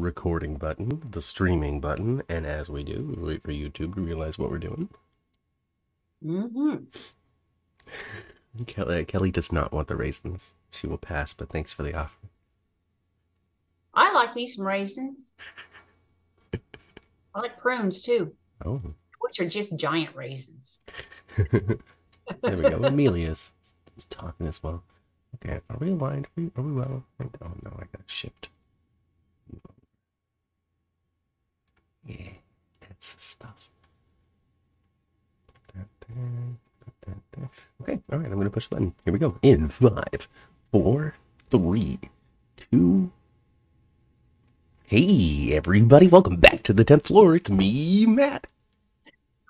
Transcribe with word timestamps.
recording 0.00 0.56
button, 0.56 1.02
the 1.10 1.22
streaming 1.22 1.80
button, 1.80 2.22
and 2.28 2.46
as 2.46 2.68
we 2.68 2.82
do, 2.82 3.14
we 3.16 3.22
wait 3.22 3.42
for 3.42 3.52
YouTube 3.52 3.94
to 3.94 4.00
realize 4.00 4.38
what 4.38 4.50
we're 4.50 4.58
doing. 4.58 4.88
Mm-hmm. 6.24 6.76
Kelly, 8.66 9.04
Kelly 9.04 9.30
does 9.30 9.52
not 9.52 9.72
want 9.72 9.88
the 9.88 9.96
raisins. 9.96 10.52
She 10.70 10.86
will 10.86 10.98
pass, 10.98 11.32
but 11.32 11.48
thanks 11.48 11.72
for 11.72 11.82
the 11.82 11.94
offer. 11.94 12.16
I 13.94 14.12
like 14.12 14.34
me 14.34 14.46
some 14.46 14.66
raisins. 14.66 15.32
I 16.52 17.40
like 17.40 17.58
prunes 17.58 18.02
too, 18.02 18.34
Oh, 18.64 18.80
which 19.20 19.40
are 19.40 19.48
just 19.48 19.78
giant 19.78 20.14
raisins. 20.14 20.80
there 21.36 21.78
we 22.42 22.62
go. 22.62 22.82
Amelia's 22.84 23.52
is 23.96 24.04
talking 24.06 24.46
as 24.46 24.62
well. 24.62 24.82
Okay, 25.36 25.60
are 25.70 25.76
we 25.78 25.90
aligned? 25.90 26.26
Are 26.26 26.30
we, 26.36 26.50
are 26.56 26.62
we 26.62 26.72
well? 26.72 27.04
Oh 27.20 27.52
no, 27.62 27.70
I 27.76 27.84
got 27.96 28.02
shipped. 28.06 28.48
Yeah, 32.10 32.32
that's 32.88 33.14
the 33.14 33.20
stuff. 33.22 33.70
Put 35.48 35.76
that 35.76 35.88
there, 36.08 36.28
put 36.84 36.94
that 37.06 37.18
there. 37.32 37.50
Okay, 37.82 38.00
all 38.12 38.18
right, 38.20 38.32
I'm 38.32 38.38
gonna 38.38 38.50
push 38.50 38.66
the 38.68 38.76
button. 38.76 38.94
Here 39.04 39.12
we 39.12 39.20
go. 39.20 39.38
In 39.42 39.68
five, 39.68 40.28
four, 40.72 41.14
three, 41.50 42.00
two. 42.56 43.12
Hey, 44.86 45.52
everybody, 45.52 46.08
welcome 46.08 46.36
back 46.36 46.62
to 46.64 46.72
the 46.72 46.84
10th 46.84 47.04
floor. 47.04 47.36
It's 47.36 47.50
me, 47.50 48.06
Matt. 48.06 48.46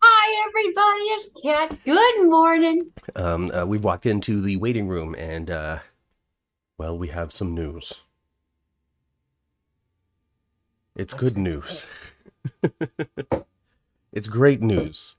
Hi, 0.02 0.48
everybody. 0.48 1.02
It's 1.14 1.30
Kat. 1.42 1.78
Good 1.84 2.28
morning. 2.28 2.90
Um, 3.16 3.50
uh, 3.52 3.66
we 3.66 3.78
walked 3.78 4.06
into 4.06 4.40
the 4.42 4.56
waiting 4.58 4.88
room 4.88 5.14
and, 5.18 5.50
uh, 5.50 5.80
well, 6.78 6.98
we 6.98 7.08
have 7.08 7.32
some 7.32 7.54
news. 7.54 8.02
It's 10.96 11.14
good 11.14 11.38
news. 11.38 11.86
it's 14.12 14.28
great 14.28 14.60
news. 14.60 15.16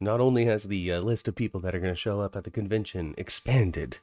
Not 0.00 0.20
only 0.20 0.44
has 0.44 0.64
the 0.64 0.92
uh, 0.92 1.00
list 1.00 1.26
of 1.28 1.34
people 1.34 1.60
that 1.60 1.74
are 1.74 1.80
going 1.80 1.92
to 1.92 2.00
show 2.00 2.20
up 2.20 2.36
at 2.36 2.44
the 2.44 2.50
convention 2.50 3.14
expanded, 3.18 3.98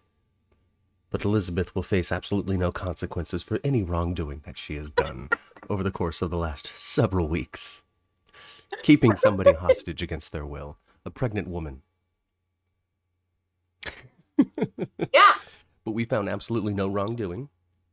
but 1.09 1.23
Elizabeth 1.23 1.73
will 1.73 1.83
face 1.83 2.11
absolutely 2.11 2.57
no 2.57 2.71
consequences 2.71 3.43
for 3.43 3.59
any 3.63 3.81
wrongdoing 3.81 4.41
that 4.45 4.57
she 4.57 4.75
has 4.75 4.89
done 4.89 5.29
over 5.69 5.83
the 5.83 5.91
course 5.91 6.21
of 6.21 6.29
the 6.29 6.37
last 6.37 6.73
several 6.75 7.27
weeks. 7.27 7.83
Keeping 8.83 9.15
somebody 9.15 9.53
hostage 9.59 10.01
against 10.01 10.31
their 10.31 10.45
will, 10.45 10.77
a 11.05 11.09
pregnant 11.09 11.47
woman. 11.47 11.81
Yeah. 15.13 15.33
but 15.85 15.91
we 15.91 16.03
found 16.03 16.27
absolutely 16.27 16.73
no 16.73 16.87
wrongdoing. 16.89 17.47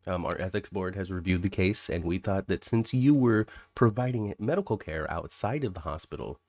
Um, 0.07 0.25
our 0.25 0.41
ethics 0.41 0.69
board 0.69 0.97
has 0.97 1.11
reviewed 1.11 1.43
the 1.43 1.49
case, 1.49 1.89
and 1.89 2.05
we 2.05 2.19
thought 2.19 2.49
that 2.49 2.65
since 2.65 2.93
you 2.93 3.15
were 3.15 3.47
providing 3.75 4.35
medical 4.39 4.77
care 4.77 5.09
outside 5.11 5.63
of 5.63 5.75
the 5.75 5.81
hospital 5.81 6.41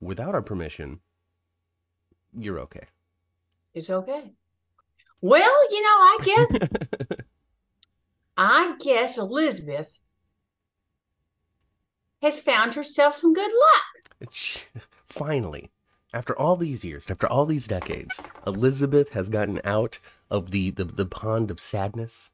without 0.00 0.34
our 0.34 0.42
permission, 0.42 1.00
you're 2.36 2.58
okay. 2.58 2.86
It's 3.74 3.88
okay. 3.88 4.32
Well, 5.22 5.72
you 5.72 5.82
know, 5.82 5.88
I 5.88 6.18
guess 6.24 6.68
I 8.36 8.74
guess 8.82 9.18
Elizabeth 9.18 10.00
has 12.22 12.40
found 12.40 12.74
herself 12.74 13.14
some 13.14 13.32
good 13.32 13.50
luck. 13.52 14.30
Finally, 15.04 15.70
after 16.12 16.36
all 16.38 16.56
these 16.56 16.84
years, 16.84 17.10
after 17.10 17.26
all 17.26 17.46
these 17.46 17.66
decades, 17.66 18.20
Elizabeth 18.46 19.10
has 19.10 19.28
gotten 19.28 19.60
out 19.64 19.98
of 20.30 20.50
the, 20.50 20.70
the, 20.70 20.84
the 20.84 21.06
pond 21.06 21.50
of 21.50 21.60
sadness, 21.60 22.30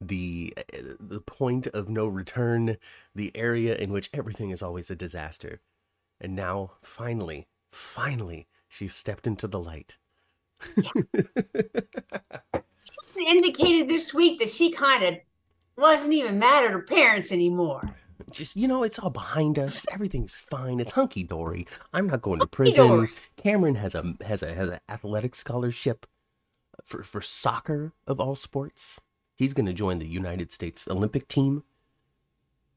the 0.00 0.54
eh, 0.56 0.80
the 0.98 1.20
point 1.20 1.66
of 1.68 1.88
no 1.88 2.06
return, 2.06 2.76
the 3.14 3.30
area 3.34 3.74
in 3.76 3.90
which 3.92 4.10
everything 4.12 4.50
is 4.50 4.62
always 4.62 4.90
a 4.90 4.96
disaster. 4.96 5.60
And 6.20 6.34
now, 6.34 6.72
finally, 6.82 7.48
finally, 7.70 8.46
she 8.68 8.88
stepped 8.88 9.26
into 9.26 9.46
the 9.46 9.60
light. 9.60 9.96
She 13.14 13.28
indicated 13.28 13.88
this 13.88 14.12
week 14.12 14.40
that 14.40 14.48
she 14.48 14.72
kind 14.72 15.04
of 15.04 15.14
wasn't 15.76 16.14
even 16.14 16.38
mad 16.38 16.64
at 16.64 16.72
her 16.72 16.82
parents 16.82 17.32
anymore. 17.32 17.82
Just 18.30 18.56
you 18.56 18.66
know, 18.66 18.82
it's 18.82 18.98
all 18.98 19.10
behind 19.10 19.58
us. 19.58 19.86
Everything's 19.92 20.34
fine. 20.34 20.80
It's 20.80 20.92
hunky 20.92 21.22
dory. 21.22 21.66
I'm 21.92 22.08
not 22.08 22.22
going 22.22 22.40
to 22.40 22.46
prison. 22.46 22.88
Hunky-dory. 22.88 23.10
Cameron 23.36 23.74
has 23.76 23.94
a 23.94 24.14
has 24.26 24.42
a 24.42 24.52
has 24.54 24.68
an 24.68 24.80
athletic 24.88 25.34
scholarship 25.34 26.06
for 26.84 27.02
for 27.02 27.20
soccer 27.20 27.92
of 28.06 28.18
all 28.20 28.34
sports. 28.34 29.00
He's 29.36 29.54
going 29.54 29.66
to 29.66 29.72
join 29.72 29.98
the 29.98 30.06
United 30.06 30.52
States 30.52 30.86
Olympic 30.88 31.28
team. 31.28 31.64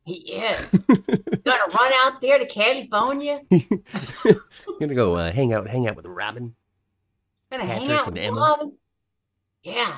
He 0.03 0.31
is 0.31 0.71
gonna 0.71 1.65
run 1.73 1.91
out 2.05 2.21
there 2.21 2.39
to 2.39 2.45
California, 2.45 3.41
gonna 4.79 4.95
go 4.95 5.15
uh, 5.15 5.33
hang 5.33 5.51
out 5.51 5.67
hang 5.67 5.85
out 5.85 5.97
with 5.97 6.05
Robin. 6.05 6.55
gonna 7.51 7.65
hang 7.65 7.87
Patrick 7.87 7.97
out 7.99 8.05
with 8.13 8.17
Emma. 8.17 8.39
Robin. 8.39 8.77
Yeah, 9.63 9.97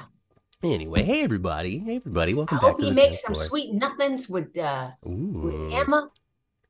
Anyway, 0.61 1.03
hey 1.03 1.21
everybody, 1.23 1.77
hey 1.77 1.97
everybody, 1.97 2.33
I 2.33 2.35
welcome 2.35 2.57
back 2.57 2.69
hope 2.71 2.79
to 2.79 2.85
he 2.85 2.91
makes 2.91 3.21
some 3.21 3.33
floor. 3.33 3.45
sweet 3.45 3.73
nothings 3.73 4.27
with 4.27 4.57
uh 4.57 4.89
with 5.03 5.73
Emma. 5.73 6.09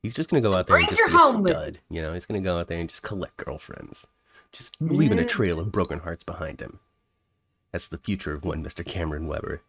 He's 0.03 0.13
just 0.13 0.29
gonna 0.29 0.41
go 0.41 0.53
out 0.53 0.67
there 0.67 0.75
and 0.75 0.87
just 0.87 0.99
be 0.99 1.11
a 1.13 1.17
home 1.17 1.41
with 1.41 1.51
stud. 1.51 1.79
You 1.89 2.01
know, 2.03 2.13
he's 2.13 2.25
gonna 2.25 2.41
go 2.41 2.59
out 2.59 2.67
there 2.67 2.77
and 2.77 2.89
just 2.89 3.01
collect 3.01 3.37
girlfriends, 3.37 4.05
just 4.51 4.75
leaving 4.79 5.17
a 5.17 5.25
trail 5.25 5.59
of 5.59 5.71
broken 5.71 5.99
hearts 5.99 6.23
behind 6.23 6.59
him. 6.59 6.79
That's 7.71 7.87
the 7.87 7.97
future 7.97 8.33
of 8.33 8.45
one 8.45 8.63
Mr. 8.63 8.85
Cameron 8.85 9.27
Weber. 9.27 9.61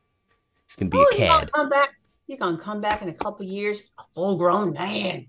He's 0.71 0.77
gonna 0.77 0.91
be 0.91 0.99
Oh, 0.99 1.03
a 1.03 1.07
he's 1.17 1.19
gonna 1.27 1.41
cad, 1.41 1.53
come 1.53 1.69
back. 1.69 1.95
He's 2.29 2.39
gonna 2.39 2.57
come 2.59 2.81
back 2.81 3.03
in 3.03 3.09
a 3.09 3.13
couple 3.13 3.45
years, 3.45 3.91
a 3.99 4.05
full 4.13 4.37
grown 4.37 4.73
man. 4.73 5.27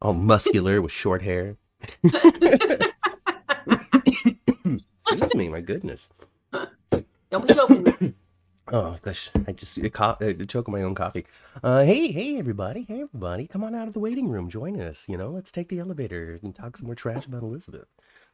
all 0.00 0.14
muscular 0.14 0.80
with 0.80 0.92
short 0.92 1.20
hair. 1.20 1.56
Excuse 5.10 5.34
me, 5.34 5.48
my 5.50 5.60
goodness. 5.60 6.08
Don't 7.30 7.46
be 7.46 7.52
joking. 7.54 8.14
Oh 8.70 8.98
gosh, 9.00 9.30
I 9.46 9.52
just 9.52 9.78
uh, 9.82 9.88
co- 9.88 10.18
uh, 10.20 10.34
choke 10.46 10.68
on 10.68 10.74
my 10.74 10.82
own 10.82 10.94
coffee. 10.94 11.24
Uh, 11.64 11.84
hey, 11.84 12.12
hey, 12.12 12.38
everybody, 12.38 12.82
hey, 12.86 13.00
everybody, 13.00 13.46
come 13.46 13.64
on 13.64 13.74
out 13.74 13.88
of 13.88 13.94
the 13.94 13.98
waiting 13.98 14.28
room, 14.28 14.50
join 14.50 14.78
us. 14.78 15.06
You 15.08 15.16
know, 15.16 15.30
let's 15.30 15.50
take 15.50 15.70
the 15.70 15.78
elevator 15.78 16.38
and 16.42 16.54
talk 16.54 16.76
some 16.76 16.84
more 16.84 16.94
trash 16.94 17.24
about 17.24 17.42
Elizabeth. 17.42 17.86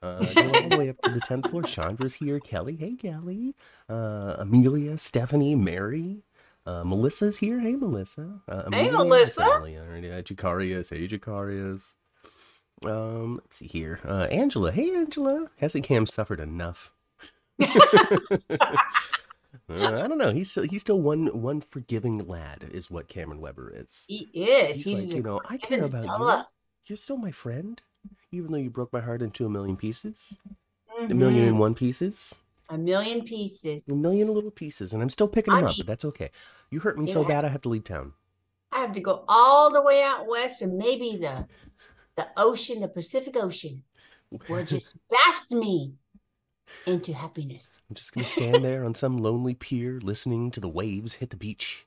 Uh, 0.02 0.18
go 0.34 0.50
all 0.60 0.68
the 0.70 0.76
way 0.76 0.88
up 0.88 1.00
to 1.02 1.12
the 1.12 1.20
tenth 1.20 1.48
floor. 1.50 1.62
Chandra's 1.62 2.14
here. 2.14 2.40
Kelly, 2.40 2.74
hey, 2.74 2.96
Kelly. 2.96 3.54
Uh, 3.88 4.34
Amelia, 4.38 4.98
Stephanie, 4.98 5.54
Mary. 5.54 6.24
Uh, 6.66 6.82
Melissa's 6.84 7.36
here. 7.38 7.60
Hey, 7.60 7.74
Melissa. 7.76 8.40
Uh, 8.48 8.62
Hey, 8.72 8.88
Amelia, 8.88 8.92
Melissa. 8.92 9.40
Right, 9.42 9.76
uh, 9.76 10.22
Jacarius. 10.22 10.90
Hey, 10.90 11.06
Jacarius. 11.06 11.92
Um, 12.84 13.36
let's 13.36 13.56
see 13.58 13.66
here. 13.66 14.00
Uh, 14.04 14.22
Angela. 14.30 14.72
Hey, 14.72 14.94
Angela. 14.94 15.50
Hasn't 15.58 15.84
Cam 15.84 16.06
suffered 16.06 16.40
enough? 16.40 16.92
Uh, 19.70 20.02
I 20.02 20.08
don't 20.08 20.18
know. 20.18 20.32
He's 20.32 20.50
still, 20.50 20.64
he's 20.64 20.80
still 20.82 21.00
one 21.00 21.28
one 21.40 21.60
forgiving 21.60 22.18
lad, 22.26 22.68
is 22.72 22.90
what 22.90 23.06
Cameron 23.08 23.40
Weber 23.40 23.72
is. 23.74 24.04
He 24.08 24.28
is. 24.34 24.74
He's, 24.74 24.84
He's, 24.84 25.06
like, 25.06 25.16
you 25.16 25.22
know, 25.22 25.40
I 25.48 25.56
care 25.56 25.84
about 25.84 26.02
you. 26.04 26.10
fella. 26.10 26.48
You're 26.86 26.96
still 26.96 27.16
my 27.16 27.30
friend, 27.30 27.80
even 28.32 28.50
though 28.50 28.58
you 28.58 28.68
broke 28.68 28.92
my 28.92 29.00
heart 29.00 29.22
into 29.22 29.46
a 29.46 29.48
million 29.48 29.76
pieces, 29.76 30.34
a 30.98 31.02
Mhm. 31.04 31.14
million 31.16 31.44
and 31.46 31.58
one 31.60 31.74
pieces, 31.74 32.34
A 32.70 32.78
million 32.78 33.22
pieces. 33.22 33.88
a 33.88 33.94
million 33.94 34.32
little 34.32 34.50
pieces, 34.50 34.92
and 34.92 35.02
I'm 35.02 35.10
still 35.10 35.28
picking 35.28 35.54
them 35.54 35.64
I 35.64 35.70
up. 35.70 35.76
But 35.76 35.86
that's 35.86 36.04
okay. 36.04 36.30
You 36.70 36.80
hurt 36.80 36.98
me 36.98 37.06
so 37.06 37.24
bad, 37.24 37.44
I 37.44 37.48
have 37.48 37.62
to 37.62 37.68
leave 37.68 37.84
town. 37.84 38.12
I 38.72 38.78
have 38.78 38.92
to 38.92 39.00
go 39.00 39.24
all 39.28 39.72
the 39.72 39.82
way 39.82 40.02
out 40.02 40.26
west 40.26 40.62
and 40.62 40.76
maybe 40.76 41.16
the 41.20 41.46
the 42.16 42.26
ocean, 42.36 42.80
the 42.80 42.88
Pacific 42.88 43.36
Ocean, 43.36 43.82
will 44.48 44.64
just 44.64 44.96
blast 45.08 45.52
me 45.52 45.94
into 46.86 47.12
happiness. 47.12 47.80
I'm 47.88 47.94
just 47.94 48.12
gonna 48.12 48.26
stand 48.26 48.64
there 48.64 48.84
on 48.84 48.94
some 48.94 49.18
lonely 49.18 49.54
pier, 49.54 50.00
listening 50.02 50.50
to 50.52 50.60
the 50.60 50.68
waves 50.68 51.14
hit 51.14 51.30
the 51.30 51.36
beach. 51.36 51.86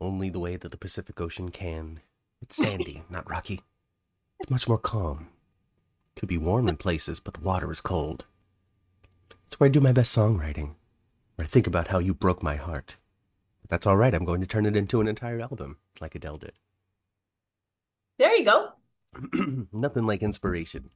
Only 0.00 0.28
the 0.28 0.38
way 0.38 0.56
that 0.56 0.70
the 0.70 0.76
Pacific 0.76 1.20
Ocean 1.20 1.50
can. 1.50 2.00
It's 2.42 2.56
sandy, 2.62 3.04
not 3.08 3.28
rocky. 3.28 3.62
It's 4.40 4.50
much 4.50 4.68
more 4.68 4.78
calm. 4.78 5.28
Could 6.14 6.28
be 6.28 6.38
warm 6.38 6.68
in 6.68 6.76
places, 6.76 7.20
but 7.20 7.34
the 7.34 7.40
water 7.40 7.70
is 7.72 7.80
cold. 7.80 8.24
It's 9.46 9.58
where 9.60 9.68
I 9.68 9.70
do 9.70 9.80
my 9.80 9.92
best 9.92 10.16
songwriting. 10.16 10.74
Where 11.36 11.44
I 11.44 11.48
think 11.48 11.66
about 11.66 11.88
how 11.88 11.98
you 11.98 12.14
broke 12.14 12.42
my 12.42 12.56
heart. 12.56 12.96
But 13.62 13.70
that's 13.70 13.86
all 13.86 13.96
right. 13.96 14.14
I'm 14.14 14.24
going 14.24 14.40
to 14.40 14.46
turn 14.46 14.66
it 14.66 14.76
into 14.76 15.00
an 15.00 15.08
entire 15.08 15.40
album, 15.40 15.78
like 16.00 16.14
Adele 16.14 16.38
did. 16.38 16.52
There 18.18 18.34
you 18.36 18.44
go. 18.44 18.72
Nothing 19.72 20.06
like 20.06 20.22
inspiration. 20.22 20.90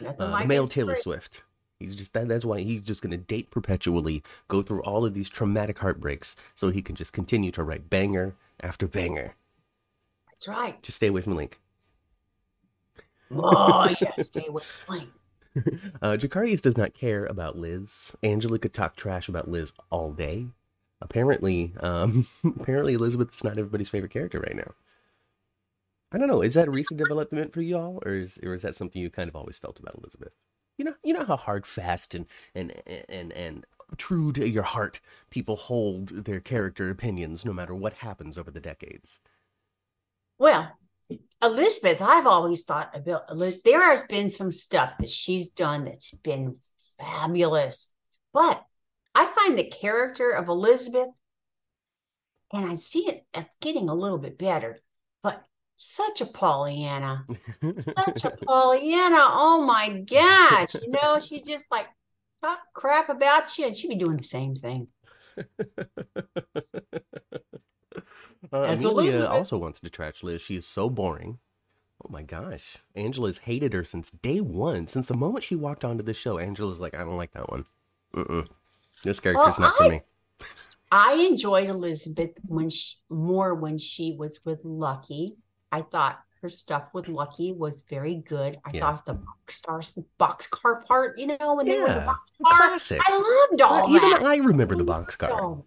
Nothing 0.00 0.22
Uh, 0.26 0.30
like 0.30 0.46
male. 0.46 0.66
Taylor 0.68 0.96
Swift. 0.96 1.42
He's 1.80 1.94
just 1.94 2.12
that, 2.14 2.28
that's 2.28 2.44
why 2.44 2.60
he's 2.60 2.82
just 2.82 3.02
going 3.02 3.10
to 3.10 3.16
date 3.16 3.50
perpetually, 3.50 4.22
go 4.48 4.62
through 4.62 4.82
all 4.82 5.04
of 5.04 5.12
these 5.12 5.28
traumatic 5.28 5.78
heartbreaks 5.80 6.36
so 6.54 6.70
he 6.70 6.82
can 6.82 6.94
just 6.94 7.12
continue 7.12 7.50
to 7.50 7.62
write 7.62 7.90
banger 7.90 8.34
after 8.60 8.86
banger. 8.86 9.34
That's 10.30 10.48
right. 10.48 10.80
Just 10.82 10.96
stay 10.96 11.08
away 11.08 11.20
from 11.22 11.36
Link. 11.36 11.60
Oh 13.30 13.92
yeah, 14.00 14.12
stay 14.18 14.44
away 14.48 14.62
from 14.86 14.96
Link. 14.98 15.10
Uh, 16.02 16.16
does 16.16 16.76
not 16.76 16.94
care 16.94 17.26
about 17.26 17.56
Liz. 17.58 18.14
Angela 18.22 18.58
could 18.58 18.74
talk 18.74 18.96
trash 18.96 19.28
about 19.28 19.48
Liz 19.48 19.72
all 19.90 20.12
day. 20.12 20.48
apparently, 21.00 21.74
um, 21.80 22.26
apparently 22.44 22.94
Elizabeth 22.94 23.32
is 23.34 23.44
not 23.44 23.58
everybody's 23.58 23.90
favorite 23.90 24.12
character 24.12 24.40
right 24.40 24.56
now. 24.56 24.74
I 26.12 26.18
don't 26.18 26.28
know. 26.28 26.42
Is 26.42 26.54
that 26.54 26.68
a 26.68 26.70
recent 26.70 26.98
development 26.98 27.52
for 27.52 27.60
y'all, 27.60 28.00
or 28.06 28.14
is 28.14 28.38
or 28.42 28.54
is 28.54 28.62
that 28.62 28.76
something 28.76 29.00
you 29.02 29.10
kind 29.10 29.28
of 29.28 29.36
always 29.36 29.58
felt 29.58 29.78
about 29.80 29.96
Elizabeth? 29.96 30.32
You 30.78 30.84
know, 30.86 30.94
you 31.02 31.12
know 31.12 31.24
how 31.24 31.36
hard, 31.36 31.66
fast, 31.66 32.14
and 32.14 32.26
and 32.54 32.72
and 33.08 33.32
and 33.32 33.66
true 33.98 34.32
to 34.32 34.48
your 34.48 34.62
heart 34.64 35.00
people 35.30 35.56
hold 35.56 36.24
their 36.24 36.40
character 36.40 36.88
opinions 36.90 37.44
no 37.44 37.52
matter 37.52 37.74
what 37.74 37.94
happens 37.94 38.38
over 38.38 38.50
the 38.50 38.60
decades. 38.60 39.20
Well, 40.38 40.78
Elizabeth, 41.42 42.00
I've 42.00 42.26
always 42.26 42.64
thought 42.64 42.96
about 42.96 43.30
Elizabeth. 43.30 43.64
There 43.64 43.82
has 43.82 44.06
been 44.06 44.30
some 44.30 44.52
stuff 44.52 44.92
that 44.98 45.10
she's 45.10 45.50
done 45.50 45.84
that's 45.84 46.12
been 46.12 46.56
fabulous, 46.98 47.92
but 48.32 48.64
I 49.14 49.26
find 49.26 49.58
the 49.58 49.70
character 49.70 50.30
of 50.30 50.48
Elizabeth, 50.48 51.08
and 52.52 52.70
I 52.70 52.74
see 52.76 53.08
it 53.08 53.26
getting 53.60 53.88
a 53.88 53.94
little 53.94 54.18
bit 54.18 54.38
better, 54.38 54.78
but 55.22 55.44
such 55.76 56.20
a 56.20 56.26
Pollyanna, 56.26 57.26
such 57.98 58.24
a 58.24 58.30
Pollyanna. 58.46 59.18
Oh 59.18 59.64
my 59.66 60.00
gosh, 60.00 60.74
you 60.74 60.90
know, 60.90 61.20
she 61.20 61.40
just 61.46 61.66
like 61.70 61.86
talk 62.42 62.60
crap 62.72 63.08
about 63.08 63.56
you, 63.58 63.66
and 63.66 63.76
she'd 63.76 63.88
be 63.88 63.96
doing 63.96 64.16
the 64.16 64.24
same 64.24 64.54
thing. 64.54 64.88
Uh, 68.52 68.62
As 68.62 68.80
Amelia 68.80 69.12
Elizabeth. 69.12 69.30
also 69.30 69.58
wants 69.58 69.80
to 69.80 69.90
trash 69.90 70.22
Liz. 70.22 70.40
She 70.40 70.56
is 70.56 70.66
so 70.66 70.88
boring. 70.90 71.38
Oh 72.04 72.08
my 72.10 72.22
gosh. 72.22 72.78
Angela's 72.94 73.38
hated 73.38 73.72
her 73.72 73.84
since 73.84 74.10
day 74.10 74.40
one. 74.40 74.86
Since 74.86 75.08
the 75.08 75.14
moment 75.16 75.44
she 75.44 75.56
walked 75.56 75.84
onto 75.84 76.02
this 76.02 76.16
show, 76.16 76.38
Angela's 76.38 76.80
like, 76.80 76.94
I 76.94 76.98
don't 77.04 77.16
like 77.16 77.32
that 77.32 77.50
one. 77.50 77.64
Mm-mm. 78.14 78.48
This 79.02 79.20
character's 79.20 79.58
Well, 79.58 79.68
not 79.68 79.76
for 79.76 79.88
me. 79.88 80.02
I 80.92 81.14
enjoyed 81.14 81.68
Elizabeth 81.68 82.30
when 82.46 82.70
she 82.70 82.96
more 83.08 83.54
when 83.54 83.78
she 83.78 84.14
was 84.18 84.40
with 84.44 84.60
Lucky. 84.64 85.36
I 85.72 85.82
thought 85.82 86.20
her 86.42 86.48
stuff 86.48 86.92
with 86.94 87.08
Lucky 87.08 87.52
was 87.52 87.82
very 87.88 88.16
good. 88.16 88.58
I 88.64 88.70
Yeah. 88.74 88.80
thought 88.80 89.06
the 89.06 89.14
box 89.14 89.54
stars, 89.54 89.92
the 89.92 90.04
boxcar 90.20 90.84
part, 90.84 91.18
you 91.18 91.26
know, 91.26 91.54
when 91.54 91.66
they 91.66 91.78
were 91.80 91.86
the 91.88 91.94
Yeah, 91.94 92.06
boxcar. 92.06 92.56
Classic. 92.56 93.00
I 93.04 93.16
loved 93.50 93.62
all 93.62 93.88
Even 93.96 94.10
that. 94.10 94.22
I 94.24 94.36
remember 94.36 94.76
the 94.76 94.84
box 94.84 95.16
car. 95.16 95.62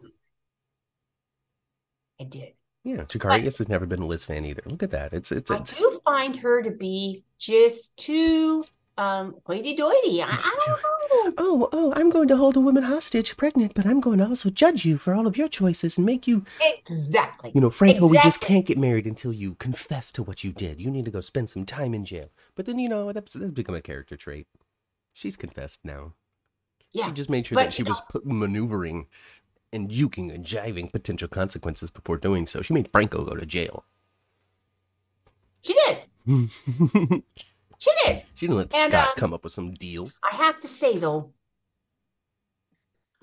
I 2.19 2.23
did. 2.23 2.53
Yeah, 2.87 3.03
Chikarius 3.03 3.57
has 3.57 3.67
never 3.67 3.85
been 3.85 4.01
a 4.01 4.05
Liz 4.05 4.23
fan 4.23 4.45
either. 4.45 4.61
Look 4.65 4.81
at 4.81 4.91
that. 4.91 5.11
It's 5.11 5.29
it's 5.29 5.51
I 5.51 5.57
it's 5.57 5.73
do 5.73 5.99
find 6.05 6.37
her 6.37 6.63
to 6.63 6.71
be 6.71 7.25
just 7.37 7.97
too 7.97 8.63
um 8.97 9.35
hoity-toity. 9.45 10.23
I, 10.23 10.27
I 10.29 10.65
don't 10.67 10.83
know. 10.83 11.33
Oh, 11.37 11.69
oh, 11.73 11.93
I'm 11.97 12.09
going 12.09 12.29
to 12.29 12.37
hold 12.37 12.55
a 12.55 12.61
woman 12.61 12.83
hostage 12.83 13.35
pregnant, 13.35 13.73
but 13.73 13.85
I'm 13.85 13.99
going 13.99 14.19
to 14.19 14.27
also 14.27 14.49
judge 14.49 14.85
you 14.85 14.97
for 14.97 15.13
all 15.13 15.27
of 15.27 15.35
your 15.35 15.49
choices 15.49 15.97
and 15.97 16.05
make 16.05 16.27
you 16.27 16.45
Exactly. 16.61 17.51
You 17.53 17.59
know, 17.59 17.69
Franco, 17.69 18.07
we 18.07 18.19
just 18.19 18.39
can't 18.39 18.65
get 18.65 18.77
married 18.77 19.05
until 19.05 19.33
you 19.33 19.55
confess 19.55 20.09
to 20.13 20.23
what 20.23 20.45
you 20.45 20.53
did. 20.53 20.81
You 20.81 20.89
need 20.89 21.03
to 21.05 21.11
go 21.11 21.19
spend 21.19 21.49
some 21.49 21.65
time 21.65 21.93
in 21.93 22.05
jail. 22.05 22.29
But 22.55 22.67
then, 22.67 22.79
you 22.79 22.87
know, 22.87 23.11
that's, 23.11 23.33
that's 23.33 23.51
become 23.51 23.75
a 23.75 23.81
character 23.81 24.15
trait. 24.15 24.47
She's 25.11 25.35
confessed 25.35 25.81
now. 25.83 26.13
Yeah. 26.93 27.07
She 27.07 27.11
just 27.11 27.29
made 27.29 27.45
sure 27.45 27.55
but, 27.57 27.65
that 27.65 27.73
she 27.73 27.83
was 27.83 28.01
put, 28.09 28.25
maneuvering 28.25 29.07
and 29.73 29.89
juking 29.89 30.33
and 30.33 30.45
jiving 30.45 30.91
potential 30.91 31.27
consequences 31.27 31.89
before 31.89 32.17
doing 32.17 32.47
so. 32.47 32.61
She 32.61 32.73
made 32.73 32.89
Franco 32.91 33.23
go 33.23 33.35
to 33.35 33.45
jail. 33.45 33.85
She 35.61 35.73
did. 35.73 36.03
she 37.77 37.91
did. 38.05 38.23
She 38.35 38.47
did. 38.47 38.49
didn't 38.49 38.57
let 38.57 38.73
And, 38.73 38.93
Scott 38.93 39.07
um, 39.07 39.13
come 39.17 39.33
up 39.33 39.43
with 39.43 39.53
some 39.53 39.71
deal. 39.73 40.09
I 40.23 40.35
have 40.35 40.59
to 40.61 40.67
say 40.67 40.97
though, 40.97 41.33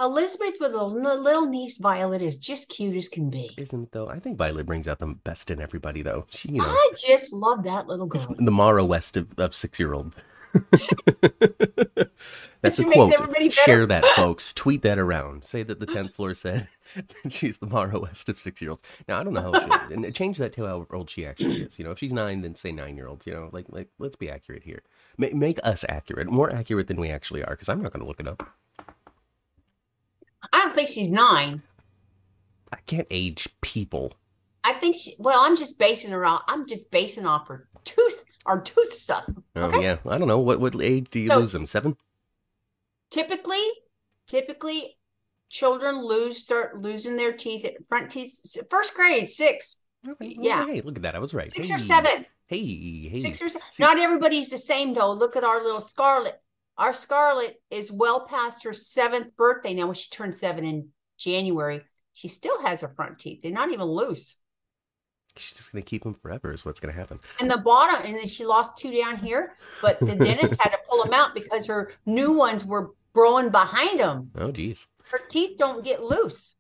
Elizabeth 0.01 0.57
with 0.61 0.73
a 0.73 0.85
little 0.85 1.23
little 1.23 1.47
niece 1.47 1.77
Violet 1.79 2.21
is 2.21 2.39
just 2.39 2.69
cute 2.69 2.97
as 2.97 3.09
can 3.09 3.31
be. 3.31 3.51
Isn't 3.57 3.93
though? 3.93 4.09
I 4.09 4.19
think 4.19 4.37
Violet 4.37 4.67
brings 4.67 4.89
out 4.89 4.99
the 4.99 5.07
best 5.07 5.51
in 5.51 5.61
everybody, 5.61 6.03
though. 6.03 6.27
She, 6.31 6.49
you 6.49 6.59
know, 6.59 6.65
I 6.65 6.93
just 6.97 7.33
love 7.33 7.63
that 7.65 7.87
little 7.87 8.07
girl. 8.07 8.35
the 8.39 8.51
Mara 8.51 8.85
West 8.85 9.17
of, 9.17 9.33
of 9.39 9.55
six 9.55 9.79
year 9.79 9.95
olds. 9.95 10.23
That's 12.63 12.79
a 12.79 12.85
quote. 12.85 13.13
Share 13.53 13.85
that, 13.87 14.05
folks. 14.17 14.55
Tweet 14.55 14.83
that 14.83 14.99
around. 14.99 15.45
Say 15.45 15.63
that 15.63 15.81
the 15.81 15.87
10th 15.87 16.13
floor 16.13 16.33
said 16.33 16.69
that 16.95 17.33
she's 17.33 17.59
the 17.59 17.67
Mara 17.67 17.99
West 17.99 18.29
of 18.29 18.39
six 18.39 18.63
year 18.63 18.71
olds. 18.71 18.83
Now, 19.07 19.21
I 19.21 19.25
don't 19.25 19.35
know 19.35 19.53
how 19.53 19.61
she, 19.61 19.95
and 19.95 20.15
change 20.15 20.39
that 20.39 20.53
to 20.55 20.65
how 20.65 20.87
old 20.91 21.11
she 21.11 21.27
actually 21.27 21.63
is. 21.63 21.79
You 21.79 21.85
know, 21.85 21.91
if 21.91 21.99
she's 21.99 22.13
nine, 22.13 22.41
then 22.41 22.55
say 22.55 22.73
nine 22.73 22.97
year 22.97 23.07
olds. 23.07 23.27
You 23.27 23.35
know, 23.35 23.51
like, 23.53 23.67
like 23.69 23.89
let's 23.99 24.17
be 24.17 24.31
accurate 24.31 24.63
here. 24.63 24.83
Ma- 25.19 25.29
make 25.33 25.61
us 25.63 25.85
accurate, 25.89 26.31
more 26.31 26.51
accurate 26.51 26.87
than 26.87 26.99
we 26.99 27.11
actually 27.11 27.45
are, 27.45 27.51
because 27.51 27.69
I'm 27.69 27.83
not 27.83 27.93
going 27.93 28.03
to 28.03 28.09
look 28.09 28.21
it 28.21 28.29
up. 28.29 28.49
I 30.53 30.61
don't 30.61 30.73
think 30.73 30.89
she's 30.89 31.09
nine. 31.09 31.63
I 32.73 32.77
can't 32.87 33.07
age 33.11 33.49
people. 33.61 34.15
I 34.65 34.73
think 34.73 34.97
she. 34.97 35.15
Well, 35.19 35.41
I'm 35.43 35.57
just 35.57 35.79
basing 35.79 36.13
her 36.13 36.25
off. 36.25 36.43
I'm 36.49 36.67
just 36.67 36.91
basing 36.91 37.27
off 37.27 37.49
her 37.49 37.69
tooth, 37.85 38.24
our 38.47 38.61
tooth 38.61 38.93
stuff. 38.93 39.25
Oh, 39.57 39.63
Okay. 39.65 39.83
yeah. 39.83 39.97
I 40.07 40.19
don't 40.19 40.29
know. 40.29 40.39
What, 40.39 40.61
what 40.61 40.81
age 40.81 41.09
do 41.11 41.19
you 41.19 41.31
So- 41.31 41.39
lose 41.39 41.53
them? 41.53 41.67
Seven? 41.67 41.97
Typically, 43.11 43.63
typically, 44.27 44.97
children 45.49 46.03
lose 46.05 46.39
start 46.39 46.81
losing 46.81 47.17
their 47.17 47.33
teeth 47.33 47.65
at 47.65 47.75
front 47.89 48.11
teeth. 48.11 48.35
First 48.71 48.95
grade, 48.95 49.29
six, 49.29 49.83
Okay. 50.07 50.37
Yeah. 50.39 50.67
Hey, 50.67 50.83
look 50.83 50.97
at 50.97 51.03
that. 51.03 51.15
I 51.15 51.19
was 51.19 51.33
right. 51.33 51.51
six 51.51 51.69
Hey. 51.69 51.77
or 51.77 51.79
seven. 51.79 52.27
Hey, 52.47 53.09
hey. 53.09 53.17
Six 53.19 53.41
or 53.41 53.49
seven. 53.49 53.67
Not 53.79 53.99
everybody's 53.99 54.51
the 54.51 54.59
same 54.59 54.93
though. 54.93 55.13
Look 55.13 55.35
at 55.35 55.45
our 55.45 55.63
little 55.63 55.81
Scarlet. 55.81 56.35
Our 56.77 56.93
Scarlet 56.93 57.63
is 57.71 57.91
well 57.91 58.27
past 58.27 58.65
her 58.65 58.75
seventh 58.75 59.35
birthday 59.37 59.73
now. 59.73 59.87
When 59.87 59.95
she 59.95 60.11
turned 60.11 60.35
seven 60.35 60.65
in 60.67 60.89
January, 61.17 61.83
she 62.13 62.29
still 62.29 62.61
has 62.67 62.83
her 62.83 62.93
front 62.95 63.19
teeth. 63.19 63.41
They're 63.43 63.53
not 63.53 63.71
even 63.73 63.87
loose. 63.87 64.37
She's 65.37 65.57
just 65.57 65.73
going 65.73 65.83
to 65.83 65.89
keep 65.89 66.05
them 66.05 66.15
forever, 66.15 66.53
is 66.53 66.65
what's 66.65 66.81
going 66.81 66.95
to 66.95 66.99
happen. 66.99 67.19
And 67.41 67.51
the 67.51 67.59
bottom, 67.59 68.05
and 68.07 68.17
then 68.17 68.27
she 68.27 68.45
lost 68.45 68.79
two 68.79 68.97
down 68.97 69.17
here, 69.17 69.57
but 69.83 69.99
the 70.01 70.15
dentist 70.17 70.63
had 70.63 70.71
to 70.71 70.79
pull 70.89 71.03
them 71.03 71.13
out 71.13 71.35
because 71.35 71.67
her 71.67 71.91
new 72.07 72.37
ones 72.37 72.65
were 72.65 72.93
growing 73.13 73.51
behind 73.51 73.99
them. 73.99 74.31
Oh, 74.37 74.53
geez. 74.53 74.87
Her 75.11 75.21
teeth 75.29 75.57
don't 75.59 75.85
get 75.85 76.03
loose. 76.03 76.57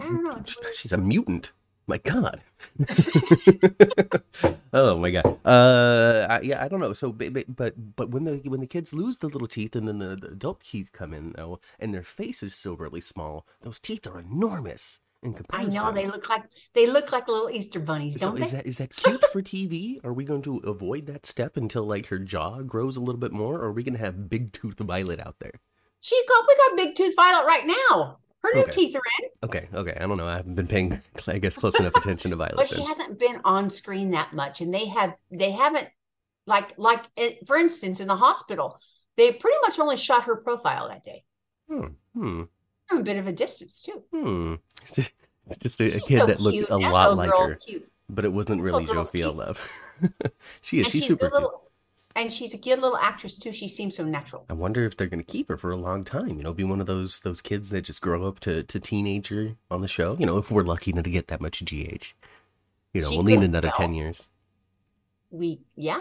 I 0.00 0.04
don't 0.04 0.24
know. 0.24 0.42
She's 0.74 0.92
a 0.92 0.98
mutant. 0.98 1.52
My 1.86 1.98
God. 1.98 2.40
oh 4.72 4.96
my 4.96 5.10
God. 5.10 5.38
Uh, 5.44 6.26
I, 6.30 6.40
yeah, 6.42 6.62
I 6.62 6.68
don't 6.68 6.78
know. 6.78 6.92
So, 6.92 7.12
but 7.12 7.56
but 7.56 7.96
but 7.96 8.10
when 8.10 8.24
the 8.24 8.36
when 8.48 8.60
the 8.60 8.66
kids 8.66 8.94
lose 8.94 9.18
the 9.18 9.28
little 9.28 9.48
teeth 9.48 9.74
and 9.74 9.88
then 9.88 9.98
the, 9.98 10.14
the 10.14 10.28
adult 10.28 10.60
teeth 10.60 10.90
come 10.92 11.12
in, 11.12 11.32
though, 11.36 11.58
and 11.80 11.92
their 11.92 12.04
face 12.04 12.42
is 12.44 12.54
still 12.54 12.76
really 12.76 13.00
small, 13.00 13.44
those 13.62 13.80
teeth 13.80 14.06
are 14.06 14.20
enormous 14.20 15.00
in 15.22 15.36
I 15.52 15.64
know 15.64 15.92
they 15.92 16.06
look 16.06 16.28
like 16.28 16.44
they 16.72 16.86
look 16.86 17.12
like 17.12 17.28
little 17.28 17.50
Easter 17.50 17.78
bunnies, 17.80 18.16
don't 18.16 18.36
they? 18.36 18.42
is 18.42 18.50
they? 18.50 18.56
that 18.58 18.66
is 18.66 18.78
that 18.78 18.96
cute 18.96 19.24
for 19.24 19.42
TV? 19.42 20.00
Are 20.02 20.12
we 20.12 20.24
going 20.24 20.42
to 20.42 20.58
avoid 20.58 21.06
that 21.06 21.26
step 21.26 21.56
until 21.56 21.84
like 21.84 22.06
her 22.06 22.18
jaw 22.18 22.62
grows 22.62 22.96
a 22.96 23.00
little 23.00 23.20
bit 23.20 23.32
more, 23.32 23.56
or 23.56 23.66
are 23.66 23.72
we 23.72 23.82
going 23.82 23.94
to 23.94 24.00
have 24.00 24.28
big 24.30 24.52
tooth 24.52 24.78
Violet 24.78 25.20
out 25.20 25.36
there? 25.40 25.52
She 26.00 26.20
got 26.28 26.44
we 26.48 26.56
got 26.56 26.76
big 26.76 26.94
tooth 26.96 27.14
Violet 27.16 27.46
right 27.46 27.66
now. 27.66 28.18
Her 28.42 28.48
new 28.54 28.62
Okay. 28.62 28.72
teeth 28.72 28.96
are 28.96 29.02
in, 29.22 29.28
Okay, 29.42 29.68
okay. 29.74 29.94
I 30.00 30.06
don't 30.06 30.16
know. 30.16 30.26
I 30.26 30.36
haven't 30.36 30.54
been 30.54 30.66
paying, 30.66 31.00
I 31.26 31.38
guess, 31.38 31.56
close 31.56 31.78
enough 31.78 31.94
attention 31.96 32.30
to 32.30 32.36
Violet. 32.38 32.56
but 32.56 32.70
she 32.70 32.82
hasn't 32.82 33.18
been 33.18 33.40
on 33.44 33.68
screen 33.68 34.10
that 34.12 34.32
much, 34.32 34.62
and 34.62 34.72
they 34.72 34.86
have 34.86 35.14
they 35.30 35.50
haven't 35.50 35.88
like 36.46 36.72
like 36.78 37.04
eh, 37.18 37.34
for 37.46 37.56
instance 37.56 38.00
in 38.00 38.08
the 38.08 38.16
hospital 38.16 38.80
they 39.16 39.30
pretty 39.32 39.58
much 39.62 39.78
only 39.78 39.96
shot 39.96 40.24
her 40.24 40.36
profile 40.36 40.88
that 40.88 41.04
day 41.04 41.22
Hmm. 41.68 41.86
Hmm. 42.14 42.42
From 42.90 42.98
a 42.98 43.02
bit 43.04 43.16
of 43.18 43.26
a 43.26 43.32
distance 43.32 43.80
too. 43.80 44.02
Hmm. 44.12 44.54
Just 45.60 45.80
a, 45.80 45.84
a 45.84 46.00
kid 46.00 46.20
so 46.20 46.26
that 46.26 46.40
looked 46.40 46.54
cute. 46.58 46.66
a 46.70 46.78
That 46.78 46.92
lot 46.92 47.16
little 47.16 47.16
like 47.16 47.30
her, 47.30 47.54
cute. 47.54 47.88
but 48.08 48.24
it 48.24 48.32
wasn't 48.32 48.62
really 48.62 48.84
little 48.84 49.04
Jophielle. 49.04 49.36
Love. 49.36 49.70
she 50.60 50.80
is. 50.80 50.86
and 50.86 50.92
She's 50.92 51.04
she's 51.04 51.06
super 51.06 51.28
good 51.28 51.30
cute. 51.30 51.32
little, 51.32 51.70
and 52.16 52.32
she's 52.32 52.54
a 52.54 52.58
good 52.58 52.80
little 52.80 52.96
actress 52.96 53.38
too. 53.38 53.52
She 53.52 53.68
seems 53.68 53.96
so 53.96 54.04
natural. 54.04 54.44
I 54.48 54.54
wonder 54.54 54.84
if 54.84 54.96
they're 54.96 55.06
going 55.06 55.22
to 55.22 55.26
keep 55.32 55.48
her 55.48 55.56
for 55.56 55.70
a 55.70 55.76
long 55.76 56.04
time. 56.04 56.36
You 56.36 56.42
know, 56.42 56.52
be 56.52 56.64
one 56.64 56.80
of 56.80 56.86
those 56.86 57.20
those 57.20 57.40
kids 57.40 57.70
that 57.70 57.82
just 57.82 58.00
grow 58.02 58.26
up 58.26 58.40
to, 58.40 58.62
to 58.64 58.80
teenager 58.80 59.56
on 59.70 59.80
the 59.82 59.88
show. 59.88 60.16
You 60.18 60.26
know, 60.26 60.38
if 60.38 60.50
we're 60.50 60.64
lucky 60.64 60.90
enough 60.90 61.04
to 61.04 61.10
get 61.10 61.28
that 61.28 61.40
much 61.40 61.64
GH. 61.64 62.12
You 62.92 63.02
know, 63.02 63.10
She 63.10 63.16
we'll 63.16 63.22
need 63.24 63.42
another. 63.42 63.70
10 63.76 63.94
years. 63.94 64.26
We 65.30 65.60
yeah. 65.76 66.00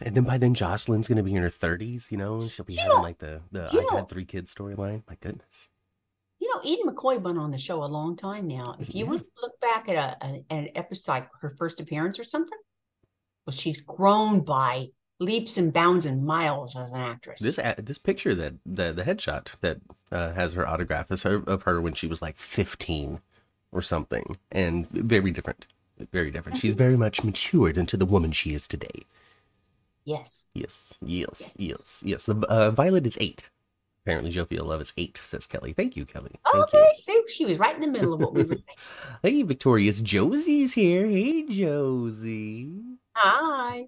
And 0.00 0.16
then 0.16 0.24
by 0.24 0.38
then, 0.38 0.54
Jocelyn's 0.54 1.06
going 1.06 1.18
to 1.18 1.22
be 1.22 1.34
in 1.36 1.42
her 1.44 1.48
30s, 1.50 2.10
you 2.10 2.16
know, 2.18 2.48
she'll 2.48 2.64
be 2.64 2.74
You 2.74 2.80
having 2.80 3.02
like 3.02 3.18
the, 3.18 3.42
the 3.52 3.62
I've 3.72 3.96
had 3.96 4.08
three 4.08 4.24
kids 4.24 4.52
storyline. 4.52 5.02
My 5.08 5.16
goodness. 5.20 5.68
Know, 6.54 6.60
Eden 6.64 6.86
McCoy 6.86 7.22
been 7.22 7.38
on 7.38 7.50
the 7.50 7.58
show 7.58 7.82
a 7.82 7.86
long 7.86 8.16
time 8.16 8.46
now. 8.48 8.76
If 8.78 8.94
you 8.94 9.04
Yeah. 9.04 9.10
would 9.10 9.24
look 9.42 9.60
back 9.60 9.88
at 9.88 9.96
a, 10.22 10.26
a 10.26 10.44
an 10.50 10.68
episode, 10.74 11.12
like 11.12 11.28
her 11.40 11.54
first 11.58 11.80
appearance 11.80 12.18
or 12.18 12.24
something, 12.24 12.58
well, 13.46 13.52
she's 13.54 13.80
grown 13.80 14.40
by 14.40 14.88
leaps 15.20 15.58
and 15.58 15.72
bounds 15.72 16.06
and 16.06 16.24
miles 16.24 16.76
as 16.76 16.92
an 16.92 17.00
actress. 17.00 17.40
This 17.40 17.58
this 17.78 17.98
picture 17.98 18.34
that 18.34 18.54
the 18.66 18.92
the 18.92 19.02
headshot 19.02 19.58
that 19.60 19.78
uh, 20.12 20.32
has 20.32 20.54
her 20.54 20.66
autograph 20.66 21.10
is 21.10 21.22
her, 21.22 21.42
of 21.46 21.62
her 21.62 21.80
when 21.80 21.94
she 21.94 22.06
was 22.06 22.20
like 22.22 22.36
15 22.36 23.20
or 23.72 23.82
something, 23.82 24.36
and 24.52 24.88
very 24.90 25.30
different, 25.30 25.66
very 26.12 26.30
different. 26.30 26.58
She's 26.58 26.74
very 26.74 26.96
much 26.96 27.24
matured 27.24 27.76
into 27.76 27.96
the 27.96 28.06
woman 28.06 28.32
she 28.32 28.54
is 28.54 28.68
today. 28.68 29.02
yes, 30.04 30.48
Yes, 30.54 30.98
yes, 31.02 31.28
Yes. 31.40 31.56
yes, 31.58 32.02
yes. 32.04 32.28
Uh, 32.28 32.70
Violet 32.70 33.06
is 33.06 33.18
eight. 33.20 33.50
Apparently, 34.04 34.30
Jophielle 34.30 34.66
Love 34.66 34.82
is 34.82 34.92
eight, 34.98 35.18
says 35.24 35.46
Kelly. 35.46 35.72
Thank 35.72 35.96
you, 35.96 36.04
Kelly. 36.04 36.32
Thank 36.52 36.64
okay, 36.64 36.88
see, 36.94 37.22
she 37.28 37.46
was 37.46 37.58
right 37.58 37.74
in 37.74 37.80
the 37.80 37.86
middle 37.88 38.12
of 38.12 38.20
what 38.20 38.34
we 38.34 38.42
were 38.42 38.56
saying. 38.56 38.76
Hey, 39.22 39.42
Victorious 39.42 40.02
Josie's 40.02 40.74
here. 40.74 41.06
Hey, 41.06 41.46
Josie. 41.48 42.70
Hi. 43.14 43.86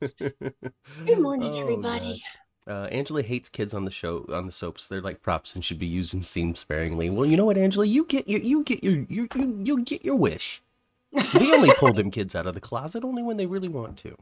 Good 0.00 1.18
morning, 1.18 1.54
Oh, 1.54 1.60
everybody. 1.60 2.22
Uh, 2.66 2.88
Angela 2.92 3.22
hates 3.22 3.48
kids 3.48 3.72
on 3.72 3.86
the 3.86 3.90
show 3.90 4.26
on 4.30 4.44
the 4.44 4.52
soaps. 4.52 4.86
They're 4.86 5.00
like 5.00 5.22
props 5.22 5.54
and 5.54 5.64
should 5.64 5.78
be 5.78 5.86
used 5.86 6.12
and 6.12 6.22
seen 6.22 6.54
sparingly. 6.54 7.08
Well, 7.08 7.24
you 7.24 7.38
know 7.38 7.46
what, 7.46 7.56
Angela? 7.56 7.86
You 7.86 8.04
get 8.04 8.28
your 8.28 8.40
you 8.40 8.62
get 8.64 8.84
your 8.84 9.06
you 9.08 9.26
you 9.34 9.62
you 9.64 9.82
get 9.84 10.04
your 10.04 10.16
wish. 10.16 10.62
They 11.32 11.50
only 11.54 11.72
pull 11.78 11.92
them 11.94 12.10
kids 12.10 12.34
out 12.34 12.46
of 12.46 12.52
the 12.52 12.60
closet 12.60 13.02
only 13.04 13.22
when 13.22 13.38
they 13.38 13.46
really 13.46 13.68
want 13.70 13.96
to. 13.98 14.14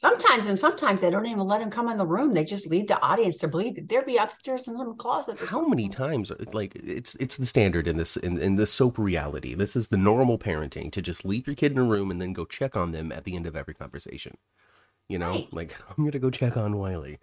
Sometimes 0.00 0.46
and 0.46 0.58
sometimes 0.58 1.02
they 1.02 1.10
don't 1.10 1.26
even 1.26 1.40
let 1.40 1.60
them 1.60 1.68
come 1.68 1.90
in 1.90 1.98
the 1.98 2.06
room. 2.06 2.32
They 2.32 2.42
just 2.42 2.70
leave 2.70 2.86
the 2.86 2.98
audience 3.02 3.36
to 3.40 3.48
believe 3.48 3.74
that 3.74 3.86
they'll 3.86 4.02
be 4.02 4.16
upstairs 4.16 4.66
in 4.66 4.74
little 4.78 4.94
closet. 4.94 5.34
Or 5.34 5.44
How 5.44 5.56
something. 5.56 5.68
many 5.68 5.90
times? 5.90 6.30
Uh, 6.30 6.36
like 6.54 6.74
it's 6.74 7.16
it's 7.16 7.36
the 7.36 7.44
standard 7.44 7.86
in 7.86 7.98
this 7.98 8.16
in, 8.16 8.38
in 8.38 8.54
this 8.54 8.72
soap 8.72 8.96
reality. 8.96 9.52
This 9.52 9.76
is 9.76 9.88
the 9.88 9.98
normal 9.98 10.38
parenting 10.38 10.90
to 10.92 11.02
just 11.02 11.26
leave 11.26 11.46
your 11.46 11.54
kid 11.54 11.72
in 11.72 11.78
a 11.78 11.84
room 11.84 12.10
and 12.10 12.18
then 12.18 12.32
go 12.32 12.46
check 12.46 12.76
on 12.76 12.92
them 12.92 13.12
at 13.12 13.24
the 13.24 13.36
end 13.36 13.46
of 13.46 13.54
every 13.54 13.74
conversation. 13.74 14.38
You 15.06 15.18
know, 15.18 15.32
Right. 15.32 15.52
like 15.52 15.76
I'm 15.90 16.02
gonna 16.06 16.18
go 16.18 16.30
check 16.30 16.56
on 16.56 16.78
Wiley. 16.78 17.18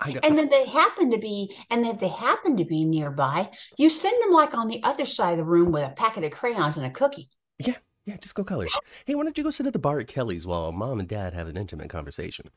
I, 0.00 0.18
And 0.22 0.38
then 0.38 0.48
they 0.48 0.66
happen 0.66 1.10
to 1.10 1.18
be, 1.18 1.54
and 1.70 1.84
if 1.84 1.98
they 1.98 2.08
happen 2.08 2.56
to 2.56 2.64
be 2.64 2.86
nearby, 2.86 3.50
you 3.76 3.90
send 3.90 4.22
them 4.22 4.30
like 4.32 4.54
on 4.54 4.68
the 4.68 4.82
other 4.82 5.04
side 5.04 5.32
of 5.32 5.38
the 5.38 5.44
room 5.44 5.72
with 5.72 5.84
a 5.84 5.90
packet 5.90 6.24
of 6.24 6.30
crayons 6.30 6.78
and 6.78 6.86
a 6.86 6.90
cookie. 6.90 7.28
yeah, 7.58 7.74
yeah, 8.06 8.16
just 8.18 8.34
go 8.34 8.44
color. 8.44 8.66
Hey, 9.06 9.14
why 9.14 9.22
don't 9.24 9.36
you 9.38 9.44
go 9.44 9.50
sit 9.50 9.66
at 9.66 9.72
the 9.72 9.78
bar 9.78 9.98
at 9.98 10.08
Kelly's 10.08 10.46
while 10.46 10.72
mom 10.72 11.00
and 11.00 11.08
dad 11.08 11.32
have 11.34 11.48
an 11.48 11.56
intimate 11.56 11.88
conversation? 11.90 12.50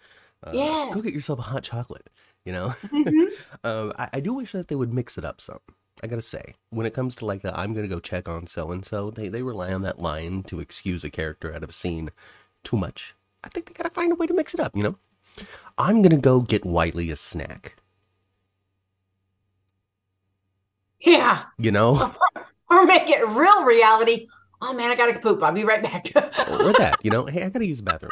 Uh, 0.44 0.92
Go 0.94 1.02
get 1.02 1.14
yourself 1.14 1.40
a 1.40 1.44
hot 1.44 1.64
chocolate. 1.64 2.10
You 2.46 2.54
know, 2.54 2.70
Mhm. 2.92 3.28
um, 3.64 3.94
I, 3.98 4.10
I 4.14 4.20
do 4.20 4.34
wish 4.34 4.52
that 4.54 4.68
they 4.68 4.76
would 4.76 4.94
mix 4.94 5.18
it 5.18 5.26
up 5.26 5.42
some. 5.42 5.60
I 6.04 6.08
gotta 6.08 6.22
say, 6.22 6.54
when 6.70 6.86
it 6.86 6.94
comes 6.94 7.16
to 7.16 7.26
like 7.26 7.42
the 7.42 7.58
I'm 7.58 7.74
gonna 7.74 7.88
go 7.88 8.00
check 8.00 8.30
on 8.30 8.46
so 8.48 8.72
and 8.72 8.86
so, 8.86 9.10
they 9.10 9.28
they 9.30 9.42
rely 9.42 9.74
on 9.74 9.82
that 9.82 10.00
line 10.00 10.44
to 10.44 10.60
excuse 10.60 11.04
a 11.04 11.10
character 11.10 11.54
out 11.54 11.64
of 11.64 11.70
a 11.70 11.74
scene 11.74 12.12
too 12.64 12.78
much. 12.78 13.16
I 13.44 13.50
think 13.50 13.66
they 13.66 13.74
gotta 13.74 13.90
find 13.90 14.12
a 14.12 14.16
way 14.16 14.28
to 14.28 14.34
mix 14.34 14.54
it 14.54 14.60
up. 14.60 14.76
You 14.76 14.84
know, 14.84 14.96
I'm 15.78 16.02
gonna 16.02 16.18
go 16.18 16.40
get 16.42 16.66
Wiley 16.66 17.10
a 17.10 17.16
snack. 17.16 17.76
Yeah. 21.02 21.44
You 21.58 21.72
know, 21.72 22.14
Or 22.70 22.84
make 22.86 23.10
it 23.10 23.26
real 23.30 23.64
reality. 23.64 24.28
Oh 24.62 24.74
man, 24.74 24.90
I 24.92 24.96
gotta 24.96 25.20
poop. 25.20 25.44
I'll 25.44 25.52
be 25.52 25.64
right 25.64 25.84
back. 25.84 26.08
or 26.16 26.74
that. 26.74 26.98
You 27.04 27.12
know, 27.12 27.26
hey, 27.26 27.44
I 27.44 27.50
gotta 27.50 27.66
use 27.66 27.78
the 27.78 27.84
bathroom. 27.84 28.12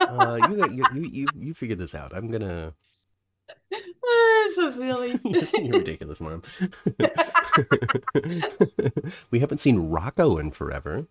Uh, 0.00 0.38
you, 0.48 0.66
you 0.72 0.84
you 0.94 1.10
you 1.12 1.26
you 1.38 1.54
figure 1.54 1.76
this 1.76 1.94
out. 1.94 2.12
I'm 2.14 2.30
gonna. 2.30 2.74
Ah, 3.72 4.48
so 4.54 4.70
silly. 4.70 5.20
You're 5.24 5.78
ridiculous, 5.78 6.20
mom. 6.20 6.42
we 9.30 9.38
haven't 9.38 9.58
seen 9.58 9.90
Rocco 9.90 10.38
in 10.38 10.50
forever. 10.50 11.06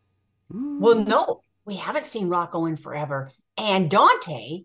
Well, 0.49 0.95
no, 0.95 1.41
we 1.65 1.75
haven't 1.75 2.05
seen 2.05 2.27
Rocco 2.27 2.65
in 2.65 2.75
forever. 2.75 3.29
And 3.57 3.89
Dante 3.89 4.63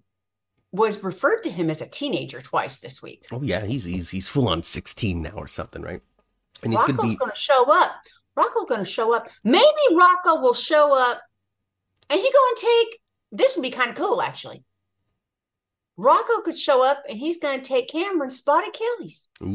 was 0.73 1.05
referred 1.05 1.43
to 1.43 1.51
him 1.51 1.71
as 1.71 1.81
a 1.81 1.89
teenager 1.89 2.41
twice 2.41 2.81
this 2.81 3.03
week. 3.03 3.27
Oh 3.33 3.43
yeah, 3.43 3.65
he's 3.65 3.85
he's 3.85 4.11
he's 4.11 4.29
full 4.29 4.49
on 4.49 4.63
sixteen 4.63 5.23
now 5.23 5.35
or 5.37 5.49
something, 5.49 5.83
right? 5.83 6.03
And 6.63 6.73
he's 6.73 6.83
gonna 6.83 7.03
be 7.03 7.17
to 7.17 7.33
show 7.35 7.65
up. 7.69 7.93
Rocco's 8.37 8.69
going 8.69 8.85
to 8.85 8.91
show 8.91 9.15
up. 9.15 9.29
Maybe 9.45 9.65
Rocco 9.93 10.41
will 10.41 10.55
show 10.55 10.97
up 10.97 11.21
and 12.11 12.21
he 12.21 12.31
going 12.31 12.55
to 12.57 12.67
take 12.67 13.01
this 13.33 13.57
would 13.57 13.63
be 13.63 13.71
kind 13.71 13.91
of 13.91 13.97
cool, 13.97 14.23
actually. 14.23 14.63
Rocco 15.97 16.43
could 16.43 16.59
show 16.59 16.85
up 16.85 17.03
and 17.09 17.19
he's 17.19 17.39
going 17.39 17.61
to 17.61 17.67
take 17.67 17.89
Cameron 17.89 18.31
spot 18.31 18.65
Achilles. 18.69 19.27
ooh, 19.43 19.47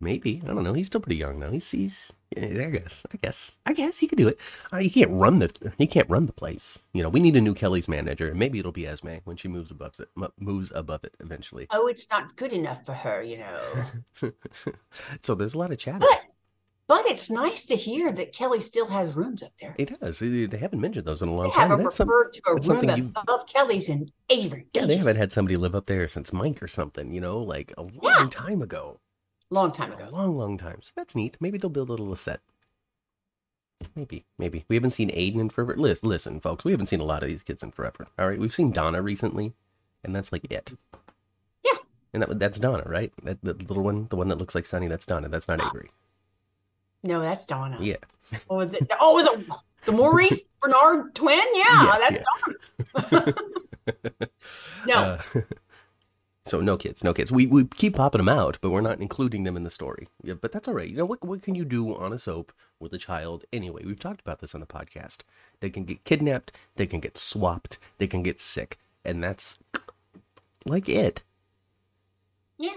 maybe 0.00 0.42
I 0.44 0.48
don't 0.48 0.64
know. 0.64 0.72
He's 0.72 0.86
still 0.86 1.00
pretty 1.00 1.16
young 1.18 1.38
now. 1.38 1.50
He's 1.50 1.70
he's 1.70 2.12
yeah, 2.36 2.66
I 2.66 2.70
guess 2.70 3.04
I 3.12 3.16
guess 3.16 3.56
I 3.66 3.72
guess 3.72 3.98
he 3.98 4.06
could 4.06 4.18
do 4.18 4.28
it. 4.28 4.38
Uh, 4.72 4.78
he 4.78 4.90
can't 4.90 5.10
run 5.10 5.38
the 5.40 5.72
he 5.78 5.86
can't 5.86 6.08
run 6.08 6.26
the 6.26 6.32
place. 6.32 6.80
You 6.92 7.02
know, 7.02 7.08
we 7.08 7.20
need 7.20 7.36
a 7.36 7.40
new 7.40 7.54
Kelly's 7.54 7.88
manager, 7.88 8.28
and 8.28 8.38
maybe 8.38 8.58
it'll 8.58 8.72
be 8.72 8.86
Esme 8.86 9.16
when 9.24 9.36
she 9.36 9.48
moves 9.48 9.70
above 9.70 9.98
it 10.00 10.08
mo- 10.14 10.32
moves 10.38 10.72
above 10.74 11.04
it 11.04 11.14
eventually. 11.20 11.66
Oh, 11.70 11.86
it's 11.86 12.10
not 12.10 12.36
good 12.36 12.52
enough 12.52 12.84
for 12.86 12.92
her, 12.94 13.22
you 13.22 13.38
know. 13.38 13.84
so 15.22 15.34
there's 15.34 15.54
a 15.54 15.58
lot 15.58 15.72
of 15.72 15.78
chatter. 15.78 15.98
But 16.00 16.22
but 16.86 17.06
it's 17.06 17.30
nice 17.30 17.66
to 17.66 17.76
hear 17.76 18.12
that 18.12 18.32
Kelly 18.32 18.60
still 18.60 18.86
has 18.88 19.14
rooms 19.14 19.44
up 19.44 19.52
there. 19.60 19.76
It 19.78 20.00
does. 20.00 20.18
They 20.18 20.48
haven't 20.58 20.80
mentioned 20.80 21.06
those 21.06 21.22
in 21.22 21.28
a 21.28 21.32
long 21.34 21.44
They 21.44 21.50
haven't 21.50 21.78
time. 21.82 21.90
Some, 21.92 22.08
referred 22.08 22.32
to 22.34 22.40
a 22.50 22.54
that's 22.54 22.66
room 22.68 22.78
something 22.80 23.12
above 23.14 23.46
Kelly's 23.46 23.88
in 23.88 24.10
Avery. 24.28 24.66
yeah, 24.74 24.86
they 24.86 24.96
haven't 24.96 25.16
had 25.16 25.30
somebody 25.30 25.56
live 25.56 25.76
up 25.76 25.86
there 25.86 26.08
since 26.08 26.32
Mike 26.32 26.60
or 26.60 26.66
something. 26.66 27.12
You 27.12 27.20
know, 27.20 27.38
like 27.38 27.72
a 27.78 27.82
long 27.82 27.92
Yeah. 28.02 28.26
time 28.30 28.60
ago. 28.60 28.98
Long 29.50 29.72
time 29.72 29.92
A 29.92 29.96
ago. 29.96 30.08
long, 30.12 30.36
long 30.36 30.56
time. 30.56 30.78
So 30.80 30.92
that's 30.94 31.14
neat. 31.16 31.36
Maybe 31.40 31.58
they'll 31.58 31.70
build 31.70 31.88
a 31.88 31.92
little 31.92 32.14
set. 32.16 32.40
Maybe, 33.96 34.24
maybe. 34.38 34.64
We 34.68 34.76
haven't 34.76 34.90
seen 34.90 35.10
Aiden 35.10 35.40
in 35.40 35.48
forever. 35.48 35.74
Listen, 35.76 36.08
listen, 36.08 36.40
folks, 36.40 36.64
we 36.64 36.70
haven't 36.72 36.86
seen 36.86 37.00
a 37.00 37.04
lot 37.04 37.22
of 37.22 37.28
these 37.28 37.42
kids 37.42 37.62
in 37.62 37.70
forever. 37.72 38.06
All 38.18 38.28
right, 38.28 38.38
we've 38.38 38.54
seen 38.54 38.72
Donna 38.72 39.00
recently, 39.02 39.54
and 40.04 40.14
that's 40.14 40.30
like 40.32 40.44
it. 40.52 40.72
Yeah. 41.64 41.72
And 42.12 42.22
that, 42.22 42.38
that's 42.38 42.60
Donna, 42.60 42.84
right? 42.86 43.10
That 43.24 43.40
the 43.42 43.54
little 43.54 43.82
one, 43.82 44.06
the 44.10 44.16
one 44.16 44.28
that 44.28 44.38
looks 44.38 44.54
like 44.54 44.66
Sunny, 44.66 44.86
that's 44.86 45.06
Donna. 45.06 45.28
That's 45.28 45.48
not 45.48 45.64
Avery. 45.64 45.90
No, 47.02 47.20
that's 47.20 47.46
Donna. 47.46 47.78
Yeah. 47.80 47.96
Oh, 48.50 48.64
the, 48.66 48.86
oh, 49.00 49.22
the, 49.46 49.56
the 49.86 49.92
Maurice 49.92 50.42
Benard 50.62 51.14
twin? 51.14 51.40
Yeah, 51.54 51.64
Yeah, 51.98 51.98
that's 52.94 53.10
Donna. 53.10 53.34
no, 54.86 54.94
Uh, 55.34 55.40
so 56.50 56.60
no 56.60 56.76
kids, 56.76 57.04
no 57.04 57.14
kids. 57.14 57.32
We 57.32 57.46
we 57.46 57.64
keep 57.64 57.96
popping 57.96 58.18
them 58.18 58.28
out, 58.28 58.58
but 58.60 58.70
we're 58.70 58.80
not 58.80 59.00
including 59.00 59.44
them 59.44 59.56
in 59.56 59.64
the 59.64 59.70
story. 59.70 60.08
Yeah, 60.22 60.34
but 60.34 60.52
that's 60.52 60.68
all 60.68 60.74
right. 60.74 60.88
You 60.88 60.96
know 60.96 61.04
what? 61.06 61.24
What 61.24 61.42
can 61.42 61.54
you 61.54 61.64
do 61.64 61.94
on 61.94 62.12
a 62.12 62.18
soap 62.18 62.52
with 62.78 62.92
a 62.92 62.98
child 62.98 63.44
anyway? 63.52 63.82
We've 63.84 63.98
talked 64.00 64.20
about 64.20 64.40
this 64.40 64.54
on 64.54 64.60
the 64.60 64.66
podcast. 64.66 65.18
They 65.60 65.70
can 65.70 65.84
get 65.84 66.04
kidnapped, 66.04 66.52
they 66.76 66.86
can 66.86 67.00
get 67.00 67.16
swapped, 67.18 67.78
they 67.98 68.06
can 68.06 68.22
get 68.22 68.40
sick, 68.40 68.78
and 69.04 69.22
that's 69.22 69.58
like 70.64 70.88
it. 70.88 71.22
yeah, 72.58 72.74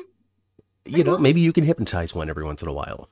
You 0.85 1.03
know, 1.03 1.17
maybe 1.17 1.41
you 1.41 1.53
can 1.53 1.63
hypnotize 1.65 2.13
one 2.15 2.29
every 2.29 2.43
once 2.43 2.61
in 2.61 2.67
a 2.67 2.73
while. 2.73 3.09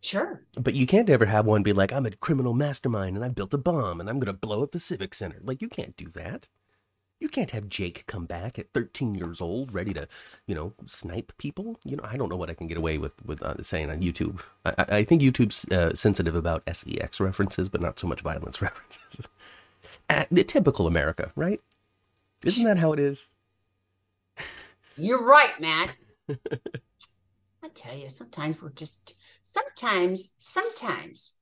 sure. 0.00 0.44
But 0.54 0.74
you 0.74 0.86
can't 0.86 1.10
ever 1.10 1.26
have 1.26 1.46
one 1.46 1.62
be 1.62 1.72
like, 1.72 1.92
I'm 1.92 2.06
a 2.06 2.10
criminal 2.10 2.54
mastermind 2.54 3.16
and 3.16 3.24
I 3.24 3.28
built 3.28 3.54
a 3.54 3.58
bomb 3.58 4.00
and 4.00 4.08
I'm 4.08 4.18
going 4.18 4.26
to 4.26 4.32
blow 4.32 4.62
up 4.62 4.72
the 4.72 4.80
Civic 4.80 5.14
Center. 5.14 5.38
Like, 5.42 5.60
you 5.62 5.68
can't 5.68 5.96
do 5.96 6.08
that. 6.10 6.48
You 7.22 7.28
can't 7.28 7.52
have 7.52 7.68
Jake 7.68 8.04
come 8.08 8.26
back 8.26 8.58
at 8.58 8.72
13 8.72 9.14
years 9.14 9.40
old, 9.40 9.72
ready 9.72 9.94
to, 9.94 10.08
you 10.44 10.56
know, 10.56 10.72
snipe 10.86 11.32
people. 11.38 11.78
You 11.84 11.94
know, 11.94 12.02
I 12.02 12.16
don't 12.16 12.28
know 12.28 12.36
what 12.36 12.50
I 12.50 12.54
can 12.54 12.66
get 12.66 12.76
away 12.76 12.98
with 12.98 13.12
with 13.24 13.40
uh, 13.44 13.62
saying 13.62 13.90
on 13.90 14.00
YouTube. 14.00 14.40
I, 14.64 14.74
I 14.88 15.04
think 15.04 15.22
YouTube's 15.22 15.70
uh, 15.70 15.94
sensitive 15.94 16.34
about 16.34 16.64
sex 16.74 17.20
references, 17.20 17.68
but 17.68 17.80
not 17.80 18.00
so 18.00 18.08
much 18.08 18.22
violence 18.22 18.60
references. 18.62 19.28
Uh, 20.10 20.24
typical 20.34 20.88
America, 20.88 21.30
right? 21.36 21.60
Isn't 22.44 22.64
that 22.64 22.78
how 22.78 22.92
it 22.92 22.98
is? 22.98 23.28
You're 24.96 25.24
right, 25.24 25.54
Matt. 25.60 25.96
I 26.28 27.68
tell 27.72 27.96
you, 27.96 28.08
sometimes 28.08 28.60
we're 28.60 28.70
just, 28.70 29.14
sometimes, 29.44 30.34
sometimes, 30.38 31.34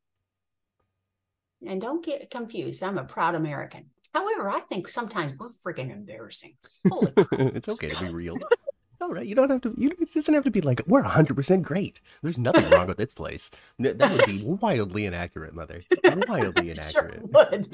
and 1.66 1.80
don't 1.80 2.04
get 2.04 2.30
confused. 2.30 2.82
I'm 2.82 2.99
a 2.99 3.04
proud 3.04 3.34
American. 3.34 3.87
However, 4.14 4.50
I 4.50 4.60
think 4.60 4.88
sometimes 4.88 5.32
we're 5.38 5.50
freaking 5.50 5.90
embarrassing. 5.92 6.56
Holy 6.90 7.12
it's 7.32 7.68
okay 7.68 7.90
to 7.90 8.06
be 8.06 8.12
real. 8.12 8.36
It's 8.36 9.00
all 9.00 9.10
right. 9.12 9.26
You 9.26 9.34
don't 9.34 9.50
have 9.50 9.60
to. 9.62 9.74
You 9.78 9.90
it 10.00 10.12
doesn't 10.12 10.34
have 10.34 10.44
to 10.44 10.50
be 10.50 10.60
like 10.60 10.82
we're 10.86 11.02
hundred 11.02 11.34
percent 11.36 11.62
great. 11.62 12.00
There's 12.22 12.38
nothing 12.38 12.68
wrong 12.70 12.86
with 12.88 12.96
this 12.98 13.12
place. 13.14 13.50
Th- 13.80 13.96
That 13.96 14.12
would 14.12 14.26
be 14.26 14.42
wildly 14.60 15.06
inaccurate, 15.06 15.54
mother. 15.54 15.80
Wildly 16.28 16.70
inaccurate. 16.72 17.22
would. 17.32 17.68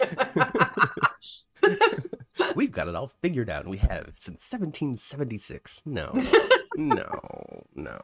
We've 2.54 2.70
got 2.72 2.88
it 2.88 2.94
all 2.94 3.12
figured 3.22 3.50
out, 3.50 3.62
and 3.62 3.70
we 3.70 3.78
have 3.78 4.12
since 4.14 4.50
1776. 4.50 5.82
No, 5.86 6.12
no, 6.76 7.64
no, 7.74 7.98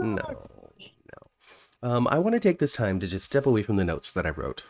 no, 0.00 0.16
no. 0.16 1.28
Um, 1.82 2.06
I 2.10 2.18
want 2.20 2.34
to 2.34 2.40
take 2.40 2.58
this 2.58 2.72
time 2.72 3.00
to 3.00 3.06
just 3.08 3.26
step 3.26 3.44
away 3.44 3.62
from 3.64 3.76
the 3.76 3.84
notes 3.84 4.10
that 4.12 4.24
I 4.24 4.30
wrote, 4.30 4.62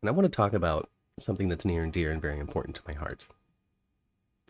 and 0.00 0.08
I 0.08 0.12
want 0.12 0.24
to 0.24 0.36
talk 0.36 0.52
about 0.52 0.88
something 1.18 1.48
that's 1.48 1.64
near 1.64 1.82
and 1.82 1.92
dear 1.92 2.10
and 2.10 2.20
very 2.20 2.38
important 2.38 2.76
to 2.76 2.82
my 2.86 2.94
heart. 2.94 3.26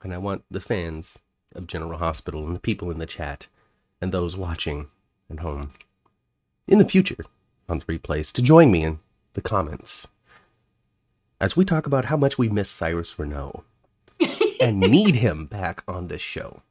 And 0.02 0.14
I 0.14 0.18
want 0.18 0.44
the 0.50 0.60
fans 0.60 1.18
of 1.54 1.66
General 1.66 1.98
Hospital 1.98 2.46
and 2.46 2.54
the 2.54 2.60
people 2.60 2.90
in 2.90 2.98
the 2.98 3.06
chat 3.06 3.48
and 4.00 4.12
those 4.12 4.36
watching 4.36 4.88
at 5.30 5.40
home 5.40 5.72
in 6.68 6.78
the 6.78 6.88
future 6.88 7.24
on 7.68 7.80
the 7.80 7.84
replays 7.84 8.32
to 8.32 8.42
join 8.42 8.70
me 8.70 8.84
in 8.84 9.00
the 9.34 9.42
comments 9.42 10.08
as 11.40 11.56
we 11.56 11.64
talk 11.64 11.86
about 11.86 12.06
how 12.06 12.16
much 12.16 12.38
we 12.38 12.48
miss 12.48 12.70
Cyrus 12.70 13.18
Renault 13.18 13.64
and 14.60 14.78
need 14.78 15.16
him 15.16 15.46
back 15.46 15.82
on 15.88 16.08
this 16.08 16.20
show. 16.20 16.62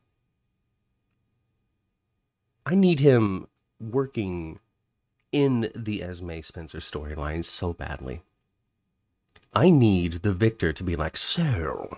I 2.65 2.75
need 2.75 2.99
him 2.99 3.47
working 3.79 4.59
in 5.31 5.71
the 5.75 6.03
Esme 6.03 6.41
Spencer 6.41 6.79
storyline 6.79 7.43
so 7.43 7.73
badly. 7.73 8.21
I 9.53 9.69
need 9.69 10.21
the 10.21 10.33
victor 10.33 10.73
to 10.73 10.83
be 10.83 10.95
like, 10.95 11.17
so, 11.17 11.97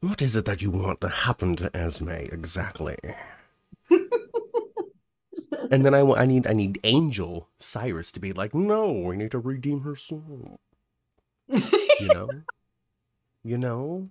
What 0.00 0.22
is 0.22 0.34
it 0.36 0.46
that 0.46 0.62
you 0.62 0.70
want 0.70 1.00
to 1.02 1.08
happen 1.08 1.56
to 1.56 1.74
Esme 1.76 2.08
exactly? 2.10 2.96
and 5.70 5.84
then 5.84 5.94
I, 5.94 6.00
I 6.00 6.26
need 6.26 6.46
I 6.46 6.52
need 6.54 6.80
Angel 6.84 7.48
Cyrus 7.58 8.10
to 8.12 8.20
be 8.20 8.32
like, 8.32 8.54
no, 8.54 8.90
we 8.92 9.16
need 9.16 9.30
to 9.32 9.38
redeem 9.38 9.82
her 9.82 9.96
soul. 9.96 10.58
You 11.48 12.08
know, 12.08 12.30
you 13.44 13.58
know, 13.58 14.08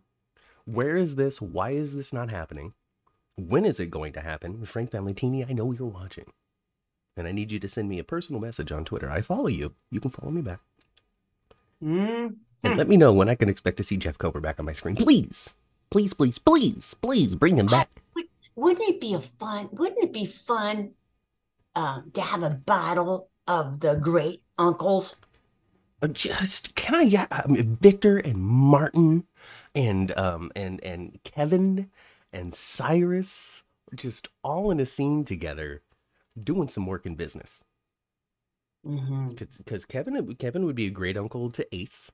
where 0.65 0.95
is 0.95 1.15
this? 1.15 1.41
Why 1.41 1.71
is 1.71 1.95
this 1.95 2.13
not 2.13 2.29
happening? 2.29 2.73
When 3.35 3.65
is 3.65 3.79
it 3.79 3.89
going 3.89 4.13
to 4.13 4.21
happen? 4.21 4.65
Frank 4.65 4.91
Valentini, 4.91 5.45
I 5.45 5.53
know 5.53 5.71
you're 5.71 5.87
watching, 5.87 6.33
and 7.17 7.25
I 7.27 7.31
need 7.31 7.51
you 7.51 7.59
to 7.61 7.69
send 7.69 7.89
me 7.89 7.97
a 7.99 8.03
personal 8.03 8.41
message 8.41 8.71
on 8.71 8.85
Twitter. 8.85 9.09
I 9.09 9.21
follow 9.21 9.47
you. 9.47 9.73
You 9.89 9.99
can 10.01 10.11
follow 10.11 10.31
me 10.31 10.41
back, 10.41 10.59
Mm. 11.83 12.35
And 12.63 12.77
let 12.77 12.87
me 12.87 12.97
know 12.97 13.13
when 13.13 13.29
I 13.29 13.35
can 13.35 13.49
expect 13.49 13.77
to 13.77 13.83
see 13.83 13.97
Jeff 13.97 14.17
Kober 14.17 14.39
back 14.39 14.59
on 14.59 14.65
my 14.65 14.73
screen. 14.73 14.95
Please, 14.95 15.51
please, 15.91 16.13
please, 16.13 16.37
please, 16.37 16.93
please 16.95 17.35
bring 17.35 17.57
him 17.57 17.67
back. 17.67 17.89
Wouldn't 18.55 18.89
it 18.89 18.99
be 18.99 19.13
a 19.13 19.19
fun? 19.19 19.69
Wouldn't 19.71 20.03
it 20.03 20.13
be 20.13 20.25
fun 20.25 20.91
um, 21.75 22.11
to 22.13 22.21
have 22.21 22.43
a 22.43 22.49
battle 22.49 23.29
of 23.47 23.79
the 23.79 23.95
great 23.95 24.43
uncles? 24.57 25.15
Uh, 26.01 26.07
just 26.07 26.75
can 26.75 26.95
I 26.95 27.01
yeah 27.01 27.27
um, 27.31 27.55
Victor 27.55 28.17
and 28.17 28.37
Martin 28.41 29.25
and 29.75 30.17
um 30.17 30.49
and 30.55 30.81
and 30.83 31.19
Kevin 31.25 31.89
and 32.31 32.53
Cyrus 32.53 33.63
just 33.95 34.29
all 34.43 34.71
in 34.71 34.79
a 34.79 34.85
scene 34.85 35.25
together 35.25 35.81
doing 36.41 36.69
some 36.69 36.85
work 36.85 37.05
in 37.05 37.15
business 37.15 37.61
Mm-hmm. 38.87 39.29
because 39.65 39.83
Kevin 39.83 40.35
Kevin 40.35 40.65
would 40.65 40.75
be 40.75 40.87
a 40.87 40.89
great 40.89 41.17
uncle 41.17 41.51
to 41.51 41.75
Ace 41.75 42.11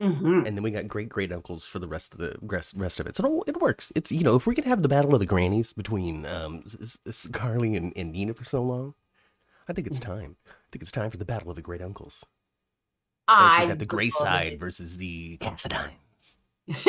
Mm-hmm. 0.00 0.46
and 0.46 0.56
then 0.56 0.62
we 0.62 0.70
got 0.70 0.88
great 0.88 1.10
great 1.10 1.30
uncles 1.30 1.66
for 1.66 1.78
the 1.78 1.86
rest 1.86 2.14
of 2.14 2.20
the 2.20 2.36
rest, 2.40 2.74
rest 2.76 3.00
of 3.00 3.06
it. 3.06 3.16
So 3.16 3.42
it, 3.42 3.50
it 3.50 3.60
works. 3.60 3.92
It's 3.94 4.10
you 4.10 4.22
know 4.22 4.34
if 4.34 4.46
we 4.46 4.54
can 4.54 4.64
have 4.64 4.82
the 4.82 4.88
battle 4.88 5.12
of 5.14 5.20
the 5.20 5.26
grannies 5.26 5.72
between 5.72 6.24
um 6.24 6.64
Carly 7.32 7.76
and, 7.76 7.92
and 7.96 8.12
Nina 8.12 8.34
for 8.34 8.44
so 8.44 8.62
long 8.62 8.94
I 9.68 9.72
think 9.72 9.86
it's 9.86 10.00
time. 10.00 10.36
I 10.48 10.52
think 10.72 10.82
it's 10.82 10.92
time 10.92 11.10
for 11.10 11.16
the 11.16 11.24
battle 11.24 11.50
of 11.50 11.56
the 11.56 11.62
great 11.62 11.82
uncles. 11.82 12.24
I 13.28 13.62
we 13.62 13.68
got 13.68 13.78
the 13.78 13.86
gray 13.86 14.10
side 14.10 14.58
versus 14.58 14.96
the 14.96 15.36
Cassadines. 15.38 16.36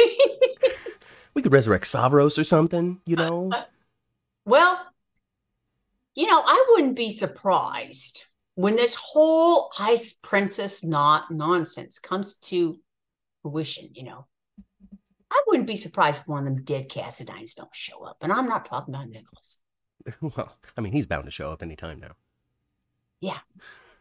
We 1.33 1.41
could 1.41 1.53
resurrect 1.53 1.87
Stavros 1.87 2.37
or 2.37 2.43
something, 2.43 2.99
you 3.05 3.15
know? 3.15 3.51
well, 4.45 4.85
you 6.13 6.27
know, 6.27 6.41
I 6.45 6.65
wouldn't 6.69 6.95
be 6.95 7.09
surprised 7.09 8.25
when 8.55 8.75
this 8.75 8.95
whole 8.95 9.71
ice 9.79 10.13
princess 10.21 10.83
not 10.83 11.31
nonsense 11.31 11.99
comes 11.99 12.35
to 12.35 12.77
fruition. 13.41 13.89
You 13.93 14.03
know, 14.03 14.25
I 15.31 15.43
wouldn't 15.47 15.67
be 15.67 15.77
surprised 15.77 16.21
if 16.21 16.27
one 16.27 16.45
of 16.47 16.53
them 16.53 16.63
dead 16.63 16.89
Cassadines 16.89 17.55
don't 17.55 17.73
show 17.75 18.03
up, 18.03 18.17
and 18.21 18.31
I'm 18.31 18.47
not 18.47 18.65
talking 18.65 18.93
about 18.93 19.09
Nicholas. 19.09 19.57
well, 20.21 20.55
I 20.77 20.81
mean, 20.81 20.93
he's 20.93 21.07
bound 21.07 21.25
to 21.25 21.31
show 21.31 21.51
up 21.51 21.61
anytime 21.63 21.99
now. 21.99 22.11
Yeah. 23.19 23.37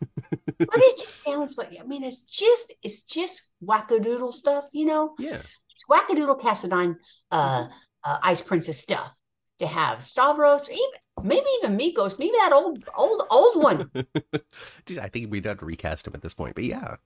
but 0.59 0.69
it 0.73 0.99
just 0.99 1.23
sounds 1.23 1.59
like 1.59 1.77
I 1.79 1.85
mean, 1.85 2.03
it's 2.03 2.25
just 2.25 2.73
it's 2.83 3.05
just 3.05 3.53
wackadoodle 3.63 4.33
stuff. 4.33 4.65
You 4.73 4.87
know, 4.87 5.15
Yeah. 5.19 5.43
it's 5.71 5.85
wackadoodle 5.91 6.41
Cassadine 6.41 6.97
uh, 7.31 7.67
uh, 8.03 8.19
ice 8.23 8.41
princess 8.41 8.79
stuff 8.79 9.13
to 9.59 9.67
have 9.67 10.03
Stavros, 10.03 10.71
even 10.71 11.29
maybe 11.29 11.45
even 11.63 11.77
Mikkos, 11.77 12.19
maybe 12.19 12.33
that 12.39 12.53
old 12.53 12.83
old 12.97 13.23
old 13.31 13.63
one. 13.63 13.91
Dude, 14.87 14.99
I 14.99 15.09
think 15.09 15.31
we'd 15.31 15.45
have 15.45 15.59
to 15.59 15.67
recast 15.67 16.07
him 16.07 16.15
at 16.15 16.23
this 16.23 16.35
point, 16.35 16.55
but 16.55 16.65
yeah. 16.65 16.97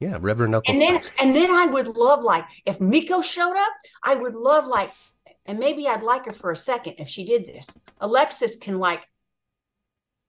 Yeah, 0.00 0.18
Reverend 0.20 0.52
Knuckles. 0.52 0.74
And 0.76 0.82
then 0.82 1.02
and 1.18 1.34
then 1.34 1.50
I 1.50 1.66
would 1.66 1.88
love 1.88 2.22
like 2.22 2.44
if 2.66 2.80
Miko 2.80 3.22
showed 3.22 3.56
up, 3.56 3.72
I 4.02 4.14
would 4.14 4.34
love 4.34 4.66
like 4.66 4.90
and 5.46 5.58
maybe 5.58 5.88
I'd 5.88 6.02
like 6.02 6.26
her 6.26 6.32
for 6.32 6.50
a 6.50 6.56
second 6.56 6.96
if 6.98 7.08
she 7.08 7.24
did 7.24 7.46
this. 7.46 7.80
Alexis 8.00 8.56
can 8.56 8.78
like 8.78 9.08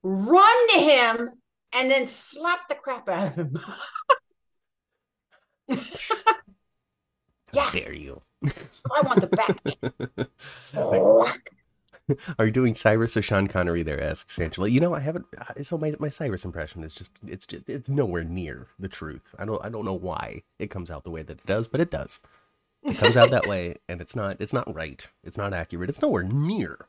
run 0.03 0.69
to 0.73 0.79
him 0.79 1.31
and 1.73 1.91
then 1.91 2.05
slap 2.05 2.69
the 2.69 2.75
crap 2.75 3.09
out 3.09 3.27
of 3.27 3.35
him. 3.35 3.59
How 7.53 7.65
yeah. 7.65 7.71
dare 7.71 7.93
you? 7.93 8.21
I 8.45 9.01
want 9.01 9.21
the 9.21 9.27
back. 9.27 9.57
Are 12.39 12.45
you 12.45 12.51
doing 12.51 12.73
Cyrus 12.73 13.17
or 13.17 13.21
Sean 13.21 13.47
Connery 13.47 13.83
there? 13.83 14.01
asks 14.01 14.39
Angela. 14.39 14.67
You 14.67 14.79
know, 14.79 14.93
I 14.93 14.99
haven't. 14.99 15.25
So 15.63 15.77
my, 15.77 15.93
my 15.99 16.09
Cyrus 16.09 16.45
impression 16.45 16.83
is 16.83 16.93
just 16.93 17.11
it's 17.25 17.45
just 17.45 17.69
it's 17.69 17.89
nowhere 17.89 18.23
near 18.23 18.67
the 18.79 18.87
truth. 18.87 19.35
I 19.37 19.45
don't 19.45 19.63
I 19.63 19.69
don't 19.69 19.85
know 19.85 19.93
why 19.93 20.43
it 20.59 20.69
comes 20.69 20.89
out 20.89 21.03
the 21.03 21.11
way 21.11 21.23
that 21.23 21.39
it 21.39 21.45
does, 21.45 21.67
but 21.67 21.81
it 21.81 21.91
does. 21.91 22.19
It 22.83 22.97
comes 22.97 23.17
out 23.17 23.31
that 23.31 23.47
way, 23.49 23.75
and 23.89 24.01
it's 24.01 24.15
not 24.15 24.37
it's 24.39 24.53
not 24.53 24.73
right. 24.73 25.07
It's 25.23 25.37
not 25.37 25.53
accurate. 25.53 25.89
It's 25.89 26.01
nowhere 26.01 26.23
near 26.23 26.87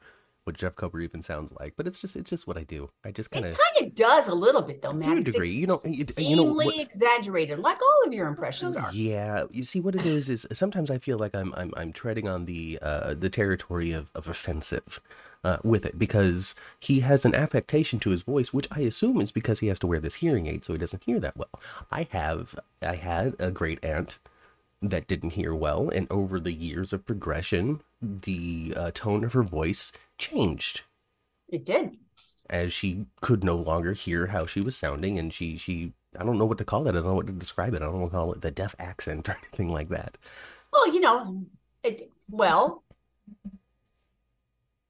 what 0.48 0.56
Jeff 0.56 0.76
Kober 0.76 1.02
even 1.02 1.20
sounds 1.20 1.52
like. 1.60 1.74
But 1.76 1.86
it's 1.86 2.00
just 2.00 2.16
it's 2.16 2.30
just 2.30 2.46
what 2.46 2.56
I 2.56 2.62
do. 2.62 2.88
I 3.04 3.10
just 3.10 3.30
kind 3.30 3.44
of 3.44 3.58
kind 3.58 3.86
of 3.86 3.94
does 3.94 4.28
a 4.28 4.34
little 4.34 4.62
bit 4.62 4.80
though, 4.80 4.98
to 4.98 5.12
a 5.12 5.20
degree. 5.20 5.50
It's 5.50 5.60
You 5.60 5.66
know, 5.66 5.80
you, 5.84 6.06
you 6.16 6.36
know 6.36 6.44
what, 6.44 6.78
exaggerated, 6.78 7.58
like 7.58 7.78
all 7.82 8.06
of 8.06 8.14
your 8.14 8.26
impressions 8.26 8.74
are. 8.74 8.90
Yeah, 8.94 9.44
you 9.50 9.64
see 9.64 9.78
what 9.78 9.94
it 9.94 10.06
is 10.06 10.30
is 10.30 10.46
sometimes 10.52 10.90
I 10.90 10.96
feel 10.96 11.18
like 11.18 11.34
I'm 11.34 11.52
I'm 11.54 11.74
I'm 11.76 11.92
treading 11.92 12.26
on 12.26 12.46
the 12.46 12.78
uh 12.80 13.12
the 13.12 13.28
territory 13.28 13.92
of 13.92 14.10
of 14.14 14.26
offensive 14.26 15.00
uh 15.44 15.58
with 15.62 15.84
it 15.84 15.98
because 15.98 16.54
he 16.80 17.00
has 17.00 17.26
an 17.26 17.34
affectation 17.34 18.00
to 18.00 18.10
his 18.10 18.22
voice 18.22 18.52
which 18.52 18.66
I 18.70 18.80
assume 18.80 19.20
is 19.20 19.30
because 19.30 19.60
he 19.60 19.66
has 19.66 19.78
to 19.80 19.86
wear 19.86 20.00
this 20.00 20.16
hearing 20.16 20.46
aid 20.46 20.64
so 20.64 20.72
he 20.72 20.78
doesn't 20.78 21.04
hear 21.04 21.20
that 21.20 21.36
well. 21.36 21.60
I 21.92 22.08
have 22.10 22.58
I 22.80 22.96
had 22.96 23.36
a 23.38 23.50
great 23.50 23.84
aunt 23.84 24.18
that 24.80 25.06
didn't 25.08 25.30
hear 25.30 25.54
well 25.54 25.90
and 25.90 26.06
over 26.10 26.40
the 26.40 26.52
years 26.52 26.94
of 26.94 27.04
progression 27.04 27.82
the 28.00 28.72
uh, 28.76 28.90
tone 28.94 29.24
of 29.24 29.32
her 29.32 29.42
voice 29.42 29.92
changed 30.18 30.82
It 31.48 31.64
did. 31.64 31.96
as 32.50 32.72
she 32.72 33.06
could 33.20 33.44
no 33.44 33.56
longer 33.56 33.92
hear 33.92 34.28
how 34.28 34.46
she 34.46 34.60
was 34.60 34.76
sounding 34.76 35.18
and 35.18 35.32
she 35.32 35.56
she 35.56 35.92
I 36.18 36.24
don't 36.24 36.38
know 36.38 36.46
what 36.46 36.58
to 36.58 36.64
call 36.64 36.86
it. 36.86 36.90
I 36.90 36.94
don't 36.94 37.04
know 37.06 37.14
what 37.14 37.26
to 37.26 37.32
describe 37.32 37.74
it. 37.74 37.82
I 37.82 37.86
don't 37.86 38.00
want 38.00 38.12
to 38.12 38.16
call 38.16 38.32
it 38.32 38.40
the 38.40 38.50
deaf 38.50 38.74
accent 38.78 39.28
or 39.28 39.36
anything 39.42 39.68
like 39.68 39.90
that. 39.90 40.16
Well, 40.72 40.92
you 40.92 41.00
know, 41.00 41.44
it, 41.84 42.10
well, 42.30 42.82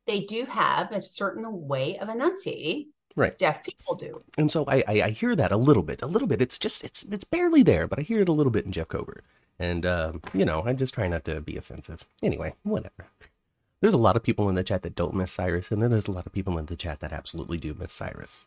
they 0.06 0.20
do 0.20 0.44
have 0.46 0.92
a 0.92 1.02
certain 1.02 1.66
way 1.68 1.98
of 1.98 2.08
enunciating. 2.08 2.92
Right. 3.16 3.36
Deaf 3.36 3.64
people 3.64 3.96
do. 3.96 4.22
And 4.38 4.50
so 4.50 4.64
I, 4.68 4.84
I 4.86 5.02
I 5.02 5.10
hear 5.10 5.34
that 5.34 5.50
a 5.52 5.56
little 5.56 5.82
bit, 5.82 6.02
a 6.02 6.06
little 6.06 6.28
bit. 6.28 6.40
It's 6.40 6.58
just 6.58 6.84
it's 6.84 7.02
it's 7.04 7.24
barely 7.24 7.62
there, 7.62 7.86
but 7.88 7.98
I 7.98 8.02
hear 8.02 8.20
it 8.20 8.28
a 8.28 8.32
little 8.32 8.52
bit 8.52 8.64
in 8.64 8.72
Jeff 8.72 8.88
Kober. 8.88 9.22
And 9.58 9.84
um, 9.84 10.22
you 10.32 10.44
know, 10.44 10.62
I'm 10.64 10.76
just 10.76 10.94
trying 10.94 11.10
not 11.10 11.24
to 11.24 11.40
be 11.40 11.56
offensive. 11.56 12.06
Anyway, 12.22 12.54
whatever. 12.62 13.06
There's 13.80 13.94
a 13.94 13.98
lot 13.98 14.16
of 14.16 14.22
people 14.24 14.48
in 14.48 14.54
the 14.56 14.64
chat 14.64 14.82
that 14.82 14.94
don't 14.96 15.14
miss 15.14 15.32
Cyrus, 15.32 15.70
and 15.70 15.80
then 15.82 15.90
there's 15.90 16.08
a 16.08 16.12
lot 16.12 16.26
of 16.26 16.32
people 16.32 16.58
in 16.58 16.66
the 16.66 16.76
chat 16.76 17.00
that 17.00 17.12
absolutely 17.12 17.58
do 17.58 17.74
miss 17.78 17.92
Cyrus. 17.92 18.46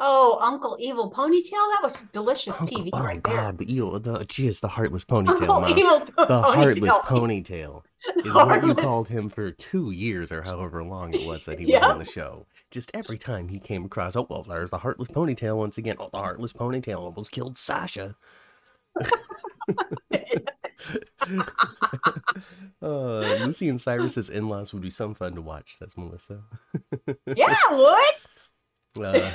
Oh, 0.00 0.38
Uncle 0.40 0.76
Evil 0.78 1.10
Ponytail, 1.10 1.50
that 1.72 1.80
was 1.82 2.02
delicious 2.12 2.60
Uncle- 2.60 2.78
TV 2.84 2.90
oh 2.92 3.02
right 3.02 3.20
God, 3.20 3.58
the 3.58 3.74
eel, 3.74 3.98
the 3.98 4.24
geez, 4.26 4.60
the 4.60 4.68
heartless 4.68 5.04
ponytail. 5.04 5.28
Uncle 5.30 5.46
Mom. 5.60 5.70
Evil 5.76 5.98
The 6.00 6.12
Ponytail. 6.14 6.54
heartless 6.54 6.98
ponytail. 6.98 7.82
is 8.24 8.32
what 8.34 8.64
you 8.64 8.74
called 8.76 9.08
him 9.08 9.28
for 9.28 9.50
two 9.50 9.90
years 9.90 10.30
or 10.30 10.42
however 10.42 10.84
long 10.84 11.14
it 11.14 11.26
was 11.26 11.46
that 11.46 11.58
he 11.58 11.66
was 11.66 11.82
on 11.82 11.98
the 11.98 12.04
show. 12.04 12.46
Just 12.70 12.92
every 12.94 13.18
time 13.18 13.48
he 13.48 13.58
came 13.58 13.84
across, 13.86 14.14
oh 14.14 14.26
well, 14.30 14.44
there's 14.44 14.70
the 14.70 14.78
heartless 14.78 15.08
ponytail 15.08 15.56
once 15.56 15.78
again. 15.78 15.96
Oh, 15.98 16.10
the 16.12 16.18
heartless 16.18 16.52
ponytail 16.52 16.98
almost 17.00 17.32
killed 17.32 17.58
Sasha. 17.58 18.14
uh, 22.82 23.20
Lucy 23.44 23.68
and 23.68 23.80
Cyrus's 23.80 24.30
in-laws 24.30 24.72
would 24.72 24.82
be 24.82 24.90
some 24.90 25.14
fun 25.14 25.34
to 25.34 25.42
watch. 25.42 25.76
Says 25.78 25.96
Melissa. 25.96 26.42
Yeah, 27.26 27.56
what? 27.70 28.14
Uh, 28.98 29.30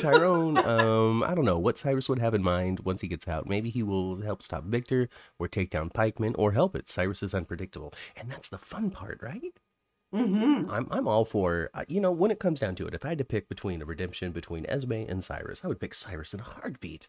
Tyrone, 0.00 0.58
um, 0.58 1.22
I 1.22 1.34
don't 1.34 1.44
know 1.44 1.58
what 1.58 1.78
Cyrus 1.78 2.08
would 2.08 2.18
have 2.18 2.34
in 2.34 2.42
mind 2.42 2.80
once 2.80 3.00
he 3.00 3.06
gets 3.06 3.28
out. 3.28 3.48
Maybe 3.48 3.70
he 3.70 3.82
will 3.82 4.22
help 4.22 4.42
stop 4.42 4.64
Victor 4.64 5.08
or 5.38 5.46
take 5.46 5.70
down 5.70 5.90
Pikeman 5.90 6.34
or 6.36 6.50
help 6.50 6.74
it. 6.74 6.88
Cyrus 6.88 7.22
is 7.22 7.34
unpredictable, 7.34 7.94
and 8.16 8.28
that's 8.28 8.48
the 8.48 8.58
fun 8.58 8.90
part, 8.90 9.22
right? 9.22 9.52
Mm-hmm. 10.14 10.70
I'm 10.70 10.86
I'm 10.90 11.08
all 11.08 11.24
for 11.24 11.70
uh, 11.74 11.84
you 11.88 12.00
know 12.00 12.12
when 12.12 12.30
it 12.30 12.38
comes 12.38 12.60
down 12.60 12.76
to 12.76 12.86
it. 12.86 12.94
If 12.94 13.04
I 13.04 13.10
had 13.10 13.18
to 13.18 13.24
pick 13.24 13.48
between 13.48 13.82
a 13.82 13.84
redemption 13.84 14.32
between 14.32 14.64
Esme 14.68 14.92
and 14.92 15.22
Cyrus, 15.22 15.62
I 15.64 15.68
would 15.68 15.80
pick 15.80 15.94
Cyrus 15.94 16.34
in 16.34 16.40
a 16.40 16.44
heartbeat. 16.44 17.08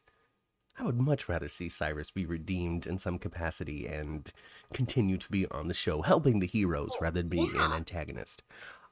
I 0.77 0.83
would 0.83 0.99
much 0.99 1.29
rather 1.29 1.47
see 1.47 1.69
Cyrus 1.69 2.11
be 2.11 2.25
redeemed 2.25 2.85
in 2.85 2.97
some 2.97 3.17
capacity 3.17 3.88
and 3.88 4.29
continue 4.73 5.17
to 5.17 5.31
be 5.31 5.47
on 5.47 5.67
the 5.67 5.73
show, 5.73 6.01
helping 6.01 6.39
the 6.39 6.47
heroes 6.47 6.91
oh, 6.95 6.97
rather 7.01 7.21
than 7.21 7.29
being 7.29 7.51
an 7.55 7.71
antagonist. 7.71 8.43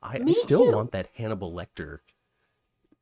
I, 0.01 0.21
I 0.25 0.33
still 0.33 0.65
too. 0.65 0.71
want 0.71 0.91
that 0.91 1.09
Hannibal 1.15 1.51
Lecter 1.51 1.99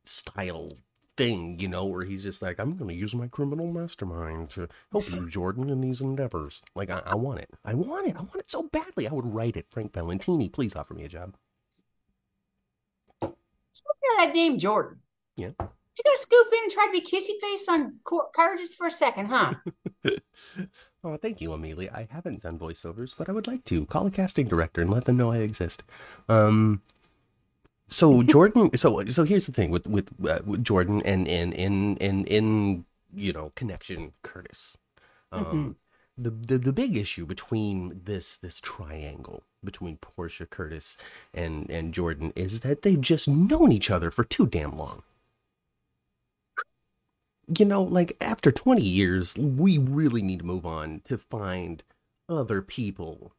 style 0.03 0.73
thing, 1.17 1.59
you 1.59 1.67
know, 1.67 1.85
where 1.85 2.03
he's 2.03 2.23
just 2.23 2.41
like, 2.41 2.59
I'm 2.59 2.75
going 2.75 2.89
to 2.89 2.95
use 2.95 3.13
my 3.13 3.27
criminal 3.27 3.67
mastermind 3.67 4.49
to 4.51 4.67
help 4.91 5.09
you, 5.11 5.29
Jordan, 5.29 5.69
in 5.69 5.81
these 5.81 6.01
endeavors. 6.01 6.61
Like, 6.75 6.89
I, 6.89 7.01
I 7.05 7.15
want 7.15 7.39
it. 7.39 7.49
I 7.63 7.75
want 7.75 8.07
it. 8.07 8.15
I 8.15 8.21
want 8.21 8.37
it 8.37 8.49
so 8.49 8.63
badly. 8.63 9.07
I 9.07 9.13
would 9.13 9.33
write 9.33 9.57
it. 9.57 9.67
Frank 9.69 9.93
Valentini, 9.93 10.49
please 10.49 10.75
offer 10.75 10.93
me 10.93 11.03
a 11.03 11.09
job. 11.09 11.35
Of 13.21 13.33
that 14.17 14.33
name, 14.33 14.59
Jordan. 14.59 14.99
Yeah. 15.35 15.51
You 16.03 16.09
gonna 16.09 16.17
scoop 16.17 16.47
in 16.53 16.63
and 16.63 16.71
try 16.71 16.85
to 16.87 16.91
be 16.91 17.01
kissy 17.01 17.39
face 17.39 17.67
on 17.69 17.99
Courageous 18.33 18.73
for 18.73 18.87
a 18.87 18.91
second, 18.91 19.27
huh? 19.27 19.53
Oh, 21.03 21.17
thank 21.17 21.41
you, 21.41 21.51
Amelia. 21.51 21.89
I 21.95 22.07
haven't 22.11 22.43
done 22.43 22.59
voiceovers, 22.59 23.15
but 23.17 23.27
I 23.27 23.31
would 23.31 23.47
like 23.47 23.65
to. 23.65 23.87
Call 23.87 24.05
a 24.05 24.11
casting 24.11 24.47
director 24.47 24.81
and 24.81 24.91
let 24.91 25.05
them 25.05 25.17
know 25.17 25.31
I 25.31 25.37
exist. 25.37 25.81
Um, 26.29 26.83
so 27.87 28.21
Jordan, 28.33 28.75
so 28.77 29.03
so 29.05 29.23
here's 29.23 29.47
the 29.47 29.51
thing 29.51 29.71
with 29.71 29.87
with, 29.87 30.09
uh, 30.27 30.39
with 30.45 30.63
Jordan 30.63 31.01
and 31.03 31.27
and 31.27 31.53
in 31.53 31.97
in 31.97 32.25
in 32.25 32.85
you 33.15 33.33
know 33.33 33.51
connection 33.55 34.13
Curtis. 34.21 34.77
Um, 35.31 35.75
Mhm. 36.19 36.23
the, 36.23 36.29
the 36.29 36.57
the 36.59 36.73
big 36.73 36.95
issue 36.95 37.25
between 37.25 38.01
this 38.05 38.37
this 38.37 38.61
triangle 38.61 39.41
between 39.63 39.97
Portia 39.97 40.45
Curtis 40.45 40.97
and 41.33 41.67
and 41.69 41.95
Jordan 41.95 42.31
is 42.35 42.59
that 42.59 42.83
they've 42.83 43.01
just 43.01 43.27
known 43.27 43.71
each 43.71 43.89
other 43.89 44.11
for 44.11 44.23
too 44.23 44.45
damn 44.45 44.77
long. 44.77 45.01
You 47.57 47.65
know, 47.65 47.83
like 47.83 48.15
after 48.21 48.51
20 48.51 48.81
years, 48.81 49.37
we 49.37 49.77
really 49.77 50.21
need 50.21 50.39
to 50.39 50.45
move 50.45 50.65
on 50.65 51.01
to 51.05 51.17
find 51.17 51.83
other 52.29 52.61
people 52.61 53.33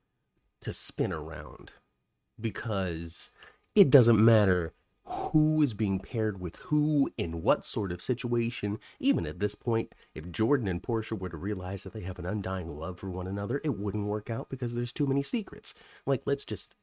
to 0.60 0.72
spin 0.72 1.12
around 1.12 1.72
because 2.38 3.30
it 3.74 3.90
doesn't 3.90 4.22
matter 4.22 4.74
who 5.04 5.62
is 5.62 5.74
being 5.74 5.98
paired 5.98 6.40
with 6.40 6.56
who 6.56 7.10
in 7.16 7.42
what 7.42 7.64
sort 7.64 7.90
of 7.90 8.02
situation. 8.02 8.78
Even 9.00 9.26
at 9.26 9.40
this 9.40 9.54
point, 9.54 9.94
if 10.14 10.30
Jordan 10.30 10.68
and 10.68 10.82
Portia 10.82 11.14
were 11.14 11.28
to 11.28 11.36
realize 11.36 11.82
that 11.82 11.92
they 11.92 12.02
have 12.02 12.18
an 12.18 12.26
undying 12.26 12.68
love 12.68 12.98
for 12.98 13.10
one 13.10 13.26
another, 13.26 13.60
it 13.64 13.78
wouldn't 13.78 14.06
work 14.06 14.28
out 14.30 14.48
because 14.48 14.74
there's 14.74 14.92
too 14.92 15.06
many 15.06 15.22
secrets. 15.22 15.74
Like, 16.06 16.22
let's 16.26 16.44
just. 16.44 16.74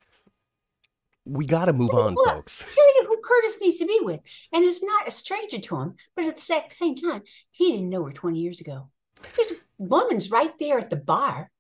We 1.30 1.46
gotta 1.46 1.74
move 1.74 1.92
on, 1.92 2.16
Look, 2.16 2.28
folks. 2.28 2.66
Tell 2.72 2.96
you 2.96 3.06
who 3.08 3.22
Curtis 3.24 3.62
needs 3.62 3.78
to 3.78 3.86
be 3.86 4.00
with. 4.02 4.20
And 4.52 4.64
it's 4.64 4.84
not 4.84 5.08
a 5.08 5.12
stranger 5.12 5.60
to 5.60 5.78
him, 5.80 5.96
but 6.16 6.26
at 6.26 6.38
the 6.38 6.66
same 6.70 6.96
time, 6.96 7.22
he 7.52 7.74
didn't 7.74 7.90
know 7.90 8.04
her 8.06 8.12
20 8.12 8.40
years 8.40 8.62
ago. 8.62 8.90
This 9.36 9.54
woman's 9.78 10.32
right 10.32 10.52
there 10.60 10.80
at 10.80 10.90
the 10.90 10.96
bar, 10.96 11.52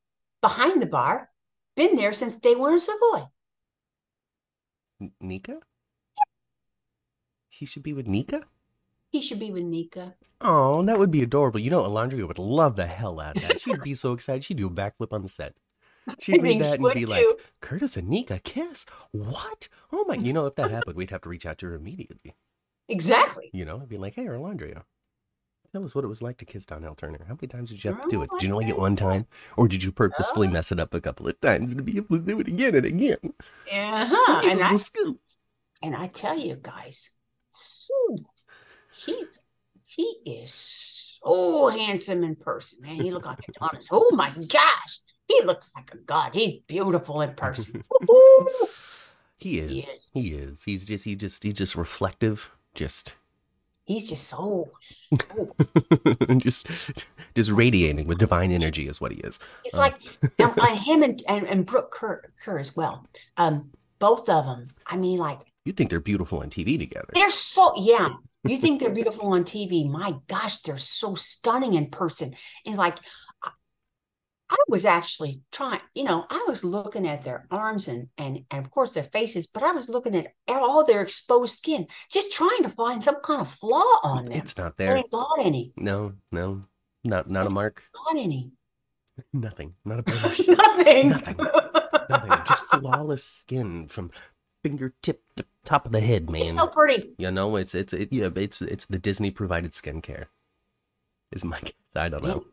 behind 0.41 0.81
the 0.81 0.87
bar, 0.87 1.29
been 1.75 1.95
there 1.95 2.13
since 2.13 2.39
day 2.39 2.55
one 2.55 2.73
of 2.73 2.81
Savoy. 2.81 3.27
N- 5.01 5.11
Nika? 5.21 5.59
He 7.49 7.65
should 7.65 7.83
be 7.83 7.93
with 7.93 8.07
Nika? 8.07 8.43
He 9.11 9.21
should 9.21 9.39
be 9.39 9.51
with 9.51 9.63
Nika. 9.63 10.15
Oh, 10.41 10.81
that 10.83 10.97
would 10.97 11.11
be 11.11 11.21
adorable. 11.21 11.59
You 11.59 11.69
know, 11.69 11.83
Alondria 11.83 12.27
would 12.27 12.39
love 12.39 12.75
the 12.75 12.87
hell 12.87 13.19
out 13.19 13.35
of 13.35 13.43
that. 13.43 13.61
She'd 13.61 13.83
be 13.83 13.93
so 13.93 14.13
excited. 14.13 14.43
She'd 14.43 14.57
do 14.57 14.67
a 14.67 14.71
backflip 14.71 15.13
on 15.13 15.21
the 15.21 15.29
set. 15.29 15.55
She'd 16.19 16.41
read 16.41 16.61
that 16.61 16.79
she 16.79 16.83
and 16.85 16.93
be 16.93 17.05
like. 17.05 17.25
Curtis 17.61 17.97
and 17.97 18.07
Nika 18.09 18.39
kiss? 18.39 18.85
What? 19.11 19.67
Oh 19.91 20.05
my, 20.07 20.15
you 20.15 20.33
know, 20.33 20.45
if 20.45 20.55
that 20.55 20.71
happened, 20.71 20.95
we'd 20.95 21.11
have 21.11 21.21
to 21.21 21.29
reach 21.29 21.45
out 21.45 21.57
to 21.59 21.67
her 21.67 21.75
immediately. 21.75 22.35
Exactly. 22.87 23.49
You 23.53 23.65
know, 23.65 23.79
I'd 23.81 23.89
be 23.89 23.97
like, 23.97 24.15
hey, 24.15 24.25
Alondria, 24.25 24.83
tell 25.71 25.83
us 25.83 25.93
what 25.93 26.03
it 26.03 26.07
was 26.07 26.21
like 26.21 26.37
to 26.37 26.45
kiss 26.45 26.65
Donnell 26.65 26.95
Turner. 26.95 27.19
How 27.27 27.35
many 27.35 27.47
times 27.47 27.69
did 27.69 27.83
you 27.83 27.91
have 27.93 28.03
to 28.03 28.09
do 28.09 28.23
it? 28.23 28.29
Did 28.39 28.47
you 28.47 28.53
only 28.53 28.65
get 28.65 28.77
one 28.79 28.95
time? 28.95 29.27
Or 29.57 29.67
did 29.67 29.83
you 29.83 29.91
purposefully 29.91 30.47
Oh. 30.47 30.51
mess 30.51 30.71
it 30.71 30.79
up 30.79 30.93
a 30.93 31.01
couple 31.01 31.27
of 31.27 31.39
times 31.41 31.75
to 31.75 31.81
be 31.83 31.97
able 31.97 32.17
to 32.17 32.23
do 32.25 32.39
it 32.39 32.47
again 32.47 32.73
and 32.75 32.85
again? 32.85 33.17
Uh-huh. 33.71 34.41
Give 34.41 34.51
And 34.53 34.61
I 34.63 34.75
scoop. 34.77 35.19
and 35.83 35.95
I 35.95 36.07
tell 36.07 36.37
you 36.37 36.57
guys, 36.61 37.11
he's 39.05 39.39
he 39.83 40.03
is 40.25 40.53
so 41.23 41.69
handsome 41.69 42.23
in 42.23 42.35
person, 42.35 42.79
man. 42.81 43.01
He 43.01 43.11
looked 43.11 43.25
like 43.25 43.39
Adonis. 43.49 43.89
Oh 43.91 44.09
my 44.13 44.29
gosh. 44.31 44.99
He 45.29 45.41
looks 45.45 45.71
like 45.75 45.93
a 45.93 45.97
god. 45.97 46.31
He's 46.33 46.59
beautiful 46.67 47.21
in 47.21 47.33
person. 47.35 47.83
He 49.37 49.59
is. 49.59 49.71
He 49.71 49.79
is. 49.79 50.11
He 50.13 50.27
is. 50.33 50.63
He's 50.65 50.85
just 50.85 51.05
he 51.05 51.15
just 51.15 51.43
he's 51.43 51.53
just 51.53 51.75
reflective. 51.75 52.51
Just 52.75 53.13
He's 53.85 54.07
just 54.09 54.27
so, 54.27 54.69
so 55.31 55.55
just 56.37 56.67
just 57.35 57.49
radiating 57.49 58.05
with 58.05 58.19
divine 58.19 58.51
energy 58.51 58.87
is 58.87 58.99
what 59.01 59.11
he 59.13 59.19
is. 59.21 59.39
It's 59.63 59.75
Uh. 59.75 59.79
like 59.79 59.95
um, 60.39 60.53
uh, 60.59 60.75
him 60.75 61.03
and, 61.03 61.23
and, 61.29 61.47
and 61.47 61.65
Brooke 61.65 61.91
Kerr, 61.91 62.21
Kerr 62.43 62.59
as 62.59 62.75
well. 62.75 63.07
Um, 63.37 63.71
both 63.99 64.27
of 64.29 64.45
them. 64.45 64.65
I 64.85 64.97
mean, 64.97 65.17
like 65.19 65.39
You 65.65 65.71
think 65.71 65.89
they're 65.89 66.01
beautiful 66.01 66.41
on 66.41 66.49
TV 66.49 66.77
together. 66.77 67.07
they're 67.13 67.31
so 67.31 67.73
yeah. 67.77 68.09
You 68.43 68.57
think 68.57 68.79
they're 68.81 68.89
beautiful 68.89 69.31
on 69.33 69.43
TV? 69.45 69.89
My 69.89 70.15
gosh, 70.27 70.57
they're 70.59 70.77
so 70.77 71.15
stunning 71.15 71.73
in 71.75 71.87
person. 71.87 72.35
And 72.65 72.75
like, 72.77 72.97
I, 74.49 74.55
was 74.67 74.85
actually 74.85 75.41
trying. 75.51 75.79
You 75.95 76.03
know, 76.03 76.25
I 76.29 76.45
was 76.47 76.63
looking 76.63 77.07
at 77.07 77.23
their 77.23 77.45
arms 77.51 77.87
and 77.87 78.07
and 78.17 78.45
and 78.51 78.65
of 78.65 78.71
course 78.71 78.91
their 78.91 79.03
faces, 79.03 79.47
but 79.47 79.63
I 79.63 79.71
was 79.71 79.89
looking 79.89 80.15
at 80.15 80.27
all 80.47 80.85
their 80.85 81.01
exposed 81.01 81.57
skin, 81.57 81.87
just 82.11 82.33
trying 82.33 82.63
to 82.63 82.69
find 82.69 83.03
some 83.03 83.17
kind 83.23 83.41
of 83.41 83.49
flaw 83.51 83.83
on 84.03 84.25
them. 84.25 84.33
It's 84.33 84.57
not 84.57 84.77
There 84.77 84.87
there. 84.89 84.97
ain't 84.97 85.11
got 85.11 85.39
any. 85.39 85.73
No, 85.77 86.13
no. 86.31 86.63
Not 87.03 87.29
not 87.29 87.47
a 87.47 87.49
mark. 87.49 87.83
Not 87.95 88.21
any. 88.23 88.51
Nothing. 89.33 89.73
Not 89.85 89.99
a 89.99 90.03
blemish. 90.09 90.47
Nothing. 90.47 91.09
Nothing. 91.09 91.37
Nothing. 92.09 92.31
Just 92.47 92.63
flawless 92.65 93.23
skin 93.23 93.87
from 93.87 94.11
fingertip 94.63 95.21
to 95.37 95.45
top 95.65 95.85
of 95.85 95.91
the 95.91 95.99
head, 96.01 96.29
man. 96.29 96.45
so 96.45 96.67
pretty. 96.67 97.13
You 97.17 97.31
know, 97.31 97.55
it's 97.55 97.73
it's 97.75 97.93
it, 97.93 98.11
yeah, 98.11 98.29
it's 98.35 98.61
it's 98.61 98.85
the 98.85 98.97
Disney 98.99 99.31
provided 99.31 99.73
skincare. 99.73 100.25
Is 101.31 101.43
my 101.45 101.59
guess. 101.63 101.73
I 101.95 102.09
don't 102.09 102.23
know. 102.23 102.43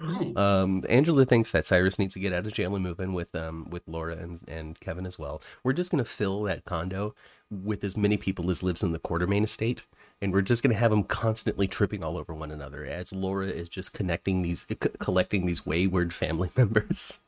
Right. 0.00 0.32
um, 0.36 0.84
Angela 0.88 1.24
thinks 1.24 1.50
that 1.50 1.66
Cyrus 1.66 1.98
needs 1.98 2.14
to 2.14 2.20
get 2.20 2.32
out 2.32 2.46
of 2.46 2.52
jail 2.52 2.74
and 2.74 2.84
move 2.84 3.00
in 3.00 3.12
with 3.12 3.34
um 3.34 3.68
with 3.70 3.82
Laura 3.86 4.16
and 4.16 4.40
and 4.48 4.78
Kevin 4.80 5.06
as 5.06 5.18
well. 5.18 5.42
We're 5.64 5.72
just 5.72 5.90
gonna 5.90 6.04
fill 6.04 6.42
that 6.44 6.64
condo 6.64 7.14
with 7.50 7.84
as 7.84 7.96
many 7.96 8.16
people 8.16 8.50
as 8.50 8.62
lives 8.62 8.82
in 8.82 8.92
the 8.92 8.98
Quartermaine 8.98 9.44
estate, 9.44 9.84
and 10.20 10.32
we're 10.32 10.42
just 10.42 10.62
gonna 10.62 10.74
have 10.74 10.90
them 10.90 11.04
constantly 11.04 11.68
tripping 11.68 12.02
all 12.02 12.18
over 12.18 12.34
one 12.34 12.50
another 12.50 12.84
as 12.84 13.12
Laura 13.12 13.46
is 13.46 13.68
just 13.68 13.92
connecting 13.92 14.42
these 14.42 14.66
c- 14.68 14.76
collecting 14.98 15.46
these 15.46 15.64
wayward 15.64 16.12
family 16.12 16.50
members. 16.56 17.20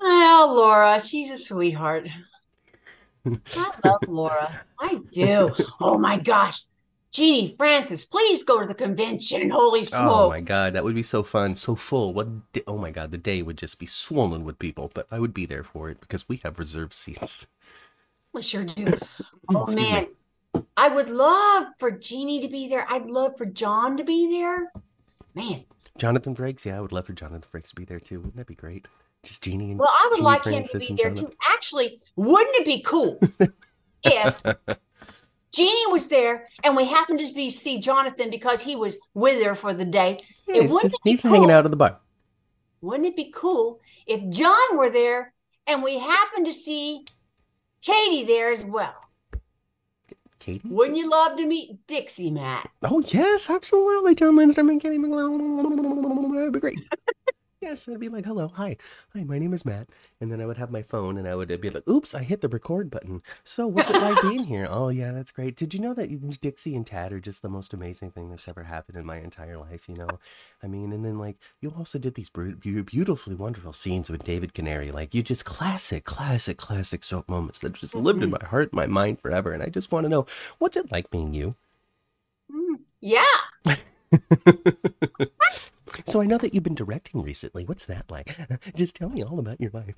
Well, 0.00 0.54
Laura, 0.54 1.00
she's 1.00 1.30
a 1.30 1.36
sweetheart. 1.36 2.08
I 3.26 3.70
love 3.84 4.00
Laura. 4.08 4.62
I 4.78 5.00
do. 5.12 5.54
Oh 5.80 5.98
my 5.98 6.18
gosh. 6.18 6.62
Genie 7.12 7.52
Francis, 7.56 8.04
please 8.04 8.44
go 8.44 8.60
to 8.60 8.66
the 8.66 8.74
convention. 8.74 9.50
Holy 9.50 9.82
smoke. 9.82 10.02
Oh 10.06 10.28
my 10.28 10.40
god, 10.40 10.74
that 10.74 10.84
would 10.84 10.94
be 10.94 11.02
so 11.02 11.22
fun, 11.24 11.56
so 11.56 11.74
full. 11.74 12.14
What? 12.14 12.52
Di- 12.52 12.62
oh 12.68 12.78
my 12.78 12.90
god, 12.92 13.10
the 13.10 13.18
day 13.18 13.42
would 13.42 13.58
just 13.58 13.78
be 13.80 13.86
swollen 13.86 14.44
with 14.44 14.58
people, 14.60 14.90
but 14.94 15.06
I 15.10 15.18
would 15.18 15.34
be 15.34 15.44
there 15.44 15.64
for 15.64 15.90
it 15.90 16.00
because 16.00 16.28
we 16.28 16.40
have 16.44 16.58
reserved 16.60 16.92
seats. 16.92 17.46
we 18.32 18.42
sure 18.42 18.64
do. 18.64 18.92
Oh 19.52 19.66
man. 19.66 20.06
I 20.76 20.88
would 20.88 21.08
love 21.08 21.68
for 21.78 21.90
Genie 21.90 22.40
to 22.40 22.48
be 22.48 22.68
there. 22.68 22.86
I'd 22.88 23.06
love 23.06 23.36
for 23.36 23.46
John 23.46 23.96
to 23.96 24.04
be 24.04 24.30
there. 24.30 24.72
Man. 25.34 25.64
Jonathan 25.98 26.34
Frakes, 26.36 26.64
yeah, 26.64 26.78
I 26.78 26.80
would 26.80 26.92
love 26.92 27.06
for 27.06 27.12
Jonathan 27.12 27.42
Frakes 27.42 27.70
to 27.70 27.74
be 27.74 27.84
there 27.84 27.98
too. 28.00 28.18
Wouldn't 28.18 28.36
that 28.36 28.46
be 28.46 28.54
great? 28.54 28.86
Just 29.24 29.42
Genie 29.42 29.70
and 29.72 29.78
Well, 29.80 29.88
I 29.90 30.06
would 30.10 30.16
Genie 30.16 30.24
like 30.24 30.44
him 30.44 30.62
to 30.62 30.68
Francis 30.68 30.88
be 30.88 30.94
there 30.94 31.10
Jonathan. 31.10 31.30
too. 31.30 31.36
Actually, 31.50 32.00
wouldn't 32.16 32.56
it 32.56 32.64
be 32.64 32.82
cool 32.82 33.20
if 34.04 34.42
Genie 35.52 35.86
was 35.92 36.08
there 36.08 36.46
and 36.64 36.76
we 36.76 36.84
happened 36.86 37.18
to 37.20 37.32
be 37.34 37.50
see 37.50 37.78
Jonathan 37.80 38.30
because 38.30 38.62
he 38.62 38.76
was 38.76 38.98
with 39.14 39.42
her 39.44 39.54
for 39.54 39.72
the 39.74 39.84
day? 39.84 40.18
Yeah, 40.46 40.62
It 40.62 40.70
wouldn't 40.70 40.92
just 40.92 41.02
be 41.04 41.12
he's 41.12 41.22
hanging 41.22 41.42
cool? 41.42 41.50
out 41.50 41.64
at 41.64 41.70
the 41.70 41.76
bar. 41.76 41.98
Wouldn't 42.82 43.06
it 43.06 43.16
be 43.16 43.30
cool 43.34 43.80
if 44.06 44.26
John 44.30 44.76
were 44.78 44.90
there 44.90 45.32
and 45.66 45.82
we 45.82 45.98
happened 45.98 46.46
to 46.46 46.52
see 46.52 47.04
Cady 47.82 48.24
there 48.24 48.50
as 48.50 48.64
well? 48.64 48.94
Cady? 50.38 50.62
Wouldn't 50.64 50.96
you 50.96 51.10
love 51.10 51.36
to 51.36 51.46
meet 51.46 51.86
Dixie, 51.86 52.30
Matt? 52.30 52.70
Oh 52.82 53.00
yes, 53.08 53.50
absolutely. 53.50 54.14
Jon 54.14 54.36
Lindstrom 54.36 54.70
and 54.70 54.80
Cady 54.80 54.96
McClain. 54.98 56.34
That'd 56.34 56.52
be 56.52 56.60
great. 56.60 56.78
Yes, 57.60 57.86
I'd 57.90 58.00
be 58.00 58.08
like, 58.08 58.24
hello, 58.24 58.48
hi, 58.48 58.78
hi, 59.12 59.22
my 59.22 59.38
name 59.38 59.52
is 59.52 59.66
Matt. 59.66 59.88
And 60.18 60.32
then 60.32 60.40
I 60.40 60.46
would 60.46 60.56
have 60.56 60.70
my 60.70 60.80
phone 60.80 61.18
and 61.18 61.28
I 61.28 61.34
would 61.34 61.48
be 61.60 61.68
like, 61.68 61.86
oops, 61.86 62.14
I 62.14 62.22
hit 62.22 62.40
the 62.40 62.48
record 62.48 62.90
button. 62.90 63.22
So 63.44 63.66
what's 63.66 63.90
it 63.90 64.00
like 64.00 64.22
being 64.22 64.44
here? 64.44 64.66
Oh, 64.70 64.88
yeah, 64.88 65.12
that's 65.12 65.30
great. 65.30 65.56
Did 65.56 65.74
you 65.74 65.80
know 65.80 65.92
that 65.92 66.40
Dixie 66.40 66.74
and 66.74 66.86
Tad 66.86 67.12
are 67.12 67.20
just 67.20 67.42
the 67.42 67.50
most 67.50 67.74
amazing 67.74 68.12
thing 68.12 68.30
that's 68.30 68.48
ever 68.48 68.64
happened 68.64 68.96
in 68.96 69.04
my 69.04 69.18
entire 69.18 69.58
life, 69.58 69.90
you 69.90 69.94
know? 69.94 70.08
I 70.62 70.68
mean, 70.68 70.90
and 70.90 71.04
then 71.04 71.18
like, 71.18 71.36
you 71.60 71.74
also 71.76 71.98
did 71.98 72.14
these 72.14 72.30
beautifully 72.30 73.34
wonderful 73.34 73.74
scenes 73.74 74.08
with 74.08 74.24
David 74.24 74.54
Canary. 74.54 74.90
Like, 74.90 75.14
you 75.14 75.22
just 75.22 75.44
classic, 75.44 76.04
classic, 76.04 76.56
classic 76.56 77.04
soap 77.04 77.28
moments 77.28 77.58
that 77.58 77.74
just 77.74 77.94
lived 77.94 78.22
in 78.22 78.30
my 78.30 78.46
heart, 78.46 78.72
my 78.72 78.86
mind 78.86 79.20
forever. 79.20 79.52
And 79.52 79.62
I 79.62 79.66
just 79.66 79.92
want 79.92 80.04
to 80.04 80.08
know, 80.08 80.24
what's 80.58 80.78
it 80.78 80.90
like 80.90 81.10
being 81.10 81.34
you? 81.34 81.56
Hmm, 82.50 82.76
Yeah. 83.02 83.24
So 86.06 86.20
I 86.20 86.26
know 86.26 86.38
that 86.38 86.54
you've 86.54 86.62
been 86.64 86.74
directing 86.74 87.22
recently. 87.22 87.64
What's 87.64 87.86
that 87.86 88.10
like? 88.10 88.36
Just 88.76 88.96
tell 88.96 89.08
me 89.10 89.22
all 89.24 89.38
about 89.38 89.60
your 89.60 89.70
life. 89.72 89.94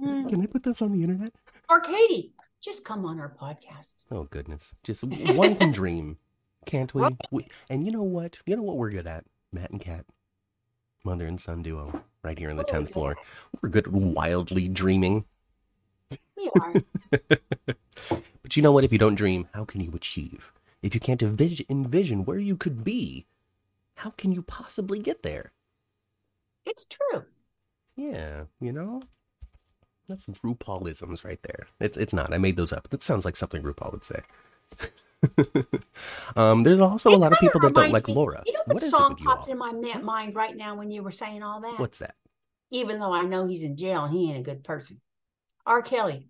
Hmm. 0.00 0.28
Can 0.28 0.42
I 0.42 0.46
put 0.46 0.64
this 0.64 0.82
on 0.82 0.92
the 0.92 1.02
internet? 1.02 1.32
Or 1.68 1.80
Cady, 1.80 2.32
just 2.60 2.84
come 2.84 3.04
on 3.04 3.20
our 3.20 3.30
podcast. 3.30 4.02
Oh 4.10 4.24
goodness, 4.24 4.74
just 4.82 5.04
one 5.04 5.54
can 5.56 5.70
dream, 5.72 6.18
can't 6.64 6.92
we? 6.94 7.16
we? 7.30 7.46
And 7.70 7.84
you 7.84 7.92
know 7.92 8.02
what? 8.02 8.38
You 8.46 8.56
know 8.56 8.62
what 8.62 8.76
we're 8.76 8.90
good 8.90 9.06
at, 9.06 9.24
Matt 9.52 9.70
and 9.70 9.80
Kat, 9.80 10.04
mother 11.04 11.26
and 11.26 11.40
son 11.40 11.62
duo, 11.62 12.02
right 12.22 12.38
here 12.38 12.50
on 12.50 12.56
the 12.56 12.64
Oh, 12.64 12.66
tenth 12.72 12.88
yeah. 12.88 12.94
floor. 12.94 13.16
We're 13.62 13.68
good 13.68 13.86
at 13.86 13.92
wildly 13.92 14.68
dreaming. 14.68 15.24
We 16.36 16.50
are. 16.60 16.74
But 18.42 18.56
you 18.56 18.62
know 18.62 18.70
what? 18.70 18.84
If 18.84 18.92
you 18.92 18.98
don't 18.98 19.16
dream, 19.16 19.48
how 19.54 19.64
can 19.64 19.80
you 19.80 19.90
achieve? 19.94 20.52
If 20.80 20.94
you 20.94 21.00
can't 21.00 21.20
envision 21.22 22.24
where 22.24 22.38
you 22.38 22.56
could 22.56 22.84
be, 22.84 23.26
How 23.96 24.10
can 24.10 24.32
you 24.32 24.42
possibly 24.42 24.98
get 24.98 25.22
there? 25.22 25.52
It's 26.64 26.84
true. 26.84 27.24
Yeah, 27.96 28.44
you 28.60 28.72
know? 28.72 29.02
That's 30.08 30.26
RuPaulisms 30.26 31.24
right 31.24 31.42
there. 31.42 31.66
It's 31.80 31.96
it's 31.96 32.12
not. 32.12 32.32
I 32.32 32.38
made 32.38 32.56
those 32.56 32.72
up. 32.72 32.88
That 32.90 33.02
sounds 33.02 33.24
like 33.24 33.36
something 33.36 33.62
RuPaul 33.62 33.92
would 33.92 34.04
say. 34.04 34.20
um, 36.36 36.62
there's 36.62 36.78
also 36.78 37.10
a 37.10 37.16
lot 37.16 37.32
of 37.32 37.38
people 37.40 37.60
that 37.60 37.74
don't 37.74 37.90
like 37.90 38.06
me- 38.06 38.14
Laura. 38.14 38.42
You 38.46 38.52
know 38.52 38.60
What 38.66 38.74
what, 38.74 38.82
is 38.82 38.88
it 38.88 38.90
song 38.92 39.16
popped 39.16 39.48
in 39.48 39.58
my 39.58 39.72
mind 39.72 40.36
right 40.36 40.54
now 40.54 40.76
when 40.76 40.90
you 40.90 41.02
were 41.02 41.10
saying 41.10 41.42
all 41.42 41.60
that? 41.60 41.78
What's 41.78 41.98
that? 41.98 42.14
Even 42.70 43.00
though 43.00 43.12
I 43.12 43.22
know 43.22 43.46
he's 43.46 43.64
in 43.64 43.76
jail 43.76 44.04
and 44.04 44.14
he 44.14 44.30
ain't 44.30 44.38
a 44.38 44.42
good 44.42 44.62
person. 44.62 45.00
R. 45.64 45.82
Kelly. 45.82 46.28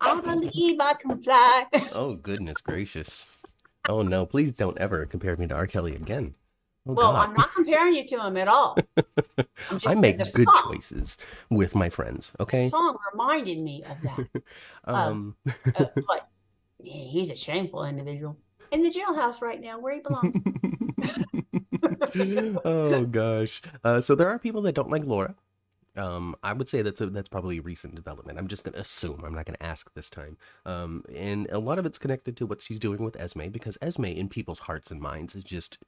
I 0.00 0.20
believe 0.20 0.80
I 0.80 0.94
can 0.94 1.20
fly. 1.22 1.64
Oh 1.92 2.14
goodness 2.14 2.60
gracious! 2.62 3.28
Oh 3.88 4.00
no! 4.02 4.24
Please 4.24 4.52
don't 4.52 4.78
ever 4.78 5.04
compare 5.04 5.36
me 5.36 5.46
to 5.48 5.54
R. 5.54 5.66
Kelly 5.66 5.94
again. 5.94 6.34
Oh, 6.88 6.92
well, 6.92 7.12
God. 7.12 7.28
I'm 7.28 7.34
not 7.34 7.52
comparing 7.52 7.94
you 7.94 8.06
to 8.06 8.22
him 8.22 8.36
at 8.36 8.48
all. 8.48 8.76
I'm 9.70 9.78
just 9.78 9.96
I 9.96 10.00
make 10.00 10.18
the 10.18 10.30
good 10.32 10.48
song, 10.48 10.72
choices 10.72 11.18
with 11.50 11.74
my 11.74 11.88
friends. 11.88 12.32
The 12.38 12.42
Okay. 12.44 12.68
song 12.68 12.96
reminded 13.12 13.60
me 13.60 13.84
of 13.88 13.96
that. 14.02 14.42
Um. 14.84 15.34
Uh, 15.76 15.86
but 16.06 16.28
yeah, 16.78 16.92
he's 16.92 17.30
a 17.30 17.36
shameful 17.36 17.84
individual 17.84 18.36
in 18.70 18.82
the 18.82 18.90
jailhouse 18.90 19.40
right 19.40 19.60
now 19.60 19.80
where 19.80 19.94
he 19.94 20.00
belongs. 20.00 20.36
oh 22.64 23.04
gosh. 23.06 23.62
Uh, 23.82 24.00
so 24.00 24.14
there 24.14 24.28
are 24.28 24.38
people 24.38 24.62
that 24.62 24.74
don't 24.74 24.90
like 24.90 25.04
Laura. 25.04 25.34
Um, 25.96 26.36
I 26.42 26.52
would 26.52 26.68
say 26.68 26.82
that's 26.82 27.00
a, 27.00 27.06
that's 27.06 27.28
probably 27.28 27.58
a 27.58 27.62
recent 27.62 27.94
development. 27.94 28.38
I'm 28.38 28.48
just 28.48 28.64
gonna 28.64 28.78
assume. 28.78 29.24
I'm 29.24 29.34
not 29.34 29.46
gonna 29.46 29.58
ask 29.60 29.92
this 29.94 30.10
time. 30.10 30.36
Um, 30.66 31.04
and 31.12 31.48
a 31.50 31.58
lot 31.58 31.78
of 31.78 31.86
it's 31.86 31.98
connected 31.98 32.36
to 32.36 32.46
what 32.46 32.62
she's 32.62 32.78
doing 32.78 33.02
with 33.02 33.16
Esme 33.16 33.48
because 33.48 33.78
Esme, 33.80 34.04
in 34.04 34.28
people's 34.28 34.60
hearts 34.60 34.90
and 34.90 35.00
minds, 35.00 35.34
is 35.34 35.42
just 35.44 35.78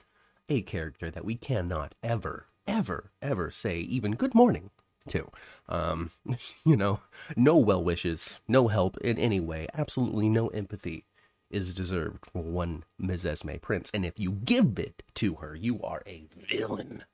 a 0.48 0.62
character 0.62 1.10
that 1.10 1.24
we 1.24 1.36
cannot 1.36 1.94
ever, 2.02 2.46
ever, 2.66 3.10
ever 3.20 3.50
say 3.50 3.78
even 3.78 4.14
good 4.14 4.34
morning 4.34 4.70
to. 5.08 5.30
Um, 5.68 6.10
you 6.64 6.76
know, 6.76 7.00
no 7.36 7.56
well 7.56 7.82
wishes, 7.82 8.40
no 8.48 8.68
help 8.68 8.96
in 8.98 9.18
any 9.18 9.40
way, 9.40 9.66
absolutely 9.74 10.28
no 10.28 10.48
empathy 10.48 11.04
is 11.50 11.74
deserved 11.74 12.26
for 12.26 12.42
one 12.42 12.84
Ms. 12.98 13.24
Esme 13.24 13.56
Prince. 13.60 13.90
And 13.92 14.04
if 14.04 14.18
you 14.18 14.32
give 14.32 14.78
it 14.78 15.02
to 15.14 15.36
her, 15.36 15.54
you 15.54 15.80
are 15.82 16.02
a 16.06 16.26
villain. 16.36 17.04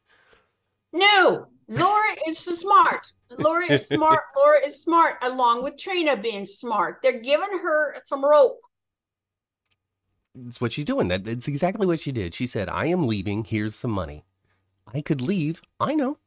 No, 0.93 1.47
Laura 1.69 2.17
is 2.27 2.39
smart. 2.39 3.13
Laura 3.39 3.71
is 3.71 3.89
smart. 3.89 4.21
Laura 4.37 4.65
is 4.65 4.81
smart, 4.81 5.17
along 5.23 5.63
with 5.63 5.79
Trina 5.79 6.17
being 6.17 6.47
smart. 6.47 6.99
They're 7.03 7.21
giving 7.21 7.59
her 7.59 7.97
some 8.05 8.25
rope. 8.25 8.61
It's 10.47 10.61
what 10.61 10.73
she's 10.73 10.85
doing. 10.85 11.09
That 11.09 11.27
it's 11.27 11.49
exactly 11.49 11.87
what 11.87 12.01
she 12.01 12.13
did. 12.13 12.35
She 12.35 12.47
said, 12.47 12.69
"I 12.69 12.87
am 12.87 13.07
leaving. 13.07 13.45
Here's 13.45 13.75
some 13.75 13.91
money. 13.91 14.25
I 14.93 15.01
could 15.01 15.21
leave. 15.21 15.63
I 15.81 15.95
know." 15.95 16.19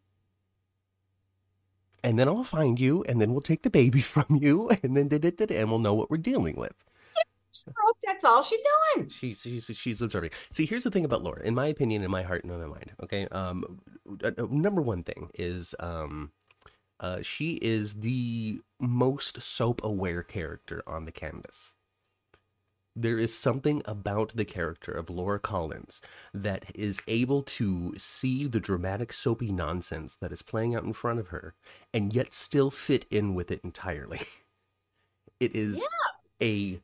And 2.04 2.17
then 2.17 2.28
I'll 2.28 2.43
find 2.43 2.80
you, 2.80 3.04
and 3.04 3.20
then 3.20 3.32
we'll 3.32 3.41
take 3.41 3.63
the 3.63 3.70
baby 3.70 4.02
from 4.13 4.39
you, 4.41 4.70
and 4.84 4.96
then 4.96 5.08
da, 5.10 5.17
da, 5.17 5.32
da, 5.32 5.58
and 5.58 5.70
we'll 5.70 5.80
know 5.80 5.93
what 5.93 6.10
we're 6.10 6.17
dealing 6.17 6.56
with. 6.56 6.74
That's 8.06 8.24
all 8.24 8.41
she's 8.41 8.60
doing. 8.96 9.10
She's 9.10 9.41
she's 9.41 9.70
she's 9.74 10.02
observing. 10.02 10.32
See, 10.52 10.65
here's 10.65 10.84
the 10.84 10.91
thing 10.91 11.06
about 11.06 11.24
Laura. 11.24 11.41
In 11.43 11.54
my 11.54 11.67
opinion, 11.67 12.04
in 12.04 12.10
my 12.10 12.24
heart 12.24 12.43
and 12.43 12.52
in 12.54 12.60
my 12.60 12.67
mind. 12.67 12.93
Okay. 13.04 13.28
Um, 13.28 13.82
uh, 14.24 14.32
uh, 14.38 14.48
number 14.50 14.82
one 14.82 15.04
thing 15.04 15.30
is 15.36 15.76
um, 15.80 16.32
uh, 17.00 17.22
she 17.22 17.56
is 17.56 17.96
the 17.96 18.62
most 18.80 19.41
soap 19.41 19.82
aware 19.84 20.24
character 20.24 20.82
on 20.88 21.06
the 21.06 21.12
canvas. 21.12 21.74
There 22.99 23.19
is 23.19 23.38
something 23.38 23.83
about 23.86 24.36
the 24.36 24.43
character 24.43 24.91
of 24.91 25.12
Laura 25.12 25.39
Collins 25.39 26.01
that 26.33 26.65
is 26.73 26.99
able 27.07 27.43
to 27.43 27.93
see 27.95 28.47
the 28.47 28.60
dramatic 28.60 29.13
soapy 29.13 29.51
nonsense 29.51 30.15
that 30.15 30.31
is 30.31 30.41
playing 30.41 30.73
out 30.73 30.83
in 30.83 30.93
front 30.93 31.19
of 31.19 31.27
her 31.27 31.53
and 31.93 32.12
yet 32.12 32.33
still 32.33 32.71
fit 32.71 33.05
in 33.12 33.36
with 33.36 33.51
it 33.51 33.62
entirely. 33.63 34.21
It 35.39 35.55
is 35.55 35.86
a 36.41 36.79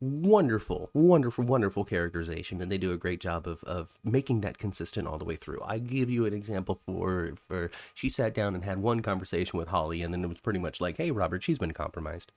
wonderful, 0.00 0.88
wonderful, 0.94 1.44
wonderful 1.44 1.84
characterization, 1.84 2.62
and 2.62 2.72
they 2.72 2.78
do 2.78 2.92
a 2.92 2.96
great 2.96 3.20
job 3.20 3.46
of 3.46 3.62
of 3.64 3.98
making 4.02 4.40
that 4.40 4.56
consistent 4.56 5.06
all 5.06 5.18
the 5.18 5.26
way 5.26 5.36
through. 5.36 5.60
I 5.62 5.78
give 5.78 6.08
you 6.08 6.24
an 6.24 6.32
example 6.32 6.74
for 6.74 7.34
for 7.46 7.70
she 7.92 8.08
sat 8.08 8.32
down 8.32 8.54
and 8.54 8.64
had 8.64 8.78
one 8.78 9.00
conversation 9.02 9.58
with 9.58 9.68
Holly, 9.68 10.00
and 10.00 10.14
then 10.14 10.24
it 10.24 10.28
was 10.28 10.40
pretty 10.40 10.58
much 10.58 10.80
like, 10.80 10.96
"Hey, 10.96 11.10
Robert, 11.10 11.42
she's 11.42 11.58
been 11.58 11.72
compromised." 11.72 12.32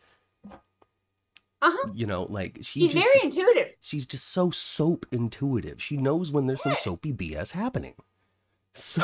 Uh 1.61 1.71
huh. 1.73 1.91
You 1.93 2.05
know, 2.05 2.23
like 2.23 2.59
she 2.61 2.81
She's 2.81 2.93
just, 2.93 3.05
very 3.05 3.19
intuitive. 3.23 3.73
she's 3.81 4.05
just 4.05 4.27
so 4.29 4.49
soap 4.51 5.05
intuitive. 5.11 5.81
She 5.81 5.97
knows 5.97 6.31
when 6.31 6.47
there's 6.47 6.61
Yes. 6.65 6.83
some 6.83 6.93
soapy 6.93 7.13
BS 7.13 7.51
happening. 7.51 7.95
So, 8.75 9.01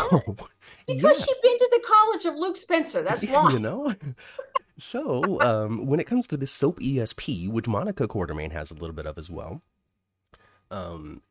Because 0.87 1.19
yeah. 1.19 1.25
she's 1.25 1.37
been 1.43 1.57
to 1.57 1.69
the 1.71 1.83
college 1.85 2.25
of 2.25 2.35
Luke 2.39 2.55
Spencer. 2.55 3.01
That's 3.03 3.25
why. 3.27 3.51
you 3.51 3.59
know 3.59 3.93
so 4.77 5.39
um 5.41 5.85
when 5.87 5.99
it 5.99 6.05
comes 6.05 6.27
to 6.27 6.37
this 6.37 6.51
soap 6.51 6.79
esp 6.81 7.49
which 7.49 7.67
monica 7.67 8.07
quartermaine 8.07 8.51
has 8.51 8.71
a 8.71 8.73
little 8.73 8.93
bit 8.93 9.05
of 9.05 9.17
as 9.17 9.29
well 9.29 9.61
um 10.71 11.21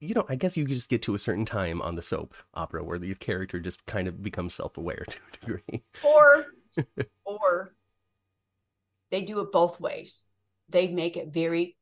you 0.00 0.14
know 0.14 0.24
i 0.28 0.34
guess 0.34 0.56
you 0.56 0.64
just 0.64 0.88
get 0.88 1.02
to 1.02 1.14
a 1.14 1.18
certain 1.18 1.44
time 1.44 1.82
on 1.82 1.96
the 1.96 2.02
soap 2.02 2.34
opera 2.54 2.82
where 2.82 2.98
the 2.98 3.14
character 3.16 3.60
just 3.60 3.84
kind 3.86 4.08
of 4.08 4.22
becomes 4.22 4.54
self-aware 4.54 5.04
to 5.08 5.18
a 5.32 5.36
degree 5.46 5.82
Or, 6.02 6.46
or 7.24 7.74
they 9.10 9.22
do 9.22 9.40
it 9.40 9.52
both 9.52 9.80
ways. 9.80 10.24
They 10.68 10.88
make 10.88 11.16
it 11.16 11.28
very 11.32 11.76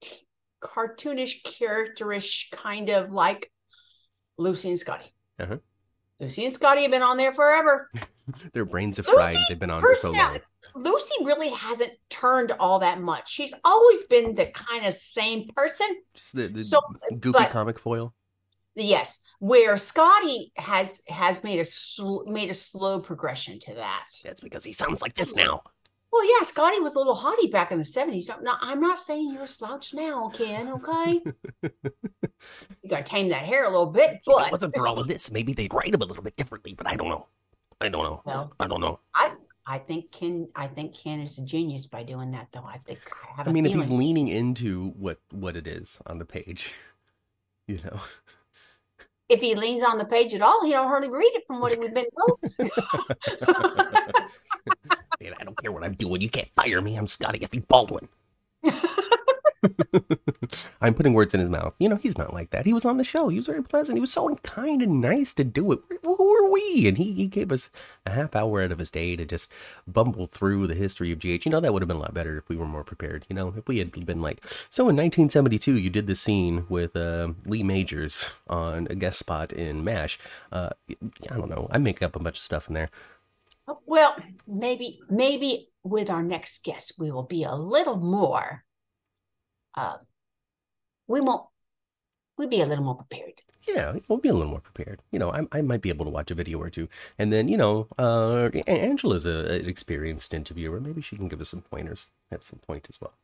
t- 0.00 0.26
cartoonish, 0.62 1.42
characterish, 1.44 2.50
kind 2.50 2.90
of 2.90 3.10
like 3.10 3.50
Lucy 4.38 4.70
and 4.70 4.78
Scotty. 4.78 5.10
Uh-huh. 5.38 5.58
Lucy 6.20 6.44
and 6.44 6.52
Scotty 6.54 6.82
have 6.82 6.90
been 6.90 7.02
on 7.02 7.16
there 7.16 7.32
forever. 7.32 7.90
their 8.52 8.64
brains 8.64 8.98
are 8.98 9.02
Lucy, 9.02 9.14
fried 9.14 9.36
they've 9.48 9.58
been 9.58 9.70
on 9.70 9.80
for 9.82 9.94
so 9.94 10.12
long 10.12 10.38
Lucy 10.74 11.14
really 11.24 11.50
hasn't 11.50 11.92
turned 12.08 12.52
all 12.58 12.78
that 12.78 13.00
much. 13.00 13.30
She's 13.30 13.52
always 13.64 14.04
been 14.04 14.34
the 14.34 14.46
kind 14.46 14.86
of 14.86 14.94
same 14.94 15.48
person. 15.54 15.86
just 16.14 16.34
the, 16.34 16.48
the 16.48 16.64
So, 16.64 16.80
goofy 17.20 17.38
but- 17.38 17.50
comic 17.50 17.78
foil 17.78 18.14
Yes, 18.76 19.24
where 19.38 19.76
Scotty 19.78 20.50
has 20.56 21.04
has 21.08 21.44
made 21.44 21.60
a 21.60 21.64
sl- 21.64 22.24
made 22.26 22.50
a 22.50 22.54
slow 22.54 22.98
progression 22.98 23.60
to 23.60 23.74
that. 23.74 24.08
that's 24.24 24.40
because 24.40 24.64
he 24.64 24.72
sounds 24.72 25.00
like 25.00 25.14
this 25.14 25.32
now 25.32 25.62
Well, 26.14 26.38
yeah, 26.38 26.44
Scotty 26.44 26.80
was 26.80 26.94
a 26.94 26.98
little 26.98 27.16
haughty 27.16 27.48
back 27.48 27.72
in 27.72 27.78
the 27.78 27.84
seventies. 27.84 28.28
No, 28.28 28.36
no, 28.40 28.54
I'm 28.60 28.80
not 28.80 29.00
saying 29.00 29.32
you're 29.32 29.42
a 29.42 29.48
slouch 29.48 29.94
now, 29.94 30.30
Kin. 30.32 30.68
Okay, 30.68 31.20
you 32.82 32.88
got 32.88 33.04
to 33.04 33.10
tame 33.10 33.28
that 33.30 33.44
hair 33.44 33.64
a 33.64 33.68
little 33.68 33.90
bit, 33.90 34.10
if 34.10 34.16
it 34.16 34.22
but 34.26 34.52
wasn't 34.52 34.76
for 34.76 34.86
all 34.86 34.98
of 34.98 35.08
this 35.08 35.30
maybe 35.30 35.52
they'd 35.52 35.72
write 35.72 35.94
him 35.94 36.02
a 36.02 36.04
little 36.04 36.22
bit 36.22 36.36
differently 36.36 36.74
but 36.74 36.86
i 36.86 36.94
don't 36.94 37.08
know 37.08 37.26
i 37.80 37.88
don't 37.88 38.04
know 38.04 38.20
well, 38.24 38.52
i 38.60 38.66
don't 38.66 38.80
know 38.80 38.98
I 39.14 39.32
I 39.66 39.78
think 39.78 40.12
Kin, 40.12 40.46
I 40.54 40.66
think 40.66 40.94
Kin 40.94 41.20
is 41.20 41.38
a 41.38 41.42
genius 41.42 41.86
by 41.86 42.02
doing 42.02 42.30
that, 42.32 42.48
though. 42.52 42.66
I 42.66 42.76
think 42.76 42.98
I. 43.38 43.44
I 43.44 43.50
mean, 43.50 43.64
if 43.64 43.72
he's 43.72 43.88
leaning 43.88 44.28
into 44.28 44.90
what 44.98 45.20
what 45.30 45.56
it 45.56 45.66
is 45.66 45.98
on 46.06 46.18
the 46.18 46.26
page, 46.26 46.70
you 47.66 47.80
know, 47.82 47.98
if 49.30 49.40
he 49.40 49.54
leans 49.54 49.82
on 49.82 49.96
the 49.96 50.04
page 50.04 50.34
at 50.34 50.42
all, 50.42 50.62
he 50.66 50.72
don't 50.72 50.86
hardly 50.86 51.08
read 51.08 51.32
it 51.32 51.44
from 51.46 51.60
what 51.60 51.78
we've 51.78 51.94
been 51.94 52.04
told. 52.14 52.38
I 55.38 55.44
don't 55.44 55.56
care 55.56 55.72
what 55.72 55.84
I'm 55.84 55.94
doing. 55.94 56.20
You 56.20 56.30
can't 56.30 56.48
fire 56.56 56.80
me. 56.80 56.96
I'm 56.96 57.06
Scotty 57.06 57.42
Effie 57.42 57.60
Baldwin. 57.60 58.08
I'm 60.80 60.94
putting 60.94 61.14
words 61.14 61.34
in 61.34 61.40
his 61.40 61.48
mouth. 61.48 61.74
You 61.78 61.88
know, 61.88 61.96
he's 61.96 62.18
not 62.18 62.34
like 62.34 62.50
that. 62.50 62.66
He 62.66 62.72
was 62.72 62.84
on 62.84 62.98
the 62.98 63.04
show. 63.04 63.28
He 63.28 63.36
was 63.36 63.46
very 63.46 63.62
pleasant. 63.62 63.96
He 63.96 64.00
was 64.00 64.12
so 64.12 64.34
kind 64.42 64.82
and 64.82 65.00
nice 65.00 65.32
to 65.34 65.44
do 65.44 65.72
it. 65.72 65.80
Who 66.02 66.36
are 66.36 66.50
we? 66.50 66.86
And 66.86 66.98
he, 66.98 67.12
he 67.12 67.26
gave 67.28 67.50
us 67.50 67.70
a 68.04 68.10
half 68.10 68.36
hour 68.36 68.62
out 68.62 68.72
of 68.72 68.78
his 68.78 68.90
day 68.90 69.16
to 69.16 69.24
just 69.24 69.50
bumble 69.86 70.26
through 70.26 70.66
the 70.66 70.74
history 70.74 71.12
of 71.12 71.18
GH. 71.18 71.46
You 71.46 71.50
know, 71.50 71.60
that 71.60 71.72
would 71.72 71.82
have 71.82 71.88
been 71.88 71.96
a 71.96 72.00
lot 72.00 72.14
better 72.14 72.38
if 72.38 72.48
we 72.48 72.56
were 72.56 72.66
more 72.66 72.84
prepared. 72.84 73.26
You 73.28 73.36
know, 73.36 73.54
if 73.56 73.66
we 73.66 73.78
had 73.78 73.92
been 74.04 74.20
like, 74.20 74.44
so 74.68 74.82
in 74.82 74.96
1972, 74.96 75.78
you 75.78 75.90
did 75.90 76.06
the 76.06 76.14
scene 76.14 76.66
with 76.68 76.96
uh, 76.96 77.28
Lee 77.46 77.62
Majors 77.62 78.26
on 78.48 78.86
a 78.90 78.94
guest 78.94 79.18
spot 79.18 79.52
in 79.52 79.84
MASH. 79.84 80.18
Uh, 80.52 80.70
I 81.30 81.36
don't 81.36 81.50
know. 81.50 81.68
I 81.70 81.78
make 81.78 82.02
up 82.02 82.16
a 82.16 82.20
bunch 82.20 82.38
of 82.38 82.44
stuff 82.44 82.68
in 82.68 82.74
there. 82.74 82.90
Well, 83.86 84.16
maybe 84.46 85.00
maybe 85.08 85.68
with 85.82 86.10
our 86.10 86.22
next 86.22 86.64
guest, 86.64 86.94
we 86.98 87.10
will 87.10 87.24
be 87.24 87.44
a 87.44 87.54
little 87.54 87.96
more. 87.96 88.64
Uh, 89.76 89.96
we 91.06 91.20
won't. 91.20 91.46
We'll 92.36 92.48
be 92.48 92.60
a 92.60 92.66
little 92.66 92.84
more 92.84 92.96
prepared. 92.96 93.42
Yeah, 93.66 93.96
we'll 94.08 94.18
be 94.18 94.28
a 94.28 94.34
little 94.34 94.50
more 94.50 94.60
prepared. 94.60 95.00
You 95.10 95.18
know, 95.18 95.32
I, 95.32 95.46
I 95.52 95.62
might 95.62 95.80
be 95.80 95.88
able 95.88 96.04
to 96.04 96.10
watch 96.10 96.30
a 96.30 96.34
video 96.34 96.60
or 96.60 96.68
two. 96.68 96.88
And 97.18 97.32
then, 97.32 97.48
you 97.48 97.56
know, 97.56 97.88
uh, 97.98 98.50
Angela's 98.66 99.24
a, 99.24 99.60
an 99.60 99.68
experienced 99.68 100.34
interviewer. 100.34 100.80
Maybe 100.80 101.00
she 101.00 101.16
can 101.16 101.28
give 101.28 101.40
us 101.40 101.50
some 101.50 101.62
pointers 101.62 102.10
at 102.30 102.42
some 102.42 102.58
point 102.58 102.86
as 102.90 103.00
well. 103.00 103.14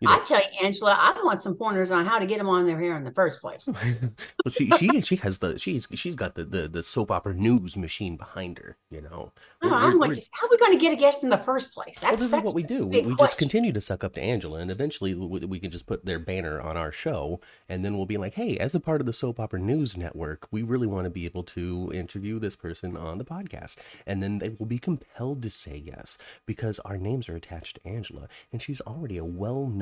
You 0.00 0.08
know. 0.08 0.14
I 0.14 0.24
tell 0.24 0.38
you, 0.40 0.46
Angela, 0.64 0.96
I 0.98 1.20
want 1.24 1.40
some 1.42 1.56
pointers 1.56 1.90
on 1.90 2.06
how 2.06 2.18
to 2.18 2.26
get 2.26 2.38
them 2.38 2.48
on 2.48 2.66
their 2.66 2.78
hair 2.78 2.96
in 2.96 3.04
the 3.04 3.10
first 3.12 3.40
place. 3.40 3.68
well, 3.72 4.50
she 4.50 4.70
she 4.78 5.00
she 5.02 5.16
has 5.16 5.38
the 5.38 5.58
she's 5.58 5.86
she's 5.94 6.14
got 6.14 6.34
the, 6.34 6.44
the 6.44 6.68
the 6.68 6.82
soap 6.82 7.10
opera 7.10 7.34
news 7.34 7.76
machine 7.76 8.16
behind 8.16 8.58
her. 8.58 8.76
You 8.90 9.02
know, 9.02 9.32
No, 9.62 9.68
We're- 9.70 9.74
I 9.74 9.94
we're- 9.94 10.14
to, 10.14 10.28
how 10.32 10.46
are 10.46 10.50
we 10.50 10.56
going 10.58 10.72
to 10.72 10.78
get 10.78 10.92
a 10.92 10.96
guest 10.96 11.22
in 11.24 11.30
the 11.30 11.36
first 11.38 11.74
place? 11.74 12.00
well, 12.02 12.12
That's, 12.12 12.22
this 12.22 12.32
is 12.32 12.44
what 12.44 12.54
we 12.54 12.62
do. 12.62 12.86
We, 12.86 13.02
we 13.02 13.16
just 13.16 13.38
continue 13.38 13.72
to 13.72 13.80
suck 13.80 14.04
up 14.04 14.14
to 14.14 14.20
Angela, 14.22 14.60
and 14.60 14.70
eventually 14.70 15.14
we, 15.14 15.40
we 15.40 15.58
can 15.60 15.70
just 15.70 15.86
put 15.86 16.04
their 16.04 16.18
banner 16.18 16.60
on 16.60 16.76
our 16.76 16.92
show, 16.92 17.40
and 17.68 17.84
then 17.84 17.96
we'll 17.96 18.06
be 18.06 18.16
like, 18.16 18.34
"Hey, 18.34 18.56
as 18.58 18.74
a 18.74 18.80
part 18.80 19.00
of 19.00 19.06
the 19.06 19.12
Soap 19.12 19.40
Opera 19.40 19.60
News 19.60 19.96
Network, 19.96 20.46
we 20.50 20.62
really 20.62 20.86
want 20.86 21.04
to 21.04 21.10
be 21.10 21.24
able 21.24 21.42
to 21.44 21.90
interview 21.94 22.38
this 22.38 22.56
person 22.56 22.96
on 22.96 23.18
the 23.18 23.24
podcast," 23.24 23.76
and 24.06 24.22
then 24.22 24.38
they 24.38 24.50
will 24.50 24.66
be 24.66 24.78
compelled 24.78 25.42
to 25.42 25.50
say 25.50 25.76
yes 25.84 26.16
because 26.46 26.78
our 26.80 26.96
names 26.98 27.28
are 27.28 27.36
attached 27.36 27.76
to 27.82 27.88
Angela, 27.88 28.28
and 28.52 28.62
she's 28.62 28.80
already 28.82 29.16
a 29.18 29.24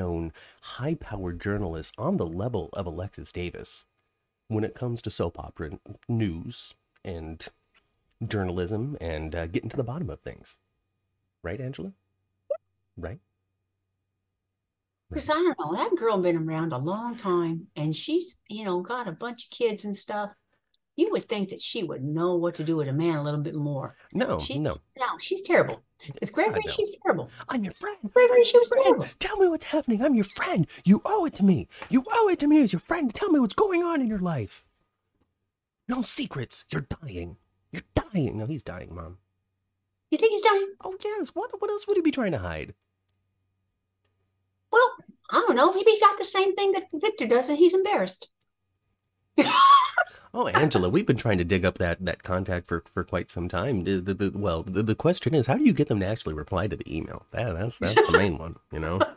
well-known, 0.07 0.33
high-powered 0.63 1.41
journalist 1.41 1.95
on 1.99 2.17
the 2.17 2.27
level 2.27 2.71
of 2.73 2.87
Alexis 2.87 3.33
Davis 3.33 3.85
when 4.49 4.65
it 4.65 4.75
comes 4.75 5.03
to 5.03 5.11
soap 5.11 5.39
opera 5.39 5.79
news 6.09 6.75
and 7.05 7.47
journalism 8.27 8.97
and 9.01 9.35
uh, 9.35 9.47
getting 9.47 9.69
to 9.71 9.77
the 9.77 9.85
bottom 9.85 10.11
of 10.11 10.21
things. 10.21 10.57
Right, 11.43 11.61
Angela? 11.61 11.93
Right? 12.97 13.19
Because 15.11 15.31
I 15.31 15.35
don't 15.35 15.59
know, 15.59 15.75
that 15.75 15.97
girl 15.97 16.19
been 16.19 16.49
around 16.49 16.73
a 16.73 16.79
long 16.79 17.17
time, 17.17 17.67
and 17.77 17.95
she's 17.95 18.39
you 18.49 18.65
know 18.65 18.81
got 18.81 19.07
a 19.07 19.13
bunch 19.13 19.45
of 19.45 19.51
kids 19.51 19.85
and 19.85 19.97
stuff. 19.97 20.31
You 20.97 21.09
would 21.13 21.27
think 21.27 21.51
that 21.51 21.61
she 21.61 21.83
would 21.83 22.03
know 22.03 22.37
what 22.37 22.55
to 22.55 22.65
do 22.65 22.77
with 22.77 22.89
a 22.89 22.93
man 22.93 23.17
a 23.17 23.23
little 23.23 23.41
bit 23.41 23.55
more. 23.55 23.97
No, 24.15 24.39
She- 24.39 24.59
no. 24.59 24.79
No, 24.99 25.19
she's 25.19 25.43
terrible. 25.43 25.83
With 26.21 26.33
Gregory, 26.33 26.63
she's 26.71 26.97
terrible. 27.03 27.31
I'm 27.49 27.65
your 27.65 27.75
friend. 27.75 27.97
Gregory, 28.13 28.45
she 28.45 28.59
was 28.59 28.71
terrible. 28.71 29.07
Tell 29.19 29.37
me 29.37 29.49
what's 29.49 29.67
happening. 29.67 30.03
I'm 30.03 30.15
your 30.15 30.25
friend. 30.25 30.67
You 30.85 31.03
owe 31.05 31.27
it 31.27 31.35
to 31.35 31.45
me. 31.45 31.69
You 31.91 32.05
owe 32.11 32.29
it 32.29 32.39
to 32.41 32.47
me 32.47 32.63
as 32.63 32.73
your 32.73 32.81
friend 32.81 33.13
to 33.13 33.19
tell 33.19 33.29
me 33.31 33.41
what's 33.41 33.55
going 33.55 33.83
on 33.83 34.01
in 34.01 34.07
your 34.09 34.19
life. 34.19 34.65
No 35.89 36.01
secrets. 36.03 36.65
You're 36.71 36.87
dying. 37.03 37.37
You're 37.73 37.83
dying. 37.95 38.39
No, 38.39 38.47
he's 38.47 38.63
dying, 38.63 38.95
Mom. 38.95 39.19
You 40.11 40.19
think 40.19 40.33
he's 40.33 40.43
dying? 40.43 40.73
Oh, 40.83 40.97
yes. 41.05 41.35
What, 41.35 41.51
what 41.61 41.71
else 41.71 41.87
would 41.87 41.97
he 41.97 42.03
be 42.03 42.11
trying 42.11 42.33
to 42.33 42.39
hide? 42.39 42.75
Well, 44.71 44.97
I 45.31 45.41
don't 45.41 45.57
know. 45.57 45.73
Maybe 45.73 45.91
he 45.93 46.01
got 46.01 46.19
the 46.19 46.25
same 46.25 46.55
thing 46.55 46.73
that 46.73 46.89
Victor 46.93 47.27
does, 47.27 47.49
and 47.49 47.59
he's 47.59 47.75
embarrassed. 47.75 48.31
Oh, 50.35 50.49
Angela, 50.49 50.91
we've 50.91 51.07
been 51.07 51.17
trying 51.17 51.39
to 51.39 51.45
dig 51.45 51.65
up 51.65 51.79
that, 51.79 52.05
that 52.05 52.23
contact 52.23 52.67
for, 52.69 52.85
for 52.93 53.03
quite 53.05 53.31
some 53.31 53.49
time. 53.49 53.85
The, 53.85 54.01
the, 54.03 54.13
the- 54.13 54.39
well, 54.39 54.63
the, 54.63 54.83
the 54.83 54.95
question 54.95 55.35
is, 55.35 55.47
how 55.47 55.57
do 55.57 55.65
you 55.65 55.73
get 55.73 55.89
them 55.89 56.01
to 56.01 56.07
actually 56.07 56.35
reply 56.35 56.67
to 56.67 56.77
the 56.77 56.95
email? 56.95 57.25
That, 57.33 57.55
that's 57.57 57.79
that's 57.79 57.95
the 57.95 58.13
main 58.19 58.37
one, 58.37 58.57
you 58.71 58.79
know. 58.81 59.01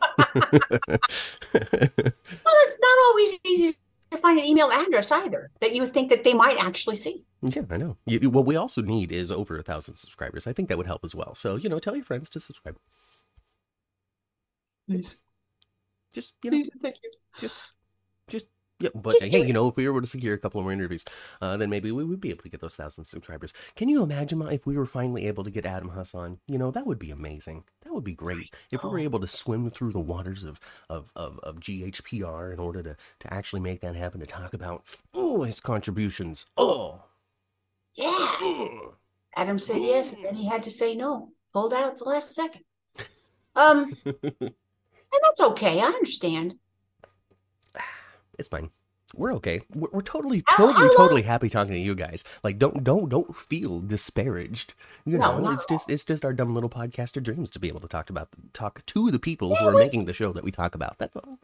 Well, 1.52 2.54
it's 2.64 2.78
not 2.80 2.98
always 3.08 3.38
easy 3.44 3.76
to 4.10 4.18
find 4.18 4.38
an 4.38 4.44
email 4.44 4.70
address 4.70 5.12
either 5.12 5.50
that 5.60 5.74
you 5.74 5.82
would 5.82 5.92
think 5.92 6.10
that 6.10 6.24
they 6.24 6.32
might 6.34 6.56
actually 6.62 6.96
see. 6.96 7.24
Yeah, 7.42 7.62
I 7.70 7.76
know. 7.76 7.96
You, 8.06 8.18
you- 8.22 8.30
what 8.30 8.46
we 8.46 8.56
also 8.56 8.80
need 8.82 9.12
is 9.12 9.30
over 9.30 9.58
a 9.58 9.62
thousand 9.62 9.94
subscribers. 9.96 10.46
I 10.46 10.52
think 10.52 10.68
that 10.68 10.78
would 10.78 10.86
help 10.86 11.04
as 11.04 11.14
well. 11.14 11.34
So 11.34 11.56
you 11.56 11.68
know, 11.68 11.78
tell 11.78 11.96
your 11.96 12.04
friends 12.04 12.30
to 12.30 12.40
subscribe. 12.40 12.76
Please. 14.88 15.20
Just 16.12 16.34
you 16.42 16.50
know, 16.50 16.64
Thank 16.82 16.96
you. 17.02 17.10
just 17.40 17.54
yeah. 18.80 18.88
But 18.94 19.12
Just 19.20 19.24
hey, 19.32 19.46
you 19.46 19.52
know, 19.52 19.68
if 19.68 19.76
we 19.76 19.84
were 19.86 19.92
able 19.92 20.02
to 20.02 20.08
secure 20.08 20.34
a 20.34 20.38
couple 20.38 20.62
more 20.62 20.72
interviews, 20.72 21.04
uh, 21.40 21.56
then 21.56 21.70
maybe 21.70 21.92
we 21.92 22.04
would 22.04 22.20
be 22.20 22.30
able 22.30 22.42
to 22.42 22.48
get 22.48 22.60
those 22.60 22.74
thousand 22.74 23.04
subscribers. 23.04 23.52
Can 23.76 23.88
you 23.88 24.02
imagine 24.02 24.40
if 24.42 24.66
we 24.66 24.76
were 24.76 24.86
finally 24.86 25.26
able 25.26 25.44
to 25.44 25.50
get 25.50 25.66
Adam 25.66 25.90
Huss 25.90 26.14
on? 26.14 26.38
You 26.46 26.58
know, 26.58 26.70
that 26.70 26.86
would 26.86 26.98
be 26.98 27.10
amazing. 27.10 27.64
That 27.82 27.92
would 27.92 28.04
be 28.04 28.14
great 28.14 28.54
if 28.70 28.82
we 28.82 28.90
were 28.90 28.98
able 28.98 29.20
to 29.20 29.28
swim 29.28 29.70
through 29.70 29.92
the 29.92 30.00
waters 30.00 30.44
of 30.44 30.58
of 30.88 31.12
of, 31.14 31.38
of 31.40 31.60
GHPR 31.60 32.52
in 32.52 32.58
order 32.58 32.82
to 32.82 32.96
to 33.20 33.34
actually 33.34 33.60
make 33.60 33.80
that 33.80 33.94
happen. 33.96 34.20
To 34.20 34.26
talk 34.26 34.54
about 34.54 34.84
oh 35.14 35.42
his 35.42 35.60
contributions. 35.60 36.46
Oh. 36.56 37.02
Yeah. 37.94 38.36
ugh. 38.40 38.94
Adam 39.36 39.58
said 39.58 39.80
yes, 39.80 40.12
and 40.12 40.24
then 40.24 40.34
he 40.34 40.46
had 40.46 40.62
to 40.64 40.70
say 40.70 40.94
no. 40.94 41.30
Pulled 41.52 41.72
out 41.72 41.86
at 41.86 41.98
the 41.98 42.04
last 42.04 42.34
second. 42.34 42.62
Um, 43.54 43.96
and 44.04 44.54
that's 45.22 45.40
okay. 45.40 45.80
I 45.80 45.86
understand. 45.86 46.54
It's 48.40 48.48
fine. 48.48 48.70
We're 49.14 49.34
okay. 49.34 49.60
We're, 49.74 49.88
we're 49.92 50.02
totally, 50.02 50.42
totally, 50.56 50.88
totally 50.96 51.22
happy 51.22 51.48
talking 51.50 51.74
to 51.74 51.78
you 51.80 51.94
guys. 51.96 52.22
Like, 52.44 52.58
don't, 52.58 52.84
don't, 52.84 53.08
don't 53.08 53.34
feel 53.36 53.80
disparaged. 53.80 54.72
You 55.04 55.18
No, 55.18 55.38
know, 55.40 55.50
it's 55.50 55.66
just, 55.66 55.90
it's 55.90 56.04
just 56.04 56.24
our 56.24 56.32
dumb 56.32 56.54
little 56.54 56.70
podcaster 56.70 57.20
dreams 57.22 57.50
to 57.50 57.58
be 57.58 57.66
able 57.68 57.80
to 57.80 57.88
talk 57.88 58.08
about, 58.08 58.28
talk 58.52 58.86
to 58.86 59.10
the 59.10 59.18
people 59.18 59.54
who 59.56 59.66
are 59.68 59.72
making 59.72 60.04
the 60.04 60.14
show 60.14 60.32
that 60.32 60.44
we 60.44 60.52
talk 60.52 60.74
about. 60.76 60.96
That's 60.98 61.16
all. 61.16 61.38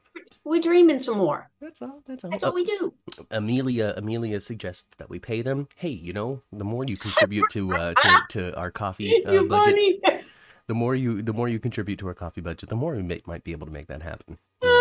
We're 0.45 0.63
dreaming 0.63 1.01
some 1.01 1.19
more. 1.19 1.51
That's 1.61 1.83
all. 1.83 2.03
That's 2.07 2.25
all. 2.25 2.31
That's 2.31 2.45
Uh, 2.45 2.53
what 2.53 2.55
we 2.55 2.65
do. 2.65 2.95
Amelia, 3.33 3.93
Amelia 3.97 4.41
suggests 4.41 4.87
that 4.99 5.11
we 5.11 5.19
pay 5.19 5.43
them. 5.43 5.67
Hey, 5.77 5.91
you 5.91 6.13
know, 6.13 6.43
the 6.53 6.65
more 6.65 6.85
you 6.85 6.97
contribute 6.97 7.51
to, 7.51 7.75
uh, 7.75 7.95
to, 7.95 8.21
to 8.31 8.57
our 8.57 8.71
coffee 8.71 9.25
uh, 9.25 9.43
budget, 9.43 10.01
funny. 10.05 10.23
the 10.69 10.75
more 10.75 10.95
you, 10.95 11.21
the 11.21 11.33
more 11.33 11.49
you 11.49 11.59
contribute 11.59 11.99
to 11.99 12.07
our 12.07 12.15
coffee 12.15 12.41
budget, 12.41 12.69
the 12.69 12.77
more 12.77 12.95
we 12.95 13.03
may, 13.03 13.23
might 13.27 13.43
be 13.43 13.51
able 13.51 13.67
to 13.67 13.73
make 13.73 13.89
that 13.89 14.03
happen. 14.03 14.39
You 14.63 14.69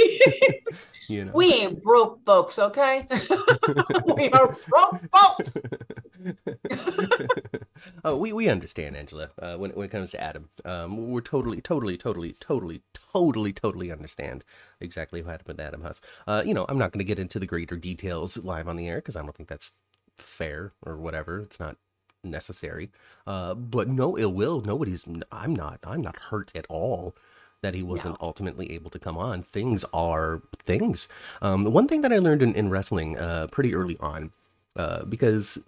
Oh, 0.00 0.70
you 1.08 1.24
know. 1.24 1.32
we 1.34 1.52
ain't 1.52 1.82
broke 1.82 2.24
folks, 2.24 2.58
okay? 2.58 3.06
we 4.16 4.30
are 4.30 4.56
broke 4.68 5.00
folks. 5.12 5.56
oh, 8.04 8.16
we, 8.16 8.32
we 8.32 8.48
understand, 8.48 8.96
Angela. 8.96 9.30
Uh, 9.40 9.56
when 9.56 9.70
when 9.72 9.86
it 9.86 9.90
comes 9.90 10.10
to 10.12 10.20
Adam, 10.22 10.50
um, 10.64 11.10
we're 11.10 11.20
totally, 11.20 11.60
totally, 11.60 11.96
totally, 11.96 12.34
totally, 12.40 12.82
totally, 12.94 13.52
totally 13.52 13.90
understand 13.90 14.44
exactly 14.80 15.22
what 15.22 15.32
happened 15.32 15.48
with 15.58 15.60
Adam 15.66 15.82
Huss. 15.82 16.00
Uh, 16.26 16.42
you 16.44 16.54
know, 16.54 16.66
I'm 16.68 16.78
not 16.78 16.92
going 16.92 16.98
to 16.98 17.04
get 17.04 17.18
into 17.18 17.38
the 17.38 17.46
greater 17.46 17.76
details 17.76 18.36
live 18.38 18.68
on 18.68 18.76
the 18.76 18.88
air 18.88 18.96
because 18.96 19.16
I 19.16 19.22
don't 19.22 19.34
think 19.34 19.48
that's 19.48 19.72
fair 20.16 20.72
or 20.84 20.96
whatever. 20.96 21.40
It's 21.40 21.60
not 21.60 21.76
necessary. 22.22 22.90
Uh, 23.26 23.54
but 23.54 23.88
no 23.88 24.18
ill 24.18 24.32
will. 24.32 24.60
Nobody's. 24.60 25.04
I'm 25.32 25.54
not. 25.54 25.80
I'm 25.84 26.02
not 26.02 26.16
hurt 26.16 26.52
at 26.54 26.66
all 26.68 27.16
that 27.62 27.74
he 27.74 27.82
wasn't 27.82 28.16
ultimately 28.20 28.72
able 28.72 28.90
to 28.90 28.98
come 28.98 29.18
on. 29.18 29.42
Things 29.42 29.84
are 29.92 30.42
things. 30.62 31.08
Um, 31.42 31.64
one 31.64 31.88
thing 31.88 32.02
that 32.02 32.12
I 32.12 32.18
learned 32.18 32.42
in, 32.42 32.54
in 32.54 32.70
wrestling 32.70 33.18
uh, 33.18 33.48
pretty 33.48 33.74
early 33.74 33.96
on, 34.00 34.32
uh, 34.76 35.04
because 35.04 35.58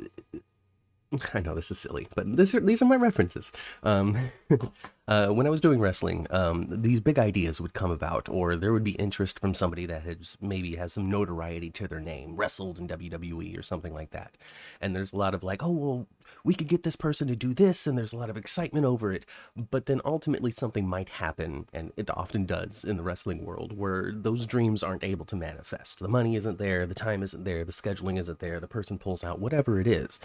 I 1.34 1.40
know 1.40 1.54
this 1.54 1.70
is 1.70 1.78
silly, 1.78 2.08
but 2.14 2.36
this 2.36 2.54
are, 2.54 2.60
these 2.60 2.80
are 2.80 2.86
my 2.86 2.96
references. 2.96 3.52
Um, 3.82 4.30
uh, 5.08 5.28
when 5.28 5.46
I 5.46 5.50
was 5.50 5.60
doing 5.60 5.80
wrestling, 5.80 6.26
um, 6.30 6.66
these 6.70 7.00
big 7.00 7.18
ideas 7.18 7.60
would 7.60 7.74
come 7.74 7.90
about, 7.90 8.28
or 8.28 8.56
there 8.56 8.72
would 8.72 8.84
be 8.84 8.92
interest 8.92 9.38
from 9.38 9.52
somebody 9.54 9.84
that 9.86 10.04
has 10.04 10.36
maybe 10.40 10.76
has 10.76 10.94
some 10.94 11.10
notoriety 11.10 11.70
to 11.70 11.88
their 11.88 12.00
name, 12.00 12.36
wrestled 12.36 12.78
in 12.78 12.88
WWE 12.88 13.58
or 13.58 13.62
something 13.62 13.92
like 13.92 14.10
that. 14.10 14.36
And 14.80 14.96
there's 14.96 15.12
a 15.12 15.18
lot 15.18 15.34
of 15.34 15.42
like, 15.42 15.62
oh 15.62 15.70
well, 15.70 16.06
we 16.44 16.54
could 16.54 16.68
get 16.68 16.82
this 16.82 16.96
person 16.96 17.28
to 17.28 17.36
do 17.36 17.54
this, 17.54 17.86
and 17.86 17.96
there's 17.96 18.12
a 18.12 18.16
lot 18.16 18.30
of 18.30 18.36
excitement 18.36 18.84
over 18.84 19.12
it. 19.12 19.24
But 19.70 19.86
then 19.86 20.00
ultimately 20.04 20.50
something 20.50 20.88
might 20.88 21.08
happen, 21.08 21.66
and 21.72 21.92
it 21.96 22.10
often 22.10 22.46
does 22.46 22.84
in 22.84 22.96
the 22.96 23.02
wrestling 23.02 23.44
world, 23.44 23.76
where 23.76 24.12
those 24.12 24.46
dreams 24.46 24.82
aren't 24.82 25.04
able 25.04 25.24
to 25.26 25.36
manifest. 25.36 25.98
The 26.00 26.08
money 26.08 26.36
isn't 26.36 26.58
there, 26.58 26.86
the 26.86 26.94
time 26.94 27.22
isn't 27.22 27.44
there, 27.44 27.64
the 27.64 27.72
scheduling 27.72 28.18
isn't 28.18 28.40
there, 28.40 28.60
the 28.60 28.66
person 28.68 28.98
pulls 28.98 29.22
out, 29.24 29.38
whatever 29.38 29.80
it 29.80 29.86
is. 29.86 30.18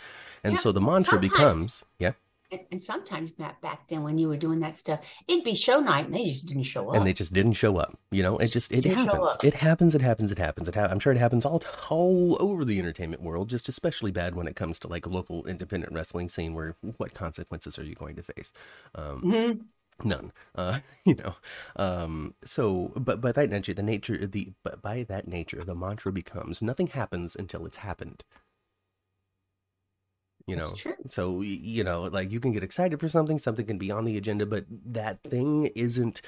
And 0.43 0.53
Yeah, 0.53 0.59
so 0.59 0.71
the 0.71 0.81
mantra 0.81 1.17
sometimes- 1.21 1.29
becomes, 1.31 1.85
yeah. 1.99 2.13
And, 2.49 2.61
and 2.71 2.81
sometimes, 2.81 3.33
Matt, 3.37 3.59
back 3.61 3.87
then 3.89 4.03
when 4.03 4.17
you 4.17 4.29
were 4.29 4.37
doing 4.37 4.61
that 4.61 4.75
stuff, 4.75 5.01
it'd 5.27 5.43
be 5.43 5.53
show 5.53 5.81
night 5.81 6.05
and 6.05 6.15
they 6.15 6.25
just 6.25 6.45
didn't 6.47 6.63
show 6.63 6.89
up. 6.91 6.95
and 6.95 7.05
they 7.05 7.11
just 7.11 7.33
didn't 7.33 7.53
show 7.53 7.75
up. 7.77 7.99
You 8.09 8.23
know, 8.23 8.37
it 8.37 8.51
just 8.53 8.71
it 8.71 8.85
happens. 8.85 9.37
It 9.43 9.55
happens. 9.55 9.93
It 9.95 10.01
happens. 10.01 10.31
It 10.31 10.39
happens. 10.39 10.67
It 10.69 10.75
ha- 10.75 10.87
I'm 10.89 10.99
sure 10.99 11.11
it 11.11 11.17
happens 11.19 11.45
all 11.45 11.61
all 11.89 12.37
over 12.39 12.63
the 12.63 12.79
entertainment 12.79 13.21
world. 13.21 13.49
Just 13.49 13.67
especially 13.67 14.11
bad 14.11 14.33
when 14.35 14.47
it 14.47 14.55
comes 14.55 14.79
to 14.79 14.87
like 14.87 15.05
a 15.05 15.09
local 15.09 15.45
independent 15.45 15.91
wrestling 15.93 16.29
scene, 16.29 16.53
where 16.53 16.75
what 16.97 17.13
consequences 17.13 17.77
are 17.77 17.83
you 17.83 17.95
going 17.95 18.15
to 18.15 18.23
face? 18.23 18.53
Um, 18.95 19.21
Mhm. 19.25 19.65
none. 20.05 20.31
Uh, 20.55 20.79
you 21.05 21.15
know. 21.15 21.35
Um, 21.75 22.33
so, 22.45 22.93
but 22.95 23.19
by 23.19 23.33
that 23.33 23.49
nature, 23.49 23.73
the 23.73 23.83
nature 23.83 24.25
the 24.25 24.53
but 24.63 24.81
by 24.81 25.03
that 25.03 25.27
nature, 25.27 25.63
the 25.65 25.75
mantra 25.75 26.13
becomes 26.13 26.61
nothing 26.61 26.87
happens 26.87 27.35
until 27.35 27.65
it's 27.65 27.77
happened. 27.77 28.23
You 30.47 30.55
know, 30.55 30.73
so 31.07 31.41
you 31.41 31.83
know, 31.83 32.03
like 32.03 32.31
you 32.31 32.39
can 32.39 32.53
get 32.53 32.63
excited 32.63 33.01
for 33.01 33.09
something, 33.09 33.37
something 33.37 33.65
can 33.65 33.77
be 33.77 33.91
on 33.91 34.05
the 34.05 34.15
agenda, 34.15 34.45
but 34.45 34.65
that 34.69 35.21
thing 35.23 35.67
isn't. 35.75 36.21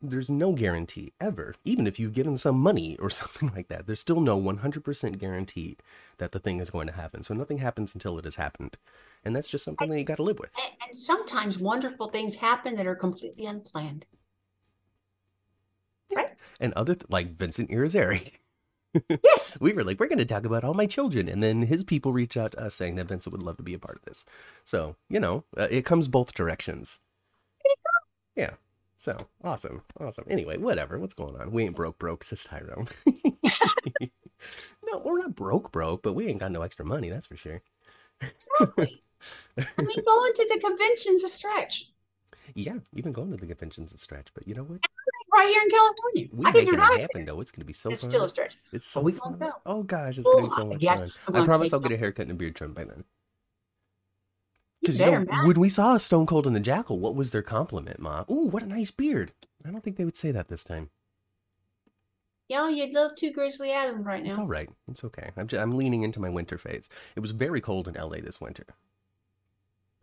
There's 0.00 0.30
no 0.30 0.52
guarantee 0.52 1.12
ever, 1.20 1.54
even 1.64 1.86
if 1.86 1.98
you've 1.98 2.14
given 2.14 2.38
some 2.38 2.58
money 2.58 2.96
or 2.98 3.10
something 3.22 3.52
like 3.54 3.68
that. 3.68 3.86
There's 3.86 4.00
still 4.00 4.20
no 4.20 4.40
100% 4.40 5.18
guarantee 5.18 5.76
that 6.16 6.32
the 6.32 6.38
thing 6.38 6.58
is 6.60 6.70
going 6.70 6.86
to 6.86 6.94
happen. 6.94 7.22
So 7.22 7.34
nothing 7.34 7.58
happens 7.58 7.94
until 7.94 8.18
it 8.18 8.24
has 8.24 8.36
happened, 8.36 8.76
and 9.24 9.34
that's 9.34 9.48
just 9.48 9.64
something 9.64 9.88
that 9.90 9.98
you 9.98 10.04
got 10.04 10.16
to 10.16 10.22
live 10.22 10.38
with. 10.38 10.52
And, 10.62 10.74
and 10.86 10.96
sometimes 10.96 11.58
wonderful 11.58 12.08
things 12.08 12.36
happen 12.36 12.74
that 12.76 12.86
are 12.86 12.94
completely 12.94 13.46
unplanned. 13.46 14.04
Right. 16.14 16.32
And 16.60 16.72
other 16.74 16.94
th- 16.94 17.10
like 17.10 17.32
Vincent 17.32 17.70
Irizarry, 17.70 18.32
Yes. 19.08 19.58
we 19.60 19.72
were 19.72 19.84
like, 19.84 19.98
we're 19.98 20.06
going 20.06 20.18
to 20.18 20.24
talk 20.24 20.44
about 20.44 20.64
all 20.64 20.74
my 20.74 20.86
children, 20.86 21.28
and 21.28 21.42
then 21.42 21.62
his 21.62 21.84
people 21.84 22.12
reach 22.12 22.36
out 22.36 22.52
to 22.52 22.64
us 22.64 22.74
saying 22.74 22.96
that 22.96 23.06
Vincent 23.06 23.32
would 23.32 23.42
love 23.42 23.56
to 23.56 23.62
be 23.62 23.74
a 23.74 23.78
part 23.78 23.96
of 23.96 24.02
this. 24.04 24.24
So 24.64 24.96
you 25.08 25.20
know, 25.20 25.44
uh, 25.56 25.68
it 25.70 25.84
comes 25.84 26.08
both 26.08 26.34
directions. 26.34 27.00
Yeah. 28.36 28.54
So 28.98 29.16
awesome, 29.42 29.82
awesome. 30.00 30.24
Anyway, 30.30 30.56
whatever. 30.56 30.98
What's 30.98 31.14
going 31.14 31.38
on? 31.38 31.52
We 31.52 31.64
ain't 31.64 31.76
broke, 31.76 31.98
broke, 31.98 32.24
says 32.24 32.42
Tyrone. 32.44 32.88
no, 34.82 34.98
we're 35.04 35.18
not 35.18 35.34
broke, 35.34 35.72
broke, 35.72 36.02
but 36.02 36.14
we 36.14 36.26
ain't 36.26 36.40
got 36.40 36.52
no 36.52 36.62
extra 36.62 36.86
money. 36.86 37.10
That's 37.10 37.26
for 37.26 37.36
sure. 37.36 37.60
Exactly. 38.22 39.02
I 39.58 39.82
mean, 39.82 40.04
going 40.06 40.32
to 40.34 40.48
the 40.54 40.60
convention's 40.60 41.22
a 41.22 41.28
stretch. 41.28 41.90
Yeah, 42.54 42.74
you've 42.92 43.04
been 43.04 43.12
going 43.12 43.30
to 43.30 43.36
the 43.36 43.46
conventions 43.46 43.92
a 43.92 43.98
stretch, 43.98 44.28
but 44.32 44.46
you 44.46 44.54
know 44.54 44.62
what? 44.62 44.80
Right 45.32 45.48
here 45.48 45.62
in 45.62 45.70
California. 45.70 46.28
We 46.32 46.46
I 46.46 46.52
can 46.52 46.64
making 46.64 46.98
it 46.98 47.00
happen 47.00 47.24
though. 47.24 47.40
It's 47.40 47.50
gonna 47.50 47.64
be 47.64 47.72
so 47.72 47.90
It's 47.90 48.02
fun. 48.02 48.10
still 48.10 48.24
a 48.24 48.28
stretch. 48.28 48.56
It's 48.72 48.86
so 48.86 49.00
we 49.00 49.12
fun. 49.12 49.36
go? 49.38 49.52
Oh 49.66 49.82
gosh, 49.82 50.16
it's 50.18 50.26
gonna 50.26 50.46
be 50.46 50.54
so 50.54 50.66
much 50.66 50.80
yeah, 50.80 50.96
fun. 51.26 51.36
I 51.36 51.44
promise 51.44 51.72
I'll 51.72 51.80
get 51.80 51.90
a 51.90 51.96
haircut 51.96 52.22
and 52.22 52.30
a 52.30 52.34
beard 52.34 52.54
trim 52.54 52.72
by 52.72 52.84
then. 52.84 53.04
Because 54.80 54.98
you 54.98 55.04
better, 55.04 55.24
know, 55.24 55.32
man. 55.32 55.46
when 55.46 55.58
we 55.58 55.68
saw 55.70 55.96
Stone 55.98 56.26
Cold 56.26 56.46
and 56.46 56.54
the 56.54 56.60
Jackal, 56.60 56.98
what 56.98 57.16
was 57.16 57.30
their 57.30 57.42
compliment, 57.42 57.98
Ma? 57.98 58.24
Ooh, 58.30 58.46
what 58.46 58.62
a 58.62 58.66
nice 58.66 58.90
beard. 58.90 59.32
I 59.66 59.70
don't 59.70 59.82
think 59.82 59.96
they 59.96 60.04
would 60.04 60.16
say 60.16 60.30
that 60.30 60.48
this 60.48 60.62
time. 60.62 60.90
Yeah, 62.48 62.68
you're 62.68 62.88
a 62.88 62.92
little 62.92 63.16
too 63.16 63.32
Grizzly 63.32 63.72
Adams 63.72 64.04
right 64.04 64.22
now. 64.22 64.30
It's 64.30 64.38
all 64.38 64.46
right. 64.46 64.68
It's 64.90 65.02
okay. 65.02 65.30
I'm, 65.36 65.46
just, 65.46 65.60
I'm 65.62 65.76
leaning 65.78 66.02
into 66.02 66.20
my 66.20 66.28
winter 66.28 66.58
phase. 66.58 66.90
It 67.16 67.20
was 67.20 67.30
very 67.30 67.62
cold 67.62 67.88
in 67.88 67.94
LA 67.94 68.18
this 68.22 68.40
winter. 68.40 68.66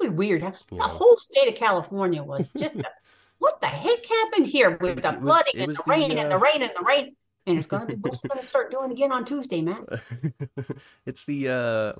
Pretty 0.01 0.15
weird. 0.15 0.41
Huh? 0.41 0.51
The 0.71 0.81
whole 0.81 1.17
state 1.17 1.47
of 1.47 1.55
California 1.55 2.23
was 2.23 2.51
just 2.57 2.77
a, 2.77 2.83
what 3.37 3.61
the 3.61 3.67
heck 3.67 4.05
happened 4.05 4.47
here 4.47 4.77
with 4.81 5.01
the 5.01 5.11
was- 5.11 5.19
flooding 5.19 5.61
and 5.61 5.69
the 5.69 5.73
the, 5.75 5.83
rain 5.85 6.11
and 6.11 6.19
uh, 6.19 6.29
the 6.29 6.37
rain 6.37 6.61
and 6.61 6.71
the 6.75 6.83
rain. 6.87 7.15
And 7.47 7.57
it's 7.57 7.67
gonna 7.67 7.85
be 7.85 7.93
what's 8.01 8.21
gonna 8.21 8.41
start 8.41 8.71
doing 8.71 8.91
again 8.91 9.11
on 9.11 9.25
Tuesday, 9.25 9.61
man. 9.61 9.85
it's 11.05 11.25
the 11.25 11.49
uh 11.49 11.93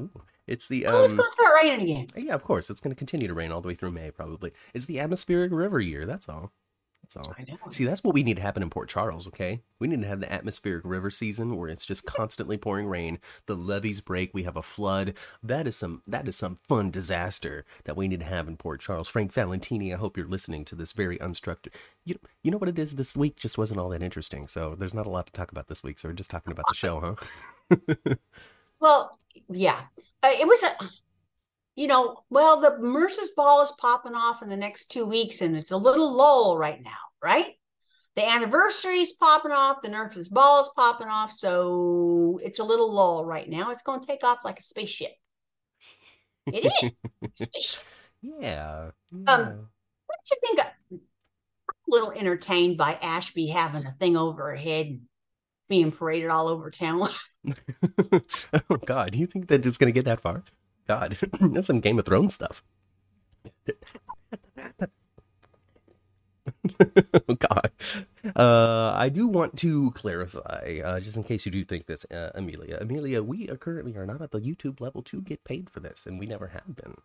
it's 0.47 0.67
the 0.67 0.85
Oh, 0.87 1.03
it's 1.03 1.13
um 1.13 1.17
gonna 1.17 1.29
start 1.29 1.53
raining 1.63 1.81
again. 1.89 2.07
yeah, 2.15 2.33
of 2.33 2.43
course. 2.43 2.69
It's 2.69 2.79
going 2.79 2.93
to 2.93 2.97
continue 2.97 3.27
to 3.27 3.33
rain 3.33 3.51
all 3.51 3.61
the 3.61 3.67
way 3.67 3.75
through 3.75 3.91
May 3.91 4.11
probably. 4.11 4.51
It's 4.73 4.85
the 4.85 4.99
atmospheric 4.99 5.51
river 5.51 5.79
year, 5.79 6.05
that's 6.05 6.27
all. 6.27 6.51
That's 7.13 7.27
all. 7.27 7.35
I 7.37 7.43
know. 7.43 7.57
See, 7.71 7.85
that's 7.85 8.03
what 8.03 8.13
we 8.13 8.23
need 8.23 8.37
to 8.37 8.41
happen 8.41 8.63
in 8.63 8.69
Port 8.69 8.89
Charles, 8.89 9.27
okay? 9.27 9.61
We 9.79 9.87
need 9.87 10.01
to 10.01 10.07
have 10.07 10.19
the 10.19 10.31
atmospheric 10.31 10.85
river 10.85 11.09
season 11.09 11.55
where 11.55 11.69
it's 11.69 11.85
just 11.85 12.05
constantly 12.05 12.57
pouring 12.57 12.87
rain. 12.87 13.19
The 13.45 13.55
levees 13.55 14.01
break, 14.01 14.33
we 14.33 14.43
have 14.43 14.55
a 14.55 14.61
flood. 14.61 15.13
That 15.43 15.67
is 15.67 15.75
some 15.75 16.01
that 16.07 16.27
is 16.27 16.35
some 16.35 16.55
fun 16.55 16.91
disaster 16.91 17.65
that 17.85 17.97
we 17.97 18.07
need 18.07 18.19
to 18.19 18.25
have 18.25 18.47
in 18.47 18.57
Port 18.57 18.81
Charles. 18.81 19.07
Frank 19.07 19.33
Valentini, 19.33 19.93
I 19.93 19.97
hope 19.97 20.17
you're 20.17 20.27
listening 20.27 20.65
to 20.65 20.75
this 20.75 20.91
very 20.91 21.17
unstructured. 21.17 21.73
You 22.05 22.19
you 22.43 22.51
know 22.51 22.57
what 22.57 22.69
it 22.69 22.79
is 22.79 22.95
this 22.95 23.15
week 23.15 23.37
just 23.37 23.57
wasn't 23.57 23.79
all 23.79 23.89
that 23.89 24.03
interesting. 24.03 24.47
So 24.47 24.75
there's 24.75 24.93
not 24.93 25.05
a 25.05 25.11
lot 25.11 25.27
to 25.27 25.33
talk 25.33 25.51
about 25.51 25.67
this 25.67 25.83
week. 25.83 25.99
So 25.99 26.09
we're 26.09 26.13
just 26.13 26.31
talking 26.31 26.51
about 26.51 26.65
the 26.67 26.75
show, 26.75 27.17
huh? 27.69 28.15
Well, 28.81 29.15
yeah, 29.47 29.81
uh, 30.23 30.31
it 30.33 30.47
was 30.47 30.63
a, 30.63 30.69
you 31.75 31.87
know, 31.87 32.23
well, 32.29 32.59
the 32.59 32.77
Nurse's 32.79 33.31
ball 33.31 33.61
is 33.61 33.73
popping 33.79 34.15
off 34.15 34.41
in 34.41 34.49
the 34.49 34.57
next 34.57 34.87
two 34.87 35.05
weeks, 35.05 35.41
and 35.41 35.55
it's 35.55 35.71
a 35.71 35.77
little 35.77 36.15
lull 36.15 36.57
right 36.57 36.81
now, 36.81 36.97
right? 37.23 37.53
The 38.15 38.27
anniversary's 38.27 39.13
popping 39.13 39.53
off, 39.53 39.81
the 39.81 39.89
Nurse's 39.89 40.27
ball 40.27 40.59
is 40.59 40.69
popping 40.75 41.07
off, 41.07 41.31
so 41.31 42.39
it's 42.43 42.59
a 42.59 42.63
little 42.63 42.91
lull 42.91 43.25
right 43.25 43.47
now. 43.47 43.71
It's 43.71 43.83
going 43.83 44.01
to 44.01 44.07
take 44.07 44.23
off 44.23 44.39
like 44.43 44.59
a 44.59 44.63
spaceship. 44.63 45.11
It 46.47 46.71
is 46.83 47.01
spaceship. 47.35 47.83
yeah. 48.21 48.91
Um. 49.27 49.69
What 50.07 50.19
do 50.27 50.35
you 50.35 50.37
think? 50.41 50.59
I'm 50.91 50.99
a 50.99 50.99
little 51.87 52.11
entertained 52.11 52.77
by 52.77 52.97
Esme 53.01 53.47
having 53.47 53.85
a 53.85 53.95
thing 53.97 54.17
over 54.17 54.49
her 54.49 54.55
head 54.57 54.87
and 54.87 55.01
being 55.69 55.91
paraded 55.91 56.29
all 56.29 56.49
over 56.49 56.69
town. 56.69 57.07
oh 58.69 58.77
God, 58.85 59.11
do 59.11 59.19
you 59.19 59.25
think 59.25 59.47
that 59.47 59.65
it's 59.65 59.77
gonna 59.77 59.93
get 59.93 60.05
that 60.05 60.19
far? 60.19 60.43
God, 60.91 61.17
that's 61.39 61.67
some 61.67 61.79
Game 61.79 61.99
of 61.99 62.05
Thrones 62.05 62.33
stuff. 62.33 62.61
oh 66.79 67.35
God, 67.39 67.71
uh, 68.35 68.91
I 68.93 69.07
do 69.07 69.25
want 69.25 69.55
to 69.59 69.91
clarify, 69.91 70.81
uh, 70.83 70.99
just 70.99 71.15
in 71.15 71.23
case 71.23 71.45
you 71.45 71.51
do 71.53 71.63
think 71.63 71.85
this, 71.85 72.05
uh, 72.11 72.31
Amelia. 72.35 72.77
Amelia, 72.81 73.23
we 73.23 73.47
are 73.47 73.55
currently 73.55 73.95
are 73.95 74.05
not 74.05 74.21
at 74.21 74.31
the 74.31 74.41
YouTube 74.41 74.81
level 74.81 75.01
to 75.03 75.21
get 75.21 75.45
paid 75.45 75.69
for 75.69 75.79
this, 75.79 76.05
and 76.05 76.19
we 76.19 76.25
never 76.25 76.47
have 76.47 76.75
been. 76.75 76.95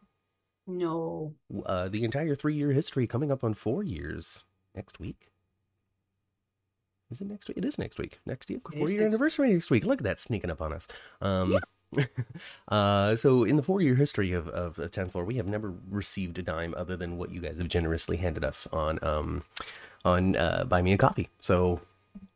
no, 0.66 1.34
Uh, 1.64 1.88
the 1.88 2.02
entire 2.02 2.34
three-year 2.34 2.72
history 2.72 3.06
coming 3.06 3.30
up 3.30 3.44
on 3.44 3.54
four 3.54 3.84
years 3.84 4.42
next 4.74 4.98
week. 4.98 5.30
Is 7.08 7.20
it 7.20 7.28
next 7.28 7.46
week? 7.46 7.56
It 7.56 7.64
is 7.64 7.78
next 7.78 8.00
week. 8.00 8.18
Next 8.26 8.50
year, 8.50 8.58
four-year 8.76 9.06
anniversary 9.06 9.52
next 9.52 9.70
week. 9.70 9.86
Look 9.86 10.00
at 10.00 10.04
that 10.04 10.18
sneaking 10.18 10.50
up 10.50 10.60
on 10.60 10.72
us. 10.72 10.88
Um, 11.20 11.60
uh, 12.68 13.16
so 13.16 13.44
in 13.44 13.56
the 13.56 13.62
four-year 13.62 13.94
history 13.94 14.32
of 14.32 14.48
of 14.48 14.78
of 14.78 14.90
Tenth 14.92 15.12
Floor, 15.12 15.24
we 15.24 15.36
have 15.36 15.46
never 15.46 15.72
received 15.90 16.38
a 16.38 16.42
dime 16.42 16.74
other 16.76 16.96
than 16.96 17.16
what 17.18 17.30
you 17.30 17.40
guys 17.40 17.58
have 17.58 17.68
generously 17.68 18.16
handed 18.16 18.44
us 18.44 18.66
on 18.72 18.98
um 19.02 19.42
on 20.04 20.36
uh, 20.36 20.64
Buy 20.68 20.82
Me 20.82 20.92
a 20.92 20.98
Coffee. 20.98 21.28
So. 21.40 21.80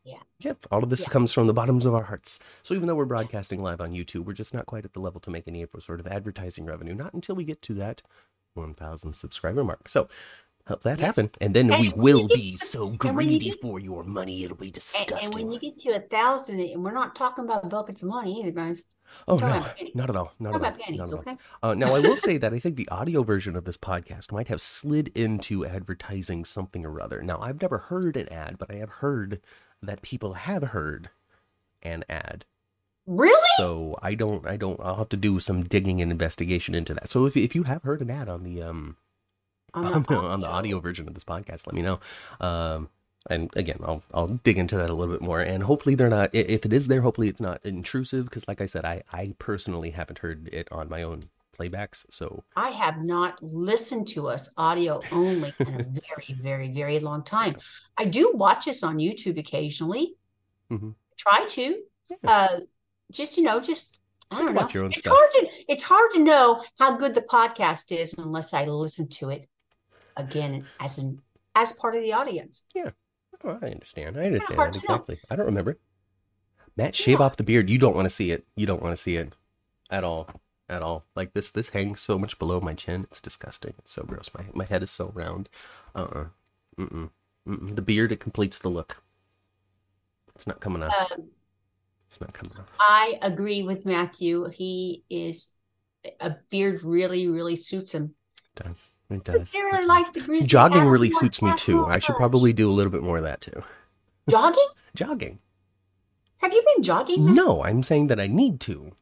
Yeah. 0.03 0.17
Yep. 0.41 0.67
All 0.73 0.83
of 0.83 0.91
this 0.91 1.03
Yeah. 1.03 1.09
comes 1.11 1.33
from 1.33 1.47
the 1.47 1.53
bottoms 1.53 1.85
of 1.87 1.95
our 1.95 2.03
hearts. 2.05 2.39
So 2.63 2.75
even 2.75 2.87
though 2.89 2.95
we're 2.95 3.05
broadcasting 3.05 3.63
live 3.63 3.81
on 3.81 3.93
YouTube, 3.93 4.25
we're 4.25 4.33
just 4.33 4.53
not 4.55 4.67
quite 4.67 4.85
at 4.85 4.93
the 4.95 4.99
level 5.01 5.21
to 5.21 5.31
make 5.31 5.47
any 5.47 5.65
sort 5.79 6.01
of 6.01 6.07
advertising 6.07 6.65
revenue. 6.65 6.95
Not 6.95 7.13
until 7.15 7.35
we 7.37 7.45
get 7.45 7.61
to 7.63 7.75
that 7.75 8.03
1,000 8.55 9.13
subscriber 9.15 9.63
mark. 9.63 9.89
So 9.89 10.09
help 10.67 10.83
that 10.83 10.99
Yes. 10.99 11.07
happen, 11.07 11.31
and 11.41 11.55
then 11.55 11.71
And 11.71 11.81
we 11.83 11.91
will 11.91 12.27
get 12.29 12.35
be 12.37 12.57
so 12.57 12.85
and 12.89 12.93
you 13.05 13.13
greedy 13.13 13.51
get- 13.51 13.61
for 13.61 13.79
your 13.79 14.03
money, 14.03 14.43
it'll 14.45 14.57
be 14.57 14.67
And, 14.67 14.75
disgusting. 14.75 15.19
and 15.23 15.35
when 15.35 15.53
you 15.53 15.61
get 15.61 15.79
to 15.81 15.91
a 15.91 16.01
thousand, 16.01 16.61
and 16.61 16.83
we're 16.83 16.93
not 16.93 17.15
talking 17.15 17.45
about 17.45 17.69
buckets 17.69 18.03
of 18.03 18.09
money 18.09 18.41
either, 18.41 18.51
guys. 18.53 18.85
Oh 19.29 19.39
talking 19.39 19.91
no, 19.95 20.03
not 20.03 20.11
at 20.11 20.17
all, 20.17 20.33
not 20.39 20.53
Talk 20.53 20.63
at 20.63 20.73
all, 20.73 20.79
pennies, 20.79 20.99
not 20.99 21.09
at 21.09 21.15
all. 21.15 21.21
okay? 21.21 21.37
Uh, 21.63 21.75
now 21.75 21.95
I 21.95 22.01
will 22.01 22.17
say 22.17 22.37
that 22.37 22.53
I 22.53 22.59
think 22.59 22.77
the 22.77 22.89
audio 22.89 23.23
version 23.23 23.57
of 23.57 23.65
this 23.65 23.77
podcast 23.77 24.33
might 24.33 24.49
have 24.49 24.61
slid 24.61 25.09
into 25.15 25.65
advertising 25.67 26.45
something 26.45 26.85
or 26.87 27.01
other. 27.01 27.23
Now 27.23 27.39
I've 27.41 27.61
never 27.61 27.79
heard 27.79 28.17
an 28.17 28.29
ad, 28.29 28.59
but 28.59 28.71
I 28.71 28.77
have 28.77 28.91
heard 28.91 29.41
that 29.83 30.03
people 30.03 30.35
have 30.35 30.63
heard 30.65 31.11
an 31.83 32.05
ad. 32.09 32.45
Really? 33.07 33.35
So 33.57 33.99
I 34.03 34.15
don't, 34.15 34.47
I 34.47 34.57
don't. 34.57 34.79
I'll 34.81 34.97
have 34.97 35.09
to 35.09 35.17
do 35.17 35.41
some 35.41 35.65
digging 35.65 36.01
and 36.01 36.13
investigation 36.13 36.75
into 36.75 36.95
that. 36.95 37.09
So 37.09 37.27
if 37.27 37.37
if 37.37 37.55
you 37.55 37.65
have 37.65 37.83
heard 37.83 38.03
an 38.03 38.11
ad 38.11 38.29
on 38.29 38.45
the 38.45 38.63
um 38.63 38.97
on 39.75 40.03
the, 40.03 40.15
on 40.17 40.41
the 40.41 40.47
audio 40.47 40.81
version 40.81 41.09
of 41.09 41.15
this 41.15 41.25
podcast, 41.25 41.67
let 41.67 41.75
me 41.75 41.83
know. 41.83 41.99
Um, 42.41 42.89
and 43.29 43.51
again, 43.55 43.81
I'll 43.83 44.03
I'll 44.15 44.29
dig 44.29 44.59
into 44.59 44.77
that 44.77 44.91
a 44.91 44.95
little 44.95 45.13
bit 45.13 45.23
more, 45.23 45.41
and 45.41 45.63
hopefully 45.63 45.95
they're 45.95 46.09
not. 46.09 46.31
If 46.33 46.65
it 46.65 46.73
is 46.73 46.89
there, 46.89 47.03
hopefully 47.03 47.29
it's 47.29 47.41
not 47.41 47.61
intrusive, 47.65 48.25
because 48.25 48.49
like 48.49 48.61
I 48.61 48.67
said, 48.67 48.85
I 48.85 49.03
I 49.13 49.35
personally 49.39 49.91
haven't 49.91 50.21
heard 50.21 50.49
it 50.53 50.69
on 50.73 50.89
my 50.89 51.03
own 51.03 51.25
playbacks. 51.59 52.07
So 52.09 52.45
I 52.57 52.71
have 52.71 53.03
not 53.03 53.43
listened 53.43 54.09
to 54.09 54.29
us 54.29 54.55
audio 54.57 55.03
only 55.13 55.53
in 55.59 55.81
a 55.81 55.85
very, 56.09 56.35
very, 56.41 56.69
very 56.69 56.99
long 56.99 57.23
time. 57.23 57.57
I 57.99 58.07
do 58.07 58.33
watch 58.35 58.69
us 58.69 58.83
on 58.83 58.97
YouTube 58.97 59.39
occasionally. 59.39 60.15
mm-hmm. 60.71 60.91
Try 61.19 61.45
to. 61.47 61.83
Yeah. 62.11 62.17
Uh, 62.25 62.61
just 63.13 63.37
you 63.37 63.45
know, 63.45 63.61
just 63.61 64.01
I 64.31 64.39
don't 64.39 64.55
know. 64.55 64.87
it's 64.87 65.01
stuff. 65.01 65.15
hard 65.15 65.31
to 65.33 65.49
it's 65.69 65.83
hard 65.83 66.11
to 66.13 66.21
know 66.21 66.65
how 66.79 66.97
good 66.97 67.15
the 67.15 67.23
podcast 67.23 67.93
is 67.93 68.15
unless 68.15 68.55
I 68.55 68.65
listen 68.65 69.09
to 69.09 69.31
it 69.31 69.49
again 70.17 70.67
as 70.81 70.99
an 70.99 71.21
as 71.55 71.73
part 71.73 71.97
of 71.97 72.03
the 72.03 72.13
audience. 72.13 72.63
Oh, 73.45 73.59
I 73.63 73.67
understand. 73.67 74.17
I 74.19 74.23
understand 74.23 74.59
that 74.61 74.77
exactly. 74.77 75.19
I 75.31 75.37
don't 75.37 75.47
remember. 75.47 75.79
Matt, 76.77 76.95
shave 76.95 77.19
Yeah. 77.19 77.27
off 77.27 77.37
the 77.37 77.43
beard. 77.43 77.69
You 77.71 77.79
don't 77.79 77.95
want 77.97 78.07
to 78.07 78.11
see 78.11 78.31
it. 78.31 78.47
You 78.57 78.67
don't 78.67 78.83
want 78.83 78.97
to 78.97 79.03
see 79.03 79.17
it 79.17 79.35
at 79.91 80.05
all. 80.05 80.29
At 80.69 80.83
all. 80.83 81.05
Like 81.17 81.35
this. 81.35 81.51
This 81.51 81.71
hangs 81.71 82.01
so 82.01 82.19
much 82.19 82.39
below 82.39 82.61
my 82.61 82.75
chin. 82.75 83.07
It's 83.11 83.21
disgusting. 83.21 83.75
It's 83.79 83.93
so 83.93 84.05
gross. 84.05 84.31
My 84.37 84.45
my 84.55 84.65
head 84.65 84.83
is 84.83 84.91
so 84.91 85.11
round. 85.15 85.49
Uh. 85.95 85.99
uh 85.99 86.25
Mm-mm. 86.79 87.11
Mm-mm. 87.47 87.75
The 87.75 87.83
beard 87.83 88.13
it 88.13 88.21
completes 88.21 88.59
the 88.59 88.69
look. 88.71 89.03
It's 90.35 90.47
not 90.47 90.61
coming 90.61 90.83
off. 90.83 91.13
Um, 91.13 91.29
It's 92.07 92.21
not 92.21 92.33
coming 92.33 92.57
off. 92.59 92.71
I 92.79 93.19
agree 93.23 93.63
with 93.63 93.85
Matthew. 93.85 94.49
He 94.49 95.05
is 95.11 95.59
a 96.21 96.37
beard 96.51 96.83
really, 96.83 97.29
really 97.29 97.57
suits 97.57 97.93
him. 97.93 98.15
It 98.57 98.65
does. 98.65 98.91
It 99.11 99.25
does. 99.25 99.53
really 99.53 99.85
It 99.85 99.87
does. 100.17 100.39
like 100.39 100.47
Jogging 100.49 100.85
really 100.87 101.11
suits 101.11 101.43
me 101.43 101.53
too. 101.57 101.85
I 101.85 101.99
should 101.99 102.17
probably 102.17 102.53
do 102.53 102.71
a 102.71 102.75
little 102.75 102.93
bit 102.93 103.03
more 103.03 103.17
of 103.19 103.25
that 103.25 103.41
too. 103.41 103.63
jogging. 104.29 104.69
Jogging. 104.95 105.39
Have 106.39 106.53
you 106.53 106.63
been 106.75 106.83
jogging? 106.83 107.35
No, 107.35 107.63
I'm 107.65 107.83
saying 107.83 108.07
that 108.09 108.19
I 108.19 108.27
need 108.27 108.61
to, 108.61 108.93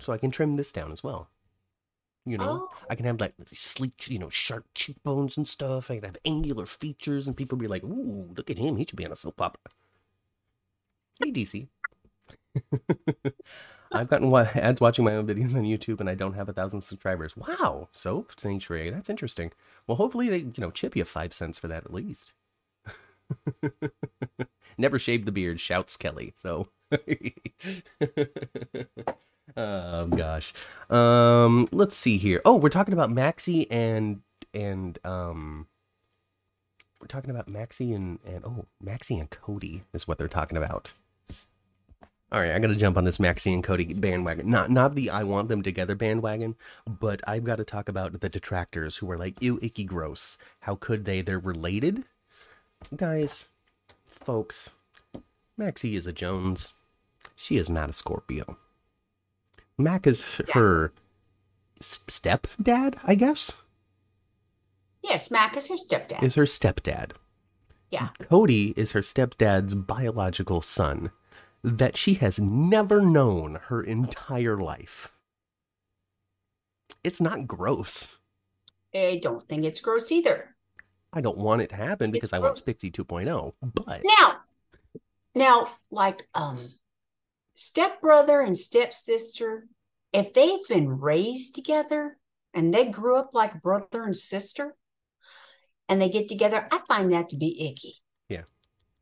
so 0.00 0.12
I 0.12 0.18
can 0.18 0.30
trim 0.30 0.54
this 0.54 0.72
down 0.72 0.90
as 0.92 1.02
well. 1.04 1.28
You 2.24 2.38
know, 2.38 2.68
Oh. 2.72 2.76
I 2.90 2.94
can 2.96 3.06
have 3.06 3.20
like 3.20 3.34
sleek, 3.52 4.08
you 4.08 4.18
know, 4.18 4.28
sharp 4.28 4.66
cheekbones 4.74 5.36
and 5.36 5.46
stuff. 5.46 5.90
I 5.90 5.96
can 5.96 6.04
have 6.04 6.16
angular 6.24 6.66
features, 6.66 7.26
and 7.26 7.36
people 7.36 7.56
be 7.58 7.66
like, 7.68 7.82
"Ooh, 7.84 8.32
look 8.36 8.50
at 8.50 8.58
him! 8.58 8.76
He 8.76 8.84
should 8.88 8.96
be 8.96 9.04
on 9.06 9.12
a 9.12 9.16
soap 9.16 9.40
opera." 9.40 9.60
Hey, 11.22 11.30
DC. 11.32 11.68
I've 13.92 14.08
gotten 14.08 14.30
wa- 14.30 14.48
ads 14.54 14.80
watching 14.80 15.04
my 15.04 15.14
own 15.16 15.26
videos 15.26 15.54
on 15.54 15.64
YouTube, 15.64 16.00
and 16.00 16.08
I 16.10 16.14
don't 16.14 16.34
have 16.34 16.48
a 16.48 16.52
thousand 16.52 16.82
subscribers. 16.82 17.36
Wow, 17.36 17.88
soap 17.92 18.32
sanctuary. 18.38 18.90
That's 18.90 19.10
interesting. 19.10 19.52
Well, 19.86 19.96
hopefully 19.96 20.28
they, 20.28 20.38
you 20.38 20.52
know, 20.58 20.70
chip 20.70 20.96
you 20.96 21.04
five 21.04 21.32
cents 21.34 21.58
for 21.58 21.68
that 21.68 21.84
at 21.84 21.92
least. 21.92 22.32
Never 24.78 24.98
shaved 24.98 25.26
the 25.26 25.32
beard, 25.32 25.60
shouts 25.60 25.96
Kelly. 25.96 26.34
So, 26.36 26.68
oh 29.56 30.06
gosh. 30.06 30.52
Um, 30.90 31.68
let's 31.72 31.96
see 31.96 32.18
here. 32.18 32.40
Oh, 32.44 32.56
we're 32.56 32.68
talking 32.68 32.94
about 32.94 33.10
Maxie 33.10 33.70
and 33.70 34.22
and 34.54 34.98
um 35.04 35.66
We're 37.00 37.06
talking 37.06 37.30
about 37.30 37.48
Maxie 37.48 37.92
and 37.92 38.18
and 38.24 38.44
oh, 38.44 38.66
Maxie 38.80 39.18
and 39.18 39.30
Cody 39.30 39.84
is 39.92 40.06
what 40.08 40.18
they're 40.18 40.28
talking 40.28 40.56
about. 40.56 40.92
All 42.32 42.40
right, 42.40 42.52
I 42.52 42.58
got 42.58 42.68
to 42.68 42.76
jump 42.76 42.96
on 42.96 43.04
this 43.04 43.20
Maxie 43.20 43.52
and 43.52 43.62
Cody 43.62 43.92
bandwagon. 43.92 44.48
Not 44.48 44.70
not 44.70 44.94
the 44.94 45.10
I 45.10 45.22
want 45.22 45.48
them 45.48 45.62
together 45.62 45.94
bandwagon, 45.94 46.56
but 46.86 47.20
I've 47.28 47.44
got 47.44 47.56
to 47.56 47.64
talk 47.64 47.90
about 47.90 48.20
the 48.20 48.30
detractors 48.30 48.96
who 48.96 49.10
are 49.10 49.18
like, 49.18 49.42
ew, 49.42 49.58
icky, 49.60 49.84
gross. 49.84 50.38
How 50.60 50.74
could 50.74 51.04
they? 51.04 51.20
They're 51.20 51.38
related, 51.38 52.04
guys, 52.96 53.50
folks. 54.06 54.70
Maxie 55.58 55.94
is 55.94 56.06
a 56.06 56.12
Jones. 56.12 56.72
She 57.36 57.58
is 57.58 57.68
not 57.68 57.90
a 57.90 57.92
Scorpio. 57.92 58.56
Mac 59.76 60.06
is 60.06 60.40
Yeah. 60.48 60.54
her 60.54 60.92
stepdad, 61.80 62.98
I 63.04 63.14
guess. 63.14 63.58
Yes, 65.02 65.30
Mac 65.30 65.54
is 65.56 65.68
her 65.68 65.74
stepdad. 65.76 66.22
Is 66.22 66.36
her 66.36 66.44
stepdad. 66.44 67.10
Yeah. 67.90 68.08
Cody 68.20 68.72
is 68.76 68.92
her 68.92 69.00
stepdad's 69.00 69.74
biological 69.74 70.62
son 70.62 71.10
that 71.64 71.96
she 71.96 72.14
has 72.14 72.38
never 72.38 73.00
known 73.00 73.58
her 73.66 73.82
entire 73.82 74.56
life. 74.56 75.12
It's 77.04 77.20
not 77.20 77.46
gross. 77.46 78.18
I 78.94 79.20
don't 79.22 79.46
think 79.48 79.64
it's 79.64 79.80
gross 79.80 80.12
either. 80.12 80.54
I 81.12 81.20
don't 81.20 81.38
want 81.38 81.62
it 81.62 81.70
to 81.70 81.76
happen 81.76 82.10
because 82.10 82.28
It's 82.28 82.32
I 82.32 82.38
want 82.38 82.54
gross. 82.54 82.64
Spixie 82.64 82.90
2.0, 82.90 83.52
but 83.62 84.02
Now, 84.04 84.36
now, 85.34 85.68
like 85.90 86.26
um, 86.34 86.58
stepbrother 87.54 88.40
and 88.40 88.56
stepsister, 88.56 89.66
if 90.12 90.32
they've 90.32 90.66
been 90.68 90.88
raised 90.88 91.54
together 91.54 92.18
and 92.54 92.72
they 92.72 92.88
grew 92.88 93.16
up 93.16 93.30
like 93.34 93.62
brother 93.62 94.02
and 94.04 94.16
sister, 94.16 94.74
and 95.88 96.00
they 96.00 96.08
get 96.08 96.28
together, 96.28 96.66
I 96.70 96.80
find 96.88 97.12
that 97.12 97.28
to 97.30 97.36
be 97.36 97.68
icky. 97.70 97.94
Yeah. 98.28 98.42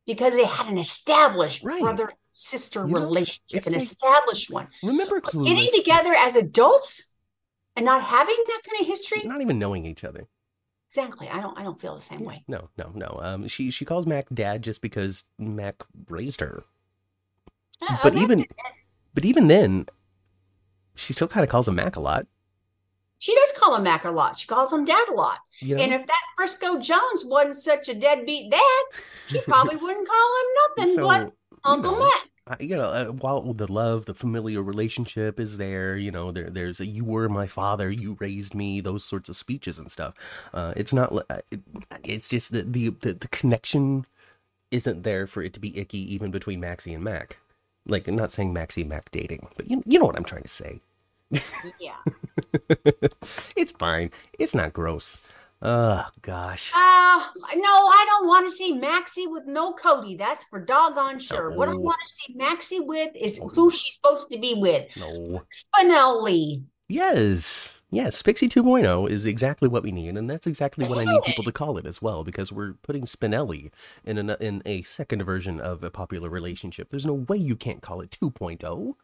because 0.06 0.32
they 0.32 0.44
had 0.44 0.66
an 0.68 0.78
established 0.78 1.62
Right. 1.62 1.80
brother 1.80 2.11
sister 2.41 2.86
You 2.86 2.95
know, 2.95 3.01
relationship, 3.01 3.43
it's 3.51 3.66
an 3.66 3.74
like- 3.74 3.82
established 3.82 4.51
one. 4.51 4.68
remember 4.82 5.20
Getting 5.20 5.70
together 5.74 6.14
as 6.14 6.36
adults 6.36 7.16
and 7.76 7.84
not 7.84 8.03
having 8.03 8.36
that 8.49 8.61
kind 8.68 8.80
of 8.80 8.86
history, 8.86 9.22
Not 9.24 9.41
even 9.43 9.59
knowing 9.59 9.84
each 9.86 10.05
other. 10.05 10.26
exactly. 10.86 11.28
I 11.28 11.41
don't. 11.41 11.57
I 11.59 11.62
don't 11.62 11.80
feel 11.80 11.95
the 11.95 12.01
same 12.01 12.24
way. 12.24 12.43
No, 12.49 12.68
no, 12.76 12.91
no. 12.95 13.20
Um, 13.22 13.47
she 13.49 13.70
she 13.70 13.84
calls 13.84 14.07
Mac 14.07 14.26
dad 14.32 14.62
just 14.62 14.80
because 14.80 15.24
Mac 15.38 15.82
raised 16.09 16.41
her. 16.41 16.64
Uh, 17.82 17.97
But 18.03 18.16
even 18.16 18.45
but 19.14 19.24
even 19.24 19.47
then, 19.49 19.86
she 20.97 21.12
still 21.12 21.28
kind 21.28 21.45
of 21.45 21.51
calls 21.51 21.68
him 21.68 21.76
Mac 21.76 21.97
a 21.97 22.01
lot. 22.01 22.26
she 23.18 23.34
does 23.34 23.53
call 23.53 23.74
him 23.76 23.82
Mac 23.84 24.05
a 24.05 24.11
lot. 24.11 24.36
She 24.38 24.47
calls 24.49 24.72
him 24.72 24.84
Dad 24.84 25.09
a 25.09 25.12
lot. 25.14 25.38
You 25.61 25.76
know? 25.76 25.82
And 25.82 25.93
if 25.93 26.07
that 26.07 26.22
Frisco 26.36 26.78
Jones 26.80 27.24
wasn't 27.26 27.55
such 27.57 27.88
a 27.88 27.95
deadbeat 27.95 28.51
dad, 28.51 28.82
she 29.28 29.41
probably 29.43 29.76
wouldn't 29.82 30.09
call 30.09 30.28
him 30.38 30.49
nothing 30.62 30.95
So, 30.97 31.03
but 31.03 31.20
you 31.26 31.32
Uncle 31.64 31.93
know, 31.93 31.99
Mac. 32.09 32.22
You 32.59 32.76
know, 32.76 32.88
uh, 32.88 33.07
while 33.07 33.53
the 33.53 33.70
love, 33.70 34.07
the 34.07 34.14
familial 34.14 34.62
relationship 34.62 35.38
is 35.38 35.57
there, 35.57 35.97
you 35.97 36.11
know, 36.11 36.32
there, 36.32 36.51
there's 36.51 36.80
a, 36.80 36.86
you 36.86 37.05
were 37.05 37.28
my 37.28 37.47
father, 37.47 37.91
you 37.91 38.16
raised 38.18 38.55
me, 38.55 38.80
those 38.80 39.05
sorts 39.05 39.28
of 39.28 39.36
speeches 39.36 39.78
and 39.78 39.91
stuff. 39.91 40.14
Uh, 40.53 40.72
it's 40.76 40.93
not, 40.93 41.12
uh, 41.30 41.41
it, 41.51 41.61
it's 42.03 42.28
just 42.28 42.51
that 42.53 42.72
the, 42.72 42.88
the, 43.03 43.12
the 43.12 43.28
connection 43.28 44.05
isn't 44.70 45.03
there 45.05 45.26
for 45.26 45.43
it 45.43 45.53
to 45.55 45.61
be 45.61 45.76
icky 45.78 45.99
even 46.12 46.30
between 46.30 46.61
Maxie 46.61 46.95
and 46.95 47.05
Mac. 47.05 47.38
Like, 47.86 48.09
I'm 48.09 48.16
not 48.16 48.32
saying 48.32 48.53
Maxie 48.53 48.82
and 48.82 48.91
Mac 48.91 49.11
dating, 49.12 49.49
but 49.57 49.70
you, 49.70 49.82
you 49.86 49.99
know 49.99 50.07
what 50.07 50.16
I'm 50.16 50.24
trying 50.24 50.43
to 50.43 50.49
say. 50.49 50.80
Yeah. 51.78 51.97
It's 53.57 53.72
fine. 53.72 54.11
It's 54.38 54.55
not 54.55 54.72
gross. 54.72 55.32
Oh, 55.62 56.06
gosh. 56.22 56.72
Uh, 56.74 56.78
no, 56.78 57.68
I 57.68 58.06
don't 58.08 58.26
want 58.26 58.46
to 58.46 58.50
see 58.50 58.78
Maxie 58.78 59.26
with 59.26 59.46
no 59.46 59.72
Cody. 59.74 60.16
That's 60.16 60.44
for 60.44 60.58
doggone 60.64 61.18
sure. 61.18 61.50
What 61.50 61.68
I 61.68 61.74
want 61.74 61.98
to 62.06 62.12
see 62.12 62.34
Maxie 62.34 62.80
with 62.80 63.11
is 63.14 63.38
who 63.52 63.70
she's 63.70 63.96
supposed 63.96 64.30
to 64.30 64.38
be 64.38 64.54
with. 64.56 64.86
No. 64.96 65.42
Spinelli. 65.54 66.62
Yes. 66.88 67.80
Yes, 67.92 68.22
Spixie 68.22 68.48
2.0 68.48 69.11
is 69.11 69.26
exactly 69.26 69.68
what 69.68 69.82
we 69.82 69.90
need, 69.90 70.16
and 70.16 70.30
that's 70.30 70.46
exactly 70.46 70.86
what 70.86 70.98
I 70.98 71.04
need 71.04 71.22
people 71.24 71.42
to 71.42 71.50
call 71.50 71.76
it 71.76 71.86
as 71.86 72.00
well, 72.00 72.22
because 72.22 72.52
we're 72.52 72.74
putting 72.74 73.02
Spinelli 73.02 73.72
in 74.04 74.16
an, 74.16 74.30
in 74.40 74.62
a 74.64 74.82
second 74.82 75.24
version 75.24 75.61
of 75.61 75.82
a 75.82 75.90
popular 75.90 76.30
relationship. 76.30 76.88
There's 76.88 77.04
no 77.04 77.14
way 77.14 77.36
you 77.36 77.56
can't 77.56 77.82
call 77.82 78.00
it 78.00 78.12
2.0. 78.12 78.94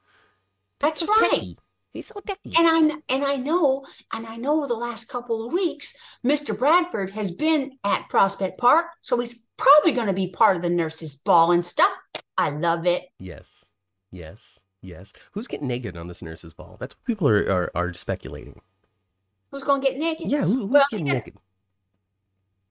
That's 0.78 1.00
so 1.00 1.06
right. 1.06 1.30
techy. 1.32 1.58
He's 1.96 2.06
so 2.06 2.20
techy. 2.20 2.54
And 2.56 2.66
I 2.68 3.14
and 3.14 3.24
I 3.24 3.36
know 3.36 3.84
and 4.12 4.26
I 4.26 4.36
know 4.36 4.66
the 4.66 4.74
last 4.74 5.08
couple 5.08 5.46
of 5.46 5.52
weeks, 5.52 5.96
Mr. 6.24 6.56
Bradford 6.56 7.10
has 7.10 7.30
been 7.30 7.72
at 7.84 8.08
Prospect 8.08 8.58
Park, 8.58 8.86
so 9.02 9.18
he's 9.18 9.48
probably 9.56 9.92
going 9.92 10.06
to 10.06 10.12
be 10.12 10.28
part 10.30 10.56
of 10.56 10.62
the 10.62 10.70
nurses' 10.70 11.16
ball 11.16 11.52
and 11.52 11.64
stuff. 11.64 11.92
I 12.38 12.50
love 12.50 12.86
it. 12.86 13.04
Yes. 13.18 13.64
Yes. 14.12 14.60
Yes. 14.82 15.12
Who's 15.32 15.48
getting 15.48 15.68
naked 15.68 15.96
on 15.96 16.06
this 16.08 16.22
nurse's 16.22 16.54
ball? 16.54 16.76
That's 16.78 16.94
what 16.94 17.04
people 17.04 17.28
are, 17.28 17.50
are, 17.50 17.70
are 17.74 17.92
speculating. 17.92 18.60
Who's 19.50 19.62
going 19.62 19.80
to 19.80 19.88
get 19.88 19.98
naked? 19.98 20.30
Yeah, 20.30 20.42
who, 20.42 20.66
who's 20.66 20.70
Well, 20.70 20.84
getting 20.90 21.06
yeah. 21.06 21.14
naked? 21.14 21.34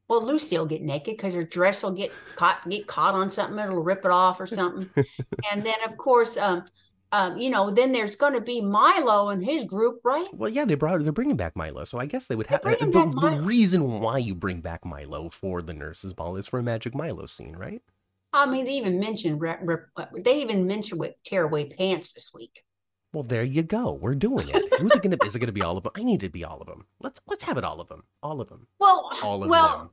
Well, 0.07 0.23
Lucy 0.23 0.57
will 0.57 0.67
get 0.67 0.83
naked 0.83 1.17
because 1.17 1.33
her 1.33 1.43
dress 1.43 1.81
will 1.83 1.93
get 1.95 2.11
caught 2.35 2.67
get 2.69 2.85
caught 2.85 3.15
on 3.15 3.29
something. 3.29 3.57
It'll 3.57 3.81
rip 3.81 4.05
it 4.05 4.11
off 4.11 4.39
or 4.39 4.45
something. 4.45 4.87
and 5.51 5.65
then, 5.65 5.77
of 5.87 5.97
course, 5.97 6.37
um, 6.37 6.65
um, 7.15 7.37
you 7.37 7.49
know, 7.49 7.71
then 7.71 7.91
there's 7.93 8.15
going 8.15 8.33
to 8.33 8.41
be 8.41 8.59
Milo 8.61 9.29
and 9.29 9.43
his 9.43 9.63
group, 9.63 10.01
right? 10.03 10.25
Well, 10.33 10.49
yeah, 10.49 10.65
they 10.65 10.75
brought 10.75 11.01
they're 11.03 11.13
bringing 11.13 11.37
back 11.37 11.55
Milo, 11.55 11.83
so 11.85 11.97
I 11.97 12.05
guess 12.05 12.27
they 12.27 12.35
would 12.35 12.47
have 12.47 12.61
the, 12.61 12.75
bringing 12.75 12.91
the 12.91 13.05
Milo. 13.05 13.41
reason 13.43 13.99
why 14.01 14.17
you 14.17 14.35
bring 14.35 14.59
back 14.61 14.85
Milo 14.85 15.29
for 15.29 15.61
the 15.61 15.73
nurse's 15.73 16.13
ball 16.13 16.35
is 16.35 16.47
for 16.47 16.59
a 16.59 16.63
magic 16.63 16.93
Milo 16.93 17.25
scene, 17.25 17.55
right? 17.55 17.81
I 18.33 18.45
mean, 18.47 18.65
they 18.65 18.73
even 18.73 18.99
mentioned 18.99 19.39
re- 19.39 19.55
re- 19.61 19.77
uh, 19.95 20.07
they 20.17 20.41
even 20.41 20.67
mentioned 20.67 20.99
with 20.99 21.13
tearaway 21.23 21.69
pants 21.69 22.11
this 22.11 22.31
week. 22.35 22.63
Well, 23.13 23.23
there 23.23 23.45
you 23.45 23.63
go. 23.63 23.93
We're 23.93 24.15
doing 24.15 24.49
it. 24.49 24.73
Who's 24.81 24.91
it 24.91 25.01
gonna? 25.01 25.17
Is 25.25 25.37
it 25.37 25.39
gonna 25.39 25.53
be 25.53 25.61
all 25.61 25.77
of 25.77 25.83
them? 25.83 25.93
I 25.95 26.03
need 26.03 26.19
to 26.19 26.29
be 26.29 26.43
all 26.43 26.59
of 26.59 26.67
them. 26.67 26.85
Let's 26.99 27.21
let's 27.27 27.45
have 27.45 27.57
it 27.57 27.63
all 27.63 27.79
of 27.79 27.87
them. 27.87 28.03
All 28.21 28.41
of 28.41 28.49
them. 28.49 28.67
Well, 28.77 29.09
All 29.23 29.41
of 29.41 29.49
well, 29.49 29.77
them. 29.77 29.89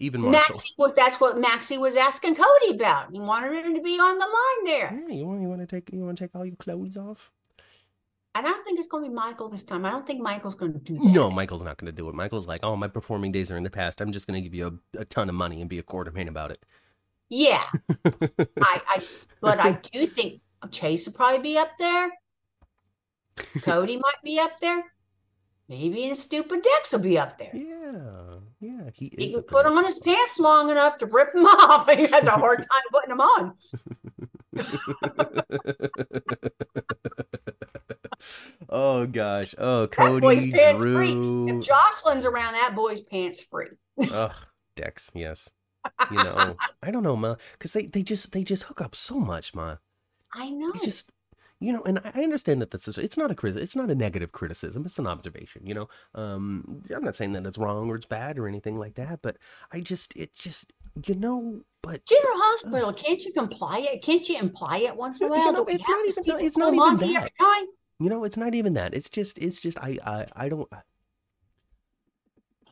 Even 0.00 0.22
Marshall. 0.22 0.40
Maxie, 0.54 0.74
well, 0.78 0.92
that's 0.96 1.20
what 1.20 1.38
Maxie 1.38 1.76
was 1.78 1.94
asking 1.94 2.34
Cody 2.34 2.74
about. 2.74 3.12
He 3.12 3.20
wanted 3.20 3.64
him 3.64 3.74
to 3.74 3.82
be 3.82 3.98
on 3.98 4.18
the 4.18 4.24
line 4.24 4.64
there. 4.64 5.02
Yeah, 5.06 5.14
you 5.14 5.26
want 5.26 5.42
you 5.42 5.48
want 5.48 5.60
to 5.60 5.66
take 5.66 5.92
you 5.92 6.00
want 6.00 6.16
to 6.16 6.24
take 6.24 6.34
all 6.34 6.44
your 6.44 6.56
clothes 6.56 6.96
off? 6.96 7.30
And 8.34 8.46
I 8.46 8.50
don't 8.50 8.64
think 8.64 8.78
it's 8.78 8.88
going 8.88 9.04
to 9.04 9.10
be 9.10 9.14
Michael 9.14 9.48
this 9.48 9.64
time. 9.64 9.84
I 9.84 9.90
don't 9.90 10.06
think 10.06 10.22
Michael's 10.22 10.54
going 10.54 10.72
to 10.72 10.78
do 10.78 10.94
that. 10.94 11.04
No, 11.04 11.30
Michael's 11.30 11.62
not 11.62 11.76
gonna 11.78 11.92
do 11.92 12.08
it. 12.08 12.14
Michael's 12.14 12.46
like, 12.46 12.60
oh, 12.62 12.76
my 12.76 12.88
performing 12.88 13.32
days 13.32 13.50
are 13.50 13.56
in 13.56 13.62
the 13.62 13.70
past. 13.70 14.00
I'm 14.00 14.12
just 14.12 14.26
gonna 14.26 14.40
give 14.40 14.54
you 14.54 14.80
a, 14.94 15.00
a 15.00 15.04
ton 15.04 15.28
of 15.28 15.34
money 15.34 15.60
and 15.60 15.68
be 15.68 15.78
a 15.78 15.82
Quartermaine 15.82 16.28
about 16.28 16.50
it. 16.50 16.64
Yeah, 17.28 17.62
I, 18.04 18.82
I, 18.88 19.02
but 19.40 19.60
I 19.60 19.72
do 19.92 20.06
think 20.06 20.40
Chase 20.70 21.06
will 21.06 21.14
probably 21.14 21.42
be 21.42 21.58
up 21.58 21.70
there. 21.78 22.10
Cody 23.62 23.96
might 23.96 24.22
be 24.24 24.40
up 24.40 24.58
there. 24.60 24.82
Maybe 25.70 26.08
and 26.08 26.16
Stupid 26.16 26.62
Dex 26.62 26.92
will 26.92 27.00
be 27.00 27.16
up 27.16 27.38
there. 27.38 27.52
yeah, 27.54 27.92
yeah, 28.58 28.90
he 28.92 29.14
He 29.16 29.32
can 29.32 29.44
put 29.44 29.66
on 29.66 29.84
his 29.84 29.98
pants 29.98 30.40
long 30.40 30.68
enough 30.68 30.98
to 30.98 31.06
rip 31.06 31.32
them 31.32 31.44
off. 31.46 31.88
He 31.88 32.08
has 32.08 32.26
a 32.26 32.32
hard 32.32 32.58
time 32.58 32.82
putting 32.90 33.10
them 33.10 33.20
on. 33.20 33.54
oh 38.68 39.06
gosh. 39.06 39.54
Oh, 39.58 39.86
Cody, 39.86 40.50
pants 40.50 40.82
free. 40.82 41.12
Drew. 41.12 41.48
If 41.48 41.60
Jocelyn's 41.64 42.26
around, 42.26 42.54
that 42.54 42.74
boy's 42.74 43.02
pants 43.02 43.40
free. 43.40 43.68
Ugh, 44.10 44.34
Dex, 44.74 45.08
yes. 45.14 45.48
You 46.10 46.16
know, 46.16 46.56
I 46.82 46.90
don't 46.90 47.04
know, 47.04 47.14
ma, 47.14 47.36
because 47.52 47.74
they, 47.74 47.86
they 47.86 48.02
just 48.02 48.32
they 48.32 48.42
just 48.42 48.64
hook 48.64 48.80
up 48.80 48.96
so 48.96 49.20
much, 49.20 49.54
ma. 49.54 49.76
I 50.34 50.50
know. 50.50 50.72
They 50.72 50.80
just, 50.80 51.12
you 51.60 51.72
know, 51.72 51.82
and 51.84 52.00
I 52.14 52.22
understand 52.24 52.60
that 52.62 52.70
this 52.70 52.88
is 52.88 52.96
it's 52.98 53.18
not 53.18 53.30
a 53.30 53.34
criti- 53.34 53.56
it's 53.56 53.76
not 53.76 53.90
a 53.90 53.94
negative 53.94 54.32
criticism. 54.32 54.84
It's 54.86 54.98
an 54.98 55.06
observation. 55.06 55.66
You 55.66 55.74
know, 55.74 55.88
um, 56.14 56.82
I'm 56.94 57.04
not 57.04 57.16
saying 57.16 57.32
that 57.32 57.44
it's 57.46 57.58
wrong 57.58 57.90
or 57.90 57.96
it's 57.96 58.06
bad 58.06 58.38
or 58.38 58.48
anything 58.48 58.78
like 58.78 58.94
that, 58.94 59.20
but 59.22 59.36
I 59.70 59.80
just 59.80 60.16
it 60.16 60.34
just 60.34 60.72
you 61.06 61.14
know, 61.14 61.60
but 61.82 62.04
General 62.06 62.36
Hospital, 62.36 62.92
can't 62.92 63.22
you 63.24 63.32
comply 63.32 63.78
it? 63.84 64.02
Can't 64.02 64.28
you 64.28 64.38
imply 64.38 64.78
it 64.78 64.96
once 64.96 65.20
in 65.20 65.26
a 65.26 65.30
You 65.30 65.32
while? 65.40 65.52
know, 65.52 65.64
it's 65.68 65.88
not 65.88 66.08
even- 66.08 66.44
it's 66.46 66.56
not 66.56 66.74
even 66.74 66.96
that. 67.12 67.30
you 68.00 68.08
know, 68.08 68.24
it's 68.24 68.36
not 68.36 68.54
even 68.54 68.72
that. 68.74 68.94
It's 68.94 69.10
just 69.10 69.38
it's 69.38 69.60
just 69.60 69.78
I 69.78 69.98
I 70.04 70.26
I 70.34 70.48
don't. 70.48 70.68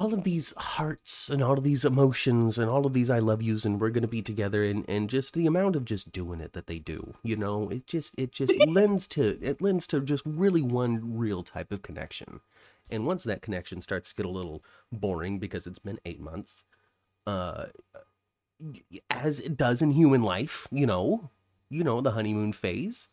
All 0.00 0.14
of 0.14 0.22
these 0.22 0.54
hearts 0.56 1.28
and 1.28 1.42
all 1.42 1.58
of 1.58 1.64
these 1.64 1.84
emotions 1.84 2.56
and 2.56 2.70
all 2.70 2.86
of 2.86 2.92
these 2.92 3.10
I 3.10 3.18
love 3.18 3.42
yous 3.42 3.64
and 3.64 3.80
we're 3.80 3.90
gonna 3.90 4.06
be 4.06 4.22
together 4.22 4.64
and 4.64 4.88
and 4.88 5.10
just 5.10 5.34
the 5.34 5.46
amount 5.46 5.74
of 5.74 5.84
just 5.84 6.12
doing 6.12 6.40
it 6.40 6.52
that 6.52 6.66
they 6.68 6.78
do, 6.78 7.14
you 7.22 7.36
know, 7.36 7.68
it 7.68 7.86
just 7.86 8.14
it 8.16 8.30
just 8.32 8.56
lends 8.66 9.08
to 9.08 9.38
it 9.42 9.60
lends 9.60 9.86
to 9.88 10.00
just 10.00 10.24
really 10.24 10.62
one 10.62 11.16
real 11.16 11.42
type 11.42 11.72
of 11.72 11.82
connection. 11.82 12.40
And 12.90 13.06
once 13.06 13.24
that 13.24 13.42
connection 13.42 13.82
starts 13.82 14.10
to 14.10 14.14
get 14.14 14.26
a 14.26 14.30
little 14.30 14.62
boring 14.92 15.38
because 15.38 15.66
it's 15.66 15.78
been 15.78 16.00
eight 16.04 16.20
months, 16.20 16.64
uh, 17.26 17.66
as 19.10 19.40
it 19.40 19.56
does 19.56 19.82
in 19.82 19.92
human 19.92 20.22
life, 20.22 20.66
you 20.70 20.86
know, 20.86 21.30
you 21.68 21.84
know 21.84 22.00
the 22.00 22.12
honeymoon 22.12 22.52
phase. 22.52 23.08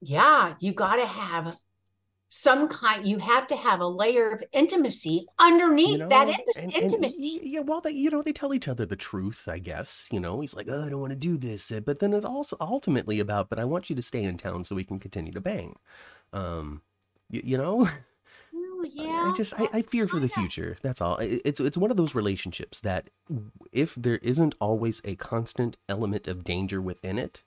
Yeah, 0.00 0.54
you 0.58 0.72
got 0.72 0.96
to 0.96 1.06
have 1.06 1.58
some 2.36 2.66
kind 2.66 3.06
you 3.06 3.18
have 3.18 3.46
to 3.46 3.54
have 3.54 3.78
a 3.80 3.86
layer 3.86 4.30
of 4.32 4.42
intimacy 4.52 5.24
underneath 5.38 5.90
You 5.90 5.98
know, 5.98 6.08
that 6.08 6.28
in- 6.28 6.34
and, 6.56 6.74
and 6.74 6.82
intimacy. 6.82 7.38
y- 7.40 7.48
yeah, 7.48 7.60
well, 7.60 7.80
they 7.80 7.92
you 7.92 8.10
know 8.10 8.22
they 8.22 8.32
tell 8.32 8.52
each 8.52 8.66
other 8.66 8.84
the 8.84 8.96
truth, 8.96 9.46
I 9.46 9.58
guess. 9.60 10.08
You 10.10 10.18
know, 10.18 10.40
he's 10.40 10.54
like, 10.56 10.68
oh, 10.68 10.84
I 10.84 10.88
don't 10.88 11.00
want 11.00 11.12
to 11.12 11.16
do 11.16 11.36
this, 11.36 11.70
uh, 11.70 11.78
but 11.80 12.00
then 12.00 12.12
it's 12.12 12.24
also 12.26 12.56
ultimately 12.60 13.20
about, 13.20 13.48
but 13.48 13.60
I 13.60 13.64
want 13.64 13.88
you 13.88 13.94
to 13.96 14.02
stay 14.02 14.24
in 14.24 14.36
town 14.36 14.64
so 14.64 14.74
we 14.74 14.82
can 14.84 14.98
continue 14.98 15.30
to 15.32 15.40
bang. 15.40 15.76
Um, 16.32 16.82
you, 17.30 17.40
you 17.44 17.56
know, 17.56 17.88
Well, 18.52 18.86
yeah, 18.92 19.30
I 19.32 19.34
just 19.36 19.54
I, 19.58 19.68
I 19.72 19.82
fear 19.82 20.08
for 20.08 20.18
the 20.18 20.28
future. 20.28 20.76
That's 20.82 21.00
all. 21.00 21.16
It's 21.18 21.60
it's 21.60 21.78
one 21.78 21.90
of 21.92 21.96
those 21.96 22.14
relationships 22.16 22.80
that 22.80 23.10
if 23.72 23.94
there 23.94 24.16
isn't 24.18 24.56
always 24.60 25.00
a 25.04 25.14
constant 25.14 25.76
element 25.88 26.26
of 26.28 26.42
danger 26.44 26.82
within 26.82 27.16
it, 27.18 27.42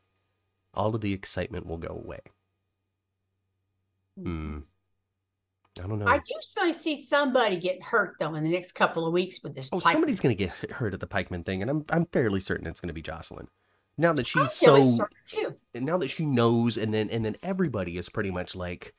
all 0.74 0.96
of 0.96 1.02
the 1.02 1.12
excitement 1.14 1.66
will 1.68 1.78
go 1.78 1.90
away. 1.90 2.20
Hmm. 4.20 4.60
I 5.80 5.88
don't 5.88 6.00
know. 6.00 6.08
I 6.08 6.18
do 6.18 6.34
so 6.42 6.72
see 6.72 6.96
somebody 6.96 7.58
getting 7.58 7.82
hurt 7.82 8.16
though 8.20 8.36
in 8.36 8.44
the 8.44 8.50
next 8.50 8.74
couple 8.74 9.06
of 9.06 9.14
weeks 9.14 9.44
with 9.44 9.56
this. 9.56 9.70
Oh, 9.72 9.80
pipe. 9.80 9.94
somebody's 9.94 10.20
gonna 10.20 10.36
get 10.36 10.50
hurt 10.72 10.94
at 10.94 11.00
the 11.00 11.08
Pikeman 11.08 11.46
thing, 11.46 11.62
and 11.62 11.70
I'm 11.70 11.86
I'm 11.90 12.06
fairly 12.08 12.40
certain 12.40 12.68
it's 12.68 12.82
gonna 12.82 12.94
be 12.94 13.02
Jocelyn. 13.02 13.48
Now 13.98 14.14
that 14.14 14.28
she's 14.28 14.52
so, 14.52 15.00
now 15.74 15.98
that 15.98 16.10
she 16.10 16.26
knows, 16.26 16.78
and 16.78 16.94
then 16.94 17.10
and 17.10 17.26
then 17.26 17.36
everybody 17.42 17.98
is 17.98 18.10
pretty 18.10 18.30
much 18.30 18.56
like, 18.56 18.94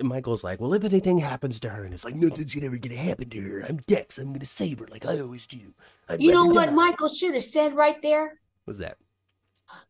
Michael's 0.00 0.44
like, 0.44 0.60
well, 0.60 0.72
if 0.72 0.84
anything 0.84 1.18
happens 1.18 1.58
to 1.60 1.70
her, 1.70 1.82
and 1.82 1.92
it's 1.92 2.04
like 2.04 2.14
nothing's 2.14 2.56
ever 2.56 2.76
gonna 2.76 2.96
happen 2.96 3.28
to 3.30 3.40
her. 3.40 3.64
I'm 3.68 3.78
Dex. 3.78 4.18
I'm 4.18 4.32
gonna 4.32 4.44
save 4.44 4.78
her 4.78 4.86
like 4.88 5.04
I 5.04 5.18
always 5.18 5.46
do. 5.46 5.74
I'd 6.08 6.22
You 6.22 6.32
know 6.32 6.46
what 6.46 6.66
die." 6.66 6.72
Michael 6.72 7.08
should 7.08 7.34
have 7.34 7.42
said 7.42 7.74
right 7.74 8.00
there? 8.02 8.38
What's 8.64 8.78
that? 8.78 8.98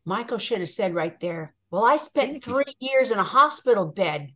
Michael 0.05 0.39
should 0.39 0.59
have 0.59 0.69
said 0.69 0.95
right 0.95 1.19
there. 1.19 1.53
Well, 1.69 1.85
I 1.85 1.97
spent 1.97 2.43
three 2.43 2.75
years 2.79 3.11
in 3.11 3.19
a 3.19 3.23
hospital 3.23 3.85
bed 3.85 4.33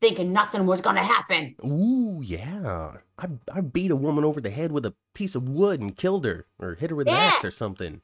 thinking 0.00 0.32
nothing 0.32 0.66
was 0.66 0.80
going 0.80 0.96
to 0.96 1.02
happen. 1.02 1.56
Ooh, 1.64 2.20
yeah. 2.22 2.98
I 3.18 3.28
I 3.52 3.60
beat 3.60 3.90
a 3.90 3.96
woman 3.96 4.24
over 4.24 4.40
the 4.40 4.50
head 4.50 4.72
with 4.72 4.84
a 4.86 4.94
piece 5.14 5.34
of 5.34 5.48
wood 5.48 5.80
and 5.80 5.96
killed 5.96 6.24
her, 6.24 6.46
or 6.58 6.74
hit 6.74 6.90
her 6.90 6.96
with 6.96 7.08
an 7.08 7.14
axe 7.14 7.44
or 7.44 7.50
something. 7.50 8.02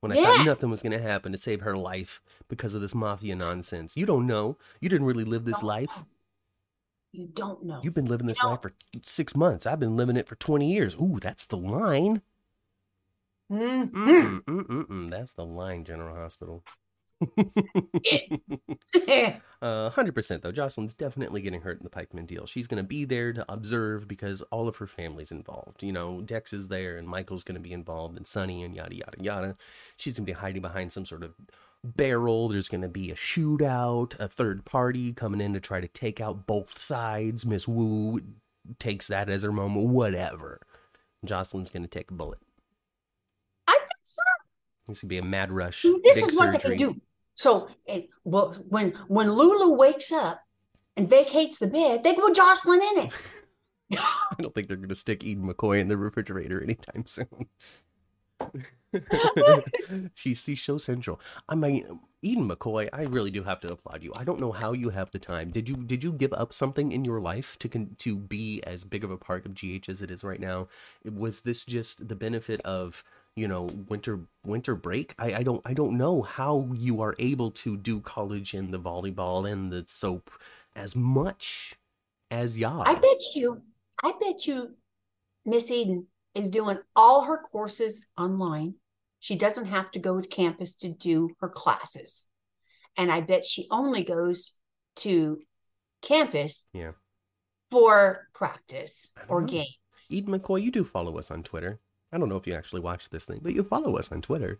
When 0.00 0.12
I 0.12 0.16
Yeah. 0.16 0.24
thought 0.24 0.46
nothing 0.46 0.70
was 0.70 0.82
gonna 0.82 1.00
happen 1.00 1.32
to 1.32 1.38
save 1.38 1.62
her 1.62 1.76
life 1.76 2.20
because 2.48 2.74
of 2.74 2.80
this 2.80 2.94
mafia 2.94 3.34
nonsense. 3.34 3.96
You 3.96 4.06
don't 4.06 4.26
know. 4.26 4.56
You 4.80 4.88
didn't 4.88 5.06
really 5.06 5.24
live 5.24 5.44
this 5.44 5.62
life. 5.62 5.90
know. 5.96 6.06
You 7.12 7.26
don't 7.28 7.64
know. 7.64 7.80
You've 7.82 7.94
been 7.94 8.04
living 8.06 8.26
this 8.26 8.42
life 8.42 8.60
for 8.62 8.74
six 9.02 9.34
months. 9.34 9.66
I've 9.66 9.80
been 9.80 9.96
living 9.96 10.16
it 10.16 10.28
for 10.28 10.36
twenty 10.36 10.70
years. 10.72 10.96
Ooh, 10.96 11.18
that's 11.20 11.46
the 11.46 11.56
line. 11.56 12.22
Mhm. 13.50 13.90
Mm-mm, 13.90 14.44
mm-mm, 14.44 14.86
mm. 14.86 15.10
That's 15.10 15.32
the 15.32 15.44
line, 15.46 15.84
General 15.84 16.14
Hospital. 16.16 16.62
Uh, 19.62 19.88
hundred 19.90 20.14
percent 20.14 20.42
though. 20.42 20.52
Jocelyn's 20.52 20.92
definitely 20.92 21.40
getting 21.40 21.62
hurt 21.62 21.78
in 21.78 21.84
the 21.84 21.90
Pikeman 21.90 22.26
deal. 22.26 22.46
She's 22.46 22.66
gonna 22.66 22.82
be 22.82 23.04
there 23.04 23.32
to 23.32 23.44
observe 23.50 24.06
because 24.06 24.42
all 24.42 24.68
of 24.68 24.76
her 24.76 24.86
family's 24.86 25.32
involved. 25.32 25.82
You 25.82 25.92
know, 25.92 26.20
Dex 26.20 26.52
is 26.52 26.68
there, 26.68 26.98
and 26.98 27.08
Michael's 27.08 27.42
gonna 27.42 27.60
be 27.60 27.72
involved, 27.72 28.16
and 28.16 28.26
Sonny 28.26 28.62
and 28.62 28.76
yada 28.76 28.94
yada 28.94 29.22
yada. 29.22 29.56
She's 29.96 30.16
gonna 30.16 30.26
be 30.26 30.32
hiding 30.32 30.60
behind 30.60 30.92
some 30.92 31.06
sort 31.06 31.22
of 31.22 31.34
barrel. 31.82 32.48
There's 32.48 32.68
gonna 32.68 32.88
be 32.88 33.10
a 33.10 33.14
shootout, 33.14 34.18
a 34.20 34.28
third 34.28 34.66
party 34.66 35.14
coming 35.14 35.40
in 35.40 35.54
to 35.54 35.60
try 35.60 35.80
to 35.80 35.88
take 35.88 36.20
out 36.20 36.46
both 36.46 36.78
sides. 36.78 37.46
Miss 37.46 37.66
Wu 37.66 38.20
takes 38.78 39.06
that 39.06 39.30
as 39.30 39.42
her 39.42 39.52
moment. 39.52 39.86
Whatever. 39.86 40.60
Jocelyn's 41.24 41.70
gonna 41.70 41.88
take 41.88 42.10
a 42.10 42.14
bullet. 42.14 42.40
I 43.66 43.72
think 43.72 43.88
so. 44.02 44.22
This 44.86 45.00
could 45.00 45.08
be 45.08 45.18
a 45.18 45.24
mad 45.24 45.50
rush. 45.50 45.82
This 46.04 46.18
is 46.18 46.36
what 46.36 46.52
surgery. 46.52 46.52
they 46.52 46.58
can 46.84 46.92
do. 46.92 47.00
So, 47.36 47.68
it, 47.84 48.08
well, 48.24 48.54
when 48.68 48.92
when 49.08 49.30
Lulu 49.30 49.76
wakes 49.76 50.10
up 50.10 50.40
and 50.96 51.08
vacates 51.08 51.58
the 51.58 51.66
bed, 51.66 52.02
they 52.02 52.14
put 52.14 52.34
Jocelyn 52.34 52.80
in 52.80 53.06
it. 53.06 53.12
I 53.98 54.42
don't 54.42 54.54
think 54.54 54.68
they're 54.68 54.76
going 54.78 54.88
to 54.88 54.94
stick 54.94 55.22
Eden 55.22 55.46
McCoy 55.46 55.80
in 55.80 55.88
the 55.88 55.98
refrigerator 55.98 56.62
anytime 56.62 57.04
soon. 57.06 57.46
she's, 60.14 60.40
she's 60.40 60.62
so 60.62 60.78
central. 60.78 61.20
I 61.48 61.54
mean, 61.54 62.00
Eden 62.22 62.48
McCoy, 62.48 62.88
I 62.92 63.02
really 63.02 63.30
do 63.30 63.42
have 63.42 63.60
to 63.60 63.72
applaud 63.72 64.02
you. 64.02 64.12
I 64.16 64.24
don't 64.24 64.40
know 64.40 64.52
how 64.52 64.72
you 64.72 64.88
have 64.90 65.10
the 65.10 65.18
time. 65.18 65.50
Did 65.50 65.68
you 65.68 65.76
did 65.76 66.02
you 66.02 66.12
give 66.12 66.32
up 66.32 66.52
something 66.52 66.90
in 66.90 67.04
your 67.04 67.20
life 67.20 67.58
to 67.60 67.68
con- 67.68 67.96
to 67.98 68.16
be 68.16 68.62
as 68.66 68.84
big 68.84 69.04
of 69.04 69.10
a 69.10 69.18
part 69.18 69.44
of 69.46 69.54
GH 69.54 69.88
as 69.88 70.00
it 70.02 70.10
is 70.10 70.24
right 70.24 70.40
now? 70.40 70.68
Was 71.04 71.42
this 71.42 71.64
just 71.64 72.08
the 72.08 72.16
benefit 72.16 72.60
of 72.62 73.04
you 73.36 73.46
know 73.46 73.64
winter 73.88 74.20
winter 74.44 74.74
break? 74.74 75.14
I, 75.18 75.34
I 75.36 75.42
don't 75.42 75.60
I 75.64 75.74
don't 75.74 75.96
know 75.96 76.22
how 76.22 76.68
you 76.74 77.00
are 77.02 77.14
able 77.18 77.50
to 77.52 77.76
do 77.76 78.00
college 78.00 78.54
and 78.54 78.72
the 78.72 78.78
volleyball 78.80 79.50
and 79.50 79.70
the 79.70 79.84
soap 79.86 80.30
as 80.74 80.96
much 80.96 81.74
as 82.30 82.58
y'all. 82.58 82.82
I 82.86 82.94
bet 82.94 83.20
you, 83.34 83.62
I 84.02 84.12
bet 84.20 84.46
you, 84.46 84.74
Miss 85.44 85.70
Eden 85.70 86.06
is 86.34 86.50
doing 86.50 86.78
all 86.96 87.22
her 87.22 87.38
courses 87.38 88.06
online. 88.18 88.74
She 89.20 89.36
doesn't 89.36 89.66
have 89.66 89.90
to 89.92 89.98
go 89.98 90.20
to 90.20 90.28
campus 90.28 90.74
to 90.76 90.88
do 90.92 91.30
her 91.40 91.48
classes. 91.48 92.26
And 92.96 93.10
I 93.10 93.20
bet 93.20 93.44
she 93.44 93.66
only 93.70 94.04
goes 94.04 94.56
to 94.96 95.38
campus 96.02 96.66
Yeah. 96.72 96.92
for 97.70 98.28
practice 98.34 99.12
or 99.28 99.40
know. 99.40 99.46
games. 99.46 99.76
Eden 100.10 100.38
McCoy, 100.38 100.62
you 100.62 100.70
do 100.70 100.84
follow 100.84 101.18
us 101.18 101.30
on 101.30 101.42
Twitter. 101.42 101.80
I 102.16 102.18
don't 102.18 102.30
know 102.30 102.36
if 102.36 102.46
you 102.46 102.54
actually 102.54 102.80
watch 102.80 103.10
this 103.10 103.26
thing, 103.26 103.40
but 103.42 103.52
you 103.52 103.62
follow 103.62 103.96
us 103.96 104.10
on 104.10 104.22
Twitter. 104.22 104.58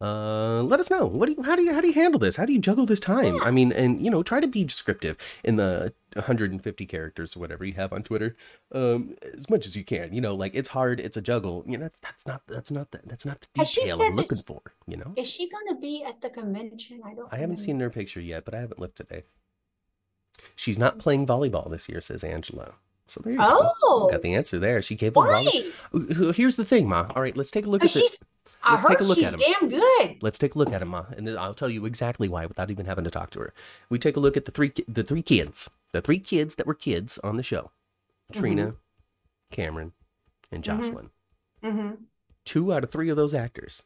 Uh, 0.00 0.62
let 0.62 0.80
us 0.80 0.90
know. 0.90 1.06
What 1.06 1.26
do 1.26 1.34
you, 1.36 1.42
how 1.44 1.54
do 1.54 1.62
you, 1.62 1.72
how 1.72 1.80
do 1.80 1.86
you 1.86 1.92
handle 1.92 2.18
this? 2.18 2.34
How 2.34 2.44
do 2.44 2.52
you 2.52 2.58
juggle 2.58 2.84
this 2.84 2.98
time? 2.98 3.40
I 3.44 3.52
mean, 3.52 3.70
and 3.70 4.04
you 4.04 4.10
know, 4.10 4.24
try 4.24 4.40
to 4.40 4.48
be 4.48 4.64
descriptive 4.64 5.16
in 5.44 5.54
the 5.54 5.92
150 6.14 6.86
characters 6.86 7.36
or 7.36 7.40
whatever 7.40 7.64
you 7.64 7.74
have 7.74 7.92
on 7.92 8.02
Twitter, 8.02 8.34
um, 8.74 9.14
as 9.36 9.48
much 9.48 9.66
as 9.66 9.76
you 9.76 9.84
can. 9.84 10.12
You 10.12 10.20
know, 10.20 10.34
like 10.34 10.56
it's 10.56 10.70
hard, 10.70 10.98
it's 10.98 11.16
a 11.16 11.20
juggle. 11.20 11.62
You 11.64 11.78
know, 11.78 11.84
that's 11.84 12.00
that's 12.00 12.26
not 12.26 12.42
that's 12.48 12.72
not 12.72 12.90
the, 12.90 13.00
that's 13.04 13.24
not 13.24 13.40
the 13.42 13.64
detail 13.64 14.02
I'm 14.02 14.16
looking 14.16 14.38
she- 14.38 14.44
for. 14.44 14.62
You 14.88 14.96
know, 14.96 15.12
Is 15.16 15.28
she 15.28 15.48
going 15.48 15.68
to 15.68 15.76
be 15.76 16.02
at 16.02 16.20
the 16.20 16.30
convention? 16.30 17.02
I 17.04 17.14
don't. 17.14 17.26
I 17.30 17.36
haven't 17.36 17.50
remember. 17.50 17.62
seen 17.62 17.80
her 17.80 17.90
picture 17.90 18.20
yet, 18.20 18.44
but 18.44 18.54
I 18.54 18.60
haven't 18.60 18.80
looked 18.80 18.96
today. 18.96 19.22
She's 20.56 20.78
not 20.78 20.98
playing 20.98 21.26
volleyball 21.26 21.70
this 21.70 21.88
year, 21.88 22.00
says 22.00 22.24
Angela. 22.24 22.72
So 23.10 23.20
there 23.22 23.32
you 23.32 23.38
Oh. 23.40 23.74
go. 23.82 24.10
Got 24.10 24.22
the 24.22 24.34
answer 24.34 24.58
there. 24.58 24.80
She 24.82 24.94
gave 24.94 25.12
a 25.12 25.14
volley. 25.22 25.72
Why? 25.90 26.32
Here's 26.34 26.56
the 26.56 26.64
thing, 26.64 26.88
Ma. 26.88 27.06
All 27.14 27.22
right, 27.22 27.36
let's 27.36 27.50
take 27.50 27.66
a 27.66 27.68
look 27.68 27.84
at 27.84 27.92
this. 27.92 28.22
I 28.62 28.72
let's 28.74 28.84
heard 28.84 28.90
take 28.92 29.00
a 29.00 29.04
look 29.04 29.16
she's 29.18 29.26
at 29.28 29.34
'em. 29.34 29.40
damn 29.40 29.68
good. 29.70 30.18
Let's 30.22 30.38
take 30.38 30.54
a 30.54 30.58
look 30.58 30.70
at 30.72 30.82
him, 30.82 30.88
Ma, 30.88 31.06
and 31.16 31.26
then 31.26 31.38
I'll 31.38 31.54
tell 31.54 31.70
you 31.70 31.86
exactly 31.86 32.28
why 32.28 32.44
without 32.46 32.70
even 32.70 32.84
having 32.86 33.04
to 33.04 33.10
talk 33.10 33.30
to 33.30 33.38
her. 33.40 33.54
We 33.88 33.98
take 33.98 34.16
a 34.16 34.20
look 34.20 34.36
at 34.36 34.44
the 34.44 34.50
three 34.52 34.72
the 34.86 35.02
three 35.02 35.22
kids, 35.22 35.70
the 35.92 36.02
three 36.02 36.18
kids 36.18 36.56
that 36.56 36.66
were 36.66 36.74
kids 36.74 37.16
on 37.24 37.36
the 37.38 37.42
show: 37.42 37.70
Trina, 38.32 38.74
Cameron, 39.50 39.92
and 40.52 40.62
Mhm. 40.62 40.66
Jocelyn. 40.66 41.10
Mm-hmm. 41.62 41.90
Two 42.44 42.72
out 42.72 42.84
of 42.84 42.90
three 42.90 43.08
of 43.08 43.16
those 43.16 43.34
actors 43.34 43.82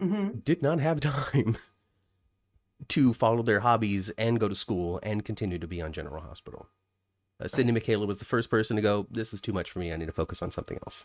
Mm-hmm. 0.00 0.38
did 0.40 0.62
not 0.62 0.80
have 0.80 1.00
time 1.00 1.56
to 2.88 3.12
follow 3.14 3.42
their 3.42 3.60
hobbies 3.60 4.10
and 4.10 4.38
go 4.40 4.48
to 4.48 4.54
school 4.54 5.00
and 5.02 5.24
continue 5.24 5.58
to 5.58 5.66
be 5.66 5.80
on 5.82 5.92
General 5.92 6.22
Hospital. 6.22 6.66
Uh, 7.40 7.48
Sydney 7.48 7.72
Mikayla 7.78 8.06
was 8.06 8.18
the 8.18 8.24
first 8.24 8.48
person 8.50 8.76
to 8.76 8.82
go. 8.82 9.06
This 9.10 9.34
is 9.34 9.40
too 9.40 9.52
much 9.52 9.70
for 9.70 9.78
me. 9.78 9.92
I 9.92 9.96
need 9.96 10.06
to 10.06 10.12
focus 10.12 10.40
on 10.42 10.50
something 10.50 10.78
else. 10.86 11.04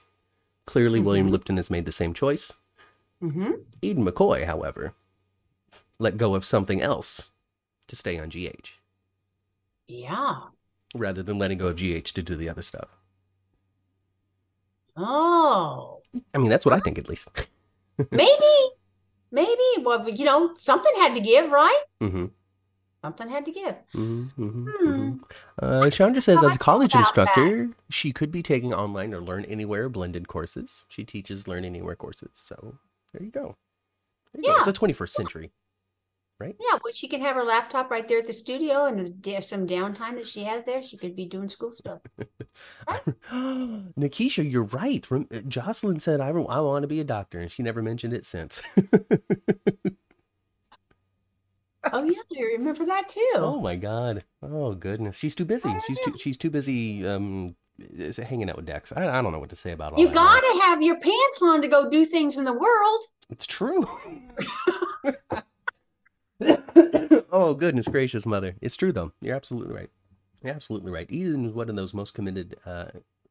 Clearly, 0.65 0.99
William 0.99 1.27
Mhm. 1.27 1.31
Lipton 1.31 1.57
has 1.57 1.69
made 1.69 1.85
the 1.85 1.91
same 1.91 2.13
choice. 2.13 2.53
Mm-hmm. 3.21 3.51
Eden 3.81 4.05
McCoy, 4.05 4.45
however, 4.45 4.93
let 5.99 6.17
go 6.17 6.33
of 6.35 6.45
something 6.45 6.81
else 6.81 7.31
to 7.87 7.95
stay 7.95 8.17
on 8.17 8.29
GH 8.29 8.79
Yeah. 9.87 10.43
rather 10.95 11.21
than 11.21 11.37
letting 11.37 11.57
go 11.57 11.67
of 11.67 11.75
GH 11.77 12.13
to 12.13 12.21
do 12.23 12.35
the 12.35 12.49
other 12.49 12.61
stuff. 12.61 12.89
Oh. 14.97 16.01
I 16.33 16.37
mean, 16.37 16.49
that's 16.49 16.65
what 16.65 16.73
I 16.73 16.79
think, 16.79 16.97
at 16.97 17.07
least. 17.09 17.27
maybe. 18.11 18.55
Maybe. 19.31 19.61
Well, 19.83 20.07
you 20.09 20.25
know, 20.25 20.53
something 20.55 20.91
had 20.97 21.13
to 21.15 21.21
give, 21.21 21.51
right? 21.51 21.81
hmm 21.99 22.25
Something 23.03 23.29
had 23.29 23.45
to 23.45 23.51
give. 23.51 23.75
hmm 23.93 24.23
hmm 24.35 24.69
Hmm. 24.69 25.13
Uh, 25.59 25.89
Chandra 25.89 26.21
says, 26.21 26.43
as 26.43 26.55
a 26.55 26.59
college 26.59 26.93
instructor, 26.93 27.69
she 27.89 28.13
could 28.13 28.31
be 28.31 28.43
taking 28.43 28.73
online 28.73 29.13
or 29.13 29.21
Learn 29.21 29.43
Anywhere 29.45 29.89
blended 29.89 30.27
courses. 30.27 30.85
She 30.87 31.03
teaches 31.03 31.47
Learn 31.47 31.65
Anywhere 31.65 31.95
courses. 31.95 32.29
So 32.35 32.75
there 33.13 33.23
you 33.23 33.31
go. 33.31 33.57
There 34.33 34.41
you 34.41 34.43
go. 34.43 34.49
Yeah. 34.49 34.55
It's 34.57 34.79
the 34.79 34.87
21st 34.87 35.09
century. 35.09 35.51
Right? 36.39 36.55
Yeah, 36.59 36.79
well, 36.83 36.91
she 36.91 37.07
can 37.07 37.21
have 37.21 37.35
her 37.35 37.43
laptop 37.43 37.91
right 37.91 38.07
there 38.07 38.17
at 38.17 38.25
the 38.25 38.33
studio, 38.33 38.85
and 38.85 39.21
the, 39.21 39.39
some 39.41 39.67
downtime 39.67 40.15
that 40.15 40.27
she 40.27 40.43
has 40.43 40.63
there, 40.63 40.81
she 40.81 40.97
could 40.97 41.15
be 41.15 41.25
doing 41.25 41.47
school 41.47 41.71
stuff. 41.71 41.99
Nikisha, 43.31 44.51
you're 44.51 44.63
right. 44.63 45.05
Rem- 45.11 45.27
Jocelyn 45.47 45.99
said, 45.99 46.19
I, 46.19 46.29
I 46.29 46.59
want 46.59 46.81
to 46.81 46.87
be 46.87 46.99
a 46.99 47.03
doctor, 47.03 47.39
and 47.39 47.51
she 47.51 47.61
never 47.61 47.83
mentioned 47.83 48.13
it 48.13 48.25
since. 48.25 48.59
Oh 51.91 52.03
yeah, 52.03 52.21
I 52.37 52.43
remember 52.57 52.85
that 52.85 53.09
too. 53.09 53.31
Oh 53.35 53.59
my 53.59 53.75
god. 53.75 54.23
Oh 54.43 54.73
goodness. 54.75 55.17
She's 55.17 55.33
too 55.35 55.45
busy. 55.45 55.73
She's 55.87 55.99
too 55.99 56.15
she's 56.17 56.37
too 56.37 56.49
busy 56.49 57.05
um 57.07 57.55
is- 57.79 58.17
hanging 58.17 58.49
out 58.49 58.57
with 58.57 58.65
Dex. 58.65 58.91
I, 58.95 59.07
I 59.07 59.21
don't 59.21 59.31
know 59.31 59.39
what 59.39 59.49
to 59.49 59.55
say 59.55 59.71
about 59.71 59.93
all 59.93 59.99
you 59.99 60.07
that. 60.07 60.13
gotta 60.13 60.61
have 60.63 60.81
your 60.81 60.99
pants 60.99 61.41
on 61.41 61.61
to 61.61 61.67
go 61.67 61.89
do 61.89 62.05
things 62.05 62.37
in 62.37 62.45
the 62.45 62.53
world. 62.53 63.03
It's 63.29 63.47
true. 63.47 63.87
oh 67.31 67.53
goodness 67.53 67.87
gracious, 67.87 68.25
mother. 68.25 68.55
It's 68.61 68.75
true 68.75 68.91
though. 68.91 69.11
You're 69.21 69.35
absolutely 69.35 69.73
right. 69.73 69.89
You're 70.43 70.53
absolutely 70.53 70.91
right. 70.91 71.07
Eden 71.09 71.45
is 71.45 71.53
one 71.53 71.69
of 71.69 71.75
those 71.75 71.93
most 71.93 72.13
committed. 72.13 72.57
Uh, 72.65 72.85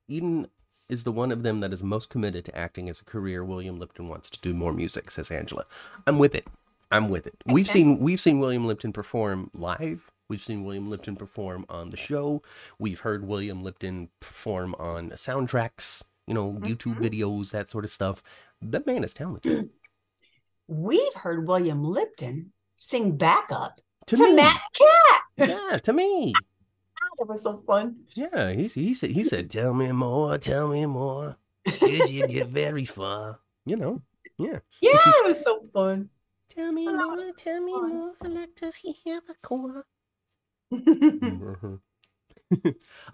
Eden 0.09 0.49
is 0.89 1.05
the 1.05 1.13
one 1.13 1.31
of 1.33 1.43
them 1.43 1.61
that 1.61 1.73
is 1.73 1.83
most 1.83 2.11
committed 2.11 2.45
to 2.45 2.57
acting 2.57 2.89
as 2.89 3.01
a 3.01 3.05
career. 3.05 3.45
William 3.45 3.79
Lipton 3.79 4.09
wants 4.09 4.29
to 4.31 4.41
do 4.41 4.53
more 4.53 4.73
music, 4.73 5.11
says 5.11 5.31
Angela. 5.31 5.65
I'm 6.07 6.19
with 6.19 6.35
it. 6.35 6.47
I'm 6.91 7.09
with 7.09 7.27
it. 7.27 7.35
Makes 7.47 7.55
we've 7.55 7.67
sense. 7.67 7.73
seen 7.73 7.99
we've 8.01 8.21
seen 8.21 8.39
William 8.41 8.67
Lipton 8.67 8.93
perform 8.93 9.51
live. 9.55 10.11
We've 10.29 10.43
seen 10.43 10.65
William 10.65 10.89
Lipton 10.91 11.17
perform 11.17 11.67
on 11.69 11.91
the 11.91 11.97
show. 11.97 12.43
We've 12.79 13.01
heard 13.01 13.27
William 13.27 13.63
Lipton 13.63 14.09
perform 14.21 14.75
on 14.79 15.11
soundtracks, 15.11 16.03
you 16.27 16.35
know, 16.35 16.53
YouTube 16.61 16.97
Mm-hmm. 16.97 17.05
videos, 17.05 17.51
that 17.51 17.69
sort 17.71 17.85
of 17.85 17.91
stuff. 17.91 18.23
That 18.63 18.87
man 18.87 19.03
is 19.05 19.13
talented. 19.15 19.71
We've 20.69 21.15
heard 21.15 21.49
William 21.49 21.83
Lipton 21.83 22.53
sing 22.77 23.17
backup 23.17 23.81
To, 24.07 24.17
to 24.17 24.23
me. 24.25 24.35
Matt 24.37 24.61
Cat. 24.75 25.21
Yeah, 25.49 25.79
to 25.79 25.93
me. 25.93 26.33
That 27.19 27.27
was 27.29 27.43
so 27.43 27.63
fun. 27.67 27.97
Yeah, 28.15 28.51
he, 28.53 28.67
he 28.67 28.95
said 28.95 29.11
he 29.11 29.25
said, 29.25 29.51
"Tell 29.51 29.75
me 29.75 29.91
more, 29.93 30.39
tell 30.39 30.69
me 30.69 30.87
more. 30.87 31.37
Did 31.81 32.09
you 32.11 32.27
get 32.27 32.49
very 32.49 32.85
far?" 32.85 33.41
You 33.67 33.77
know, 33.77 34.03
yeah. 34.39 34.59
Yeah, 34.81 34.99
it 35.05 35.27
was 35.27 35.43
so 35.43 35.65
fun. 35.73 36.09
Tell 36.61 36.73
me 36.73 36.87
more, 36.93 37.17
so 37.17 37.33
tell 37.37 37.61
me 37.61 37.73
fun. 37.73 37.89
more. 37.95 38.13
I'd 38.23 38.31
like 38.33 38.55
to 38.57 38.71
hear 39.05 39.21
a 39.29 39.35
core. 39.43 39.87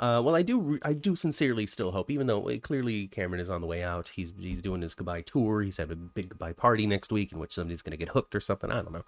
Uh, 0.01 0.23
well, 0.25 0.35
I 0.35 0.41
do, 0.43 0.59
re- 0.59 0.79
I 0.83 0.95
do 0.95 1.15
sincerely 1.15 1.67
still 1.67 1.93
hope, 1.93 2.11
even 2.11 2.27
though 2.27 2.49
uh, 2.49 2.59
clearly 2.59 3.07
Cameron 3.07 3.41
is 3.41 3.51
on 3.51 3.61
the 3.61 3.67
way 3.67 3.83
out. 3.83 4.09
He's 4.09 4.33
he's 4.39 4.63
doing 4.63 4.81
his 4.81 4.95
goodbye 4.95 5.21
tour. 5.23 5.61
He's 5.63 5.77
having 5.77 5.99
a 5.99 6.01
big 6.15 6.31
goodbye 6.31 6.55
party 6.55 6.87
next 6.87 7.13
week, 7.13 7.33
in 7.33 7.39
which 7.39 7.53
somebody's 7.53 7.83
going 7.83 7.91
to 7.91 7.97
get 7.99 8.09
hooked 8.09 8.35
or 8.35 8.41
something. 8.41 8.71
I 8.71 8.77
don't 8.77 8.93
know. 8.93 9.05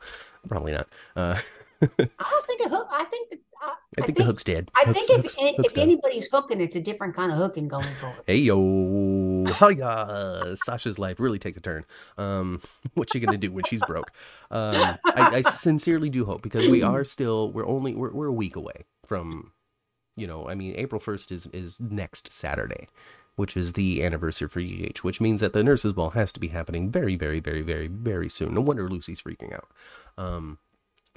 Probably 0.46 0.72
not. 0.72 0.88
Uh, 1.16 1.40
I 1.82 1.86
don't 1.88 2.44
think 2.44 2.60
a 2.66 2.68
hook. 2.68 2.88
I 2.90 3.04
think 3.04 3.30
that. 3.30 3.40
I, 3.60 3.74
I 3.98 4.02
think 4.02 4.18
the 4.18 4.24
hook's 4.24 4.44
dead. 4.44 4.70
I 4.76 4.84
Hook's- 4.84 5.06
think 5.06 5.10
if 5.10 5.22
Hook's- 5.24 5.36
if 5.38 5.56
Hook's 5.56 5.72
done. 5.72 5.82
anybody's 5.82 6.28
hooking, 6.30 6.60
it's 6.60 6.76
a 6.76 6.80
different 6.80 7.14
kind 7.14 7.32
of 7.32 7.38
hooking 7.38 7.68
going 7.68 7.86
forward. 8.00 8.22
Hey 8.26 8.36
yo, 8.36 9.44
hiya! 9.46 10.56
Sasha's 10.64 10.98
life 10.98 11.18
really 11.20 11.38
takes 11.38 11.56
a 11.56 11.60
turn. 11.60 11.84
Um, 12.16 12.60
what's 12.94 13.12
she 13.12 13.20
gonna 13.20 13.38
do 13.38 13.50
when 13.52 13.64
she's 13.64 13.82
broke? 13.84 14.10
Um, 14.50 14.74
I, 15.04 15.30
I 15.36 15.42
sincerely 15.42 16.10
do 16.10 16.24
hope 16.24 16.42
because 16.42 16.70
we 16.70 16.82
are 16.82 17.04
still 17.04 17.50
we're 17.50 17.66
only 17.66 17.94
we're 17.94 18.12
we're 18.12 18.26
a 18.26 18.32
week 18.32 18.56
away 18.56 18.84
from, 19.06 19.52
you 20.16 20.26
know, 20.26 20.48
I 20.48 20.54
mean 20.54 20.74
April 20.76 21.00
first 21.00 21.32
is 21.32 21.46
is 21.52 21.80
next 21.80 22.32
Saturday, 22.32 22.88
which 23.36 23.56
is 23.56 23.72
the 23.72 24.04
anniversary 24.04 24.48
for 24.48 24.60
UH, 24.60 25.00
which 25.02 25.20
means 25.20 25.40
that 25.40 25.52
the 25.52 25.64
nurses' 25.64 25.92
ball 25.92 26.10
has 26.10 26.32
to 26.32 26.40
be 26.40 26.48
happening 26.48 26.90
very 26.90 27.16
very 27.16 27.40
very 27.40 27.62
very 27.62 27.88
very 27.88 28.28
soon. 28.28 28.54
No 28.54 28.60
wonder 28.60 28.88
Lucy's 28.88 29.22
freaking 29.22 29.52
out. 29.52 29.68
Um, 30.16 30.58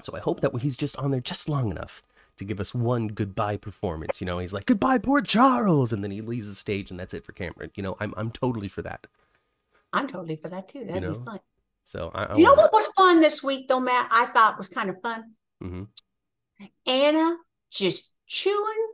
so 0.02 0.16
I 0.16 0.20
hope 0.20 0.40
that 0.40 0.56
he's 0.60 0.76
just 0.76 0.96
on 0.96 1.12
there 1.12 1.20
just 1.20 1.48
long 1.48 1.70
enough 1.70 2.02
to 2.38 2.44
give 2.44 2.60
us 2.60 2.74
one 2.74 3.08
goodbye 3.08 3.56
performance. 3.56 4.20
You 4.20 4.26
know, 4.26 4.38
he's 4.38 4.52
like, 4.52 4.66
goodbye, 4.66 4.98
Port 4.98 5.26
Charles. 5.26 5.92
And 5.92 6.02
then 6.02 6.10
he 6.10 6.20
leaves 6.20 6.48
the 6.48 6.54
stage 6.54 6.90
and 6.90 6.98
that's 6.98 7.14
it 7.14 7.24
for 7.24 7.32
Cameron. 7.32 7.70
You 7.76 7.82
know, 7.82 7.96
I'm, 8.00 8.14
I'm 8.16 8.30
totally 8.30 8.68
for 8.68 8.82
that. 8.82 9.06
I'm 9.92 10.08
totally 10.08 10.36
for 10.36 10.48
that 10.48 10.68
too. 10.68 10.84
That'd 10.84 11.02
know, 11.02 11.18
be 11.18 11.24
fun. 11.24 11.40
So 11.82 12.10
I, 12.14 12.24
I 12.24 12.36
You 12.36 12.44
know 12.44 12.54
what 12.54 12.72
was 12.72 12.86
fun 12.88 13.20
this 13.20 13.42
week 13.42 13.68
though, 13.68 13.80
Matt? 13.80 14.08
I 14.10 14.26
thought 14.26 14.58
was 14.58 14.68
kind 14.68 14.88
of 14.88 15.00
fun. 15.02 15.32
Mhm. 15.62 15.88
Anna 16.86 17.36
just 17.70 18.14
chewing 18.26 18.86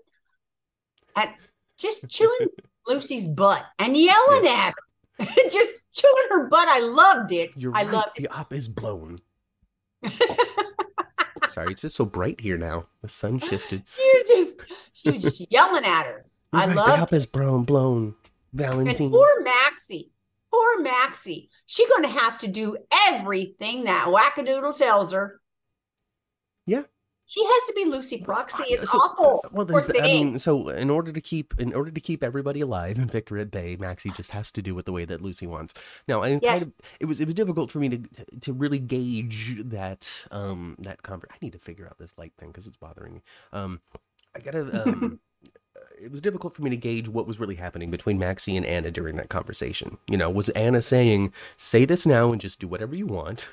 at 1.16 1.34
just 1.78 2.10
chewing 2.14 2.48
Lucy's 2.86 3.28
butt 3.28 3.64
and 3.78 3.96
yelling 3.96 4.46
at 4.46 4.74
her. 5.18 5.26
just 5.50 5.72
chewing 5.92 6.28
her 6.30 6.48
butt. 6.48 6.68
I 6.68 6.80
loved 6.80 7.32
it. 7.32 7.50
You're 7.56 7.76
I 7.76 7.84
right. 7.84 7.92
loved 7.92 8.16
The 8.16 8.28
op 8.28 8.52
is 8.52 8.68
blown. 8.68 9.18
Sorry, 11.50 11.72
it's 11.72 11.82
just 11.82 11.96
so 11.96 12.04
bright 12.04 12.40
here 12.40 12.58
now. 12.58 12.86
The 13.02 13.08
sun 13.08 13.38
shifted. 13.38 13.82
She 13.94 14.12
was 14.14 14.26
just 14.28 14.70
she 14.92 15.10
was 15.10 15.22
just 15.22 15.50
yelling 15.50 15.84
at 15.84 16.04
her. 16.04 16.24
I 16.52 16.66
the 16.66 16.80
op 16.80 17.12
is 17.12 17.26
blown, 17.26 17.64
blown. 17.64 18.14
And 18.52 18.60
Valentine. 18.60 19.10
poor 19.10 19.42
Maxie, 19.42 20.10
poor 20.50 20.80
Maxie, 20.80 21.50
she's 21.66 21.88
going 21.88 22.04
to 22.04 22.08
have 22.08 22.38
to 22.38 22.48
do 22.48 22.76
everything 23.08 23.84
that 23.84 24.06
wackadoodle 24.06 24.76
tells 24.76 25.12
her. 25.12 25.40
Yeah. 26.66 26.84
She 27.30 27.44
has 27.44 27.62
to 27.64 27.74
be 27.76 27.84
Lucy 27.84 28.22
Proxy. 28.24 28.64
It's 28.68 28.90
So, 28.90 28.98
awful. 28.98 29.44
Well, 29.52 29.66
there's 29.66 29.86
the, 29.86 30.00
I 30.00 30.04
mean, 30.06 30.38
so 30.38 30.68
in 30.70 30.88
order 30.88 31.12
to 31.12 31.20
keep 31.20 31.52
in 31.60 31.74
order 31.74 31.90
to 31.90 32.00
keep 32.00 32.24
everybody 32.24 32.62
alive 32.62 32.98
and 32.98 33.10
Victor 33.10 33.36
at 33.36 33.50
bay, 33.50 33.76
Maxie 33.78 34.10
just 34.10 34.30
has 34.30 34.50
to 34.52 34.62
do 34.62 34.76
it 34.78 34.86
the 34.86 34.92
way 34.92 35.04
that 35.04 35.20
Lucy 35.20 35.46
wants. 35.46 35.74
Now, 36.08 36.22
I 36.22 36.30
kind 36.30 36.42
Yes. 36.42 36.66
of 36.66 36.72
it 36.98 37.04
was 37.04 37.20
it 37.20 37.26
was 37.26 37.34
difficult 37.34 37.70
for 37.70 37.80
me 37.80 37.90
to 37.90 37.98
to 38.40 38.52
really 38.54 38.78
gauge 38.78 39.56
that 39.62 40.08
um 40.30 40.76
that 40.80 41.02
conver- 41.02 41.30
I 41.30 41.36
need 41.42 41.52
to 41.52 41.58
figure 41.58 41.86
out 41.86 41.98
this 41.98 42.16
light 42.16 42.32
thing 42.38 42.48
because 42.48 42.66
it's 42.66 42.78
bothering 42.78 43.14
me. 43.16 43.22
Um, 43.52 43.82
I 44.34 44.40
gotta 44.40 44.82
um. 44.88 45.20
It 46.00 46.10
was 46.12 46.20
difficult 46.20 46.54
for 46.54 46.62
me 46.62 46.70
to 46.70 46.76
gauge 46.76 47.08
what 47.08 47.26
was 47.26 47.40
really 47.40 47.56
happening 47.56 47.90
between 47.90 48.18
Maxie 48.18 48.56
and 48.56 48.64
Anna 48.64 48.90
during 48.90 49.16
that 49.16 49.28
conversation. 49.28 49.98
You 50.08 50.16
know, 50.16 50.30
was 50.30 50.48
Anna 50.50 50.80
saying, 50.80 51.32
"Say 51.56 51.84
this 51.84 52.06
now 52.06 52.30
and 52.32 52.40
just 52.40 52.60
do 52.60 52.68
whatever 52.68 52.94
you 52.94 53.06
want," 53.06 53.48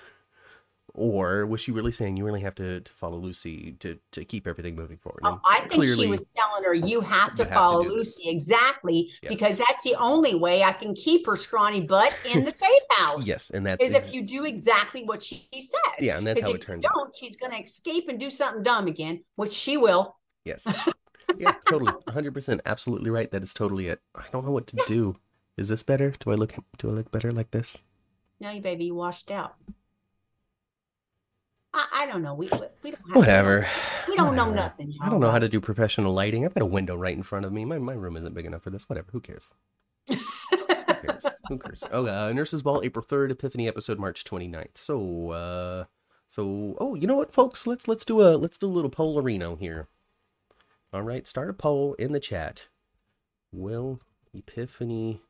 or 0.96 1.46
was 1.46 1.62
she 1.62 1.72
really 1.72 1.92
saying, 1.92 2.18
"You 2.18 2.26
really 2.26 2.42
have 2.42 2.56
to, 2.56 2.80
to 2.80 2.94
follow 2.94 3.18
Lucy 3.18 3.74
to 3.80 4.00
to 4.12 4.26
keep 4.26 4.48
everything 4.48 4.76
moving 4.76 4.98
forward"? 4.98 5.22
Oh, 5.24 5.40
I 5.48 5.62
think 5.62 5.84
she 5.84 6.08
was 6.08 6.26
telling 6.36 6.64
her, 6.64 6.74
you 6.74 7.02
have 7.02 7.36
to 7.36 7.44
You 7.44 7.44
have 7.44 7.50
to 7.50 7.54
follow 7.54 7.84
this." 7.84 7.94
Lucy 7.94 8.30
exactly 8.30 9.12
Yeah. 9.22 9.30
because 9.30 9.58
that's 9.60 9.84
the 9.84 9.96
only 9.96 10.36
way 10.36 10.64
I 10.64 10.72
can 10.72 10.96
keep 10.96 11.26
her 11.28 11.36
scrawny 11.36 11.82
butt 11.82 12.14
in 12.34 12.44
the 12.46 12.52
safe 12.52 12.70
house. 12.92 13.28
Yes, 13.28 13.50
and 13.52 13.66
that's 13.66 13.86
Is 13.86 13.94
if 13.94 14.14
you 14.14 14.22
do 14.22 14.46
exactly 14.46 15.04
what 15.04 15.22
she 15.22 15.48
says. 15.54 15.72
yeah, 16.00 16.18
and 16.18 16.26
that's 16.26 16.42
how 16.42 16.52
it 16.52 16.62
turns 16.62 16.86
out. 16.86 16.92
don't, 16.94 17.16
she's 17.16 17.36
going 17.36 17.52
to 17.52 17.62
escape 17.62 18.08
and 18.10 18.20
do 18.20 18.30
something 18.30 18.64
dumb 18.64 18.88
again, 18.88 19.24
which 19.36 19.52
she 19.52 19.78
will. 19.78 20.18
Yes, 20.46 20.64
yeah, 21.38 21.56
totally, 21.68 21.92
hundred 22.08 22.34
percent, 22.34 22.62
absolutely 22.66 23.10
right. 23.10 23.30
That 23.32 23.44
is 23.44 23.54
totally 23.54 23.88
it. 23.88 24.00
I 24.16 24.24
don't 24.32 24.46
know 24.46 24.52
what 24.52 24.68
to 24.68 24.78
do. 24.88 25.18
Is 25.58 25.70
this 25.70 25.84
better? 25.84 26.14
Do 26.20 26.32
I 26.32 26.36
look 26.36 26.54
do 26.78 26.90
I 26.90 26.94
look 26.94 27.12
better 27.12 27.32
like 27.32 27.52
this? 27.52 27.82
No, 28.40 28.52
you 28.52 28.62
baby, 28.62 28.86
you 28.86 28.96
washed 28.96 29.32
out. 29.32 29.56
I, 31.76 31.88
I 31.94 32.06
don't 32.08 32.22
know. 32.22 32.34
We 32.34 32.50
we, 32.84 32.92
don't 32.92 33.08
have 33.08 33.16
Whatever. 33.16 33.68
We 34.08 34.16
don't 34.16 34.36
know 34.36 34.46
Whatever. 34.50 34.56
nothing. 34.56 34.94
I 35.02 35.10
don't 35.10 35.20
know 35.20 35.30
how 35.30 35.40
to 35.40 35.50
do 35.50 35.60
professional 35.60 36.14
lighting. 36.14 36.46
I've 36.46 36.54
got 36.54 36.64
a 36.64 36.68
window 36.68 36.96
right 36.96 37.16
in 37.16 37.24
front 37.24 37.46
of 37.46 37.52
me. 37.52 37.66
My 37.66 37.78
my 37.80 37.94
room 37.94 38.16
isn't 38.18 38.34
big 38.34 38.46
enough 38.46 38.64
for 38.64 38.70
this. 38.70 38.88
Whatever. 38.88 39.08
Who 39.12 39.20
cares? 39.20 39.50
Who 40.08 40.16
cares? 40.16 41.26
Who 41.50 41.58
cares? 41.60 41.84
Oh, 41.92 42.08
uh, 42.08 42.32
Nurses 42.34 42.62
Ball, 42.62 42.82
April 42.84 43.04
third, 43.04 43.32
Epiphany 43.32 43.68
episode, 43.68 44.00
March 44.00 44.24
29th. 44.24 44.78
So, 44.78 45.32
uh, 45.32 45.86
so, 46.28 46.76
oh, 46.80 46.96
you 46.96 47.08
know 47.08 47.16
what, 47.18 47.34
folks? 47.34 47.68
Let's 47.68 47.88
let's 47.88 48.06
do 48.06 48.22
a 48.22 48.38
let's 48.38 48.58
do 48.58 48.68
a 48.68 48.68
little 48.68 48.90
pollerino 48.90 49.60
here. 49.60 49.88
All 50.94 51.02
right, 51.04 51.28
start 51.28 51.50
a 51.50 51.54
poll 51.54 51.94
in 51.96 52.14
the 52.14 52.20
chat. 52.20 52.68
Will 53.52 54.00
Epiphany 54.34 55.22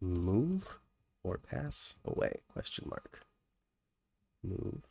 move 0.00 0.78
or 1.22 1.38
pass 1.38 1.94
away? 2.04 2.40
Question 2.52 2.86
mark. 2.88 3.20
Move. 4.44 4.82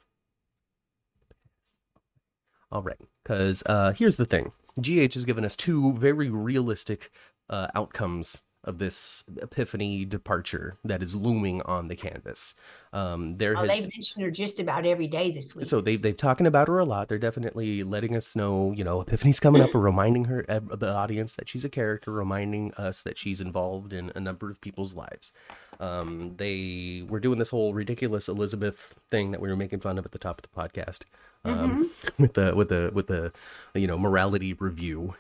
All 2.72 2.82
right, 2.82 2.98
because 3.24 3.64
uh, 3.66 3.92
here's 3.92 4.16
the 4.16 4.26
thing: 4.26 4.54
GH 4.80 5.14
has 5.14 5.26
given 5.26 5.44
us 5.44 5.56
two 5.56 5.94
very 5.94 6.30
realistic 6.30 7.12
uh, 7.50 7.68
outcomes 7.76 8.44
of 8.64 8.78
this 8.78 9.24
epiphany 9.42 10.06
departure 10.06 10.78
that 10.84 11.02
is 11.02 11.16
looming 11.16 11.62
on 11.64 11.88
the 11.88 11.96
canvas. 11.96 12.54
Um, 12.94 13.38
there 13.38 13.56
Oh, 13.58 13.62
has 13.62 13.68
they 13.68 13.82
mentioned 13.82 14.24
her 14.24 14.30
just 14.30 14.60
about 14.60 14.86
every 14.86 15.08
day 15.08 15.32
this 15.32 15.56
week. 15.56 15.66
so 15.66 15.82
they've 15.82 16.02
they've 16.02 16.16
talking 16.16 16.46
about 16.46 16.68
her 16.68 16.78
a 16.78 16.86
lot. 16.86 17.08
They're 17.10 17.18
definitely 17.18 17.84
letting 17.84 18.16
us 18.16 18.36
know, 18.36 18.72
you 18.72 18.84
know, 18.84 19.02
Epiphany's 19.02 19.40
coming 19.40 19.62
up, 19.62 19.74
or 19.74 19.80
reminding 19.82 20.26
her 20.26 20.44
the 20.48 20.94
audience 20.94 21.36
that 21.36 21.50
she's 21.50 21.66
a 21.66 21.70
character, 21.70 22.12
reminding 22.12 22.74
us 22.76 23.02
that 23.04 23.18
she's 23.18 23.42
involved 23.42 23.94
in 23.94 24.12
a 24.16 24.20
number 24.20 24.50
of 24.50 24.62
people's 24.62 24.94
lives. 24.94 25.32
Um, 25.80 26.36
they 26.38 27.04
were 27.08 27.20
doing 27.20 27.40
this 27.40 27.50
whole 27.50 27.74
ridiculous 27.74 28.30
Elizabeth 28.30 28.94
thing 29.10 29.32
that 29.32 29.42
we 29.42 29.50
were 29.50 29.56
making 29.56 29.80
fun 29.80 29.98
of 29.98 30.06
at 30.06 30.12
the 30.12 30.20
top 30.20 30.40
of 30.40 30.44
the 30.44 30.62
podcast, 30.62 31.02
um, 31.44 31.90
with 32.20 32.34
the 32.36 32.54
with 32.56 32.70
the 32.70 32.92
with 32.94 33.08
the 33.08 33.32
you 33.74 33.88
know 33.88 33.98
morality 33.98 34.54
review, 34.54 35.16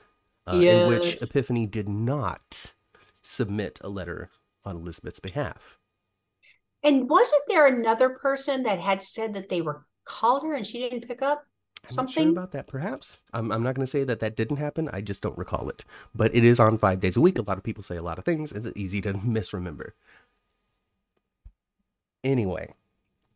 uh, 0.45 0.57
in 0.57 0.89
which 0.89 1.19
Epiphany 1.23 1.65
did 1.65 1.89
not 1.89 2.73
submit 3.23 3.79
a 3.81 3.89
letter 3.89 4.29
on 4.65 4.77
Elizabeth's 4.77 5.19
behalf. 5.19 5.77
and 6.83 7.09
wasn't 7.09 7.41
there 7.47 7.67
another 7.67 8.09
person 8.09 8.63
that 8.63 8.79
had 8.79 9.01
said 9.03 9.33
that 9.33 9.49
they 9.49 9.61
were 9.61 9.85
called 10.05 10.43
her 10.43 10.53
and 10.55 10.65
she 10.65 10.79
didn't 10.79 11.07
pick 11.07 11.21
up 11.21 11.45
I'm 11.89 11.95
not 11.95 12.09
sure 12.11 12.23
something? 12.23 12.29
about 12.29 12.51
that, 12.51 12.67
perhaps. 12.67 13.21
I'm, 13.33 13.51
I'm 13.51 13.63
not 13.63 13.75
going 13.75 13.85
to 13.85 13.91
say 13.91 14.03
that 14.03 14.19
that 14.19 14.35
didn't 14.35 14.57
happen. 14.57 14.89
I 14.93 15.01
just 15.01 15.21
don't 15.23 15.37
recall 15.37 15.67
it. 15.69 15.83
But 16.13 16.33
it 16.35 16.43
is 16.43 16.59
on 16.59 16.77
five 16.77 16.99
days 16.99 17.17
a 17.17 17.21
week. 17.21 17.39
A 17.39 17.41
lot 17.41 17.57
of 17.57 17.63
people 17.63 17.83
say 17.83 17.97
a 17.97 18.03
lot 18.03 18.19
of 18.19 18.25
things. 18.25 18.51
It's 18.51 18.67
easy 18.75 19.01
to 19.01 19.13
misremember. 19.25 19.95
Anyway, 22.23 22.73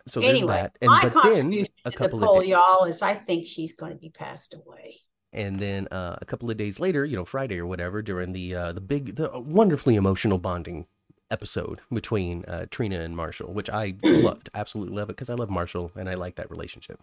so 0.08 0.20
there's 0.20 0.34
anyway, 0.38 0.54
that. 0.54 0.78
And 0.82 0.90
my 0.92 1.10
but 1.10 1.24
then 1.24 1.66
a 1.86 1.92
to 1.92 2.00
the 2.00 2.10
poll, 2.10 2.38
of 2.38 2.44
days, 2.44 2.52
y'all, 2.52 2.86
is 2.86 3.02
I 3.02 3.14
think 3.14 3.48
she's 3.48 3.74
going 3.74 3.92
to 3.94 3.98
be 3.98 4.12
passed 4.12 4.54
away. 4.54 5.02
And 5.36 5.60
then 5.60 5.88
uh, 5.90 6.18
a 6.22 6.26
couple 6.26 6.50
of 6.50 6.58
days 6.58 6.80
later, 6.80 7.06
you 7.06 7.16
know, 7.16 7.26
Friday 7.26 7.60
or 7.60 7.68
whatever, 7.68 8.02
during 8.02 8.32
the 8.32 8.56
uh, 8.56 8.72
the 8.72 8.82
big, 8.82 9.16
the 9.16 9.30
wonderfully 9.40 9.96
emotional 9.96 10.38
bonding 10.38 10.88
episode 11.30 11.82
between 11.92 12.46
uh, 12.46 12.66
Trina 12.72 13.00
and 13.02 13.16
Marshall, 13.16 13.54
which 13.54 13.70
I 13.70 13.96
loved, 14.04 14.50
absolutely 14.54 14.96
love 14.96 15.10
it 15.10 15.14
because 15.14 15.30
I 15.30 15.34
love 15.34 15.50
Marshall 15.50 15.92
and 15.96 16.10
I 16.10 16.14
like 16.14 16.36
that 16.36 16.50
relationship. 16.50 17.02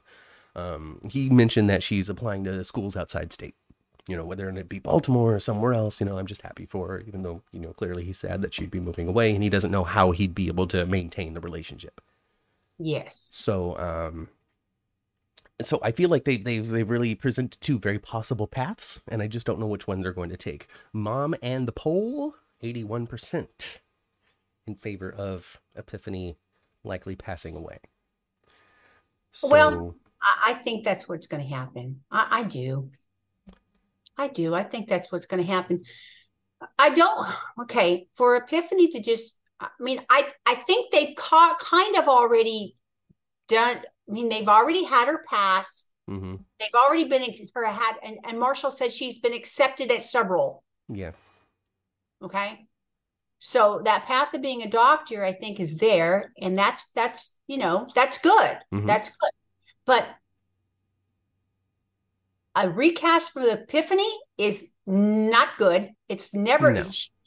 Um, 0.54 1.00
he 1.08 1.30
mentioned 1.30 1.68
that 1.70 1.82
she's 1.82 2.08
applying 2.08 2.44
to 2.44 2.64
schools 2.64 2.96
outside 2.96 3.32
state. 3.32 3.54
You 4.08 4.16
know, 4.16 4.24
whether 4.24 4.48
it 4.48 4.68
be 4.68 4.80
Baltimore 4.80 5.36
or 5.36 5.40
somewhere 5.40 5.74
else, 5.74 6.00
you 6.00 6.06
know, 6.06 6.18
I'm 6.18 6.26
just 6.26 6.42
happy 6.42 6.66
for 6.66 6.88
her, 6.88 7.00
even 7.06 7.22
though, 7.22 7.42
you 7.52 7.60
know, 7.60 7.72
clearly 7.72 8.02
he's 8.02 8.18
sad 8.18 8.42
that 8.42 8.52
she'd 8.52 8.70
be 8.70 8.80
moving 8.80 9.06
away 9.06 9.32
and 9.32 9.44
he 9.44 9.48
doesn't 9.48 9.70
know 9.70 9.84
how 9.84 10.10
he'd 10.10 10.34
be 10.34 10.48
able 10.48 10.66
to 10.68 10.84
maintain 10.86 11.34
the 11.34 11.40
relationship. 11.40 12.00
Yes. 12.78 13.30
So, 13.32 13.78
um, 13.78 14.28
so 15.66 15.78
I 15.82 15.92
feel 15.92 16.08
like 16.08 16.24
they 16.24 16.36
they've 16.36 16.66
they've 16.66 16.88
really 16.88 17.14
presented 17.14 17.60
two 17.60 17.78
very 17.78 17.98
possible 17.98 18.46
paths, 18.46 19.02
and 19.08 19.22
I 19.22 19.26
just 19.26 19.46
don't 19.46 19.60
know 19.60 19.66
which 19.66 19.86
one 19.86 20.02
they're 20.02 20.12
going 20.12 20.30
to 20.30 20.36
take. 20.36 20.66
Mom 20.92 21.34
and 21.42 21.66
the 21.68 21.72
poll, 21.72 22.34
eighty 22.62 22.84
one 22.84 23.06
percent 23.06 23.80
in 24.66 24.74
favor 24.74 25.10
of 25.10 25.60
Epiphany 25.74 26.36
likely 26.84 27.16
passing 27.16 27.56
away. 27.56 27.78
So, 29.32 29.48
well, 29.48 29.96
I, 30.20 30.54
think 30.54 30.84
that's 30.84 31.08
what's 31.08 31.26
going 31.26 31.42
to 31.42 31.54
happen. 31.54 32.00
I, 32.10 32.26
I 32.30 32.42
do. 32.42 32.90
I 34.16 34.28
do. 34.28 34.54
I 34.54 34.62
think 34.62 34.88
that's 34.88 35.10
what's 35.10 35.26
going 35.26 35.44
to 35.44 35.50
happen. 35.50 35.82
I 36.78 36.90
don't. 36.90 37.28
Okay, 37.62 38.08
for 38.14 38.36
Epiphany 38.36 38.88
to 38.92 39.00
just. 39.00 39.38
I 39.58 39.68
mean, 39.80 40.00
I 40.10 40.28
I 40.46 40.56
think 40.66 40.90
they've 40.90 41.14
caught 41.16 41.58
kind 41.60 41.96
of 41.96 42.08
already 42.08 42.76
done. 43.52 43.76
I 44.08 44.12
mean, 44.12 44.28
they've 44.28 44.48
already 44.48 44.84
had 44.84 45.06
her 45.06 45.22
pass. 45.28 45.86
Mm-hmm. 46.10 46.36
They've 46.58 46.74
already 46.74 47.04
been 47.04 47.24
her 47.54 47.64
had, 47.64 47.94
and, 48.02 48.18
and 48.24 48.40
Marshall 48.40 48.70
said 48.70 48.92
she's 48.92 49.20
been 49.20 49.34
accepted 49.34 49.92
at 49.92 50.04
several. 50.04 50.64
Yeah. 50.88 51.12
Okay. 52.22 52.66
So 53.38 53.82
that 53.84 54.06
path 54.06 54.34
of 54.34 54.42
being 54.42 54.62
a 54.62 54.68
doctor, 54.68 55.24
I 55.24 55.32
think, 55.32 55.60
is 55.60 55.78
there, 55.78 56.32
and 56.40 56.58
that's 56.58 56.90
that's 56.92 57.40
you 57.46 57.58
know 57.58 57.88
that's 57.94 58.18
good. 58.18 58.58
Mm-hmm. 58.72 58.86
That's 58.86 59.16
good, 59.16 59.30
but 59.84 60.06
a 62.54 62.70
recast 62.70 63.32
for 63.32 63.40
the 63.40 63.62
Epiphany 63.62 64.10
is 64.38 64.72
not 64.86 65.56
good. 65.58 65.90
It's 66.08 66.34
never 66.34 66.72
no. 66.72 66.84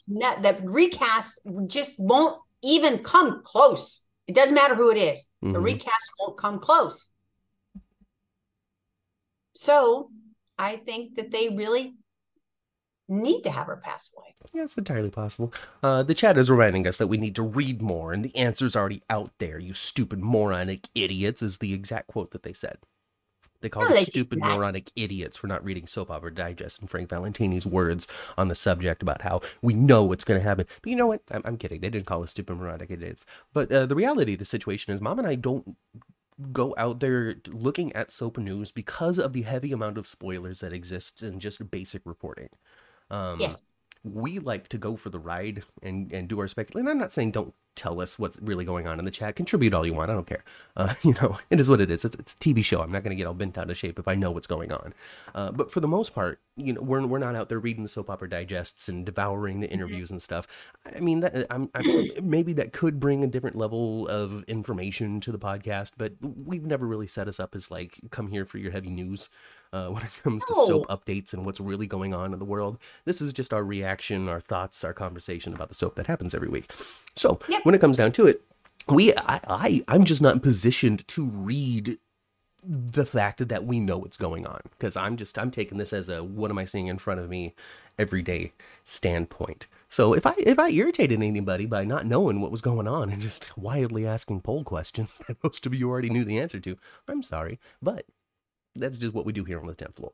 not, 0.07 0.41
the 0.41 0.57
recast 0.63 1.41
just 1.67 1.95
won't 1.99 2.39
even 2.63 2.99
come 2.99 3.41
close 3.43 4.04
it 4.27 4.35
doesn't 4.35 4.55
matter 4.55 4.75
who 4.75 4.91
it 4.91 4.97
is. 4.97 5.27
Mm-hmm. 5.43 5.53
The 5.53 5.59
recast 5.59 6.13
won't 6.19 6.37
come 6.37 6.59
close. 6.59 7.09
So 9.55 10.09
I 10.57 10.77
think 10.77 11.15
that 11.15 11.31
they 11.31 11.49
really 11.49 11.95
need 13.07 13.43
to 13.43 13.51
have 13.51 13.67
her 13.67 13.77
pass 13.77 14.13
away. 14.17 14.33
Yeah, 14.53 14.63
it's 14.63 14.77
entirely 14.77 15.09
possible. 15.09 15.53
Uh, 15.83 16.03
the 16.03 16.13
chat 16.13 16.37
is 16.37 16.49
reminding 16.49 16.87
us 16.87 16.97
that 16.97 17.07
we 17.07 17.17
need 17.17 17.35
to 17.35 17.43
read 17.43 17.81
more, 17.81 18.13
and 18.13 18.23
the 18.23 18.35
answer's 18.35 18.75
already 18.75 19.03
out 19.09 19.31
there. 19.37 19.59
You 19.59 19.73
stupid 19.73 20.19
moronic 20.23 20.87
idiots, 20.95 21.41
is 21.41 21.57
the 21.57 21.73
exact 21.73 22.07
quote 22.07 22.31
that 22.31 22.43
they 22.43 22.53
said. 22.53 22.77
They 23.65 23.69
called 23.69 23.89
no, 23.89 23.95
us 23.95 24.05
stupid, 24.05 24.37
moronic 24.37 24.91
idiots 24.95 25.37
for 25.37 25.47
not 25.47 25.65
reading 25.65 25.87
Soap 25.87 26.11
Opera 26.11 26.31
Digest 26.31 26.81
and 26.81 26.87
Frank 26.87 27.09
Valentini's 27.09 27.65
words 27.65 28.07
on 28.37 28.47
the 28.47 28.53
subject 28.53 29.01
about 29.01 29.23
how 29.23 29.41
we 29.63 29.73
know 29.73 30.03
what's 30.03 30.23
going 30.23 30.39
to 30.39 30.47
happen. 30.47 30.67
But 30.83 30.87
you 30.87 30.95
know 30.95 31.07
what? 31.07 31.23
I'm, 31.31 31.41
I'm, 31.43 31.57
kidding. 31.57 31.81
They 31.81 31.89
didn't 31.89 32.05
call 32.05 32.21
us 32.21 32.29
stupid, 32.29 32.57
moronic 32.57 32.91
idiots. 32.91 33.25
But 33.53 33.71
uh, 33.71 33.87
the 33.87 33.95
reality 33.95 34.33
of 34.33 34.39
the 34.39 34.45
situation 34.45 34.93
is, 34.93 35.01
Mom 35.01 35.17
and 35.17 35.27
I 35.27 35.33
don't 35.33 35.75
go 36.51 36.75
out 36.77 36.99
there 36.99 37.37
looking 37.47 37.91
at 37.93 38.11
soap 38.11 38.37
news 38.37 38.71
because 38.71 39.17
of 39.17 39.33
the 39.33 39.41
heavy 39.41 39.71
amount 39.71 39.97
of 39.97 40.05
spoilers 40.05 40.59
that 40.59 40.71
exist 40.71 41.23
in 41.23 41.39
just 41.39 41.71
basic 41.71 42.03
reporting. 42.05 42.49
Um, 43.09 43.39
yes 43.39 43.73
we 44.05 44.39
like 44.39 44.67
to 44.69 44.77
go 44.77 44.95
for 44.95 45.09
the 45.09 45.19
ride 45.19 45.63
and 45.81 46.11
and 46.11 46.27
do 46.27 46.39
our 46.39 46.47
speculation. 46.47 46.87
I'm 46.87 46.99
not 46.99 47.13
saying 47.13 47.31
don't 47.31 47.53
tell 47.75 47.99
us 47.99 48.17
what's 48.17 48.37
really 48.41 48.63
going 48.63 48.87
on 48.87 48.99
in 48.99 49.05
the 49.05 49.11
chat. 49.11 49.35
Contribute 49.35 49.73
all 49.73 49.85
you 49.85 49.93
want. 49.93 50.09
I 50.09 50.13
don't 50.13 50.27
care. 50.27 50.43
Uh, 50.77 50.93
you 51.03 51.13
know, 51.21 51.39
it 51.49 51.59
is 51.59 51.69
what 51.69 51.81
it 51.81 51.91
is. 51.91 52.05
It's, 52.05 52.15
it's 52.15 52.33
a 52.33 52.37
TV 52.37 52.63
show. 52.63 52.81
I'm 52.81 52.91
not 52.91 53.03
going 53.03 53.15
to 53.15 53.15
get 53.15 53.27
all 53.27 53.33
bent 53.33 53.57
out 53.57 53.69
of 53.69 53.77
shape 53.77 53.99
if 53.99 54.07
I 54.07 54.15
know 54.15 54.31
what's 54.31 54.47
going 54.47 54.71
on. 54.71 54.93
Uh, 55.33 55.51
but 55.51 55.71
for 55.71 55.81
the 55.81 55.87
most 55.87 56.13
part, 56.13 56.39
you 56.55 56.73
know, 56.73 56.81
we're 56.81 57.05
we're 57.05 57.19
not 57.19 57.35
out 57.35 57.49
there 57.49 57.59
reading 57.59 57.83
the 57.83 57.89
soap 57.89 58.09
opera 58.09 58.29
digests 58.29 58.87
and 58.87 59.05
devouring 59.05 59.59
the 59.59 59.67
mm-hmm. 59.67 59.73
interviews 59.73 60.11
and 60.11 60.21
stuff. 60.21 60.47
I 60.95 60.99
mean, 60.99 61.19
that 61.19 61.47
I'm, 61.49 61.69
I'm 61.75 62.07
maybe 62.21 62.53
that 62.53 62.71
could 62.71 62.99
bring 62.99 63.23
a 63.23 63.27
different 63.27 63.57
level 63.57 64.07
of 64.07 64.43
information 64.43 65.19
to 65.21 65.31
the 65.31 65.39
podcast, 65.39 65.93
but 65.97 66.13
we've 66.21 66.65
never 66.65 66.87
really 66.87 67.07
set 67.07 67.27
us 67.27 67.39
up 67.39 67.55
as 67.55 67.69
like 67.69 67.99
come 68.11 68.29
here 68.29 68.45
for 68.45 68.57
your 68.57 68.71
heavy 68.71 68.89
news 68.89 69.29
uh, 69.75 69.89
when 69.91 70.03
it 70.03 70.21
comes 70.23 70.45
to 70.45 70.53
soap 70.53 70.87
updates 70.87 71.33
and 71.33 71.45
what's 71.45 71.59
really 71.59 71.87
going 71.87 72.13
on 72.13 72.33
in 72.33 72.39
the 72.39 72.45
world. 72.45 72.77
This 73.03 73.21
is 73.21 73.33
just 73.33 73.53
our 73.53 73.63
reaction, 73.63 74.29
our 74.29 74.39
thoughts, 74.39 74.83
our 74.83 74.93
conversation 74.93 75.53
about 75.53 75.69
the 75.69 75.75
soap 75.75 75.95
that 75.95 76.07
happens 76.07 76.33
every 76.33 76.49
week. 76.49 76.71
So 77.15 77.39
yep. 77.49 77.65
when 77.65 77.75
it 77.75 77.81
comes 77.81 77.97
down 77.97 78.13
to 78.13 78.27
it, 78.27 78.41
we 78.87 79.13
I, 79.15 79.39
I 79.47 79.83
I'm 79.87 80.05
just 80.05 80.21
not 80.21 80.41
positioned 80.41 81.07
to 81.09 81.25
read 81.25 81.97
the 82.67 83.05
fact 83.05 83.47
that 83.47 83.65
we 83.65 83.79
know 83.79 83.97
what's 83.97 84.17
going 84.17 84.47
on 84.47 84.61
because 84.71 84.97
I'm 84.97 85.17
just 85.17 85.37
I'm 85.37 85.51
taking 85.51 85.77
this 85.77 85.93
as 85.93 86.09
a 86.09 86.23
what 86.23 86.51
am 86.51 86.57
I 86.57 86.65
seeing 86.65 86.87
in 86.87 86.97
front 86.97 87.19
of 87.19 87.29
me 87.29 87.53
everyday 87.97 88.53
standpoint. 88.83 89.67
So 89.87 90.13
if 90.13 90.25
I 90.25 90.33
if 90.37 90.59
I 90.59 90.69
irritated 90.69 91.21
anybody 91.21 91.65
by 91.65 91.85
not 91.85 92.05
knowing 92.05 92.41
what 92.41 92.51
was 92.51 92.61
going 92.61 92.87
on 92.87 93.09
and 93.09 93.21
just 93.21 93.57
wildly 93.57 94.05
asking 94.05 94.41
poll 94.41 94.63
questions 94.63 95.19
that 95.27 95.43
most 95.43 95.65
of 95.65 95.73
you 95.73 95.89
already 95.89 96.09
knew 96.09 96.23
the 96.23 96.39
answer 96.39 96.59
to, 96.59 96.77
I'm 97.07 97.23
sorry, 97.23 97.59
but 97.81 98.05
that's 98.75 98.97
just 98.97 99.13
what 99.13 99.25
we 99.25 99.33
do 99.33 99.43
here 99.43 99.59
on 99.59 99.67
the 99.67 99.75
10th 99.75 99.95
floor. 99.95 100.11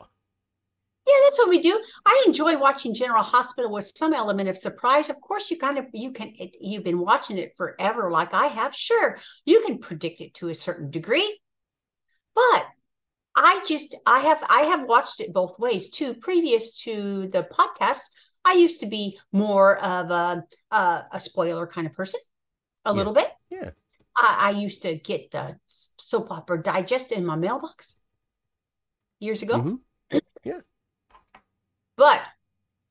Yeah, 1.08 1.16
that's 1.24 1.40
what 1.40 1.50
we 1.50 1.60
do. 1.60 1.82
I 2.06 2.24
enjoy 2.28 2.58
watching 2.58 2.94
General 2.94 3.24
Hospital 3.24 3.72
with 3.72 3.92
some 3.96 4.14
element 4.14 4.50
of 4.50 4.58
surprise. 4.58 5.10
Of 5.10 5.20
course, 5.20 5.50
you 5.50 5.58
kind 5.58 5.80
of 5.80 5.86
you 5.94 6.12
can 6.12 6.34
it, 6.38 6.56
you've 6.62 6.84
been 6.84 7.00
watching 7.00 7.40
it 7.40 7.54
forever, 7.58 8.12
like 8.12 8.36
I 8.36 8.46
have. 8.48 8.76
Sure, 8.76 9.18
you 9.44 9.64
can 9.66 9.80
predict 9.80 10.22
it 10.22 10.36
to 10.36 10.50
a 10.50 10.54
certain 10.54 10.92
degree, 10.92 11.40
but 12.36 12.68
I 13.36 13.64
just 13.68 13.96
I 14.06 14.20
have 14.20 14.46
I 14.48 14.62
have 14.62 14.88
watched 14.88 15.22
it 15.22 15.34
both 15.34 15.58
ways 15.58 15.90
too. 15.90 16.14
Previous 16.14 16.80
to 16.84 17.28
the 17.30 17.48
podcast, 17.52 18.04
I 18.46 18.54
used 18.54 18.82
to 18.82 18.88
be 18.88 19.20
more 19.32 19.84
of 19.84 20.12
a 20.12 20.44
a, 20.70 21.06
a 21.14 21.20
spoiler 21.20 21.66
kind 21.66 21.88
of 21.88 21.94
person, 21.94 22.20
a 22.86 22.92
yeah. 22.92 22.96
little 22.96 23.14
bit. 23.14 23.30
Yeah, 23.50 23.72
I, 24.16 24.38
I 24.40 24.50
used 24.52 24.84
to 24.84 24.96
get 24.96 25.32
the 25.32 25.58
soap 25.66 26.32
opera 26.32 26.62
digest 26.62 27.12
in 27.12 27.26
my 27.26 27.36
mailbox 27.36 28.01
years 29.22 29.42
ago. 29.42 29.60
Mm-hmm. 29.60 30.18
Yeah. 30.44 30.60
But 31.96 32.22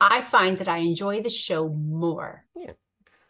I 0.01 0.21
find 0.23 0.57
that 0.59 0.69
I 0.69 0.79
enjoy 0.79 1.21
the 1.21 1.31
show 1.31 1.69
more. 1.69 2.45
Yeah. 2.57 2.73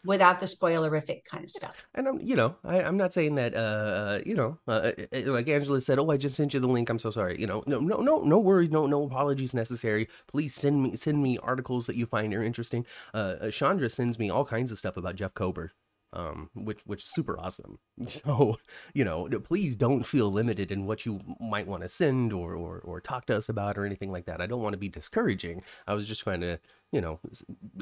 Without 0.02 0.40
the 0.40 0.46
spoilerific 0.46 1.26
kind 1.26 1.44
of 1.44 1.50
stuff, 1.50 1.76
and 1.94 2.08
I'm, 2.08 2.18
you 2.22 2.34
know, 2.34 2.56
I, 2.64 2.80
am 2.80 2.96
not 2.96 3.12
saying 3.12 3.34
that, 3.34 3.54
uh, 3.54 3.58
uh 3.58 4.20
you 4.24 4.34
know, 4.34 4.58
uh, 4.66 4.70
uh, 4.70 4.92
uh, 5.14 5.30
like 5.30 5.46
Angela 5.46 5.78
said, 5.82 5.98
oh, 5.98 6.10
I 6.10 6.16
just 6.16 6.36
sent 6.36 6.54
you 6.54 6.60
the 6.60 6.66
link. 6.66 6.88
I'm 6.88 6.98
so 6.98 7.10
sorry. 7.10 7.38
You 7.38 7.46
know, 7.46 7.62
no, 7.66 7.80
no, 7.80 7.98
no, 8.00 8.22
no 8.22 8.38
worry, 8.38 8.66
no, 8.66 8.86
no 8.86 9.04
apologies 9.04 9.52
necessary. 9.52 10.08
Please 10.26 10.54
send 10.54 10.82
me, 10.82 10.96
send 10.96 11.22
me 11.22 11.36
articles 11.42 11.84
that 11.84 11.96
you 11.96 12.06
find 12.06 12.32
are 12.32 12.42
interesting. 12.42 12.86
Uh, 13.12 13.50
Chandra 13.50 13.90
sends 13.90 14.18
me 14.18 14.30
all 14.30 14.46
kinds 14.46 14.70
of 14.70 14.78
stuff 14.78 14.96
about 14.96 15.16
Jeff 15.16 15.34
Kober 15.34 15.72
um, 16.12 16.50
which 16.54 16.80
which 16.84 17.02
is 17.04 17.10
super 17.10 17.38
awesome. 17.38 17.78
So 18.06 18.58
you 18.94 19.04
know, 19.04 19.28
please 19.44 19.76
don't 19.76 20.04
feel 20.04 20.30
limited 20.30 20.72
in 20.72 20.86
what 20.86 21.06
you 21.06 21.20
might 21.40 21.66
want 21.66 21.82
to 21.82 21.88
send 21.88 22.32
or, 22.32 22.54
or 22.54 22.78
or 22.78 23.00
talk 23.00 23.26
to 23.26 23.36
us 23.36 23.48
about 23.48 23.78
or 23.78 23.84
anything 23.84 24.10
like 24.10 24.26
that. 24.26 24.40
I 24.40 24.46
don't 24.46 24.62
want 24.62 24.72
to 24.72 24.78
be 24.78 24.88
discouraging. 24.88 25.62
I 25.86 25.94
was 25.94 26.08
just 26.08 26.22
trying 26.22 26.40
to 26.40 26.58
you 26.92 27.00
know 27.00 27.20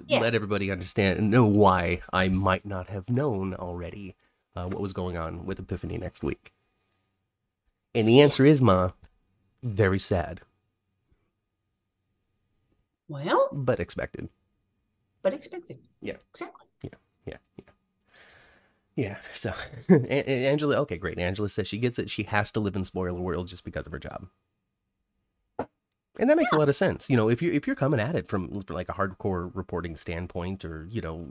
yeah. 0.06 0.20
let 0.20 0.34
everybody 0.34 0.70
understand 0.70 1.18
and 1.18 1.30
know 1.30 1.46
why 1.46 2.02
I 2.12 2.28
might 2.28 2.66
not 2.66 2.88
have 2.88 3.08
known 3.08 3.54
already 3.54 4.16
uh, 4.56 4.66
what 4.66 4.80
was 4.80 4.92
going 4.92 5.16
on 5.16 5.46
with 5.46 5.58
Epiphany 5.58 5.98
next 5.98 6.22
week. 6.22 6.52
And 7.94 8.08
the 8.08 8.20
answer 8.20 8.44
is, 8.44 8.60
Ma, 8.60 8.90
very 9.62 9.98
sad. 9.98 10.42
Well, 13.08 13.48
but 13.52 13.80
expected. 13.80 14.28
But 15.22 15.32
expected. 15.32 15.78
Yeah. 16.00 16.16
Exactly. 16.30 16.66
Yeah. 16.82 16.90
Yeah. 17.26 17.36
Yeah. 17.56 17.72
Yeah. 18.98 19.18
So 19.32 19.54
Angela, 19.88 20.74
okay, 20.78 20.98
great. 20.98 21.20
Angela 21.20 21.48
says 21.48 21.68
she 21.68 21.78
gets 21.78 22.00
it. 22.00 22.10
She 22.10 22.24
has 22.24 22.50
to 22.50 22.58
live 22.58 22.74
in 22.74 22.84
spoiler 22.84 23.20
world 23.20 23.46
just 23.46 23.64
because 23.64 23.86
of 23.86 23.92
her 23.92 24.00
job. 24.00 24.26
And 26.18 26.28
that 26.28 26.36
makes 26.36 26.50
yeah. 26.52 26.58
a 26.58 26.60
lot 26.60 26.68
of 26.68 26.74
sense. 26.74 27.08
You 27.08 27.16
know, 27.16 27.28
if 27.28 27.40
you 27.40 27.52
if 27.52 27.64
you're 27.64 27.76
coming 27.76 28.00
at 28.00 28.16
it 28.16 28.26
from 28.26 28.64
like 28.68 28.88
a 28.88 28.94
hardcore 28.94 29.52
reporting 29.54 29.94
standpoint, 29.94 30.64
or 30.64 30.88
you 30.90 31.00
know, 31.00 31.28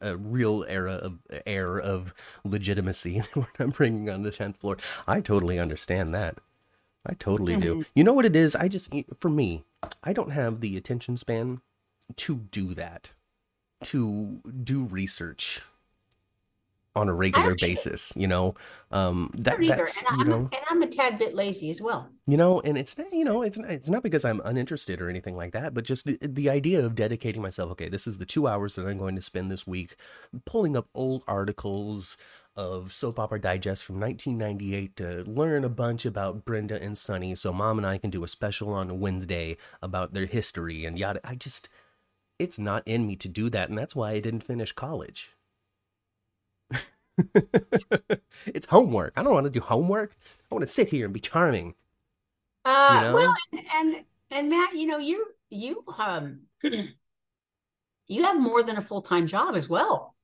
a 0.00 0.16
real 0.16 0.64
era 0.68 0.92
of 0.92 1.18
air 1.44 1.80
of 1.80 2.14
legitimacy 2.44 3.24
that 3.34 3.48
I'm 3.58 3.70
bringing 3.70 4.08
on 4.08 4.22
the 4.22 4.30
tenth 4.30 4.58
floor, 4.58 4.76
I 5.08 5.20
totally 5.20 5.58
understand 5.58 6.14
that. 6.14 6.38
I 7.04 7.14
totally 7.14 7.54
mm-hmm. 7.54 7.80
do. 7.80 7.84
You 7.96 8.04
know 8.04 8.12
what 8.12 8.24
it 8.24 8.36
is? 8.36 8.54
I 8.54 8.68
just 8.68 8.92
for 9.18 9.28
me, 9.28 9.64
I 10.04 10.12
don't 10.12 10.30
have 10.30 10.60
the 10.60 10.76
attention 10.76 11.16
span 11.16 11.60
to 12.14 12.36
do 12.36 12.72
that, 12.74 13.10
to 13.82 14.40
do 14.62 14.84
research 14.84 15.60
on 16.94 17.08
a 17.08 17.14
regular 17.14 17.54
basis, 17.60 18.12
you 18.16 18.26
know. 18.26 18.54
Um 18.90 19.30
that 19.34 19.58
that's 19.60 20.02
and 20.10 20.18
you 20.18 20.24
know 20.24 20.48
and 20.52 20.64
I'm 20.70 20.82
a 20.82 20.86
tad 20.86 21.18
bit 21.18 21.34
lazy 21.34 21.70
as 21.70 21.82
well. 21.82 22.08
You 22.26 22.36
know, 22.36 22.60
and 22.60 22.78
it's 22.78 22.96
you 23.12 23.24
know, 23.24 23.42
it's 23.42 23.58
it's 23.58 23.88
not 23.88 24.02
because 24.02 24.24
I'm 24.24 24.40
uninterested 24.44 25.00
or 25.00 25.08
anything 25.08 25.36
like 25.36 25.52
that, 25.52 25.74
but 25.74 25.84
just 25.84 26.04
the 26.04 26.18
the 26.20 26.48
idea 26.50 26.84
of 26.84 26.94
dedicating 26.94 27.42
myself, 27.42 27.70
okay, 27.72 27.88
this 27.88 28.06
is 28.06 28.18
the 28.18 28.26
2 28.26 28.46
hours 28.46 28.76
that 28.76 28.86
I'm 28.86 28.98
going 28.98 29.16
to 29.16 29.22
spend 29.22 29.50
this 29.50 29.66
week 29.66 29.96
pulling 30.44 30.76
up 30.76 30.88
old 30.94 31.22
articles, 31.26 32.16
of 32.56 32.92
Soap 32.92 33.18
Opera 33.18 33.40
Digest 33.40 33.84
from 33.84 33.98
1998 34.00 34.96
to 34.96 35.24
learn 35.24 35.64
a 35.64 35.68
bunch 35.68 36.06
about 36.06 36.44
Brenda 36.44 36.80
and 36.80 36.96
Sonny 36.96 37.34
so 37.34 37.52
mom 37.52 37.78
and 37.78 37.86
I 37.86 37.98
can 37.98 38.10
do 38.10 38.22
a 38.22 38.28
special 38.28 38.72
on 38.72 39.00
Wednesday 39.00 39.56
about 39.82 40.14
their 40.14 40.26
history 40.26 40.84
and 40.84 40.98
yada. 40.98 41.20
I 41.24 41.34
just, 41.34 41.68
it's 42.38 42.58
not 42.58 42.82
in 42.86 43.06
me 43.06 43.16
to 43.16 43.28
do 43.28 43.50
that. 43.50 43.68
And 43.68 43.78
that's 43.78 43.96
why 43.96 44.12
I 44.12 44.20
didn't 44.20 44.44
finish 44.44 44.72
college. 44.72 45.30
it's 48.46 48.66
homework. 48.66 49.12
I 49.16 49.22
don't 49.22 49.34
want 49.34 49.44
to 49.44 49.50
do 49.50 49.60
homework. 49.60 50.16
I 50.50 50.54
want 50.54 50.66
to 50.66 50.72
sit 50.72 50.88
here 50.88 51.04
and 51.04 51.14
be 51.14 51.20
charming. 51.20 51.74
Uh, 52.64 52.90
you 52.94 53.00
know? 53.00 53.12
well, 53.12 53.34
and, 53.52 53.64
and 53.74 54.04
and 54.30 54.48
Matt, 54.48 54.74
you 54.74 54.86
know, 54.86 54.98
you 54.98 55.26
you 55.50 55.84
um 55.98 56.40
you 56.62 58.22
have 58.22 58.40
more 58.40 58.62
than 58.62 58.76
a 58.76 58.82
full 58.82 59.02
time 59.02 59.26
job 59.26 59.54
as 59.54 59.68
well. 59.68 60.14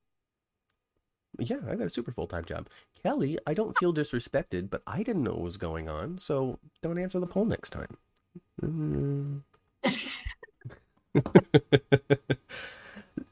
Yeah, 1.38 1.58
I 1.68 1.76
got 1.76 1.86
a 1.86 1.90
super 1.90 2.12
full 2.12 2.26
time 2.26 2.44
job. 2.44 2.68
Kelly, 3.02 3.38
I 3.46 3.54
don't 3.54 3.76
feel 3.78 3.94
disrespected, 3.94 4.68
but 4.68 4.82
I 4.86 5.02
didn't 5.02 5.22
know 5.22 5.32
what 5.32 5.42
was 5.42 5.56
going 5.56 5.88
on, 5.88 6.18
so 6.18 6.58
don't 6.82 6.98
answer 6.98 7.20
the 7.20 7.26
poll 7.26 7.44
next 7.44 7.70
time. 7.70 7.96
Mm. 8.62 9.42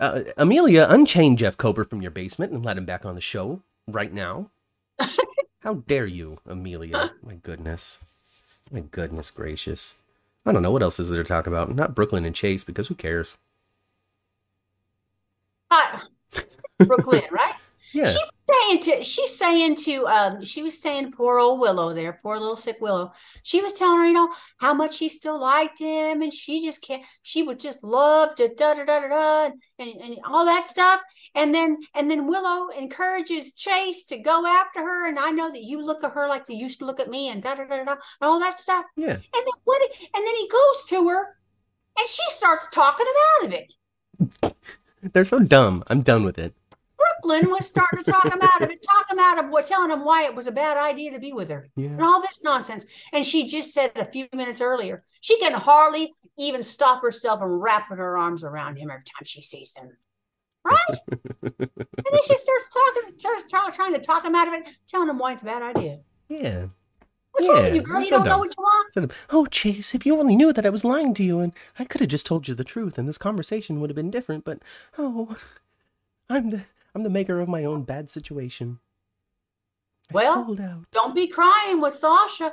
uh, 0.00 0.22
Amelia, 0.36 0.86
unchain 0.88 1.36
Jeff 1.36 1.56
Kober 1.56 1.84
from 1.84 2.02
your 2.02 2.10
basement 2.10 2.52
and 2.52 2.64
let 2.64 2.78
him 2.78 2.84
back 2.84 3.04
on 3.04 3.14
the 3.14 3.20
show 3.20 3.62
right 3.86 4.12
now. 4.12 4.50
How 5.60 5.74
dare 5.74 6.06
you, 6.06 6.38
Amelia? 6.46 7.12
My 7.22 7.34
goodness. 7.34 7.98
My 8.70 8.80
goodness 8.80 9.30
gracious. 9.30 9.94
I 10.46 10.52
don't 10.52 10.62
know 10.62 10.70
what 10.70 10.82
else 10.82 11.00
is 11.00 11.10
there 11.10 11.22
to 11.22 11.28
talk 11.28 11.46
about. 11.46 11.74
Not 11.74 11.94
Brooklyn 11.94 12.24
and 12.24 12.34
Chase 12.34 12.64
because 12.64 12.88
who 12.88 12.94
cares? 12.94 13.36
Uh, 15.70 16.00
Brooklyn, 16.78 17.22
right? 17.30 17.54
Yeah. 17.92 18.04
She's 18.04 18.18
saying 18.48 18.80
to 18.82 19.04
she's 19.04 19.36
saying 19.36 19.76
to 19.76 20.06
um 20.06 20.44
she 20.44 20.62
was 20.62 20.80
saying 20.80 21.12
poor 21.12 21.38
old 21.38 21.60
Willow 21.60 21.92
there, 21.92 22.18
poor 22.22 22.38
little 22.38 22.56
sick 22.56 22.76
Willow. 22.80 23.12
She 23.42 23.60
was 23.60 23.72
telling 23.72 23.98
her, 23.98 24.06
you 24.06 24.12
know, 24.12 24.32
how 24.58 24.74
much 24.74 24.96
she 24.96 25.08
still 25.08 25.38
liked 25.40 25.78
him, 25.78 26.22
and 26.22 26.32
she 26.32 26.64
just 26.64 26.82
can't 26.82 27.04
she 27.22 27.42
would 27.42 27.58
just 27.58 27.84
love 27.84 28.34
to 28.36 28.48
da 28.54 28.74
da 28.74 28.84
da 28.84 29.00
da 29.00 29.08
da 29.08 29.50
and, 29.78 30.00
and 30.00 30.18
all 30.24 30.44
that 30.44 30.64
stuff. 30.64 31.00
And 31.34 31.54
then 31.54 31.78
and 31.94 32.10
then 32.10 32.26
Willow 32.26 32.68
encourages 32.70 33.54
Chase 33.54 34.04
to 34.06 34.18
go 34.18 34.46
after 34.46 34.80
her. 34.80 35.08
And 35.08 35.18
I 35.18 35.30
know 35.30 35.50
that 35.50 35.64
you 35.64 35.84
look 35.84 36.04
at 36.04 36.12
her 36.12 36.28
like 36.28 36.46
they 36.46 36.54
used 36.54 36.78
to 36.80 36.86
look 36.86 37.00
at 37.00 37.10
me 37.10 37.30
and 37.30 37.42
da 37.42 37.54
da 37.54 37.64
da 37.64 37.84
da 37.84 37.92
and 37.92 37.98
all 38.22 38.40
that 38.40 38.58
stuff. 38.58 38.84
Yeah. 38.96 39.12
And 39.12 39.22
then 39.34 39.54
what 39.64 39.82
and 39.82 40.26
then 40.26 40.36
he 40.36 40.48
goes 40.48 40.84
to 40.88 41.08
her 41.08 41.36
and 41.98 42.08
she 42.08 42.22
starts 42.28 42.68
talking 42.70 43.06
him 43.06 43.12
out 43.34 43.46
of 43.46 43.52
it. 43.52 44.54
They're 45.12 45.24
so 45.24 45.38
dumb. 45.38 45.84
I'm 45.86 46.02
done 46.02 46.24
with 46.24 46.38
it. 46.38 46.54
Brooklyn 47.22 47.50
was 47.50 47.66
starting 47.66 48.02
to 48.04 48.10
talk 48.10 48.24
him 48.24 48.40
out 48.42 48.62
of 48.62 48.70
it, 48.70 48.82
talk 48.82 49.10
him 49.10 49.18
out 49.18 49.42
of 49.42 49.50
what, 49.50 49.66
telling 49.66 49.90
him 49.90 50.04
why 50.04 50.24
it 50.24 50.34
was 50.34 50.46
a 50.46 50.52
bad 50.52 50.76
idea 50.76 51.12
to 51.12 51.18
be 51.18 51.32
with 51.32 51.48
her, 51.50 51.68
yeah. 51.76 51.88
and 51.88 52.02
all 52.02 52.20
this 52.20 52.42
nonsense. 52.42 52.86
And 53.12 53.24
she 53.24 53.46
just 53.46 53.72
said 53.72 53.92
a 53.96 54.10
few 54.10 54.28
minutes 54.34 54.60
earlier, 54.60 55.04
she 55.20 55.38
can 55.38 55.52
hardly 55.52 56.14
even 56.38 56.62
stop 56.62 57.02
herself 57.02 57.40
from 57.40 57.60
wrapping 57.60 57.98
her 57.98 58.16
arms 58.16 58.44
around 58.44 58.76
him 58.76 58.90
every 58.90 59.04
time 59.04 59.24
she 59.24 59.42
sees 59.42 59.76
him. 59.76 59.90
Right? 60.64 60.98
and 61.42 61.52
then 61.52 62.22
she 62.26 62.36
starts 62.36 62.68
talking, 62.68 63.18
starts 63.18 63.76
trying 63.76 63.94
to 63.94 64.00
talk 64.00 64.24
him 64.24 64.34
out 64.34 64.48
of 64.48 64.54
it, 64.54 64.68
telling 64.86 65.08
him 65.08 65.18
why 65.18 65.32
it's 65.32 65.42
a 65.42 65.46
bad 65.46 65.62
idea. 65.62 66.00
Yeah. 66.28 66.66
What's 67.32 67.46
yeah, 67.46 67.52
wrong 67.52 67.62
with 67.64 67.74
you, 67.74 67.82
girl? 67.82 68.02
You 68.02 68.10
don't 68.10 68.20
dumb. 68.20 68.28
know 68.28 68.38
what 68.38 68.54
you 68.56 68.62
want? 68.62 69.12
oh, 69.30 69.46
Chase, 69.46 69.94
if 69.94 70.04
you 70.04 70.18
only 70.18 70.36
knew 70.36 70.52
that 70.52 70.66
I 70.66 70.70
was 70.70 70.84
lying 70.84 71.14
to 71.14 71.22
you 71.22 71.40
and 71.40 71.52
I 71.78 71.84
could 71.84 72.00
have 72.00 72.10
just 72.10 72.26
told 72.26 72.48
you 72.48 72.54
the 72.54 72.64
truth 72.64 72.98
and 72.98 73.08
this 73.08 73.18
conversation 73.18 73.80
would 73.80 73.90
have 73.90 73.96
been 73.96 74.10
different, 74.10 74.44
but 74.44 74.58
oh, 74.98 75.36
I'm 76.28 76.50
the 76.50 76.64
I'm 76.98 77.04
the 77.04 77.10
maker 77.10 77.38
of 77.38 77.48
my 77.48 77.64
own 77.64 77.84
bad 77.84 78.10
situation. 78.10 78.80
I 80.10 80.14
well, 80.14 80.56
don't 80.90 81.14
be 81.14 81.28
crying 81.28 81.80
with 81.80 81.94
Sasha. 81.94 82.52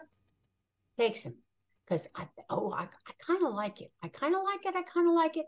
Takes 0.95 1.23
him 1.23 1.33
because 1.83 2.07
I 2.13 2.27
oh 2.51 2.71
I, 2.71 2.83
I 2.83 3.11
kind 3.17 3.43
of 3.43 3.55
like 3.55 3.81
it. 3.81 3.91
I 4.03 4.07
kind 4.07 4.35
of 4.35 4.43
like 4.43 4.63
it. 4.67 4.75
I 4.75 4.83
kind 4.83 5.07
of 5.07 5.15
like 5.15 5.35
it. 5.37 5.47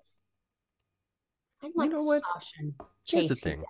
I 1.61 1.69
like 1.75 1.91
you 1.91 1.97
know 1.97 2.03
what? 2.03 2.23
Sasha 2.23 2.71
Here's 3.07 3.27
the 3.27 3.35
thing. 3.35 3.63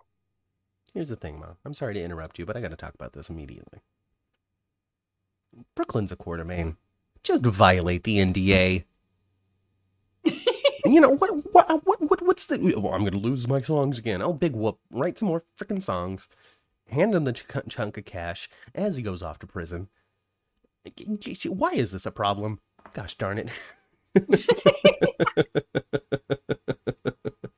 Here's 0.93 1.09
the 1.09 1.17
thing, 1.17 1.41
Mom. 1.41 1.57
I'm 1.65 1.73
sorry 1.73 1.95
to 1.95 2.01
interrupt 2.01 2.39
you, 2.39 2.45
but 2.45 2.55
I 2.55 2.61
got 2.61 2.71
to 2.71 2.77
talk 2.77 2.93
about 2.93 3.11
this 3.11 3.29
immediately. 3.29 3.81
Brooklyn's 5.75 6.13
a 6.13 6.15
Quartermaine. 6.15 6.77
Just 7.21 7.43
violate 7.43 8.05
the 8.05 8.19
NDA. 8.19 8.85
You 10.93 11.01
know 11.01 11.09
what? 11.09 11.53
What? 11.53 11.69
Uh, 11.69 11.79
what? 11.83 12.01
what 12.01 12.21
what's 12.21 12.45
the? 12.45 12.57
Well, 12.77 12.93
I'm 12.93 13.03
gonna 13.03 13.17
lose 13.17 13.47
my 13.47 13.61
songs 13.61 13.97
again. 13.97 14.21
Oh, 14.21 14.33
big 14.33 14.53
whoop! 14.53 14.79
Write 14.91 15.17
some 15.17 15.29
more 15.29 15.43
freaking 15.59 15.81
songs. 15.81 16.27
Hand 16.89 17.15
him 17.15 17.25
the 17.25 17.33
ch- 17.33 17.45
chunk 17.67 17.97
of 17.97 18.05
cash 18.05 18.49
as 18.73 18.95
he 18.95 19.03
goes 19.03 19.21
off 19.21 19.39
to 19.39 19.47
prison. 19.47 19.89
Why 21.45 21.71
is 21.71 21.91
this 21.91 22.05
a 22.05 22.11
problem? 22.11 22.59
Gosh 22.93 23.17
darn 23.17 23.37
it! 23.39 23.49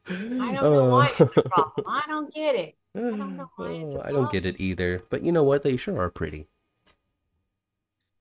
I 0.10 0.54
don't 0.54 0.64
know 0.64 0.90
why 0.90 1.12
it's 1.20 1.20
a 1.20 1.40
uh. 1.40 1.50
problem. 1.50 1.86
I 1.88 2.04
don't 2.08 2.34
get 2.34 2.56
it. 2.56 2.76
I 2.96 3.00
don't 3.00 3.38
know 3.38 3.50
why 3.56 3.72
it's 3.72 3.94
a 3.94 4.00
oh, 4.00 4.04
I 4.04 4.12
don't 4.12 4.32
get 4.32 4.46
it 4.46 4.60
either. 4.60 5.04
But 5.10 5.24
you 5.24 5.32
know 5.32 5.44
what? 5.44 5.64
They 5.64 5.78
sure 5.78 6.02
are 6.02 6.10
pretty. 6.10 6.48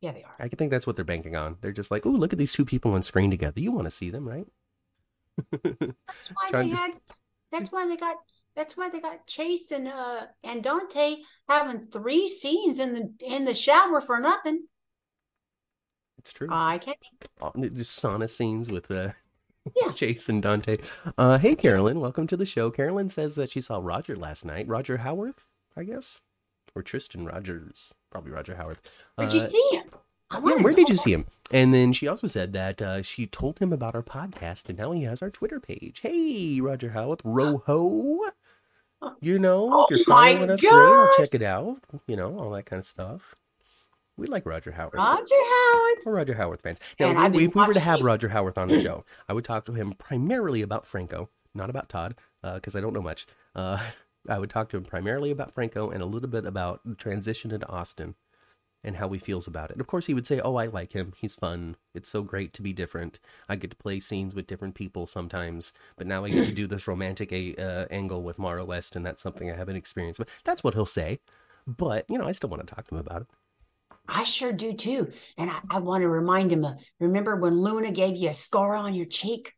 Yeah, 0.01 0.13
they 0.13 0.23
are. 0.23 0.35
I 0.39 0.49
think 0.49 0.71
that's 0.71 0.87
what 0.87 0.97
they're 0.97 1.05
banking 1.05 1.35
on. 1.35 1.57
They're 1.61 1.73
just 1.73 1.91
like, 1.91 2.07
oh, 2.07 2.11
look 2.11 2.33
at 2.33 2.39
these 2.39 2.53
two 2.53 2.65
people 2.65 2.93
on 2.93 3.03
screen 3.03 3.31
together. 3.31 3.61
You 3.61 3.73
want 3.73 3.87
to 3.87 3.91
see 3.91 4.11
them, 4.11 4.29
right? 4.29 4.47
That's 5.63 6.29
why 6.33 6.51
they 6.53 6.69
had. 6.69 6.93
That's 7.51 7.73
why 7.73 7.87
they 7.87 7.97
got. 7.97 8.17
That's 8.57 8.77
why 8.77 8.89
they 8.89 9.01
got 9.01 9.27
Chase 9.27 9.71
and 9.71 9.89
uh 9.89 10.27
and 10.43 10.63
Dante 10.63 11.17
having 11.49 11.87
three 11.87 12.29
scenes 12.29 12.81
in 12.81 12.93
the 12.93 13.11
in 13.25 13.45
the 13.45 13.55
shower 13.55 14.01
for 14.01 14.19
nothing. 14.19 14.67
It's 16.19 16.33
true. 16.33 16.49
I 16.51 16.79
can't. 16.79 16.99
Oh, 17.41 17.53
just 17.57 18.03
sauna 18.03 18.29
scenes 18.29 18.69
with 18.69 18.91
uh, 18.91 19.13
yeah. 19.77 19.93
Chase 19.95 20.29
and 20.29 20.43
Dante. 20.43 20.79
Uh, 21.17 21.39
hey, 21.39 21.55
Carolyn, 21.55 22.01
welcome 22.01 22.27
to 22.27 22.37
the 22.37 22.47
show. 22.47 22.71
Carolyn 22.71 23.09
says 23.09 23.35
that 23.37 23.51
she 23.53 23.61
saw 23.61 23.79
Roger 23.83 24.17
last 24.17 24.45
night. 24.45 24.67
Roger 24.67 24.99
Howarth, 24.99 25.47
I 25.77 25.85
guess, 25.85 26.21
or 26.75 26.83
Tristan 26.83 27.25
Rogers, 27.25 27.95
probably 28.11 28.33
Roger 28.33 28.57
Howarth. 28.57 28.81
You 29.19 29.27
uh, 29.27 29.31
see 29.31 29.69
him? 29.73 29.85
Yeah, 30.33 30.41
where 30.41 30.75
did 30.75 30.89
you 30.89 30.97
see 30.97 31.13
him? 31.13 31.27
And 31.51 31.73
then 31.73 31.93
she 31.93 32.07
also 32.07 32.27
said 32.27 32.53
that 32.53 32.83
uh, 32.83 33.03
she 33.03 33.27
told 33.27 33.59
him 33.59 33.73
about 33.73 33.95
our 33.95 34.03
podcast, 34.03 34.69
and 34.69 34.77
now 34.77 34.93
he 34.93 35.05
has 35.05 35.23
our 35.23 35.31
Twitter 35.31 35.59
page. 35.59 36.01
Hey, 36.03 36.61
Roger 36.61 36.91
Howarth, 36.91 37.23
Roho. 37.23 38.19
You 39.21 39.39
know, 39.39 39.71
oh 39.73 39.87
if 39.89 39.97
you're 39.97 40.05
following 40.05 40.51
us, 40.51 40.61
great. 40.61 41.11
Check 41.17 41.35
it 41.35 41.43
out. 41.43 41.79
You 42.07 42.17
know, 42.17 42.39
all 42.39 42.51
that 42.51 42.67
kind 42.67 42.81
of 42.81 42.87
stuff. 42.87 43.37
We 44.17 44.27
like 44.27 44.45
Roger 44.45 44.73
Howarth. 44.73 44.95
Roger 44.95 45.35
Howarth. 45.35 45.99
We're 46.05 46.17
Roger 46.17 46.35
Howarth 46.35 46.63
fans. 46.63 46.79
Now, 46.99 47.27
if 47.27 47.33
we, 47.33 47.47
we 47.47 47.65
were 47.65 47.73
to 47.73 47.81
have 47.81 48.03
Roger 48.03 48.29
Howarth 48.29 48.59
on 48.59 48.69
the 48.69 48.81
show, 48.81 49.05
I 49.29 49.33
would 49.33 49.45
talk 49.45 49.65
to 49.67 49.73
him 49.73 49.95
primarily 49.97 50.61
about 50.61 50.87
Franco, 50.87 51.31
not 51.55 51.71
about 51.71 51.89
Todd, 51.89 52.17
because 52.43 52.75
uh, 52.75 52.79
I 52.79 52.83
don't 52.83 52.93
know 52.93 53.03
much. 53.03 53.27
Uh, 53.55 53.79
I 54.29 54.39
would 54.39 54.51
talk 54.51 54.69
to 54.71 54.77
him 54.77 54.85
primarily 54.85 55.31
about 55.31 55.55
Franco 55.55 55.89
and 55.89 56.03
a 56.03 56.07
little 56.07 56.29
bit 56.29 56.45
about 56.45 56.81
the 56.85 56.97
transition 56.97 57.53
into 57.53 57.69
Austin 57.69 58.17
and 58.85 58.97
how 58.97 59.09
he 59.11 59.19
feels 59.19 59.47
about 59.47 59.71
it. 59.71 59.81
Of 59.81 59.87
course, 59.87 60.07
he 60.07 60.15
would 60.15 60.27
say, 60.27 60.41
"Oh, 60.41 60.57
I 60.57 60.67
like 60.67 60.93
him. 60.93 61.13
He's 61.17 61.35
fun. 61.35 61.77
It's 61.95 62.09
so 62.09 62.23
great 62.23 62.53
to 62.55 62.63
be 62.63 62.73
different. 62.73 63.19
I 63.49 63.57
get 63.57 63.71
to 63.71 63.77
play 63.77 64.01
scenes 64.01 64.35
with 64.35 64.47
different 64.47 64.75
people 64.75 65.07
sometimes, 65.07 65.73
but 65.97 66.07
now 66.07 66.25
I 66.25 66.31
get 66.31 66.47
to 66.47 66.53
do 66.53 66.67
this 66.67 66.89
romantic 66.89 67.33
uh, 67.33 67.87
angle 67.91 68.23
with 68.23 68.39
Maura 68.39 68.65
West, 68.65 68.97
and 68.97 69.05
that's 69.05 69.23
something 69.23 69.51
I 69.51 69.57
haven't 69.57 69.77
experienced." 69.77 70.19
But 70.19 70.29
that's 70.45 70.65
what 70.65 70.75
he'll 70.75 70.87
say. 70.87 71.21
But 71.67 72.07
you 72.09 72.19
know, 72.19 72.27
I 72.27 72.33
still 72.33 72.51
want 72.51 72.67
to 72.67 72.75
talk 72.75 72.87
to 72.89 72.95
him 72.95 73.01
about 73.01 73.23
it. 73.23 73.29
I 74.09 74.25
sure 74.25 74.53
do 74.53 74.73
too, 74.73 75.11
and 75.37 75.51
I, 75.51 75.61
I 75.71 75.79
want 75.81 76.03
to 76.03 76.09
remind 76.09 76.53
him 76.53 76.65
of. 76.65 76.79
Remember 77.01 77.37
when 77.37 77.61
Luna 77.61 77.91
gave 77.91 78.17
you 78.17 78.31
a 78.31 78.33
scar 78.33 78.75
on 78.75 78.95
your 78.95 79.07
cheek? 79.07 79.55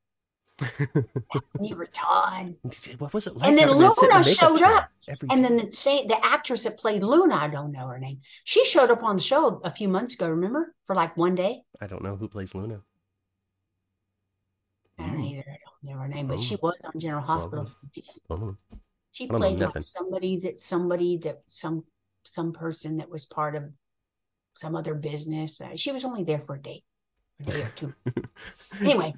You 1.61 1.77
were 1.77 1.87
Todd. 1.87 2.55
What 2.99 3.15
was 3.15 3.27
it 3.27 3.37
like? 3.37 3.49
And 3.49 3.59
then 3.59 3.71
Luna 3.71 4.25
showed 4.25 4.63
up. 4.63 4.91
And 5.31 5.45
then 5.45 5.57
the 5.57 5.71
same 5.73 6.07
the 6.09 6.19
actress 6.25 6.65
that 6.65 6.79
played 6.79 7.03
Luna, 7.03 7.35
I 7.35 7.49
don't 7.49 7.73
know 7.73 7.87
her 7.87 7.99
name. 7.99 8.19
She 8.45 8.65
showed 8.65 8.91
up 8.91 9.03
on 9.03 9.17
the 9.17 9.23
show 9.23 9.61
a 9.65 9.71
few 9.71 9.89
months 9.89 10.15
ago, 10.15 10.29
remember? 10.29 10.75
For 10.87 10.95
like 10.95 11.17
one 11.17 11.35
day. 11.35 11.63
I 11.81 11.87
don't 11.87 12.03
know 12.03 12.17
who 12.17 12.29
plays 12.29 12.55
Luna. 12.55 12.81
I 14.99 15.07
don't 15.07 15.21
either. 15.21 15.45
I 15.47 15.57
don't 15.65 15.95
know 15.95 16.01
her 16.01 16.09
name, 16.09 16.27
but 16.27 16.35
oh. 16.35 16.43
she 16.43 16.57
was 16.57 16.85
on 16.85 17.01
General 17.01 17.23
Hospital. 17.23 17.71
Oh. 18.29 18.57
She 19.13 19.27
played 19.27 19.61
like 19.61 19.83
somebody 19.83 20.39
that 20.41 20.61
somebody 20.61 21.19
that 21.19 21.43
some 21.47 21.85
some 22.25 22.53
person 22.53 22.97
that 22.99 23.11
was 23.11 23.27
part 23.27 23.57
of 23.57 23.65
some 24.55 24.77
other 24.77 24.95
business. 24.95 25.61
Uh, 25.61 25.75
she 25.75 25.91
was 25.91 26.05
only 26.05 26.23
there 26.23 26.43
for 26.47 26.57
a 26.57 26.63
day. 26.63 26.83
Anyway, 28.81 29.15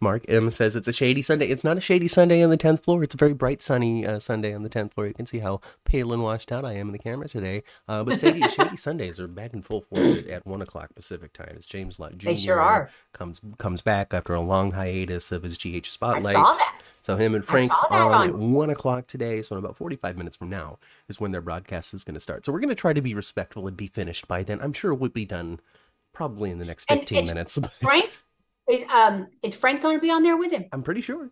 Mark 0.00 0.24
M 0.28 0.50
says 0.50 0.74
it's 0.74 0.88
a 0.88 0.92
shady 0.92 1.22
Sunday. 1.22 1.46
It's 1.48 1.62
not 1.64 1.76
a 1.76 1.80
shady 1.80 2.08
Sunday 2.08 2.42
on 2.42 2.50
the 2.50 2.56
10th 2.58 2.82
floor. 2.82 3.02
It's 3.04 3.14
a 3.14 3.18
very 3.18 3.32
bright, 3.34 3.62
sunny 3.62 4.06
uh, 4.06 4.18
Sunday 4.18 4.54
on 4.54 4.62
the 4.62 4.68
10th 4.68 4.94
floor. 4.94 5.06
You 5.06 5.14
can 5.14 5.26
see 5.26 5.38
how 5.38 5.60
pale 5.84 6.12
and 6.12 6.22
washed 6.22 6.50
out 6.50 6.64
I 6.64 6.72
am 6.74 6.88
in 6.88 6.92
the 6.92 6.98
camera 6.98 7.28
today. 7.28 7.62
Uh, 7.86 8.02
but 8.04 8.18
shady, 8.18 8.40
shady 8.48 8.76
Sundays 8.76 9.20
are 9.20 9.28
back 9.28 9.52
in 9.54 9.62
full 9.62 9.82
force 9.82 10.24
at, 10.30 10.46
1 10.46 10.62
o'clock 10.62 10.94
Pacific 10.94 11.32
time 11.32 11.54
as 11.56 11.66
James 11.66 11.98
Lott 12.00 12.16
Jr. 12.18 12.28
they 12.30 12.36
sure 12.36 12.60
are. 12.60 12.90
comes 13.12 13.40
comes 13.58 13.82
back 13.82 14.12
after 14.14 14.34
a 14.34 14.40
long 14.40 14.72
hiatus 14.72 15.30
of 15.30 15.42
his 15.42 15.56
GH 15.58 15.66
I 15.76 15.80
Spotlight. 15.84 16.32
saw 16.34 16.52
that. 16.54 16.80
So 17.02 17.16
him 17.16 17.34
and 17.34 17.44
Frank 17.44 17.70
are 17.92 18.12
on- 18.12 18.28
at 18.28 18.34
one 18.34 18.70
o'clock 18.70 19.06
today. 19.06 19.42
So 19.42 19.56
in 19.56 19.64
about 19.64 19.76
forty-five 19.76 20.16
minutes 20.16 20.36
from 20.36 20.50
now 20.50 20.78
is 21.08 21.20
when 21.20 21.32
their 21.32 21.40
broadcast 21.40 21.94
is 21.94 22.04
going 22.04 22.14
to 22.14 22.20
start. 22.20 22.44
So 22.44 22.52
we're 22.52 22.60
going 22.60 22.68
to 22.70 22.74
try 22.74 22.92
to 22.92 23.00
be 23.02 23.14
respectful 23.14 23.66
and 23.66 23.76
be 23.76 23.86
finished 23.86 24.26
by 24.28 24.42
then. 24.42 24.60
I'm 24.60 24.72
sure 24.72 24.92
we'll 24.92 25.10
be 25.10 25.24
done 25.24 25.60
probably 26.18 26.50
in 26.50 26.58
the 26.58 26.64
next 26.64 26.88
fifteen 26.88 27.18
it's- 27.18 27.28
minutes. 27.32 27.58
Frank 27.80 28.10
is 28.68 28.82
um 28.92 29.28
is 29.42 29.54
Frank 29.54 29.80
going 29.80 29.96
to 29.96 30.02
be 30.02 30.10
on 30.10 30.24
there 30.24 30.36
with 30.36 30.50
him? 30.50 30.64
I'm 30.72 30.82
pretty 30.82 31.00
sure. 31.00 31.30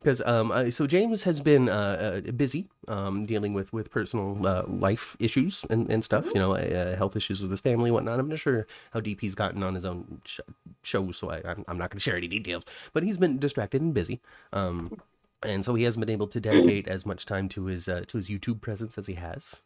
Because 0.00 0.20
um, 0.20 0.52
uh, 0.52 0.70
so 0.70 0.86
James 0.86 1.22
has 1.22 1.40
been 1.40 1.70
uh, 1.70 2.20
uh, 2.26 2.30
busy 2.32 2.68
um, 2.88 3.24
dealing 3.24 3.54
with 3.54 3.72
with 3.72 3.90
personal 3.90 4.46
uh, 4.46 4.64
life 4.66 5.16
issues 5.18 5.64
and, 5.70 5.90
and 5.90 6.04
stuff, 6.04 6.26
you 6.26 6.34
know, 6.34 6.52
uh, 6.54 6.94
health 6.94 7.16
issues 7.16 7.40
with 7.40 7.50
his 7.50 7.60
family, 7.60 7.88
and 7.88 7.94
whatnot. 7.94 8.20
I'm 8.20 8.28
not 8.28 8.38
sure 8.38 8.66
how 8.92 9.00
deep 9.00 9.22
he's 9.22 9.34
gotten 9.34 9.62
on 9.62 9.74
his 9.74 9.86
own 9.86 10.20
sh- 10.26 10.40
show, 10.82 11.10
so 11.10 11.30
I, 11.30 11.36
I'm, 11.46 11.64
I'm 11.68 11.78
not 11.78 11.88
going 11.88 12.00
to 12.00 12.00
share 12.00 12.18
any 12.18 12.28
details. 12.28 12.64
But 12.92 13.02
he's 13.02 13.16
been 13.16 13.38
distracted 13.38 13.80
and 13.80 13.94
busy, 13.94 14.20
um, 14.52 15.00
and 15.42 15.64
so 15.64 15.74
he 15.74 15.84
hasn't 15.84 16.04
been 16.04 16.12
able 16.12 16.28
to 16.28 16.38
dedicate 16.38 16.86
as 16.86 17.06
much 17.06 17.24
time 17.24 17.48
to 17.48 17.64
his 17.64 17.88
uh, 17.88 18.04
to 18.08 18.18
his 18.18 18.28
YouTube 18.28 18.60
presence 18.60 18.98
as 18.98 19.06
he 19.06 19.14
has. 19.14 19.62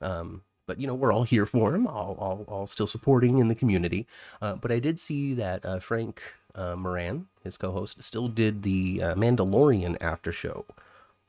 But 0.68 0.78
you 0.80 0.86
know, 0.86 0.94
we're 0.94 1.12
all 1.12 1.24
here 1.24 1.46
for 1.46 1.74
him, 1.74 1.86
all 1.88 2.14
all, 2.20 2.44
all 2.46 2.66
still 2.68 2.86
supporting 2.86 3.38
in 3.38 3.48
the 3.48 3.56
community. 3.56 4.06
Uh, 4.40 4.54
but 4.54 4.70
I 4.70 4.78
did 4.78 5.00
see 5.00 5.34
that 5.34 5.64
uh, 5.66 5.80
Frank 5.80 6.22
uh, 6.54 6.76
Moran, 6.76 7.26
his 7.42 7.56
co-host, 7.56 8.02
still 8.02 8.28
did 8.28 8.62
the 8.62 9.02
uh, 9.02 9.14
Mandalorian 9.16 9.96
after 10.00 10.30
show 10.30 10.66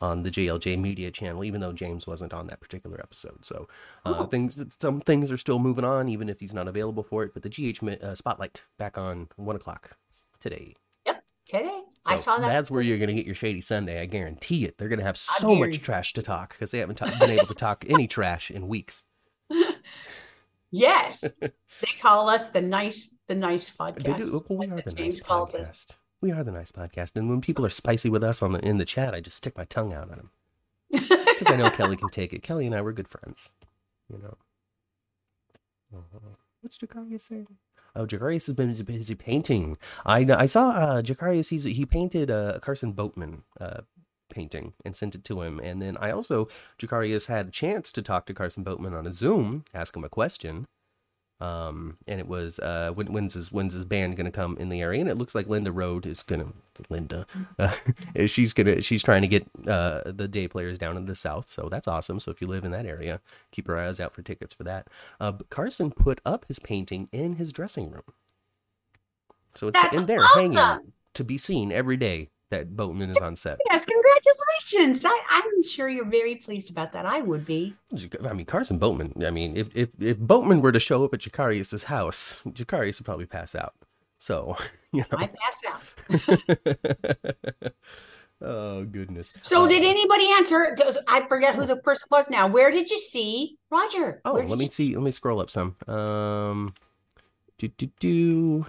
on 0.01 0.23
the 0.23 0.29
JLJ 0.31 0.79
Media 0.79 1.11
channel, 1.11 1.43
even 1.43 1.59
though 1.61 1.73
James 1.73 2.07
wasn't 2.07 2.33
on 2.33 2.47
that 2.47 2.59
particular 2.61 2.99
episode. 3.01 3.43
So 3.45 3.67
uh, 4.05 4.15
Oh. 4.19 4.25
things, 4.27 4.63
some 4.81 5.01
things 5.01 5.29
are 5.31 5.37
still 5.37 5.59
moving 5.59 5.83
on, 5.83 6.07
even 6.09 6.29
if 6.29 6.39
he's 6.39 6.53
not 6.53 6.67
available 6.69 7.03
for 7.03 7.23
it. 7.23 7.33
But 7.33 7.43
the 7.43 7.49
GH 7.49 7.83
uh, 8.03 8.15
Spotlight 8.15 8.61
back 8.77 8.97
on 8.97 9.27
one 9.35 9.55
o'clock 9.57 9.97
today. 10.39 10.75
Yep, 11.05 11.23
today. 11.45 11.81
I 12.05 12.15
saw 12.15 12.37
that. 12.37 12.47
That's 12.47 12.71
where 12.71 12.81
you're 12.81 12.97
going 12.97 13.09
to 13.09 13.13
get 13.13 13.25
your 13.25 13.35
Shady 13.35 13.59
Sunday. 13.61 14.01
I 14.01 14.05
guarantee 14.05 14.63
it. 14.65 14.77
They're 14.77 14.87
going 14.87 14.99
to 14.99 15.05
have 15.05 15.17
so 15.17 15.53
much 15.53 15.81
trash 15.81 16.13
to 16.13 16.21
talk 16.21 16.51
because 16.51 16.71
they 16.71 16.79
haven't 16.79 16.95
ta- 16.95 17.13
been 17.19 17.29
able 17.31 17.47
to 17.47 17.53
talk 17.53 17.85
any 17.89 18.07
trash 18.07 18.49
in 18.49 18.67
weeks. 18.69 19.03
Yes. 20.71 21.39
they 21.39 21.51
call 22.01 22.29
us 22.29 22.49
the 22.49 22.61
nice 22.61 23.15
the 23.27 23.35
nice 23.35 23.75
podcast. 23.75 24.03
They 24.03 24.13
do. 24.13 24.43
Well, 24.47 24.59
we 24.59 24.67
That's 24.67 24.81
are 24.81 24.89
the 24.89 24.95
James 24.95 25.15
nice 25.15 25.21
calls 25.23 25.53
podcast. 25.53 25.61
us. 25.61 25.87
We 26.21 26.31
are 26.31 26.43
the 26.43 26.51
nice 26.51 26.71
podcast, 26.71 27.15
and 27.15 27.29
when 27.29 27.41
people 27.41 27.65
are 27.65 27.69
spicy 27.71 28.09
with 28.09 28.23
us 28.23 28.41
on 28.41 28.53
the 28.53 28.59
in 28.59 28.77
the 28.77 28.85
chat, 28.85 29.13
I 29.15 29.19
just 29.21 29.37
stick 29.37 29.57
my 29.57 29.65
tongue 29.65 29.93
out 29.93 30.11
at 30.11 30.17
them 30.17 30.29
because 30.91 31.47
I 31.47 31.55
know 31.55 31.69
Kelly 31.69 31.95
can 31.95 32.09
take 32.09 32.33
it. 32.33 32.43
Kelly 32.43 32.65
and 32.65 32.75
I 32.75 32.81
were 32.81 32.93
good 32.93 33.07
friends, 33.07 33.49
you 34.09 34.19
know. 34.19 34.37
Uh, 35.95 36.17
What's 36.61 36.77
Jacarius 36.77 37.21
saying? 37.21 37.47
Oh, 37.95 38.05
Jacarius 38.05 38.45
has 38.47 38.55
been 38.55 38.73
busy 38.83 39.15
painting. 39.15 39.77
I 40.05 40.19
I 40.31 40.45
saw 40.45 40.69
uh, 40.69 41.01
Jacarius. 41.01 41.49
He's 41.49 41.63
he 41.63 41.85
painted 41.85 42.29
a 42.29 42.55
uh, 42.55 42.59
Carson 42.59 42.91
Boatman 42.91 43.43
uh, 43.59 43.81
painting 44.29 44.73
and 44.85 44.95
sent 44.95 45.15
it 45.15 45.23
to 45.25 45.41
him, 45.41 45.59
and 45.59 45.81
then 45.81 45.97
I 45.97 46.11
also 46.11 46.47
Jacarius 46.79 47.27
had 47.27 47.47
a 47.47 47.51
chance 47.51 47.91
to 47.93 48.01
talk 48.01 48.25
to 48.27 48.33
Carson 48.33 48.63
Boatman 48.63 48.93
on 48.93 49.07
a 49.07 49.13
Zoom, 49.13 49.65
ask 49.73 49.95
him 49.95 50.03
a 50.03 50.09
question. 50.09 50.65
Um, 51.41 51.95
and 52.05 52.19
it 52.19 52.27
was 52.27 52.59
uh, 52.59 52.91
when, 52.93 53.13
when's 53.13 53.33
his 53.33 53.49
when's 53.49 53.73
his 53.73 53.85
band 53.85 54.17
gonna 54.17 54.29
come 54.31 54.57
in 54.57 54.67
the 54.67 54.81
area? 54.81 54.99
And 54.99 55.09
it 55.09 55.17
looks 55.17 55.33
like 55.33 55.47
Linda 55.47 55.71
Road 55.71 56.05
is 56.05 56.21
gonna 56.21 56.47
Linda, 56.89 57.25
uh, 57.57 57.73
she's 58.27 58.51
gonna 58.51 58.81
she's 58.81 59.01
trying 59.01 59.21
to 59.21 59.27
get 59.29 59.47
uh 59.65 60.01
the 60.05 60.27
day 60.27 60.49
players 60.49 60.77
down 60.77 60.97
in 60.97 61.05
the 61.05 61.15
south, 61.15 61.49
so 61.49 61.69
that's 61.71 61.87
awesome. 61.87 62.19
So 62.19 62.29
if 62.29 62.41
you 62.41 62.47
live 62.47 62.65
in 62.65 62.71
that 62.71 62.85
area, 62.85 63.21
keep 63.51 63.69
your 63.69 63.79
eyes 63.79 64.01
out 64.01 64.13
for 64.13 64.21
tickets 64.21 64.53
for 64.53 64.65
that. 64.65 64.87
Uh, 65.21 65.31
Carson 65.49 65.91
put 65.91 66.19
up 66.25 66.45
his 66.49 66.59
painting 66.59 67.07
in 67.13 67.35
his 67.35 67.53
dressing 67.53 67.89
room, 67.89 68.03
so 69.55 69.69
it's 69.69 69.81
That's 69.81 69.95
in 69.95 70.07
there 70.07 70.23
awesome. 70.23 70.51
hanging 70.51 70.93
to 71.13 71.23
be 71.23 71.37
seen 71.37 71.71
every 71.71 71.95
day 71.95 72.27
that 72.51 72.75
Boatman 72.75 73.09
is 73.09 73.17
on 73.17 73.35
set. 73.35 73.59
yes, 73.71 73.85
congratulations. 73.85 75.05
I, 75.05 75.19
I'm 75.29 75.63
sure 75.63 75.87
you're 75.89 76.05
very 76.05 76.35
pleased 76.35 76.71
about 76.71 76.91
that. 76.93 77.05
I 77.05 77.19
would 77.19 77.45
be. 77.45 77.75
I 78.23 78.33
mean, 78.33 78.45
Carson 78.45 78.77
Boatman. 78.79 79.13
I 79.25 79.29
mean, 79.29 79.55
if 79.55 79.69
if 79.75 79.89
if 79.99 80.17
Boatman 80.17 80.61
were 80.61 80.71
to 80.71 80.79
show 80.79 81.03
up 81.05 81.13
at 81.13 81.19
Jacarius's 81.21 81.83
house, 81.83 82.41
Jacarius 82.47 82.99
would 82.99 83.05
probably 83.05 83.25
pass 83.27 83.53
out. 83.55 83.73
So, 84.17 84.57
you 84.91 85.05
know. 85.11 85.17
I 85.17 85.29
pass 85.29 85.61
out. 85.69 85.81
oh 88.41 88.83
goodness. 88.85 89.31
So 89.41 89.65
Uh, 89.65 89.67
did 89.67 89.83
anybody 89.83 90.29
answer? 90.33 90.75
I 91.07 91.21
forget 91.27 91.55
who 91.55 91.65
the 91.65 91.77
person 91.77 92.07
was 92.11 92.29
now. 92.29 92.47
Where 92.47 92.71
did 92.71 92.89
you 92.89 92.97
see 92.97 93.57
Roger? 93.69 94.21
Oh, 94.25 94.33
let 94.33 94.57
me 94.57 94.65
you- 94.65 94.71
see. 94.71 94.95
Let 94.95 95.03
me 95.03 95.11
scroll 95.11 95.39
up 95.39 95.49
some. 95.49 95.75
Um, 95.87 96.73
do 97.57 97.67
do 97.69 97.89
do. 97.99 98.65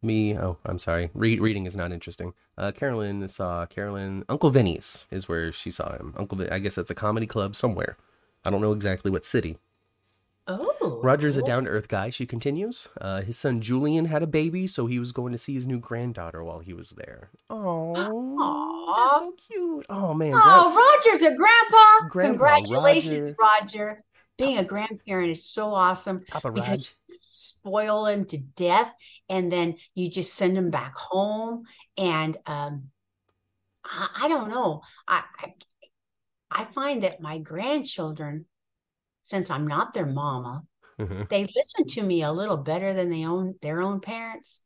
Me. 0.00 0.36
Oh, 0.36 0.58
I'm 0.64 0.78
sorry. 0.78 1.10
Re- 1.14 1.38
reading 1.40 1.66
is 1.66 1.76
not 1.76 1.90
interesting. 1.92 2.32
Uh, 2.56 2.70
Carolyn 2.72 3.26
saw 3.28 3.66
Carolyn. 3.66 4.24
Uncle 4.28 4.50
Vinny's 4.50 5.06
is 5.10 5.28
where 5.28 5.50
she 5.52 5.70
saw 5.70 5.92
him. 5.96 6.14
Uncle. 6.16 6.38
Vin- 6.38 6.52
I 6.52 6.58
guess 6.60 6.76
that's 6.76 6.90
a 6.90 6.94
comedy 6.94 7.26
club 7.26 7.56
somewhere. 7.56 7.96
I 8.44 8.50
don't 8.50 8.60
know 8.60 8.72
exactly 8.72 9.10
what 9.10 9.26
city. 9.26 9.58
Oh, 10.50 11.00
Roger's 11.02 11.36
a 11.36 11.42
down 11.42 11.64
to 11.64 11.70
earth 11.70 11.88
guy. 11.88 12.08
She 12.08 12.24
continues. 12.24 12.88
Uh, 12.98 13.20
his 13.20 13.36
son 13.36 13.60
Julian 13.60 14.06
had 14.06 14.22
a 14.22 14.26
baby, 14.26 14.66
so 14.66 14.86
he 14.86 14.98
was 14.98 15.12
going 15.12 15.32
to 15.32 15.38
see 15.38 15.52
his 15.52 15.66
new 15.66 15.78
granddaughter 15.78 16.42
while 16.42 16.60
he 16.60 16.72
was 16.72 16.90
there. 16.90 17.28
Oh, 17.50 17.94
so 19.20 19.32
cute. 19.36 19.84
Oh 19.90 20.14
man, 20.14 20.32
Oh, 20.34 21.02
Roger's 21.04 21.20
a 21.20 21.34
grandpa. 21.36 22.08
Grandpa 22.08 22.54
Congratulations, 22.56 23.32
Roger. 23.38 24.02
Being 24.38 24.58
a 24.58 24.64
grandparent 24.64 25.32
is 25.32 25.44
so 25.44 25.74
awesome 25.74 26.24
Papa 26.28 26.52
because 26.52 26.92
you 27.08 27.16
spoil 27.18 28.04
them 28.04 28.24
to 28.26 28.38
death, 28.38 28.92
and 29.28 29.50
then 29.50 29.76
you 29.96 30.08
just 30.08 30.34
send 30.34 30.56
them 30.56 30.70
back 30.70 30.94
home. 30.96 31.64
And 31.96 32.36
um, 32.46 32.84
I, 33.84 34.08
I 34.22 34.28
don't 34.28 34.48
know. 34.48 34.82
I, 35.06 35.24
I 35.40 35.54
I 36.50 36.64
find 36.64 37.02
that 37.02 37.20
my 37.20 37.38
grandchildren, 37.38 38.46
since 39.24 39.50
I'm 39.50 39.66
not 39.66 39.92
their 39.92 40.06
mama, 40.06 40.62
Mhm. 40.98 41.28
they 41.28 41.46
listen 41.54 41.86
to 41.86 42.02
me 42.02 42.22
a 42.22 42.32
little 42.32 42.56
better 42.56 42.94
than 42.94 43.10
they 43.10 43.26
own 43.26 43.56
their 43.60 43.82
own 43.82 44.00
parents. 44.00 44.60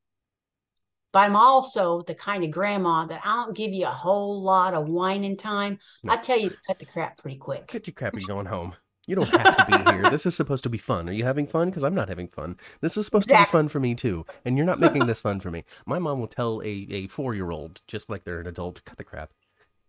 But 1.12 1.20
I'm 1.20 1.36
also 1.36 2.02
the 2.02 2.14
kind 2.14 2.44
of 2.44 2.50
grandma 2.50 3.04
that 3.06 3.20
I 3.24 3.44
don't 3.44 3.56
give 3.56 3.72
you 3.72 3.86
a 3.86 3.90
whole 3.90 4.42
lot 4.42 4.72
of 4.74 4.88
whining 4.88 5.36
time. 5.36 5.78
No. 6.02 6.12
I 6.12 6.16
tell 6.16 6.38
you 6.38 6.50
to 6.50 6.56
cut 6.66 6.78
the 6.78 6.86
crap 6.86 7.18
pretty 7.18 7.36
quick. 7.36 7.66
Get 7.66 7.86
your 7.86 7.94
crap, 7.94 8.14
you're 8.14 8.26
going 8.26 8.46
home. 8.46 8.74
You 9.06 9.16
don't 9.16 9.34
have 9.34 9.56
to 9.56 9.66
be 9.66 9.90
here. 9.90 10.10
This 10.10 10.26
is 10.26 10.34
supposed 10.36 10.62
to 10.64 10.70
be 10.70 10.78
fun. 10.78 11.08
Are 11.08 11.12
you 11.12 11.24
having 11.24 11.46
fun? 11.46 11.70
Because 11.70 11.82
I'm 11.82 11.94
not 11.94 12.08
having 12.08 12.28
fun. 12.28 12.56
This 12.80 12.96
is 12.96 13.04
supposed 13.04 13.28
to 13.28 13.36
be 13.36 13.44
fun 13.46 13.68
for 13.68 13.80
me 13.80 13.94
too. 13.94 14.24
And 14.44 14.56
you're 14.56 14.66
not 14.66 14.78
making 14.78 15.06
this 15.06 15.20
fun 15.20 15.40
for 15.40 15.50
me. 15.50 15.64
My 15.86 15.98
mom 15.98 16.20
will 16.20 16.28
tell 16.28 16.62
a, 16.64 16.86
a 16.90 17.06
four 17.08 17.34
year 17.34 17.50
old, 17.50 17.82
just 17.86 18.08
like 18.08 18.24
they're 18.24 18.40
an 18.40 18.46
adult, 18.46 18.84
cut 18.84 18.98
the 18.98 19.04
crap. 19.04 19.30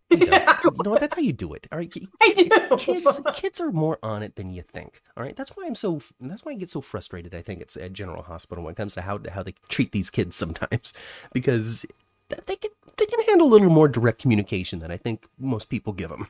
You, 0.09 0.17
don't. 0.25 0.43
You 0.63 0.71
know 0.85 0.91
what? 0.91 1.01
That's 1.01 1.15
how 1.15 1.21
you 1.21 1.33
do 1.33 1.53
it. 1.53 1.67
All 1.71 1.77
right. 1.77 1.93
I 2.21 2.33
do. 2.33 2.77
kids 2.77 3.19
kids 3.33 3.59
are 3.59 3.71
more 3.71 3.99
on 4.01 4.23
it 4.23 4.35
than 4.35 4.49
you 4.49 4.61
think 4.61 5.01
all 5.15 5.23
right 5.23 5.35
that's 5.35 5.51
why 5.51 5.65
i'm 5.65 5.75
so 5.75 6.01
that's 6.19 6.43
why 6.43 6.51
i 6.51 6.55
get 6.55 6.71
so 6.71 6.81
frustrated 6.81 7.35
i 7.35 7.41
think 7.41 7.61
it's 7.61 7.77
at 7.77 7.93
general 7.93 8.23
hospital 8.23 8.63
when 8.63 8.71
it 8.71 8.77
comes 8.77 8.93
to 8.93 9.01
how 9.01 9.19
how 9.31 9.43
they 9.43 9.53
treat 9.69 9.91
these 9.91 10.09
kids 10.09 10.35
sometimes 10.35 10.93
because 11.33 11.85
they 12.29 12.55
can 12.55 12.71
they 12.97 13.05
can 13.05 13.23
handle 13.25 13.47
a 13.47 13.51
little 13.51 13.69
more 13.69 13.87
direct 13.87 14.19
communication 14.19 14.79
than 14.79 14.91
i 14.91 14.97
think 14.97 15.27
most 15.39 15.65
people 15.69 15.93
give 15.93 16.09
them 16.09 16.27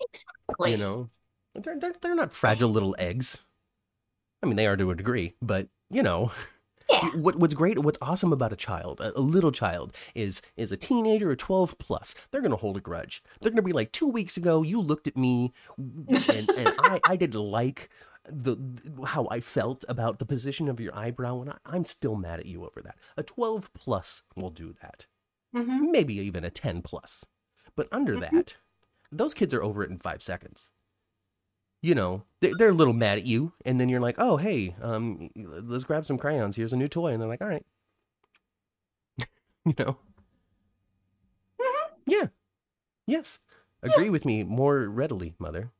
exactly. 0.00 0.72
you 0.72 0.76
know 0.76 1.08
they're, 1.54 1.78
they're 1.78 1.94
they're 2.00 2.14
not 2.14 2.32
fragile 2.32 2.68
little 2.70 2.94
eggs 2.98 3.38
i 4.42 4.46
mean 4.46 4.56
they 4.56 4.66
are 4.66 4.76
to 4.76 4.90
a 4.90 4.94
degree 4.94 5.34
but 5.42 5.68
you 5.90 6.02
know 6.02 6.30
Yeah. 6.90 7.10
what 7.16 7.36
what's 7.36 7.52
great 7.52 7.78
what's 7.80 7.98
awesome 8.00 8.32
about 8.32 8.50
a 8.54 8.56
child 8.56 8.98
a, 9.02 9.16
a 9.16 9.20
little 9.20 9.52
child 9.52 9.92
is 10.14 10.40
is 10.56 10.72
a 10.72 10.76
teenager 10.78 11.30
or 11.30 11.36
12 11.36 11.76
plus 11.76 12.14
they're 12.30 12.40
gonna 12.40 12.56
hold 12.56 12.78
a 12.78 12.80
grudge 12.80 13.22
they're 13.42 13.50
gonna 13.50 13.60
be 13.60 13.74
like 13.74 13.92
two 13.92 14.06
weeks 14.08 14.38
ago 14.38 14.62
you 14.62 14.80
looked 14.80 15.06
at 15.06 15.14
me 15.14 15.52
and, 15.76 16.50
and 16.56 16.72
I, 16.78 17.02
I 17.04 17.16
didn't 17.16 17.38
like 17.42 17.90
the 18.26 18.56
how 19.06 19.28
I 19.30 19.40
felt 19.40 19.84
about 19.86 20.18
the 20.18 20.24
position 20.24 20.66
of 20.66 20.80
your 20.80 20.96
eyebrow 20.96 21.42
and 21.42 21.50
I, 21.50 21.56
I'm 21.66 21.84
still 21.84 22.14
mad 22.16 22.40
at 22.40 22.46
you 22.46 22.64
over 22.64 22.80
that 22.80 22.96
a 23.18 23.22
12 23.22 23.70
plus 23.74 24.22
will 24.34 24.50
do 24.50 24.72
that 24.80 25.04
Mhm. 25.54 25.90
maybe 25.90 26.14
even 26.14 26.42
a 26.42 26.50
10 26.50 26.80
plus 26.80 27.26
but 27.76 27.86
under 27.92 28.16
Mhm. 28.16 28.30
that 28.30 28.54
those 29.12 29.34
kids 29.34 29.52
are 29.52 29.62
over 29.62 29.84
it 29.84 29.90
in 29.90 29.98
five 29.98 30.22
seconds 30.22 30.70
you 31.80 31.94
know 31.94 32.24
they, 32.40 32.52
they're 32.58 32.70
a 32.70 32.74
little 32.74 32.92
mad 32.92 33.18
at 33.18 33.26
you 33.26 33.52
and 33.64 33.80
then 33.80 33.88
you're 33.88 34.00
like 34.00 34.16
oh 34.18 34.36
hey 34.36 34.74
um 34.82 35.30
let's 35.36 35.84
grab 35.84 36.04
some 36.04 36.18
crayons 36.18 36.56
here's 36.56 36.72
a 36.72 36.76
new 36.76 36.88
toy 36.88 37.12
and 37.12 37.20
they're 37.22 37.28
like 37.28 37.40
all 37.40 37.48
right 37.48 37.64
you 39.64 39.74
know 39.78 39.96
Mhm. 41.60 41.90
yeah 42.06 42.26
yes 43.06 43.38
agree 43.82 44.10
with 44.10 44.24
me 44.24 44.42
more 44.44 44.88
readily 44.88 45.34
mother 45.38 45.70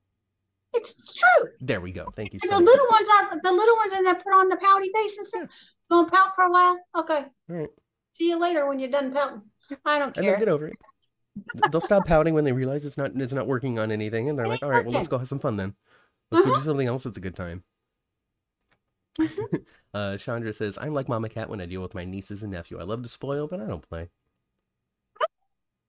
It's 0.74 1.14
true. 1.14 1.50
there 1.60 1.80
we 1.80 1.92
go 1.92 2.12
thank 2.14 2.32
you 2.32 2.38
And 2.42 2.50
so 2.50 2.58
the 2.58 2.62
much 2.64 2.72
little 2.72 2.86
ones 2.86 3.08
are 3.32 3.40
the 3.42 3.52
little 3.52 3.76
ones 3.76 3.92
and 3.92 4.06
they 4.06 4.14
put 4.14 4.34
on 4.34 4.48
the 4.48 4.56
pouty 4.56 4.90
face 4.94 5.16
and 5.18 5.26
stuff. 5.26 5.48
gonna 5.90 6.08
pout 6.08 6.34
for 6.34 6.44
a 6.44 6.50
while? 6.50 6.78
Okay. 6.96 7.24
All 7.50 7.56
right. 7.56 7.68
See 8.12 8.28
you 8.28 8.38
later 8.38 8.66
when 8.68 8.78
you're 8.78 8.90
done 8.90 9.12
pouting. 9.12 9.42
I 9.84 9.98
don't 9.98 10.14
care. 10.14 10.22
And 10.22 10.28
they'll 10.32 10.38
get 10.38 10.48
over 10.48 10.68
it. 10.68 10.76
They'll 11.70 11.80
stop 11.80 12.06
pouting 12.06 12.34
when 12.34 12.44
they 12.44 12.52
realize 12.52 12.84
it's 12.84 12.98
not 12.98 13.12
it's 13.16 13.32
not 13.32 13.46
working 13.46 13.78
on 13.78 13.90
anything, 13.92 14.28
and 14.28 14.38
they're 14.38 14.48
like, 14.48 14.62
"All 14.62 14.70
right, 14.70 14.84
well, 14.84 14.92
let's 14.94 15.08
go 15.08 15.18
have 15.18 15.28
some 15.28 15.38
fun 15.38 15.56
then. 15.56 15.74
Let's 16.30 16.44
go 16.44 16.54
do 16.54 16.60
something 16.60 16.86
else. 16.88 17.04
That's 17.04 17.16
a 17.16 17.20
good 17.20 17.36
time." 17.36 17.64
Mhm. 19.20 19.64
uh, 19.94 20.16
Chandra 20.16 20.52
says, 20.52 20.78
"I'm 20.80 20.94
like 20.94 21.08
Mama 21.08 21.28
Cat 21.28 21.48
when 21.50 21.60
I 21.60 21.66
deal 21.66 21.82
with 21.82 21.94
my 21.94 22.04
nieces 22.04 22.42
and 22.42 22.52
nephew. 22.52 22.78
I 22.78 22.84
love 22.84 23.02
to 23.02 23.08
spoil, 23.08 23.46
but 23.46 23.60
I 23.60 23.66
don't 23.66 23.88
play." 23.88 24.10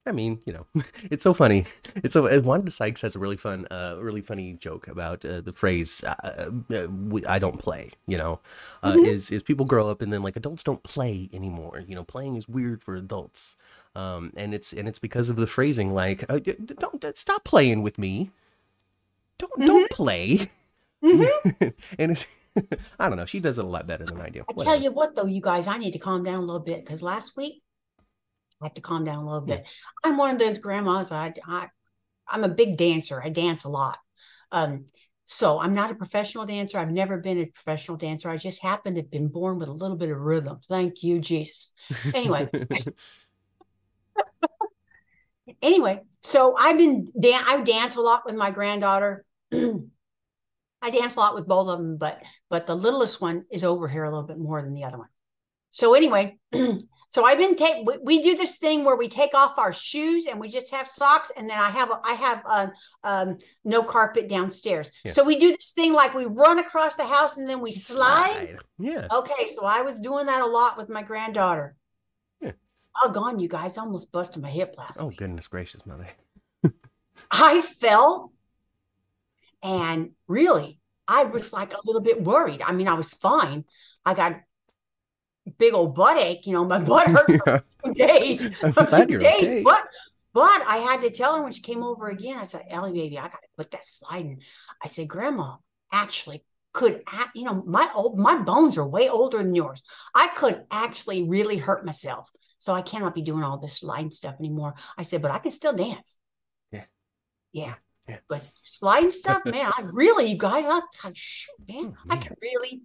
I 0.06 0.12
mean, 0.12 0.40
you 0.46 0.54
know, 0.54 0.66
it's 1.12 1.22
so 1.22 1.34
funny. 1.34 1.66
It's 1.98 2.14
so. 2.14 2.26
uh, 2.28 2.42
Wanda 2.44 2.72
Sykes 2.72 3.02
has 3.02 3.16
a 3.16 3.20
really 3.20 3.38
fun, 3.38 3.68
uh, 3.70 3.98
really 4.00 4.22
funny 4.22 4.54
joke 4.54 4.88
about 4.88 5.24
uh, 5.24 5.42
the 5.42 5.54
phrase 5.54 6.04
uh, 6.04 6.50
uh, 6.74 6.88
we, 6.88 7.24
"I 7.26 7.38
don't 7.38 7.60
play." 7.60 7.92
You 8.08 8.18
know, 8.18 8.40
uh, 8.82 8.94
Mhm. 8.94 9.06
is 9.06 9.30
is 9.32 9.44
people 9.44 9.66
grow 9.66 9.90
up 9.90 10.02
and 10.02 10.12
then 10.12 10.24
like 10.24 10.36
adults 10.36 10.64
don't 10.64 10.82
play 10.84 11.30
anymore. 11.32 11.84
You 11.88 11.96
know, 11.96 12.04
playing 12.04 12.38
is 12.38 12.48
weird 12.48 12.82
for 12.82 12.96
adults, 12.96 13.56
um, 13.94 14.32
and 14.36 14.54
it's 14.56 14.74
and 14.74 14.88
it's 14.88 15.00
because 15.00 15.30
of 15.30 15.36
the 15.36 15.48
phrasing 15.48 15.94
like, 15.94 16.26
uh, 16.32 16.40
d- 16.40 16.54
"Don't 16.54 17.04
stop 17.18 17.44
playing 17.44 17.84
with 17.84 18.00
me." 18.00 18.32
Don't 19.40 19.66
don't 19.66 19.92
play. 19.92 20.50
Mhm. 21.04 21.28
and 22.00 22.12
it's 22.12 22.26
I 23.00 23.10
don't 23.10 23.18
know. 23.18 23.26
She 23.26 23.40
does 23.40 23.58
it 23.58 23.66
a 23.66 23.68
lot 23.68 23.88
better 23.88 24.06
than 24.06 24.20
I 24.20 24.30
do. 24.30 24.44
I 24.50 24.64
tell 24.64 24.80
you 24.80 24.92
what, 24.92 25.16
though, 25.16 25.26
you 25.26 25.42
guys, 25.42 25.68
I 25.68 25.78
need 25.78 25.92
to 25.92 26.00
calm 26.00 26.24
down 26.24 26.36
a 26.36 26.42
little 26.42 26.60
bit 26.60 26.82
because 26.82 27.02
last 27.02 27.38
week 27.38 27.62
I 28.62 28.66
have 28.66 28.74
to 28.76 28.82
calm 28.82 29.06
down 29.06 29.18
a 29.18 29.26
little 29.26 29.46
bit. 29.46 29.66
I'm 30.04 30.18
one 30.18 30.32
of 30.32 30.40
those 30.40 30.60
grandmas. 30.60 31.12
I, 31.12 31.34
I 31.48 31.68
I'm 32.28 32.44
a 32.44 32.50
big 32.50 32.78
dancer. 32.78 33.22
I 33.24 33.30
dance 33.30 33.64
a 33.64 33.70
lot. 33.70 33.98
Um, 34.52 34.86
so 35.26 35.60
I'm 35.60 35.76
not 35.76 35.92
a 35.92 35.96
professional 35.96 36.46
dancer. 36.46 36.80
I've 36.80 36.92
never 36.92 37.18
been 37.18 37.38
a 37.38 37.46
professional 37.46 37.98
dancer. 37.98 38.30
I 38.30 38.38
just 38.38 38.64
happen 38.64 38.96
to 38.96 39.02
have 39.02 39.12
been 39.12 39.28
born 39.28 39.60
with 39.60 39.70
a 39.70 39.74
little 39.74 39.96
bit 39.96 40.10
of 40.10 40.18
rhythm. 40.18 40.60
Thank 40.68 41.04
you, 41.04 41.20
Jesus. 41.20 41.72
Anyway, 42.14 42.50
anyway, 45.62 46.02
so 46.24 46.56
I've 46.58 46.78
been 46.78 47.12
dan- 47.20 47.44
I 47.48 47.62
dance 47.62 47.96
a 47.96 48.02
lot 48.02 48.24
with 48.26 48.36
my 48.36 48.52
granddaughter. 48.52 49.24
I 50.82 50.90
dance 50.92 51.16
a 51.16 51.20
lot 51.20 51.36
with 51.36 51.48
both 51.48 51.68
of 51.68 51.78
them, 51.80 51.98
but 51.98 52.22
but 52.50 52.66
the 52.66 52.76
littlest 52.76 53.20
one 53.22 53.46
is 53.52 53.64
over 53.64 53.88
here 53.88 54.04
a 54.06 54.10
little 54.10 54.26
bit 54.28 54.38
more 54.40 54.62
than 54.62 54.74
the 54.74 54.86
other 54.86 54.98
one. 54.98 55.10
So 55.72 55.94
anyway, 55.94 56.38
so 57.10 57.26
I've 57.26 57.38
been 57.38 57.56
take 57.56 57.86
we, 57.86 57.98
we 58.02 58.22
do 58.22 58.36
this 58.38 58.58
thing 58.60 58.86
where 58.86 58.96
we 58.96 59.08
take 59.10 59.34
off 59.34 59.58
our 59.58 59.74
shoes 59.74 60.26
and 60.26 60.40
we 60.40 60.48
just 60.48 60.74
have 60.74 60.88
socks, 60.88 61.32
and 61.36 61.50
then 61.50 61.60
I 61.60 61.70
have 61.70 61.92
a- 61.92 62.00
I 62.04 62.14
have 62.14 62.42
um, 62.48 62.72
um 63.04 63.38
no 63.66 63.84
carpet 63.84 64.30
downstairs. 64.30 64.92
Yeah. 65.04 65.12
So 65.12 65.26
we 65.26 65.38
do 65.38 65.52
this 65.52 65.74
thing 65.74 65.94
like 65.94 66.14
we 66.14 66.26
run 66.26 66.60
across 66.60 66.96
the 66.96 67.06
house 67.06 67.38
and 67.38 67.50
then 67.50 67.60
we 67.60 67.72
slide. 67.72 68.58
Yeah. 68.80 69.08
Okay, 69.14 69.48
so 69.48 69.66
I 69.66 69.82
was 69.82 70.00
doing 70.00 70.28
that 70.28 70.42
a 70.42 70.48
lot 70.48 70.78
with 70.78 70.90
my 70.90 71.04
granddaughter. 71.04 71.76
Yeah. 72.42 72.54
Oh, 73.04 73.12
gone, 73.12 73.38
you 73.40 73.50
guys! 73.50 73.78
I 73.78 73.82
almost 73.82 74.12
busted 74.14 74.42
my 74.42 74.50
hip 74.50 74.76
last 74.78 75.02
Oh 75.02 75.08
week. 75.08 75.18
goodness 75.18 75.48
gracious, 75.48 75.86
mother. 75.86 76.08
I 77.32 77.62
fell, 77.62 78.32
and 79.64 80.12
really, 80.28 80.80
I 81.08 81.24
was 81.24 81.54
like 81.54 81.74
a 81.74 81.80
little 81.86 82.02
bit 82.02 82.22
worried. 82.22 82.62
I 82.62 82.72
mean, 82.72 82.88
I 82.88 82.94
was 82.94 83.14
fine. 83.14 83.66
I 84.06 84.14
got 84.14 84.40
big 85.58 85.74
old 85.74 85.96
butt 85.96 86.18
ache. 86.18 86.46
You 86.46 86.54
know, 86.54 86.66
my 86.66 86.80
butt 86.80 87.08
hurt 87.16 87.30
Yeah. 87.46 87.60
for 87.84 87.94
days, 87.94 88.50
I'm 88.62 88.86
glad 88.86 89.10
you're 89.10 89.20
days. 89.20 89.54
okay. 89.54 89.64
But 89.64 89.84
but 90.34 90.64
I 90.68 90.78
had 90.78 91.02
to 91.02 91.10
tell 91.10 91.36
her 91.36 91.44
when 91.44 91.52
she 91.52 91.62
came 91.62 91.84
over 91.84 92.08
again. 92.10 92.38
I 92.38 92.44
said, 92.44 92.66
Ellie, 92.70 92.94
baby, 92.94 93.18
I 93.18 93.24
got 93.24 93.32
to 93.42 93.48
put 93.58 93.72
that 93.72 93.88
slide 93.88 94.26
in. 94.26 94.40
I 94.84 94.88
said, 94.88 95.08
Grandma, 95.08 95.56
actually 95.92 96.44
could 96.72 97.02
you 97.34 97.44
know 97.44 97.64
my 97.66 97.90
old 97.96 98.20
my 98.20 98.38
bones 98.38 98.78
are 98.78 98.88
way 98.88 99.10
older 99.10 99.40
than 99.40 99.56
yours 99.56 99.82
i 100.14 100.28
could 100.28 100.64
actually 100.70 101.28
really 101.28 101.58
hurt 101.58 101.84
myself 101.84 102.30
so 102.60 102.74
i 102.74 102.82
cannot 102.84 103.16
be 103.16 103.24
doing 103.24 103.44
all 103.44 103.58
this 103.58 103.80
sliding 103.80 104.12
stuff 104.12 104.36
anymore 104.40 104.76
i 104.96 105.02
said 105.02 105.20
but 105.20 105.32
i 105.32 105.40
can 105.40 105.50
still 105.52 105.76
dance 105.76 106.18
Yeah. 106.72 106.84
yeah 107.52 107.74
Yeah. 108.10 108.18
but 108.28 108.42
sliding 108.56 109.12
stuff 109.12 109.44
man 109.46 109.72
i 109.78 109.82
really 109.94 110.26
you 110.32 110.38
guys 110.38 110.66
i, 110.68 110.80
I 111.04 111.12
shoot 111.14 111.56
man 111.68 111.96
Oh, 111.98 112.08
i 112.10 112.18
can 112.18 112.36
really 112.42 112.82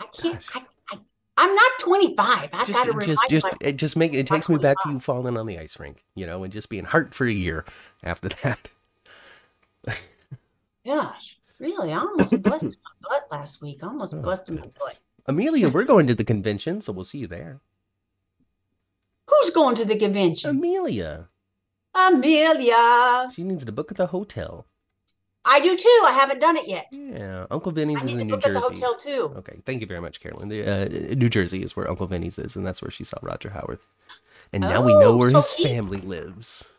i 0.00 0.06
can't 0.20 0.42
I, 0.54 0.62
I 0.90 0.98
i'm 1.36 1.54
not 1.54 1.70
25 1.80 2.48
i 2.52 2.64
just, 2.64 2.72
gotta 2.72 3.06
just, 3.06 3.22
just, 3.28 3.46
it 3.60 3.76
just 3.76 3.96
make 3.96 4.14
it 4.14 4.26
takes 4.26 4.48
me 4.48 4.56
back 4.58 4.76
to 4.84 4.90
you 4.90 5.00
falling 5.00 5.36
on 5.36 5.46
the 5.46 5.58
ice 5.58 5.78
rink, 5.78 6.02
you 6.14 6.26
know, 6.26 6.42
and 6.44 6.52
just 6.52 6.68
being 6.68 6.84
hurt 6.86 7.14
for 7.14 7.26
a 7.26 7.32
year 7.32 7.64
after 8.02 8.28
that. 8.42 8.68
gosh 10.86 11.38
really 11.58 11.92
i 11.92 11.98
almost 11.98 12.40
busted 12.42 12.76
my 12.84 13.08
butt 13.08 13.26
last 13.30 13.60
week 13.60 13.78
i 13.82 13.86
almost 13.86 14.14
Oh, 14.14 14.22
busted 14.22 14.54
my 14.56 14.66
butt. 14.78 15.00
Amelia, 15.26 15.68
we're 15.68 15.84
going 15.84 16.06
to 16.06 16.14
the 16.14 16.24
convention, 16.24 16.80
so 16.80 16.90
we'll 16.92 17.04
see 17.04 17.18
you 17.18 17.26
there. 17.26 17.60
who's 19.26 19.50
going 19.50 19.74
to 19.76 19.84
the 19.84 19.96
convention? 19.98 20.48
Amelia, 20.50 21.28
amelia 21.94 23.28
she 23.34 23.42
needs 23.42 23.64
to 23.64 23.72
book 23.72 23.90
at 23.90 23.96
the 23.96 24.06
hotel. 24.06 24.66
I 25.44 25.60
do 25.60 25.76
too. 25.76 26.02
I 26.06 26.12
haven't 26.12 26.40
done 26.40 26.56
it 26.58 26.68
yet. 26.68 26.86
Yeah, 26.92 27.46
Uncle 27.50 27.72
Vinny's 27.72 27.96
I 27.98 28.00
is 28.00 28.06
need 28.06 28.14
to 28.16 28.20
in 28.20 28.26
New 28.26 28.34
book 28.36 28.46
at 28.46 28.52
the 28.52 28.60
Jersey. 28.60 28.82
hotel 28.82 28.96
too. 28.96 29.34
Okay, 29.38 29.56
thank 29.64 29.80
you 29.80 29.86
very 29.86 30.00
much, 30.00 30.20
Carolyn. 30.20 30.48
The, 30.48 30.62
uh, 30.66 31.14
New 31.14 31.30
Jersey 31.30 31.62
is 31.62 31.74
where 31.74 31.88
Uncle 31.88 32.06
Vinny's 32.06 32.38
is, 32.38 32.54
and 32.56 32.66
that's 32.66 32.82
where 32.82 32.90
she 32.90 33.02
saw 33.04 33.16
Roger 33.22 33.48
Howarth. 33.50 33.80
And 34.52 34.62
now 34.62 34.84
we 34.84 34.92
know 34.92 35.12
Oh, 35.14 35.16
where 35.16 35.30
so 35.30 35.36
his 35.40 35.54
he- 35.54 35.64
family 35.64 36.00
lives. 36.00 36.72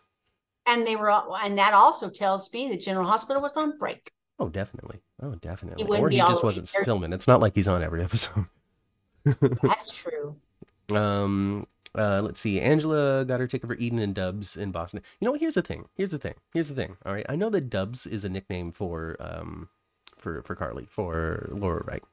And 0.68 0.86
they 0.86 0.96
were, 0.96 1.10
all- 1.10 1.36
and 1.38 1.58
that 1.58 1.74
also 1.74 2.10
tells 2.10 2.52
me 2.54 2.68
the 2.70 2.78
General 2.78 3.08
Hospital 3.08 3.42
was 3.42 3.58
on 3.58 3.78
break. 3.80 4.12
Oh, 4.40 4.50
definitely. 4.50 5.00
Oh, 5.22 5.34
definitely. 5.36 5.98
Or 6.00 6.10
he 6.10 6.18
just 6.20 6.44
wasn't 6.44 6.70
there. 6.72 6.86
filming. 6.86 7.12
It's 7.12 7.28
not 7.28 7.40
like 7.42 7.56
he's 7.56 7.68
on 7.68 7.82
every 7.82 8.04
episode. 8.10 8.46
That's 9.64 9.92
true. 9.92 10.36
Um, 10.92 11.66
uh, 12.00 12.22
let's 12.24 12.40
see. 12.40 12.60
Angela 12.62 13.26
got 13.26 13.40
her 13.40 13.48
ticket 13.48 13.68
for 13.68 13.76
Eden 13.76 14.00
and 14.00 14.16
Dubs 14.16 14.56
in 14.56 14.72
Boston. 14.72 15.02
You 15.20 15.28
know, 15.28 15.34
here's 15.34 15.56
the 15.56 15.62
thing. 15.62 15.90
Here's 15.96 16.12
the 16.12 16.18
thing. 16.18 16.36
Here's 16.54 16.70
the 16.70 16.76
thing. 16.76 16.98
All 17.06 17.14
right, 17.14 17.26
I 17.28 17.36
know 17.36 17.50
that 17.50 17.70
Dubs 17.70 18.06
is 18.06 18.24
a 18.24 18.30
nickname 18.30 18.72
for 18.72 19.18
um 19.20 19.70
for 20.18 20.42
for 20.44 20.56
Carly 20.56 20.88
for 20.90 21.50
Laura, 21.52 21.84
right? 21.86 22.04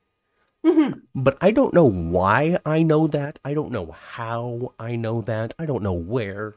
Mhm. 0.65 1.03
But 1.15 1.39
I 1.41 1.53
don't 1.53 1.73
know 1.75 1.85
why 1.85 2.59
I 2.67 2.83
know 2.83 3.07
that. 3.07 3.39
I 3.45 3.55
don't 3.55 3.71
know 3.71 3.93
how 3.93 4.73
I 4.81 4.97
know 4.97 5.21
that. 5.23 5.55
I 5.59 5.67
don't 5.67 5.83
know 5.83 5.93
where 5.93 6.55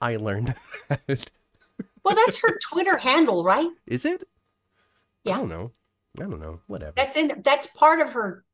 I 0.00 0.16
learned 0.16 0.54
that. 0.88 1.30
Well, 2.04 2.16
that's 2.16 2.42
her 2.42 2.58
Twitter 2.72 2.96
handle, 2.96 3.44
right? 3.44 3.68
Is 3.86 4.04
it? 4.04 4.26
Yeah. 5.22 5.36
I 5.36 5.38
don't 5.38 5.48
know. 5.48 5.70
I 6.18 6.24
don't 6.24 6.40
know. 6.40 6.60
Whatever. 6.66 6.94
That's 6.96 7.14
in. 7.16 7.40
That's 7.44 7.68
part 7.68 8.00
of 8.00 8.10
her. 8.10 8.44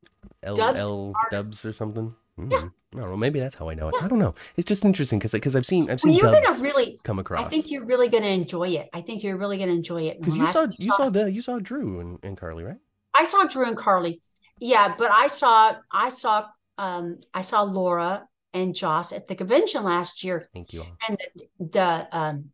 L 0.43 0.55
L 0.61 1.13
Dubs 1.31 1.65
or 1.65 1.73
something. 1.73 2.15
Hmm. 2.45 2.51
Yeah. 2.51 2.69
I 2.95 3.01
don't 3.01 3.09
know. 3.11 3.17
Maybe 3.17 3.39
that's 3.39 3.55
how 3.55 3.69
I 3.69 3.75
know 3.75 3.89
it. 3.89 3.95
I 4.01 4.07
don't 4.07 4.17
know. 4.17 4.33
It's 4.57 4.65
just 4.65 4.83
interesting 4.83 5.19
because 5.19 5.33
because 5.33 5.55
I've 5.55 5.65
seen 5.65 5.89
I've 5.91 6.01
seen 6.01 6.13
Well, 6.13 6.33
you're 6.33 6.41
gonna 6.41 6.59
really. 6.61 6.99
come 7.03 7.19
across. 7.19 7.45
I 7.45 7.47
think 7.47 7.69
you're 7.69 7.85
really 7.85 8.09
gonna 8.09 8.27
enjoy 8.27 8.69
it. 8.69 8.89
I 8.93 9.01
think 9.01 9.23
you're 9.23 9.37
really 9.37 9.57
gonna 9.59 9.73
enjoy 9.73 10.03
it. 10.03 10.19
Because 10.19 10.37
you 10.37 10.47
saw 10.47 10.67
you 10.79 10.91
saw 10.93 11.09
the 11.09 11.31
you 11.31 11.41
saw 11.41 11.59
Drew 11.59 11.99
and, 11.99 12.17
and 12.23 12.35
Carly, 12.35 12.63
right? 12.63 12.77
I 13.13 13.25
saw 13.25 13.45
Drew 13.45 13.65
and 13.65 13.77
Carly. 13.77 14.21
Yeah, 14.59 14.95
but 14.97 15.11
I 15.11 15.27
saw 15.27 15.75
I 15.91 16.09
saw 16.09 16.47
um 16.79 17.19
I 17.33 17.41
saw 17.41 17.61
Laura 17.61 18.27
and 18.53 18.73
Joss 18.73 19.13
at 19.13 19.27
the 19.27 19.35
convention 19.35 19.83
last 19.83 20.23
year, 20.23 20.47
Thank 20.53 20.73
you 20.73 20.81
all. 20.81 20.97
and 21.07 21.17
the, 21.59 21.67
the 21.77 22.07
um 22.11 22.45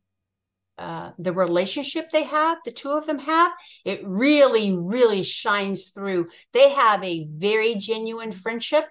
uh 0.77 1.11
the 1.17 1.31
relationship 1.31 2.09
they 2.11 2.23
have, 2.23 2.57
the 2.65 2.71
two 2.71 2.91
of 2.91 3.05
them 3.05 3.19
have, 3.19 3.53
it 3.85 4.01
really 4.03 4.75
really 4.75 5.23
shines 5.23 5.91
through. 5.91 6.27
They 6.51 6.71
have 6.71 7.01
a 7.05 7.25
very 7.31 7.75
genuine 7.75 8.33
friendship, 8.33 8.85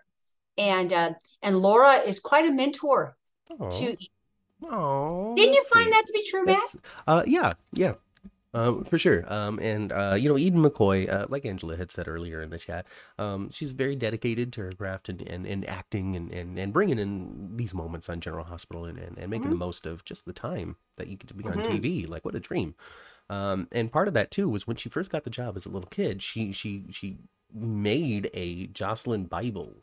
and 0.58 0.92
uh 0.92 1.14
and 1.42 1.58
Laura 1.58 1.96
is 2.00 2.20
quite 2.20 2.46
a 2.46 2.52
mentor 2.52 3.16
Oh, 3.58 3.58
to. 3.70 3.96
oh, 4.64 5.36
Didn't 5.36 5.54
you 5.54 5.62
find 5.72 5.92
sweet. 5.92 5.92
that 5.92 6.06
to 6.06 6.12
be 6.12 6.28
true, 6.28 6.44
Matt? 6.44 6.70
Uh, 7.06 7.22
yeah, 7.26 7.54
yeah, 7.72 7.94
um, 8.54 8.84
for 8.84 8.98
sure. 8.98 9.24
Um, 9.32 9.58
and 9.60 9.92
uh, 9.92 10.16
you 10.18 10.28
know, 10.28 10.38
Eden 10.38 10.62
McCoy, 10.62 11.10
uh, 11.12 11.26
like 11.28 11.44
Angela 11.46 11.76
had 11.76 11.90
said 11.90 12.08
earlier 12.08 12.42
in 12.42 12.50
the 12.50 12.58
chat, 12.58 12.86
um, 13.18 13.50
she's 13.50 13.72
very 13.72 13.96
dedicated 13.96 14.52
to 14.54 14.62
her 14.62 14.72
craft 14.72 15.08
and, 15.08 15.22
and, 15.22 15.46
and 15.46 15.68
acting 15.68 16.16
and, 16.16 16.32
and, 16.32 16.58
and 16.58 16.72
bringing 16.72 16.98
in 16.98 17.56
these 17.56 17.74
moments 17.74 18.08
on 18.08 18.20
General 18.20 18.44
Hospital 18.44 18.84
and, 18.86 18.98
and, 18.98 19.18
and 19.18 19.30
making 19.30 19.50
the 19.50 19.56
most 19.56 19.86
of 19.86 20.04
just 20.04 20.24
the 20.26 20.32
time 20.32 20.76
that 20.96 21.08
you 21.08 21.16
get 21.16 21.28
to 21.28 21.34
be 21.34 21.48
on 21.48 21.58
Mhm. 21.58 21.62
TV. 21.62 22.06
Like, 22.06 22.24
what 22.24 22.34
a 22.36 22.40
dream! 22.40 22.74
Um, 23.30 23.68
and 23.72 23.92
part 23.92 24.08
of 24.08 24.14
that 24.14 24.30
too 24.30 24.48
was 24.48 24.66
when 24.66 24.76
she 24.76 24.88
first 24.88 25.10
got 25.10 25.24
the 25.24 25.30
job 25.30 25.56
as 25.56 25.66
a 25.66 25.70
little 25.70 25.88
kid, 25.90 26.22
she 26.22 26.52
she 26.52 26.84
she 26.90 27.18
made 27.54 28.30
a 28.34 28.68
Josslyn 28.68 29.28
Bible 29.28 29.76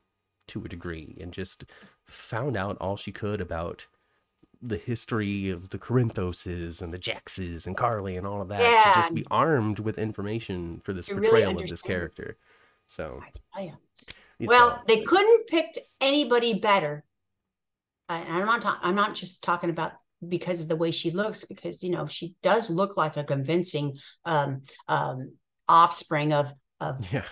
to 0.48 0.64
a 0.64 0.68
degree 0.68 1.18
and 1.20 1.32
just 1.32 1.66
found 2.06 2.58
out 2.58 2.78
all 2.80 2.98
she 2.98 3.12
could 3.12 3.42
about 3.42 3.88
the 4.62 4.78
history 4.78 5.50
of 5.50 5.70
the 5.70 5.80
Corinthoses 5.80 6.82
and 6.82 6.94
the 6.94 7.00
Jaxes 7.00 7.66
and 7.66 7.76
Carly 7.76 8.16
and 8.16 8.28
all 8.28 8.42
of 8.42 8.50
that 8.50 8.94
to 8.94 9.02
just 9.02 9.16
be 9.16 9.26
armed 9.32 9.80
with 9.80 9.98
information 9.98 10.82
for 10.84 10.94
this 10.94 11.08
To 11.08 11.16
really 11.16 11.30
portrayal 11.30 11.60
of 11.60 11.68
this 11.68 11.82
character. 11.82 12.38
So, 12.88 13.24
I 13.24 13.32
tell 13.56 13.66
ya. 13.66 13.74
Well, 14.48 14.84
they 14.88 15.02
couldn't 15.04 15.48
pick 15.48 15.78
anybody 16.00 16.60
better. 16.60 17.04
Uh, 18.10 18.24
I'm 18.28 18.46
not. 18.46 18.62
Ta- 18.62 18.80
I'm 18.82 18.96
not 18.96 19.16
just 19.16 19.44
talking 19.44 19.70
about 19.70 19.94
because 20.28 20.62
of 20.62 20.68
the 20.68 20.76
way 20.76 20.92
she 20.92 21.12
looks, 21.12 21.46
because 21.46 21.84
you 21.84 21.92
know 21.92 22.06
she 22.06 22.36
does 22.42 22.70
look 22.70 22.98
like 22.98 23.18
a 23.18 23.24
convincing 23.24 23.98
um, 24.26 24.62
um, 24.88 25.34
offspring 25.68 26.34
of 26.34 26.54
of 26.80 27.00
yeah, 27.14 27.24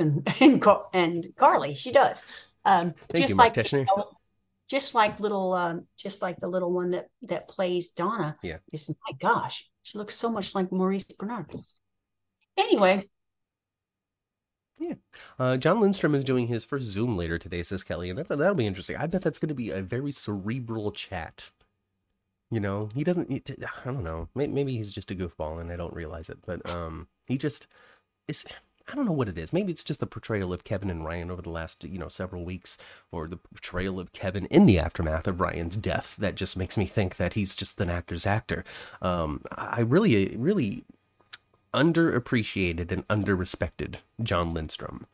And 0.00 0.60
Car- 0.60 0.86
and 0.94 1.26
Carly. 1.36 1.74
She 1.74 1.92
does. 1.92 2.24
Um, 2.64 2.92
Thank 2.92 3.16
just 3.16 3.30
you, 3.30 3.36
Mark 3.36 3.56
like 3.56 3.66
Teschner. 3.66 3.86
just 4.68 4.94
like 4.94 5.20
little, 5.20 5.52
um, 5.54 5.86
just 5.96 6.22
like 6.22 6.38
the 6.40 6.48
little 6.48 6.72
one 6.72 6.90
that 6.92 7.08
that 7.22 7.48
plays 7.48 7.90
Donna. 7.90 8.36
Yeah. 8.42 8.58
Just 8.70 8.90
my 8.90 9.16
gosh, 9.18 9.68
she 9.82 9.98
looks 9.98 10.14
so 10.14 10.30
much 10.30 10.54
like 10.54 10.70
Maurice 10.72 11.10
Benard. 11.12 11.62
Anyway, 12.56 13.08
Uh, 15.38 15.56
Jon 15.56 15.80
Lindstrom 15.80 16.14
is 16.14 16.24
doing 16.24 16.46
his 16.46 16.64
first 16.64 16.86
Zoom 16.86 17.16
later 17.16 17.38
today, 17.38 17.62
says 17.62 17.84
Kelly, 17.84 18.10
and 18.10 18.18
that, 18.18 18.28
that'll 18.28 18.54
be 18.54 18.66
interesting. 18.66 18.96
I 18.96 19.06
bet 19.06 19.22
that's 19.22 19.38
going 19.38 19.48
to 19.48 19.54
be 19.54 19.70
a 19.70 19.82
very 19.82 20.12
cerebral 20.12 20.92
chat. 20.92 21.50
You 22.50 22.60
know, 22.60 22.88
he 22.94 23.02
doesn't. 23.04 23.30
He, 23.30 23.42
I 23.62 23.84
don't 23.84 24.04
know. 24.04 24.28
Maybe, 24.34 24.52
maybe 24.52 24.76
he's 24.76 24.92
just 24.92 25.10
a 25.10 25.14
goofball, 25.14 25.60
and 25.60 25.70
I 25.72 25.76
don't 25.76 25.94
realize 25.94 26.28
it. 26.28 26.38
But 26.44 26.68
um, 26.70 27.08
he 27.26 27.38
just 27.38 27.66
is. 28.28 28.44
I 28.88 28.94
don't 28.94 29.06
know 29.06 29.12
what 29.12 29.28
it 29.28 29.38
is. 29.38 29.52
Maybe 29.52 29.72
it's 29.72 29.84
just 29.84 30.00
the 30.00 30.06
portrayal 30.06 30.52
of 30.52 30.64
Kevin 30.64 30.90
and 30.90 31.04
Ryan 31.04 31.30
over 31.30 31.42
the 31.42 31.50
last, 31.50 31.84
you 31.84 31.98
know, 31.98 32.08
several 32.08 32.44
weeks, 32.44 32.76
or 33.10 33.28
the 33.28 33.36
portrayal 33.36 34.00
of 34.00 34.12
Kevin 34.12 34.46
in 34.46 34.66
the 34.66 34.78
aftermath 34.78 35.26
of 35.26 35.40
Ryan's 35.40 35.76
death 35.76 36.16
that 36.16 36.34
just 36.34 36.56
makes 36.56 36.76
me 36.76 36.86
think 36.86 37.16
that 37.16 37.34
he's 37.34 37.54
just 37.54 37.80
an 37.80 37.90
actor's 37.90 38.26
actor. 38.26 38.64
Um, 39.00 39.42
I 39.56 39.80
really, 39.80 40.36
really 40.36 40.84
underappreciated 41.74 42.92
and 42.92 43.06
underrespected 43.08 43.96
Jon 44.22 44.52
Lindstrom. 44.52 45.06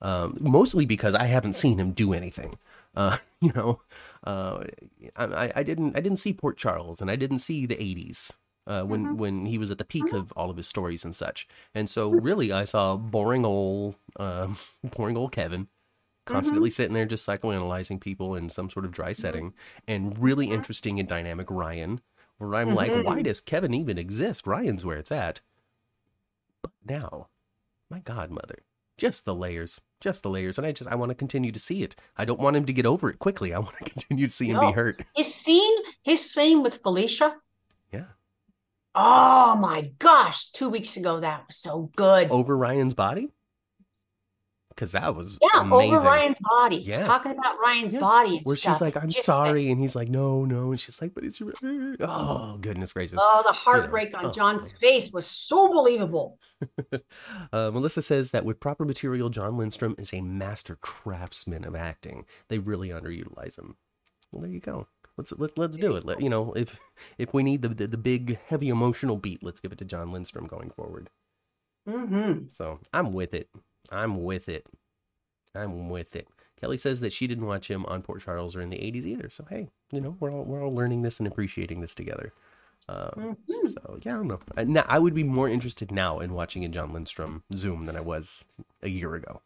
Um, 0.00 0.36
mostly 0.40 0.84
because 0.84 1.14
I 1.14 1.24
haven't 1.24 1.56
seen 1.56 1.78
him 1.78 1.92
do 1.92 2.12
anything. 2.12 2.58
Uh, 2.94 3.18
you 3.40 3.52
know, 3.54 3.80
uh, 4.24 4.64
I, 5.16 5.52
I 5.56 5.62
didn't 5.62 5.96
I 5.96 6.00
didn't 6.00 6.18
see 6.18 6.32
Port 6.32 6.56
Charles 6.56 7.00
and 7.00 7.10
I 7.10 7.16
didn't 7.16 7.38
see 7.40 7.66
the 7.66 7.76
'80s 7.76 8.32
uh, 8.66 8.82
when 8.82 9.04
Mhm. 9.06 9.16
when 9.16 9.46
he 9.46 9.58
was 9.58 9.70
at 9.70 9.78
the 9.78 9.84
peak 9.84 10.12
of 10.12 10.32
all 10.32 10.50
of 10.50 10.56
his 10.56 10.66
stories 10.66 11.04
and 11.04 11.14
such. 11.14 11.46
And 11.74 11.88
so 11.88 12.10
really, 12.10 12.50
I 12.52 12.64
saw 12.64 12.96
boring 12.96 13.44
old 13.44 13.96
uh, 14.18 14.48
boring 14.96 15.16
old 15.16 15.32
Kevin 15.32 15.68
constantly 16.24 16.70
sitting 16.70 16.92
there 16.94 17.06
just 17.06 17.24
psychoanalyzing 17.26 18.00
people 18.00 18.34
in 18.34 18.48
some 18.48 18.68
sort 18.68 18.84
of 18.84 18.90
dry 18.90 19.12
setting, 19.12 19.54
and 19.86 20.18
really 20.18 20.50
interesting 20.50 20.98
and 20.98 21.08
dynamic 21.08 21.48
Ryan. 21.50 22.00
Where 22.38 22.54
I'm 22.56 22.74
like, 22.74 22.90
why 23.06 23.22
does 23.22 23.40
Kevin 23.40 23.72
even 23.72 23.96
exist? 23.96 24.46
Ryan's 24.46 24.84
where 24.84 24.98
it's 24.98 25.12
at. 25.12 25.40
But 26.62 26.72
now, 26.86 27.28
my 27.88 28.00
godmother, 28.00 28.58
just 28.98 29.24
the 29.24 29.34
layers, 29.34 29.80
just 30.00 30.22
the 30.22 30.28
layers, 30.30 30.58
and 30.58 30.66
I 30.66 30.72
just 30.72 30.90
I 30.90 30.96
want 30.96 31.10
to 31.10 31.14
continue 31.14 31.52
to 31.52 31.58
see 31.60 31.82
it. 31.82 31.94
I 32.16 32.24
don't 32.24 32.40
want 32.40 32.56
him 32.56 32.66
to 32.66 32.72
get 32.72 32.84
over 32.86 33.08
it 33.08 33.18
quickly. 33.18 33.54
I 33.54 33.58
want 33.58 33.76
to 33.78 33.84
continue 33.90 34.26
to 34.26 34.32
see 34.32 34.48
him 34.50 34.56
No. 34.56 34.66
be 34.68 34.72
hurt. 34.72 35.02
his 35.14 35.32
scene, 35.34 35.76
his 36.02 36.28
scene 36.30 36.62
with 36.62 36.78
Felicia. 36.82 37.36
Oh 38.98 39.56
my 39.60 39.90
gosh! 39.98 40.50
Two 40.52 40.70
weeks 40.70 40.96
ago, 40.96 41.20
that 41.20 41.44
was 41.46 41.56
so 41.56 41.90
good. 41.96 42.30
Over 42.30 42.56
Ryan's 42.56 42.94
body, 42.94 43.28
because 44.70 44.92
that 44.92 45.14
was 45.14 45.38
yeah, 45.42 45.60
amazing. 45.60 45.94
over 45.96 46.06
Ryan's 46.06 46.38
body. 46.40 46.76
Yeah. 46.76 47.04
talking 47.04 47.32
about 47.32 47.56
Ryan's 47.62 47.94
Yeah. 47.94 48.00
body 48.00 48.36
and 48.38 48.46
Where 48.46 48.56
stuff. 48.56 48.76
she's 48.76 48.80
like, 48.80 48.96
"I'm 48.96 49.10
Just- 49.10 49.26
sorry," 49.26 49.70
and 49.70 49.78
he's 49.80 49.96
like, 49.96 50.08
"No, 50.08 50.46
no," 50.46 50.70
and 50.70 50.80
she's 50.80 51.00
like, 51.02 51.12
"But 51.14 51.24
it's 51.24 51.38
your." 51.38 51.52
Oh 52.00 52.56
goodness 52.60 52.92
gracious! 52.94 53.18
Oh, 53.20 53.42
the 53.46 53.52
heartbreak 53.52 54.12
oh, 54.14 54.26
on 54.26 54.32
Jon's 54.32 54.72
face 54.72 55.12
was 55.12 55.26
so 55.26 55.68
believable. 55.68 56.38
uh, 57.52 57.70
Melissa 57.70 58.00
says 58.00 58.30
that 58.30 58.44
with 58.46 58.60
proper 58.60 58.86
material, 58.86 59.28
Jon 59.28 59.58
Lindstrom 59.58 59.94
is 59.98 60.14
a 60.14 60.22
master 60.22 60.76
craftsman 60.76 61.64
of 61.64 61.74
acting. 61.76 62.24
They 62.48 62.58
really 62.58 62.88
underutilize 62.88 63.58
him. 63.58 63.76
Well, 64.32 64.42
there 64.42 64.50
you 64.50 64.60
go. 64.60 64.88
Let's 65.16 65.32
let, 65.36 65.56
let's 65.56 65.76
do 65.76 65.96
it. 65.96 66.04
Let, 66.04 66.20
you 66.20 66.28
know, 66.28 66.52
if 66.54 66.78
if 67.18 67.32
we 67.34 67.42
need 67.42 67.62
the, 67.62 67.68
the 67.68 67.86
the 67.86 67.96
big 67.96 68.38
heavy 68.46 68.68
emotional 68.68 69.16
beat, 69.16 69.42
let's 69.42 69.60
give 69.60 69.72
it 69.72 69.78
to 69.78 69.84
Jon 69.84 70.12
Lindstrom 70.12 70.46
going 70.46 70.70
forward. 70.70 71.10
hmm 71.88 72.46
So 72.48 72.80
I'm 72.92 73.12
with 73.12 73.34
it. 73.34 73.48
I'm 73.90 74.22
with 74.24 74.48
it. 74.48 74.66
I'm 75.54 75.88
with 75.90 76.16
it. 76.16 76.28
Kelly 76.60 76.78
says 76.78 77.00
that 77.00 77.12
she 77.12 77.26
didn't 77.26 77.46
watch 77.46 77.70
him 77.70 77.84
on 77.86 78.02
Port 78.02 78.22
Charles 78.22 78.56
or 78.56 78.60
in 78.62 78.70
the 78.70 78.80
80s 78.80 79.06
either. 79.06 79.28
So 79.30 79.46
hey, 79.50 79.68
you 79.92 80.00
know, 80.00 80.16
we're 80.20 80.32
all 80.32 80.44
we're 80.44 80.64
all 80.64 80.74
learning 80.74 81.02
this 81.02 81.18
and 81.20 81.26
appreciating 81.26 81.80
this 81.80 81.94
together. 81.94 82.32
Um, 82.88 83.36
hmm 83.48 83.66
so 83.66 83.98
yeah, 84.02 84.14
I 84.14 84.16
don't 84.18 84.28
know. 84.28 84.40
I, 84.56 84.64
now, 84.64 84.84
I 84.88 84.98
would 84.98 85.14
be 85.14 85.24
more 85.24 85.48
interested 85.48 85.90
now 85.92 86.20
in 86.20 86.34
watching 86.34 86.64
a 86.64 86.68
Jon 86.68 86.92
Lindstrom 86.92 87.42
Zoom 87.54 87.86
than 87.86 87.96
I 87.96 88.00
was 88.00 88.44
a 88.82 88.88
year 88.88 89.14
ago. 89.14 89.42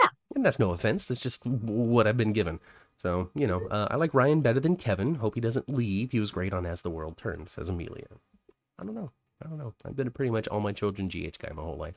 Yeah. 0.00 0.08
and 0.34 0.44
that's 0.44 0.58
no 0.58 0.70
offense. 0.70 1.04
That's 1.04 1.20
just 1.20 1.44
what 1.46 2.06
I've 2.06 2.16
been 2.16 2.32
given. 2.32 2.60
So 3.02 3.30
you 3.34 3.48
know, 3.48 3.66
uh, 3.66 3.88
I 3.90 3.96
like 3.96 4.14
Ryan 4.14 4.42
better 4.42 4.60
than 4.60 4.76
Kevin. 4.76 5.16
Hope 5.16 5.34
he 5.34 5.40
doesn't 5.40 5.68
leave. 5.68 6.12
He 6.12 6.20
was 6.20 6.30
great 6.30 6.52
on 6.52 6.64
As 6.64 6.82
the 6.82 6.90
World 6.90 7.18
Turns 7.18 7.58
as 7.58 7.68
Amelia. 7.68 8.06
I 8.78 8.84
don't 8.84 8.94
know. 8.94 9.10
I 9.44 9.48
don't 9.48 9.58
know. 9.58 9.74
I've 9.84 9.96
been 9.96 10.06
a 10.06 10.12
pretty 10.12 10.30
much 10.30 10.46
all 10.46 10.60
my 10.60 10.70
children 10.70 11.08
GH 11.08 11.38
guy 11.40 11.52
my 11.52 11.62
whole 11.62 11.76
life. 11.76 11.96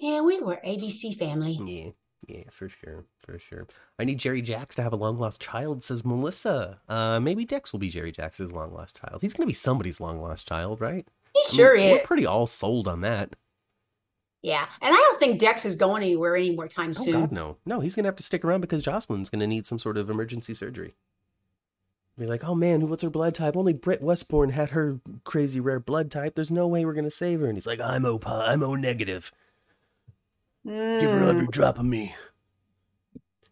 Yeah, 0.00 0.22
we 0.22 0.40
were 0.40 0.58
ABC 0.64 1.18
family. 1.18 1.58
Yeah, 1.62 1.90
yeah, 2.26 2.44
for 2.50 2.70
sure, 2.70 3.04
for 3.18 3.38
sure. 3.38 3.66
I 3.98 4.04
need 4.04 4.18
Jerry 4.18 4.40
Jacks 4.40 4.74
to 4.76 4.82
have 4.82 4.94
a 4.94 4.96
long 4.96 5.18
lost 5.18 5.42
child, 5.42 5.82
says 5.82 6.02
Melissa. 6.02 6.80
Uh, 6.88 7.20
maybe 7.20 7.44
Dex 7.44 7.70
will 7.70 7.80
be 7.80 7.90
Jerry 7.90 8.10
Jacks's 8.10 8.52
long 8.52 8.72
lost 8.72 8.98
child. 8.98 9.20
He's 9.20 9.34
gonna 9.34 9.46
be 9.46 9.52
somebody's 9.52 10.00
long 10.00 10.22
lost 10.22 10.48
child, 10.48 10.80
right? 10.80 11.06
He 11.34 11.40
I 11.40 11.52
mean, 11.52 11.56
sure 11.58 11.76
We're 11.76 12.04
pretty 12.04 12.24
all 12.24 12.46
sold 12.46 12.88
on 12.88 13.02
that. 13.02 13.36
Yeah, 14.48 14.66
and 14.80 14.94
I 14.94 14.96
don't 14.96 15.18
think 15.20 15.38
Dex 15.38 15.66
is 15.66 15.76
going 15.76 16.02
anywhere 16.02 16.34
anytime 16.34 16.68
time 16.68 16.90
Oh 16.90 16.92
soon. 16.92 17.20
God, 17.20 17.32
no, 17.32 17.56
no. 17.66 17.80
He's 17.80 17.94
gonna 17.94 18.08
have 18.08 18.16
to 18.16 18.22
stick 18.22 18.44
around 18.46 18.62
because 18.62 18.82
Josslyn's 18.82 19.28
gonna 19.28 19.46
need 19.46 19.66
some 19.66 19.78
sort 19.78 19.98
of 19.98 20.08
emergency 20.08 20.54
surgery. 20.54 20.94
Be 22.16 22.26
like, 22.26 22.42
oh 22.44 22.54
man, 22.54 22.88
what's 22.88 23.02
her 23.02 23.10
blood 23.10 23.34
type? 23.34 23.56
Only 23.56 23.74
Britt 23.74 24.00
Westbourne 24.02 24.50
had 24.50 24.70
her 24.70 25.00
crazy 25.24 25.60
rare 25.60 25.78
blood 25.78 26.10
type. 26.10 26.34
There's 26.34 26.50
no 26.50 26.66
way 26.66 26.84
we're 26.84 26.94
gonna 26.94 27.10
save 27.10 27.40
her. 27.40 27.46
And 27.46 27.56
he's 27.58 27.66
like, 27.66 27.78
I'm 27.80 28.06
O, 28.06 28.18
I'm 28.24 28.62
O 28.62 28.74
negative. 28.74 29.32
Give 30.64 30.74
her 30.74 31.20
Mm. 31.20 31.28
every 31.28 31.46
drop 31.48 31.78
of 31.78 31.84
me. 31.84 32.14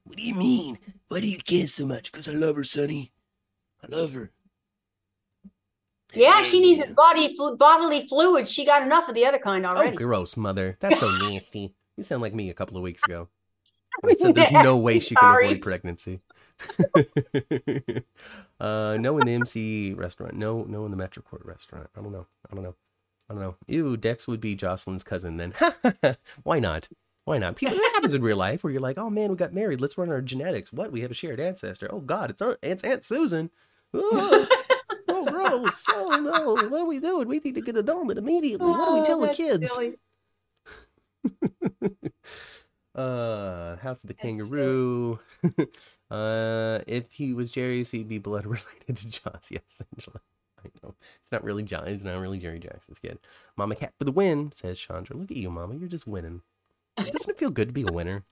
What 0.04 0.16
do 0.16 0.22
you 0.22 0.34
mean? 0.34 0.78
Why 1.08 1.20
do 1.20 1.28
you 1.28 1.38
care 1.38 1.66
so 1.66 1.84
much? 1.86 2.10
Because 2.10 2.26
I 2.26 2.32
love 2.32 2.56
her, 2.56 2.64
Sonny. 2.64 3.12
I 3.84 3.94
love 3.94 4.12
her. 4.14 4.30
Yeah, 6.16 6.42
she 6.42 6.60
needs 6.60 6.80
body 6.92 7.34
flu- 7.34 7.56
bodily 7.56 8.06
fluids. 8.06 8.50
She 8.50 8.64
got 8.64 8.82
enough 8.82 9.08
of 9.08 9.14
the 9.14 9.26
other 9.26 9.38
kind 9.38 9.64
already. 9.64 9.78
Oh, 9.78 9.82
already. 9.82 9.96
gross, 9.96 10.36
mother. 10.36 10.76
That's 10.80 11.00
so 11.00 11.10
nasty. 11.28 11.74
You 11.96 12.02
sound 12.02 12.22
like 12.22 12.34
me 12.34 12.50
a 12.50 12.54
couple 12.54 12.76
of 12.76 12.82
weeks 12.82 13.02
ago. 13.06 13.28
I 14.04 14.14
said 14.14 14.34
there's 14.34 14.52
no 14.52 14.76
way 14.76 14.98
she 14.98 15.14
can 15.14 15.44
avoid 15.44 15.62
pregnancy. 15.62 16.20
uh, 18.60 18.96
no 19.00 19.18
in 19.18 19.26
the 19.26 19.34
MC 19.34 19.94
restaurant. 19.94 20.34
No, 20.34 20.64
no 20.64 20.84
in 20.84 20.90
the 20.90 20.96
Metrocourt 20.96 21.44
restaurant. 21.44 21.88
I 21.96 22.02
don't 22.02 22.12
know. 22.12 22.26
I 22.50 22.54
don't 22.54 22.64
know. 22.64 22.74
I 23.30 23.34
don't 23.34 23.42
know. 23.42 23.56
Ew, 23.66 23.96
Dex 23.96 24.28
would 24.28 24.40
be 24.40 24.54
Josslyn's 24.54 25.02
cousin 25.02 25.36
then. 25.38 25.54
Why 26.42 26.58
not? 26.58 26.88
Why 27.24 27.38
not? 27.38 27.56
People, 27.56 27.76
that 27.76 27.92
happens 27.94 28.14
in 28.14 28.22
real 28.22 28.36
life 28.36 28.62
where 28.62 28.72
you're 28.72 28.80
like, 28.80 28.98
oh 28.98 29.10
man, 29.10 29.30
we 29.30 29.36
got 29.36 29.52
married. 29.52 29.80
Let's 29.80 29.98
run 29.98 30.10
our 30.10 30.22
genetics. 30.22 30.72
What? 30.72 30.92
We 30.92 31.00
have 31.00 31.10
a 31.10 31.14
shared 31.14 31.40
ancestor. 31.40 31.88
Oh 31.90 32.00
God, 32.00 32.30
it's 32.30 32.40
Aunt, 32.40 32.58
it's 32.62 32.84
Aunt 32.84 33.04
Susan. 33.04 33.50
Oh, 33.92 34.10
oh 34.12 34.55
gross. 35.26 35.82
Oh 35.92 36.20
no. 36.20 36.54
What 36.68 36.80
are 36.82 36.86
we 36.86 36.98
doing? 37.00 37.28
We 37.28 37.38
need 37.40 37.54
to 37.54 37.60
get 37.60 37.76
a 37.76 37.82
dolman 37.82 38.18
immediately. 38.18 38.70
What 38.70 38.86
do 38.88 38.94
we 38.94 39.00
Oh, 39.00 39.04
tell 39.04 39.20
the 39.20 39.28
kids? 39.28 39.70
uh, 42.94 43.76
House 43.76 44.02
of 44.04 44.08
the 44.08 44.14
Kangaroo. 44.14 45.18
uh, 46.10 46.78
if 46.86 47.10
he 47.12 47.34
was 47.34 47.50
Jerry's, 47.50 47.90
he'd 47.90 48.08
be 48.08 48.18
blood 48.18 48.46
related 48.46 48.96
to 48.96 49.08
John's. 49.08 49.48
Yes, 49.50 49.62
essentially. 49.70 50.20
I 50.64 50.68
know. 50.82 50.94
It's 51.22 51.32
not 51.32 51.44
really 51.44 51.62
John. 51.62 51.86
It's 51.88 52.04
not 52.04 52.18
really 52.18 52.38
Jerry 52.38 52.58
Jackson's 52.58 52.98
kid. 52.98 53.18
Mama 53.56 53.76
Cat 53.76 53.92
for 53.98 54.04
the 54.04 54.12
win, 54.12 54.52
says 54.54 54.78
Chandra. 54.78 55.16
Look 55.16 55.30
at 55.30 55.36
you, 55.36 55.50
Mama. 55.50 55.74
You're 55.76 55.88
just 55.88 56.06
winning. 56.06 56.42
Doesn't 56.96 57.28
it 57.30 57.38
feel 57.38 57.50
good 57.50 57.68
to 57.68 57.74
be 57.74 57.82
a 57.82 57.92
winner? 57.92 58.24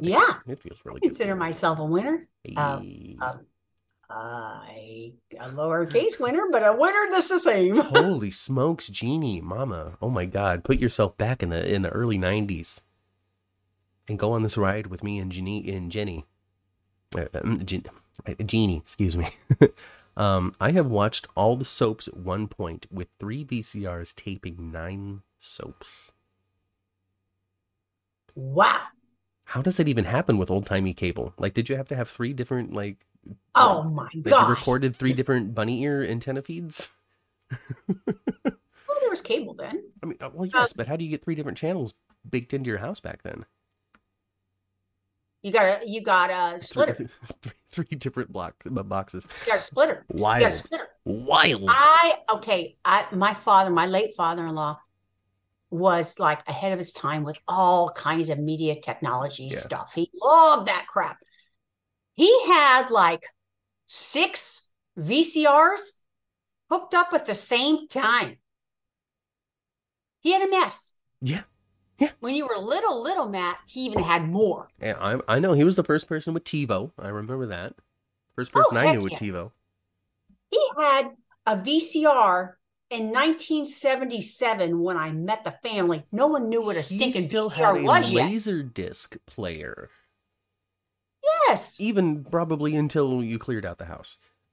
Yeah, 0.00 0.38
It 0.46 0.58
feels 0.60 0.80
really 0.84 0.98
I 0.98 1.00
good. 1.00 1.08
consider 1.10 1.36
myself 1.36 1.78
a 1.78 1.84
winner. 1.84 2.24
um, 2.56 2.82
Hey. 2.82 3.16
um, 3.20 3.40
Uh, 4.10 4.60
a, 4.68 5.14
a 5.40 5.48
lowercase 5.50 6.20
winner, 6.20 6.46
but 6.50 6.62
a 6.62 6.72
winner 6.72 7.06
that's 7.10 7.28
the 7.28 7.38
same. 7.38 7.76
Holy 7.78 8.30
smokes, 8.30 8.88
Genie, 8.88 9.40
Mama! 9.40 9.96
Oh 10.02 10.10
my 10.10 10.26
God! 10.26 10.62
Put 10.62 10.78
yourself 10.78 11.16
back 11.16 11.42
in 11.42 11.48
the 11.48 11.74
in 11.74 11.82
the 11.82 11.88
early 11.88 12.18
'90s, 12.18 12.80
and 14.08 14.18
go 14.18 14.32
on 14.32 14.42
this 14.42 14.58
ride 14.58 14.88
with 14.88 15.02
me 15.02 15.18
and 15.18 15.32
Jenny 15.32 15.70
and 15.72 15.90
Jenny, 15.90 16.26
uh, 17.16 17.26
um, 17.34 17.64
Gen- 17.64 17.84
uh, 18.26 18.34
Genie. 18.44 18.76
Excuse 18.76 19.16
me. 19.16 19.30
um, 20.16 20.54
I 20.60 20.72
have 20.72 20.86
watched 20.86 21.26
all 21.34 21.56
the 21.56 21.64
soaps 21.64 22.06
at 22.06 22.16
one 22.16 22.46
point 22.46 22.86
with 22.90 23.08
three 23.18 23.44
VCRs 23.44 24.14
taping 24.14 24.70
nine 24.70 25.22
soaps. 25.38 26.12
Wow. 28.34 28.82
How 29.46 29.62
does 29.62 29.78
it 29.78 29.88
even 29.88 30.04
happen 30.04 30.38
with 30.38 30.50
old 30.50 30.66
timey 30.66 30.94
cable? 30.94 31.32
Like, 31.38 31.54
did 31.54 31.68
you 31.68 31.76
have 31.76 31.88
to 31.88 31.96
have 31.96 32.08
three 32.08 32.32
different 32.32 32.72
like? 32.72 33.06
Oh 33.54 33.82
my 33.82 34.08
you 34.12 34.22
recorded 34.24 34.96
three 34.96 35.12
different 35.12 35.54
bunny 35.54 35.82
ear 35.82 36.02
antenna 36.02 36.42
feeds? 36.42 36.90
Well, 37.50 38.98
there 39.00 39.10
was 39.10 39.20
cable 39.20 39.54
then. 39.54 39.82
I 40.02 40.06
mean, 40.06 40.18
uh, 40.20 40.30
well, 40.32 40.48
yes, 40.52 40.72
but 40.72 40.86
how 40.86 40.96
do 40.96 41.04
you 41.04 41.10
get 41.10 41.24
three 41.24 41.34
different 41.34 41.58
channels 41.58 41.94
baked 42.28 42.52
into 42.54 42.68
your 42.68 42.78
house 42.78 43.00
back 43.00 43.22
then? 43.22 43.44
You 45.42 45.52
got 45.52 45.82
a 45.82 45.88
you 45.88 46.02
got 46.02 46.30
a 46.30 46.60
splitter. 46.60 46.94
Three, 46.94 47.08
three, 47.42 47.52
three 47.70 47.98
different 47.98 48.32
block 48.32 48.54
boxes. 48.64 49.26
You 49.44 49.52
got 49.52 49.58
a 49.58 49.62
splitter. 49.62 50.06
You 50.12 50.20
got 50.20 50.42
a 50.42 50.52
splitter. 50.52 50.88
wild. 51.04 51.64
I 51.68 52.16
okay. 52.34 52.76
I 52.84 53.06
my 53.12 53.34
father, 53.34 53.70
my 53.70 53.86
late 53.86 54.14
father-in-law, 54.16 54.78
was 55.70 56.18
like 56.18 56.48
ahead 56.48 56.72
of 56.72 56.78
his 56.78 56.92
time 56.92 57.24
with 57.24 57.36
all 57.46 57.90
kinds 57.90 58.30
of 58.30 58.38
media 58.38 58.80
technology 58.80 59.50
Yeah. 59.52 59.58
stuff. 59.58 59.92
He 59.94 60.10
loved 60.22 60.68
that 60.68 60.86
crap. 60.88 61.18
He 62.14 62.46
had 62.46 62.90
like 62.90 63.24
six 63.86 64.72
VCRs 64.98 66.02
hooked 66.70 66.94
up 66.94 67.12
at 67.12 67.26
the 67.26 67.34
same 67.34 67.88
time. 67.88 68.38
He 70.20 70.32
had 70.32 70.42
a 70.46 70.50
mess. 70.50 70.96
Yeah. 71.20 71.42
Yeah. 71.98 72.10
When 72.20 72.34
you 72.34 72.46
were 72.48 72.56
little, 72.56 73.00
little 73.02 73.28
Matt, 73.28 73.58
he 73.66 73.80
even 73.86 74.00
had 74.00 74.28
more. 74.28 74.68
And 74.80 74.96
I 75.00 75.18
I 75.28 75.38
know 75.38 75.52
he 75.52 75.64
was 75.64 75.76
the 75.76 75.84
first 75.84 76.08
person 76.08 76.34
with 76.34 76.44
TiVo. 76.44 76.92
I 76.98 77.08
remember 77.08 77.46
that. 77.46 77.74
First 78.34 78.52
oh, 78.56 78.60
person 78.62 78.76
I 78.78 78.86
Oh, 78.86 78.86
heck 78.86 78.98
knew 78.98 79.02
with. 79.02 79.14
TiVo. 79.14 79.52
He 80.50 80.70
had 80.78 81.16
a 81.46 81.56
VCR 81.58 82.54
in 82.90 83.10
1977 83.12 84.80
when 84.80 84.96
I 84.96 85.10
met 85.12 85.44
the 85.44 85.52
family. 85.62 86.06
No 86.12 86.26
one 86.28 86.48
knew 86.48 86.62
what 86.62 86.76
a 86.76 86.82
stinking 86.82 87.12
He 87.12 87.20
still 87.22 87.50
VCR 87.50 87.54
had 87.54 87.76
a 87.76 87.82
was 87.82 88.10
yet. 88.12 88.30
laser 88.30 88.62
disc 88.62 89.16
player, 89.26 89.90
Yes. 91.48 91.80
even 91.80 92.24
probably 92.24 92.74
until 92.76 93.22
you 93.22 93.38
cleared 93.38 93.64
out 93.66 93.78
the 93.78 93.84
house. 93.86 94.16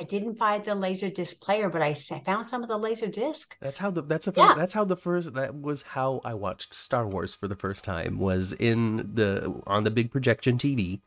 I 0.00 0.04
didn't 0.04 0.38
buy 0.38 0.58
the 0.58 0.74
laser 0.74 1.10
disc 1.10 1.40
player, 1.42 1.68
but 1.68 1.82
I 1.82 1.94
found 1.94 2.46
some 2.46 2.62
of 2.62 2.68
the 2.68 2.78
laser 2.78 3.06
disc. 3.08 3.56
That's 3.60 3.78
how 3.78 3.90
the 3.90 4.02
that's 4.02 4.24
the 4.24 4.32
first, 4.32 4.48
Yeah. 4.48 4.54
that's 4.56 4.72
how 4.72 4.84
the 4.84 4.96
first 4.96 5.34
that 5.34 5.60
was 5.60 5.82
how 5.82 6.20
I 6.24 6.34
watched 6.34 6.74
Star 6.74 7.06
Wars 7.06 7.34
for 7.34 7.46
the 7.46 7.54
first 7.54 7.84
time 7.84 8.18
was 8.18 8.52
in 8.54 9.10
the 9.14 9.62
on 9.66 9.84
the 9.84 9.90
big 9.90 10.10
projection 10.10 10.58
TV 10.58 11.00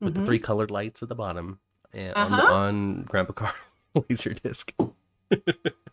with 0.00 0.14
the 0.14 0.20
Mhm. 0.20 0.24
three 0.26 0.38
colored 0.38 0.70
lights 0.70 1.02
at 1.02 1.08
the 1.08 1.14
bottom 1.14 1.60
and 1.92 2.14
on, 2.14 2.30
the, 2.32 2.36
Uh-huh. 2.38 2.52
on 2.54 3.02
Grandpa 3.04 3.32
Carl's 3.34 3.54
laser 4.08 4.34
disc. 4.34 4.72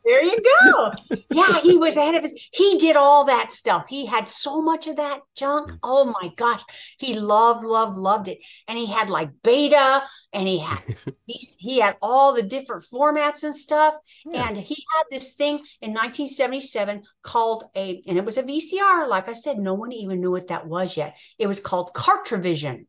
There 0.06 0.24
you 0.24 0.38
go. 0.64 0.92
yeah, 1.32 1.60
he 1.62 1.78
was 1.78 1.96
ahead 1.96 2.14
of 2.14 2.22
his. 2.22 2.40
He 2.52 2.78
did 2.78 2.96
all 2.96 3.26
that 3.26 3.52
stuff. 3.52 3.86
He 3.90 4.06
had 4.06 4.30
so 4.30 4.62
much 4.62 4.86
of 4.86 4.98
that 4.98 5.22
junk. 5.36 5.72
Mm. 5.72 5.80
Oh 5.82 6.16
my 6.22 6.30
gosh, 6.36 6.62
he 7.00 7.20
loved, 7.20 7.66
loved, 7.66 7.98
loved 7.98 8.28
it. 8.28 8.38
And 8.68 8.78
he 8.78 8.86
had 8.86 9.10
like 9.10 9.32
beta, 9.44 10.04
and 10.32 10.48
he 10.48 10.60
had 10.60 10.84
he, 11.26 11.40
he 11.58 11.80
had 11.80 11.98
all 12.04 12.34
the 12.34 12.44
different 12.44 12.86
formats 12.94 13.44
and 13.44 13.56
stuff. 13.56 13.96
Yeah. 14.26 14.48
And 14.48 14.58
he 14.58 14.86
had 14.96 15.06
this 15.10 15.34
thing 15.34 15.56
in 15.82 15.92
1977 15.92 17.02
called 17.24 17.64
a, 17.76 18.04
and 18.08 18.18
it 18.20 18.26
was 18.26 18.38
a 18.38 18.44
VCR. 18.44 19.10
Like 19.10 19.28
I 19.28 19.34
said, 19.34 19.58
no 19.58 19.74
one 19.74 19.92
even 19.92 20.22
knew 20.22 20.32
what 20.32 20.50
that 20.50 20.68
was 20.68 20.96
yet. 20.96 21.16
It 21.40 21.48
was 21.48 21.60
called 21.60 21.94
Cartrivision. 21.96 22.86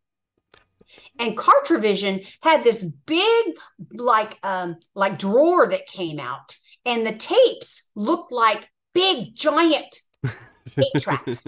And 1.18 1.36
Cartrivision 1.36 2.26
had 2.40 2.64
this 2.64 2.84
big, 3.06 3.46
like, 3.92 4.38
um, 4.42 4.76
like 4.94 5.18
drawer 5.18 5.68
that 5.68 5.86
came 5.86 6.18
out, 6.18 6.56
and 6.84 7.06
the 7.06 7.14
tapes 7.14 7.90
looked 7.94 8.32
like 8.32 8.68
big, 8.94 9.34
giant 9.34 10.00
eight 10.24 11.00
tracks. 11.00 11.42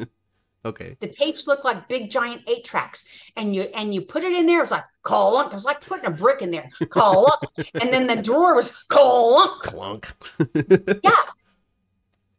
okay. 0.64 0.96
The 1.00 1.08
tapes 1.08 1.46
looked 1.46 1.64
like 1.64 1.88
big, 1.88 2.10
giant 2.10 2.42
eight 2.46 2.64
tracks, 2.64 3.30
and 3.36 3.54
you 3.54 3.62
and 3.62 3.94
you 3.94 4.02
put 4.02 4.24
it 4.24 4.32
in 4.32 4.46
there. 4.46 4.58
It 4.58 4.62
was 4.62 4.70
like 4.70 4.84
call 5.02 5.40
It 5.40 5.52
was 5.52 5.64
like 5.64 5.80
putting 5.80 6.06
a 6.06 6.10
brick 6.10 6.42
in 6.42 6.50
there. 6.50 6.68
Call 6.90 7.32
and 7.56 7.90
then 7.90 8.06
the 8.06 8.20
drawer 8.20 8.54
was 8.54 8.84
call 8.84 9.40
Clunk. 9.60 10.12
Yeah. 11.02 11.12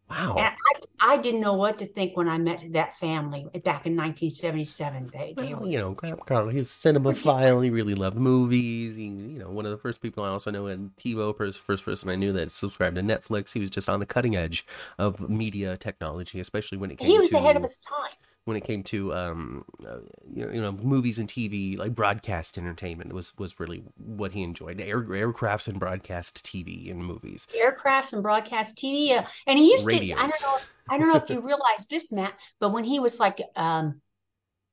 Wow. 0.10 0.36
I, 0.38 0.56
I 1.02 1.18
didn't 1.18 1.42
know 1.42 1.54
what 1.54 1.78
to 1.80 1.86
think 1.86 2.18
when 2.18 2.28
I 2.28 2.38
met 2.38 2.62
that 2.74 2.98
family 2.98 3.44
back 3.64 3.86
in 3.86 3.96
1977. 3.96 5.12
They, 5.14 5.36
they 5.38 5.54
Well, 5.54 5.62
were, 5.62 5.68
you 5.68 5.78
know, 5.78 5.92
Grandpa 5.92 6.24
Carl, 6.24 6.50
he's 6.50 6.68
a 6.68 6.94
cinemaphile. 6.94 7.64
He 7.64 7.70
really 7.70 7.96
loved 7.96 8.18
movies. 8.18 8.96
He, 8.96 9.04
you 9.04 9.40
know, 9.40 9.50
one 9.50 9.66
of 9.66 9.72
the 9.72 9.78
first 9.78 10.02
people 10.02 10.24
I 10.24 10.30
also 10.30 10.52
know 10.52 10.68
and 10.68 10.96
TiVo, 10.96 11.38
first, 11.38 11.62
first 11.62 11.86
person 11.86 12.10
I 12.10 12.16
knew 12.16 12.34
that 12.34 12.52
subscribed 12.52 12.96
to 12.96 13.02
Netflix. 13.02 13.54
He 13.54 13.60
was 13.60 13.70
just 13.70 13.88
on 13.88 14.00
the 14.00 14.06
cutting 14.06 14.36
edge 14.36 14.66
of 14.98 15.30
media 15.30 15.78
technology, 15.78 16.40
especially 16.40 16.80
when 16.80 16.92
it 16.92 16.98
came 16.98 17.08
to 17.08 17.14
he 17.14 17.20
was 17.20 17.30
to 17.30 17.38
ahead 17.38 17.56
of 17.56 17.62
his 17.62 17.78
time. 17.78 18.12
When 18.50 18.58
it 18.58 18.66
came 18.66 18.84
to 18.84 19.14
um, 19.14 19.64
uh, 19.88 20.00
you, 20.34 20.46
know, 20.46 20.52
you 20.52 20.62
know, 20.62 20.72
movies 20.74 21.20
and 21.20 21.30
TV, 21.30 21.78
like 21.78 21.96
broadcast 21.96 22.58
entertainment 22.58 23.14
was 23.14 23.38
was 23.38 23.60
really 23.60 23.84
what 23.96 24.34
he 24.34 24.44
enjoyed. 24.44 24.82
Air, 24.82 25.04
aircrafts 25.04 25.68
and 25.68 25.80
broadcast 25.80 26.44
TV 26.44 26.92
and 26.92 27.06
movies. 27.06 27.48
aircrafts 27.56 28.12
and 28.12 28.22
broadcast 28.22 28.78
TV. 28.78 29.12
Uh, 29.18 29.24
and 29.48 29.58
he 29.58 29.72
used 29.72 29.88
to, 29.88 29.96
I 29.96 30.28
don't 30.28 30.42
know, 30.42 30.58
I 30.90 30.98
don't 30.98 31.08
know 31.08 31.16
if 31.16 31.30
you 31.30 31.40
realize 31.40 31.88
this, 31.90 32.12
Matt, 32.12 32.34
but 32.60 32.74
when 32.74 32.84
he 32.84 33.00
was 33.00 33.20
like, 33.20 33.40
um, 33.56 34.02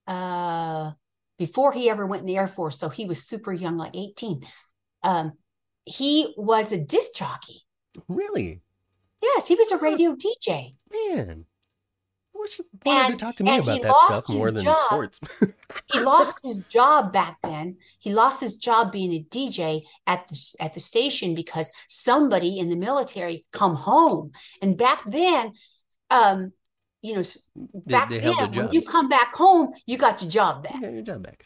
uh, 0.06 0.92
before 1.38 1.70
he 1.70 1.90
ever 1.90 2.06
went 2.06 2.22
in 2.22 2.26
the 2.26 2.38
Air 2.38 2.48
Force, 2.48 2.78
so 2.78 2.88
he 2.88 3.04
was 3.04 3.22
super 3.22 3.52
young, 3.52 3.76
like 3.76 3.94
18, 3.94 4.40
um, 5.02 5.32
he 5.84 6.34
was 6.36 6.72
a 6.72 6.80
disc 6.80 7.14
jockey. 7.14 7.60
Really, 8.08 8.62
Yes, 9.22 9.48
he 9.48 9.54
was 9.54 9.70
a 9.72 9.78
radio 9.78 10.14
DJ. 10.14 10.76
man. 10.90 11.44
I 12.46 12.48
wish 12.48 12.58
you 12.58 12.64
wanted 12.84 13.00
to 13.06 13.10
And- 13.12 13.18
talk 13.20 13.36
to 13.36 13.44
me 13.44 13.58
about 13.58 13.74
he 13.76 13.82
that 13.82 13.88
lost 13.88 14.26
stuff 14.26 14.36
more 14.36 14.46
his 14.46 14.54
than 14.54 14.64
job. 14.64 14.78
sports. 14.86 15.20
He 15.92 16.00
lost 16.00 16.38
his 16.42 16.58
job 16.70 17.12
back 17.12 17.38
then. 17.42 17.76
He 17.98 18.12
lost 18.14 18.40
his 18.40 18.56
job 18.56 18.90
being 18.92 19.12
a 19.12 19.22
DJ 19.24 19.82
at 20.06 20.26
the 20.28 20.54
at 20.60 20.74
the 20.74 20.80
station 20.80 21.34
because 21.34 21.72
somebody 21.88 22.58
in 22.58 22.70
the 22.70 22.76
military 22.76 23.44
come 23.52 23.74
home. 23.74 24.32
And 24.62 24.76
back 24.76 25.02
then, 25.06 25.52
um, 26.10 26.52
you 27.02 27.14
know, 27.14 27.20
s- 27.20 27.48
They- 27.54 27.92
back 27.94 28.08
they 28.08 28.20
then 28.20 28.36
when 28.52 28.72
you 28.72 28.82
come 28.82 29.08
back 29.08 29.34
home, 29.34 29.72
you 29.86 29.96
got 29.98 30.22
your 30.22 30.30
job 30.30 30.64
back. 30.64 30.80
You 30.82 30.90
your 30.90 31.02
job 31.02 31.22
back. 31.22 31.44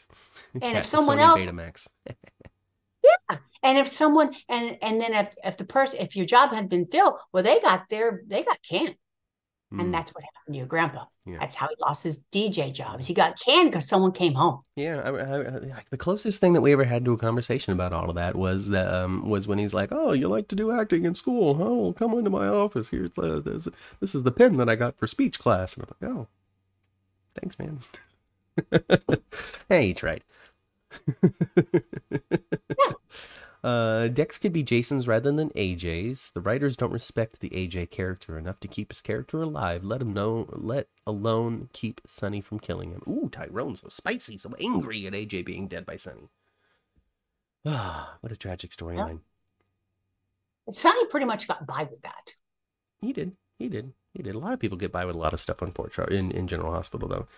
And 0.54 0.62
Yeah, 0.72 0.78
if 0.78 0.86
someone 0.86 1.18
Sony 1.18 1.22
else- 1.22 1.40
Betamax. 1.40 1.88
And 3.62 3.76
if 3.78 3.88
someone 3.88 4.34
and 4.48 4.78
and 4.80 4.98
then 5.00 5.12
if 5.12 5.34
if 5.44 5.56
the 5.58 5.66
person 5.66 6.00
if 6.00 6.16
your 6.16 6.24
job 6.24 6.50
had 6.50 6.68
been 6.70 6.86
filled, 6.86 7.14
well, 7.32 7.42
they 7.42 7.60
got 7.60 7.88
their 7.90 8.22
they 8.26 8.42
got 8.42 8.58
canned, 8.62 8.96
Mm, 9.72 9.80
and 9.80 9.94
that's 9.94 10.12
what 10.12 10.24
happened 10.24 10.54
to 10.54 10.58
your 10.58 10.66
grandpa. 10.66 11.04
Yeah. 11.24 11.38
That's 11.38 11.54
how 11.54 11.68
he 11.68 11.76
lost 11.80 12.02
his 12.02 12.24
DJ 12.32 12.72
job. 12.72 12.98
Is 12.98 13.06
he 13.06 13.14
got 13.14 13.38
canned 13.38 13.70
because 13.70 13.86
someone 13.86 14.10
came 14.10 14.34
home. 14.34 14.62
Yeah, 14.74 15.00
I, 15.00 15.10
I, 15.10 15.56
I, 15.76 15.82
the 15.90 15.96
closest 15.96 16.40
thing 16.40 16.54
that 16.54 16.60
we 16.60 16.72
ever 16.72 16.84
had 16.84 17.04
to 17.04 17.12
a 17.12 17.16
conversation 17.18 17.72
about 17.72 17.92
all 17.92 18.08
of 18.08 18.16
that 18.16 18.34
was 18.34 18.68
that 18.70 18.92
um, 18.92 19.28
was 19.28 19.46
when 19.46 19.58
he's 19.58 19.74
like, 19.74 19.90
"Oh, 19.92 20.12
you 20.12 20.28
like 20.28 20.48
to 20.48 20.56
do 20.56 20.72
acting 20.72 21.04
in 21.04 21.14
school? 21.14 21.54
huh? 21.54 21.72
Well, 21.72 21.92
come 21.92 22.14
into 22.14 22.30
my 22.30 22.48
office. 22.48 22.90
Here's 22.90 23.16
uh, 23.16 23.40
this, 23.44 23.68
this 24.00 24.14
is 24.14 24.24
the 24.24 24.32
pen 24.32 24.56
that 24.56 24.68
I 24.68 24.74
got 24.74 24.98
for 24.98 25.06
speech 25.06 25.38
class." 25.38 25.74
And 25.74 25.84
I'm 25.84 26.08
like, 26.08 26.16
"Oh, 26.16 26.26
thanks, 27.34 27.56
man." 27.58 27.78
hey, 29.68 29.88
he 29.88 29.94
tried. 29.94 30.24
Uh, 33.62 34.08
Dex 34.08 34.38
could 34.38 34.52
be 34.52 34.62
Jason's 34.62 35.06
rather 35.06 35.30
than 35.30 35.50
AJ's. 35.50 36.30
The 36.30 36.40
writers 36.40 36.76
don't 36.76 36.92
respect 36.92 37.40
the 37.40 37.50
AJ 37.50 37.90
character 37.90 38.38
enough 38.38 38.58
to 38.60 38.68
keep 38.68 38.90
his 38.90 39.02
character 39.02 39.42
alive. 39.42 39.84
Let 39.84 40.00
him 40.00 40.14
know. 40.14 40.46
Let 40.50 40.88
alone 41.06 41.68
keep 41.72 42.00
Sonny 42.06 42.40
from 42.40 42.58
killing 42.58 42.92
him. 42.92 43.02
Ooh, 43.06 43.28
Tyrone, 43.30 43.76
so 43.76 43.88
spicy, 43.88 44.38
so 44.38 44.54
angry 44.58 45.06
at 45.06 45.12
AJ 45.12 45.44
being 45.44 45.68
dead 45.68 45.84
by 45.84 45.96
Sonny. 45.96 46.30
Ah, 47.66 48.16
what 48.20 48.32
a 48.32 48.36
tragic 48.36 48.70
storyline. 48.70 49.20
Sonny 50.70 51.06
pretty 51.06 51.26
much 51.26 51.46
got 51.48 51.66
by 51.66 51.82
with 51.82 52.00
that. 52.02 52.34
He 53.00 53.12
did. 53.12 53.32
He 53.58 53.68
did. 53.68 53.92
He 54.14 54.22
did. 54.22 54.34
A 54.34 54.38
lot 54.38 54.52
of 54.52 54.60
people 54.60 54.78
get 54.78 54.92
by 54.92 55.04
with 55.04 55.16
a 55.16 55.18
lot 55.18 55.34
of 55.34 55.40
stuff 55.40 55.62
on 55.62 55.72
Port 55.72 55.92
Char- 55.92 56.08
in 56.08 56.30
in 56.30 56.46
General 56.48 56.72
Hospital 56.72 57.08
though. 57.08 57.28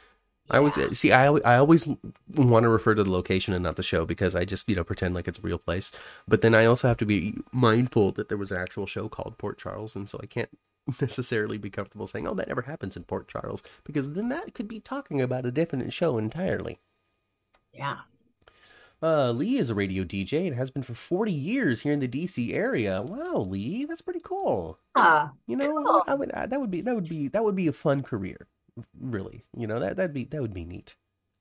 I 0.50 0.58
always 0.58 0.98
see. 0.98 1.12
I 1.12 1.26
I 1.28 1.56
always 1.56 1.86
want 2.34 2.64
to 2.64 2.68
refer 2.68 2.94
to 2.94 3.04
the 3.04 3.10
location 3.10 3.54
and 3.54 3.62
not 3.62 3.76
the 3.76 3.82
show 3.82 4.04
because 4.04 4.34
I 4.34 4.44
just 4.44 4.68
you 4.68 4.76
know 4.76 4.84
pretend 4.84 5.14
like 5.14 5.28
it's 5.28 5.38
a 5.38 5.42
real 5.42 5.58
place. 5.58 5.92
But 6.28 6.42
then 6.42 6.54
I 6.54 6.64
also 6.66 6.88
have 6.88 6.98
to 6.98 7.06
be 7.06 7.36
mindful 7.52 8.12
that 8.12 8.28
there 8.28 8.36
was 8.38 8.50
an 8.50 8.58
actual 8.58 8.86
show 8.86 9.08
called 9.08 9.38
Port 9.38 9.58
Charles, 9.58 9.96
and 9.96 10.08
so 10.08 10.18
I 10.22 10.26
can't 10.26 10.50
necessarily 11.00 11.58
be 11.58 11.70
comfortable 11.70 12.06
saying, 12.06 12.28
"Oh, 12.28 12.34
that 12.34 12.48
never 12.48 12.62
happens 12.62 12.96
in 12.96 13.04
Port 13.04 13.28
Charles," 13.28 13.62
because 13.84 14.12
then 14.12 14.28
that 14.30 14.52
could 14.54 14.68
be 14.68 14.80
talking 14.80 15.20
about 15.22 15.46
a 15.46 15.50
different 15.52 15.92
show 15.92 16.18
entirely. 16.18 16.80
Yeah. 17.72 18.00
Uh, 19.02 19.32
Lee 19.32 19.58
is 19.58 19.68
a 19.68 19.74
radio 19.74 20.04
DJ 20.04 20.46
and 20.46 20.54
has 20.56 20.70
been 20.70 20.82
for 20.82 20.94
40 20.94 21.32
years 21.32 21.80
here 21.80 21.92
in 21.92 22.00
the 22.00 22.08
DC 22.08 22.52
area. 22.54 23.02
Wow, 23.02 23.38
Lee, 23.48 23.84
that's 23.84 24.00
pretty 24.02 24.20
cool. 24.20 24.78
Uh, 24.94 25.28
You 25.46 25.56
know, 25.56 25.74
Cool. 25.84 26.04
I 26.06 26.14
would 26.14 26.30
uh, 26.30 26.46
that 26.46 26.60
would 26.60 26.70
be 26.70 26.82
that 26.82 26.94
would 26.94 27.08
be 27.08 27.28
that 27.28 27.42
would 27.44 27.56
be 27.56 27.66
a 27.66 27.72
fun 27.72 28.02
career, 28.02 28.46
really. 28.98 29.44
You 29.56 29.66
know 29.66 29.80
that 29.80 29.96
that'd 29.96 30.12
be 30.14 30.24
that 30.24 30.42
would 30.42 30.54
be 30.54 30.64
neat. 30.64 30.94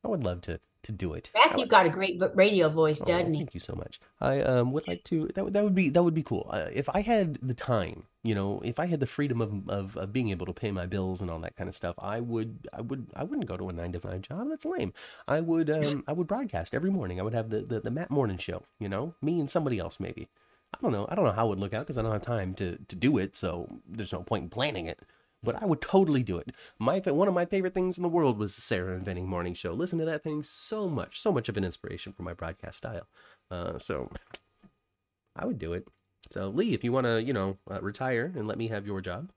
I 0.03 0.07
would 0.07 0.23
love 0.23 0.41
to 0.41 0.59
to 0.83 0.91
do 0.91 1.13
it. 1.13 1.31
Matthew 1.35 1.65
got 1.65 1.85
a 1.85 1.89
great 1.89 2.21
radio 2.35 2.69
voice, 2.69 3.01
Oh, 3.03 3.03
doesn't 3.03 3.33
he? 3.33 3.45
Thank 3.45 3.55
you 3.55 3.59
so 3.59 3.73
much. 3.73 3.99
I 4.19 4.41
um 4.41 4.71
would 4.73 4.87
like 4.87 5.03
to 5.05 5.27
that 5.33 5.43
would 5.43 5.53
that 5.53 5.63
would 5.63 5.73
be 5.73 5.89
that 5.89 6.03
would 6.03 6.13
be 6.13 6.21
cool. 6.23 6.47
Uh, 6.51 6.69
if 6.71 6.87
I 6.89 7.01
had 7.01 7.39
the 7.41 7.55
time, 7.55 8.03
you 8.23 8.35
know, 8.35 8.61
if 8.63 8.79
I 8.79 8.85
had 8.85 8.99
the 8.99 9.07
freedom 9.07 9.41
of, 9.41 9.67
of 9.69 9.97
of 9.97 10.13
being 10.13 10.29
able 10.29 10.45
to 10.45 10.53
pay 10.53 10.71
my 10.71 10.85
bills 10.85 11.19
and 11.21 11.31
all 11.31 11.39
that 11.39 11.55
kind 11.55 11.67
of 11.67 11.75
stuff, 11.75 11.95
I 11.97 12.19
would 12.19 12.67
I 12.73 12.81
would 12.81 13.07
I 13.15 13.23
wouldn't 13.23 13.47
go 13.47 13.57
to 13.57 13.69
a 13.69 13.73
nine 13.73 13.91
to 13.93 13.99
five 13.99 14.21
job. 14.21 14.49
That's 14.49 14.65
lame. 14.65 14.93
I 15.27 15.41
would 15.41 15.69
um 15.71 16.03
I 16.07 16.13
would 16.13 16.27
broadcast 16.27 16.75
every 16.75 16.91
morning. 16.91 17.19
I 17.19 17.23
would 17.23 17.33
have 17.33 17.49
the 17.49 17.61
the, 17.61 17.79
the 17.79 17.91
Matt 17.91 18.11
Morning 18.11 18.37
show. 18.37 18.63
You 18.79 18.89
know, 18.89 19.15
me 19.21 19.39
and 19.39 19.49
somebody 19.49 19.79
else 19.79 19.99
maybe. 19.99 20.29
I 20.73 20.77
don't 20.81 20.91
know. 20.91 21.07
I 21.09 21.15
don't 21.15 21.25
know 21.25 21.31
how 21.31 21.47
it 21.47 21.49
would 21.49 21.59
look 21.59 21.73
out 21.73 21.85
because 21.87 21.97
I 21.97 22.03
don't 22.03 22.11
have 22.13 22.21
time 22.21 22.53
to 22.55 22.77
to 22.87 22.95
do 22.95 23.17
it. 23.17 23.35
So 23.35 23.81
there's 23.87 24.13
no 24.13 24.21
point 24.21 24.43
in 24.43 24.49
planning 24.49 24.85
it. 24.85 24.99
But 25.43 25.61
I 25.61 25.65
would 25.65 25.81
totally 25.81 26.21
do 26.23 26.37
it. 26.37 26.51
My 26.77 26.99
one 26.99 27.27
of 27.27 27.33
my 27.33 27.45
favorite 27.45 27.73
things 27.73 27.97
in 27.97 28.03
the 28.03 28.09
world 28.09 28.37
was 28.37 28.55
the 28.55 28.61
Sarah 28.61 28.95
and 28.95 29.03
Vinnie 29.03 29.23
Morning 29.23 29.55
Show. 29.55 29.73
Listen 29.73 29.97
to 29.99 30.05
that 30.05 30.23
thing 30.23 30.43
so 30.43 30.87
much, 30.87 31.19
so 31.19 31.31
much 31.31 31.49
of 31.49 31.57
an 31.57 31.63
inspiration 31.63 32.13
for 32.13 32.21
my 32.23 32.33
broadcast 32.33 32.77
style. 32.77 33.07
Uh, 33.49 33.79
so 33.79 34.09
I 35.35 35.45
would 35.45 35.59
do 35.59 35.73
it. 35.73 35.87
So 36.31 36.49
Lee, 36.49 36.73
if 36.73 36.83
you 36.83 36.91
want 36.91 37.07
to, 37.07 37.21
you 37.21 37.33
know, 37.33 37.57
uh, 37.69 37.81
retire 37.81 38.31
and 38.35 38.47
let 38.47 38.57
me 38.57 38.67
have 38.67 38.85
your 38.85 39.01
job, 39.01 39.31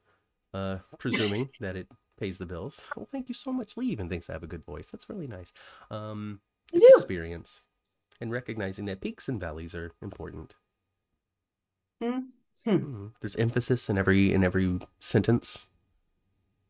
uh, 0.52 0.78
presuming 0.98 1.50
that 1.60 1.76
it 1.76 1.88
pays 2.18 2.38
the 2.38 2.46
bills. 2.46 2.86
Well, 2.96 3.08
thank 3.10 3.28
you 3.28 3.34
so 3.34 3.52
much. 3.52 3.76
Lee 3.76 3.86
even 3.86 4.08
thinks 4.08 4.28
I 4.28 4.34
have 4.34 4.42
a 4.42 4.48
good 4.48 4.64
voice. 4.64 4.88
That's 4.90 5.08
really 5.08 5.26
nice. 5.26 5.52
Um, 5.90 6.40
it's 6.72 6.86
do. 6.86 6.94
experience 6.94 7.62
and 8.20 8.30
recognizing 8.30 8.84
that 8.86 9.00
peaks 9.00 9.28
and 9.28 9.40
valleys 9.40 9.74
are 9.74 9.92
important. 10.02 10.54
Mm. 12.02 12.28
Mhm. 12.66 13.12
There's 13.20 13.36
emphasis 13.36 13.90
in 13.90 13.98
every 13.98 14.32
in 14.32 14.44
every 14.44 14.80
sentence. 14.98 15.66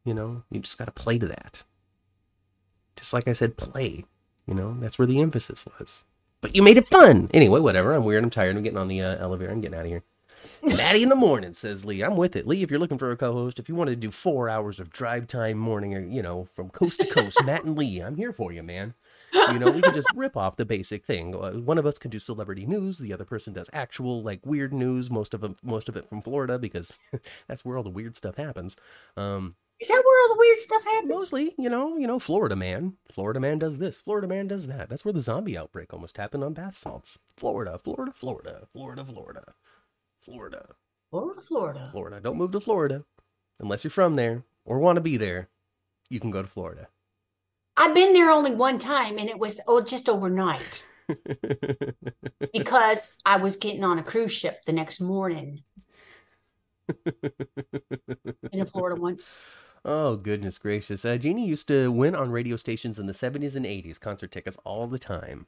You 0.05 0.14
know, 0.14 0.43
you 0.51 0.60
just 0.60 0.78
got 0.78 0.86
to 0.86 0.93
play 0.93 1.18
to 1.18 1.26
that. 1.26 1.62
Just 2.97 3.12
like 3.12 3.26
I 3.26 3.32
said, 3.32 3.56
play. 3.56 4.05
You 4.47 4.55
know, 4.55 4.76
that's 4.78 4.98
where 4.98 5.06
the 5.06 5.20
emphasis 5.20 5.64
was. 5.66 6.05
But 6.40 6.55
you 6.55 6.62
made 6.62 6.76
it 6.76 6.89
fun. 6.89 7.31
Anyway, 7.32 7.60
whatever. 7.60 7.94
I'm 7.94 8.05
weird. 8.05 8.22
I'm 8.22 8.31
tired. 8.31 8.56
I'm 8.56 8.62
getting 8.62 8.78
on 8.78 8.89
the 8.89 9.01
uh, 9.01 9.16
elevator. 9.16 9.51
I'm 9.51 9.62
getting 9.62 9.78
out 9.78 9.86
of 9.86 9.90
here. 9.90 10.02
Maddie 10.62 11.02
in 11.02 11.09
the 11.09 11.16
morning, 11.16 11.55
says 11.55 11.85
Lee. 11.85 12.02
I'm 12.02 12.16
with 12.16 12.36
it. 12.36 12.47
Lee, 12.47 12.62
if 12.62 12.70
you're 12.70 12.81
looking 12.81 12.98
for 12.98 13.10
a 13.10 13.16
co 13.16 13.32
host, 13.32 13.59
if 13.59 13.68
you 13.68 13.74
want 13.74 13.89
to 13.90 13.97
do 13.97 14.10
four 14.10 14.48
hours 14.48 14.78
of 14.78 14.90
drive 14.90 15.26
time 15.26 15.59
morning 15.59 15.94
or, 15.94 16.01
you 16.01 16.22
know, 16.22 16.44
from 16.55 16.68
coast 16.70 17.01
to 17.01 17.06
coast, 17.06 17.39
Matt 17.44 17.64
and 17.64 17.76
Lee, 17.76 18.01
I'm 18.01 18.16
here 18.16 18.32
for 18.32 18.52
you, 18.52 18.62
man. 18.62 18.94
You 19.32 19.59
know, 19.59 19.70
we 19.70 19.82
can 19.82 19.94
just 19.94 20.09
rip 20.14 20.36
off 20.36 20.56
the 20.56 20.64
basic 20.64 21.05
thing. 21.05 21.35
Uh, 21.35 21.52
One 21.52 21.76
of 21.76 21.86
us 21.86 21.98
can 21.98 22.10
do 22.10 22.18
celebrity 22.18 22.66
news. 22.66 22.98
The 22.98 23.12
other 23.12 23.24
person 23.24 23.52
does 23.52 23.68
actual, 23.72 24.22
like, 24.22 24.44
weird 24.47 24.72
news. 24.72 25.10
Most 25.10 25.35
of 25.35 25.40
them, 25.40 25.56
most 25.62 25.89
of 25.89 25.97
it 25.97 26.09
from 26.09 26.22
Florida 26.22 26.59
because 26.59 26.98
that's 27.48 27.64
where 27.64 27.76
all 27.76 27.82
the 27.82 27.90
weird 27.90 28.14
stuff 28.16 28.36
happens. 28.36 28.76
Um, 29.16 29.56
Is 29.80 29.88
that 29.88 30.02
where 30.05 30.22
all 30.22 30.34
the 30.34 30.38
weird 30.38 30.59
stuff 30.59 30.84
happens? 30.84 31.10
mostly, 31.10 31.55
you 31.59 31.68
know, 31.68 31.96
you 31.96 32.06
know, 32.06 32.18
Florida 32.18 32.56
man. 32.56 32.94
Florida 33.12 33.40
man 33.40 33.59
does 33.59 33.78
this. 33.78 33.98
Florida 33.98 34.28
man 34.28 34.46
does 34.46 34.66
that. 34.68 34.88
That's 34.88 35.05
where 35.05 35.12
the 35.12 35.20
zombie 35.20 35.59
outbreak 35.59 35.92
almost 35.92 36.16
happened 36.16 36.44
on 36.44 36.55
bath 36.55 36.78
salts. 36.78 37.18
Florida, 37.36 37.78
Florida, 37.78 38.12
Florida, 38.14 38.68
Florida, 38.72 39.05
Florida, 39.05 39.55
Florida. 40.22 40.74
Florida, 41.10 41.42
Florida. 41.42 41.88
Florida. 41.92 42.20
Don't 42.20 42.38
move 42.38 42.52
to 42.52 42.60
Florida 42.60 43.05
unless 43.60 43.84
you're 43.84 43.90
from 43.90 44.14
there 44.14 44.44
or 44.64 44.78
want 44.78 44.96
to 44.96 45.02
be 45.02 45.16
there. 45.16 45.48
You 46.09 46.20
can 46.20 46.30
go 46.30 46.42
to 46.42 46.48
Florida. 46.48 46.88
I've 47.76 47.94
been 47.94 48.12
there 48.12 48.30
only 48.30 48.55
one 48.55 48.78
time, 48.78 49.18
and 49.18 49.28
it 49.28 49.38
was 49.38 49.60
oh 49.66 49.80
just 49.80 50.09
overnight 50.09 50.86
because 52.52 53.14
I 53.26 53.36
was 53.36 53.56
getting 53.56 53.84
on 53.84 53.98
a 53.98 54.02
cruise 54.02 54.32
ship 54.32 54.64
the 54.64 54.72
next 54.72 55.01
morning. 55.01 55.62
To 58.52 58.66
Florida 58.66 59.01
once. 59.01 59.34
Oh 59.85 60.16
goodness 60.16 60.59
gracious! 60.59 61.05
Uh, 61.05 61.16
Jeannie 61.16 61.47
used 61.47 61.69
to 61.69 61.90
win 61.90 62.15
on 62.15 62.31
radio 62.31 62.56
stations 62.56 62.98
in 62.98 63.06
the 63.06 63.12
70s 63.12 63.56
and 63.56 63.66
80s, 63.66 63.98
concert 64.01 64.32
tickets 64.32 64.56
all 64.65 64.86
the 64.86 64.98
time. 64.98 65.47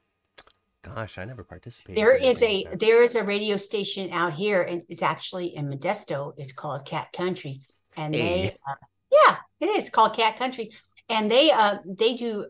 Gosh, 0.83 1.17
I 1.17 1.25
never 1.25 1.43
participated. 1.43 1.97
There 1.97 2.15
is 2.15 2.41
a 2.43 2.65
like 2.69 2.79
there 2.79 3.03
is 3.03 3.15
a 3.15 3.23
radio 3.23 3.57
station 3.57 4.09
out 4.11 4.33
here, 4.33 4.61
and 4.61 4.83
it's 4.89 5.03
actually 5.03 5.55
in 5.55 5.69
Modesto. 5.69 6.33
It's 6.37 6.53
called 6.53 6.85
Cat 6.85 7.11
Country, 7.13 7.61
and 7.97 8.15
Hey. 8.15 8.21
they, 8.21 8.57
uh, 8.67 8.75
yeah, 9.11 9.37
it 9.59 9.69
is 9.77 9.89
called 9.89 10.15
Cat 10.15 10.37
Country, 10.37 10.71
and 11.09 11.29
they 11.29 11.51
uh 11.51 11.79
they 11.85 12.15
do 12.15 12.45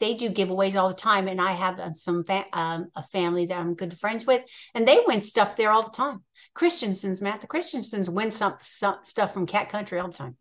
they 0.00 0.14
do 0.14 0.30
giveaways 0.30 0.76
all 0.76 0.88
the 0.88 0.94
time. 0.94 1.28
And 1.28 1.40
I 1.40 1.52
have 1.52 1.78
uh, 1.80 1.94
some 1.94 2.24
fa- 2.24 2.46
um, 2.52 2.88
a 2.94 3.02
family 3.02 3.46
that 3.46 3.58
I'm 3.58 3.74
good 3.74 3.98
friends 3.98 4.26
with, 4.26 4.44
and 4.74 4.86
they 4.86 5.00
win 5.06 5.20
stuff 5.20 5.56
there 5.56 5.70
all 5.70 5.82
the 5.82 5.90
time. 5.90 6.22
Christensen's, 6.54 7.22
Matt, 7.22 7.40
the 7.40 7.46
Christensens 7.46 8.10
win 8.10 8.30
some, 8.30 8.54
some 8.60 8.96
stuff 9.04 9.32
from 9.32 9.46
Cat 9.46 9.68
Country 9.70 9.98
all 9.98 10.08
the 10.08 10.14
time. 10.14 10.36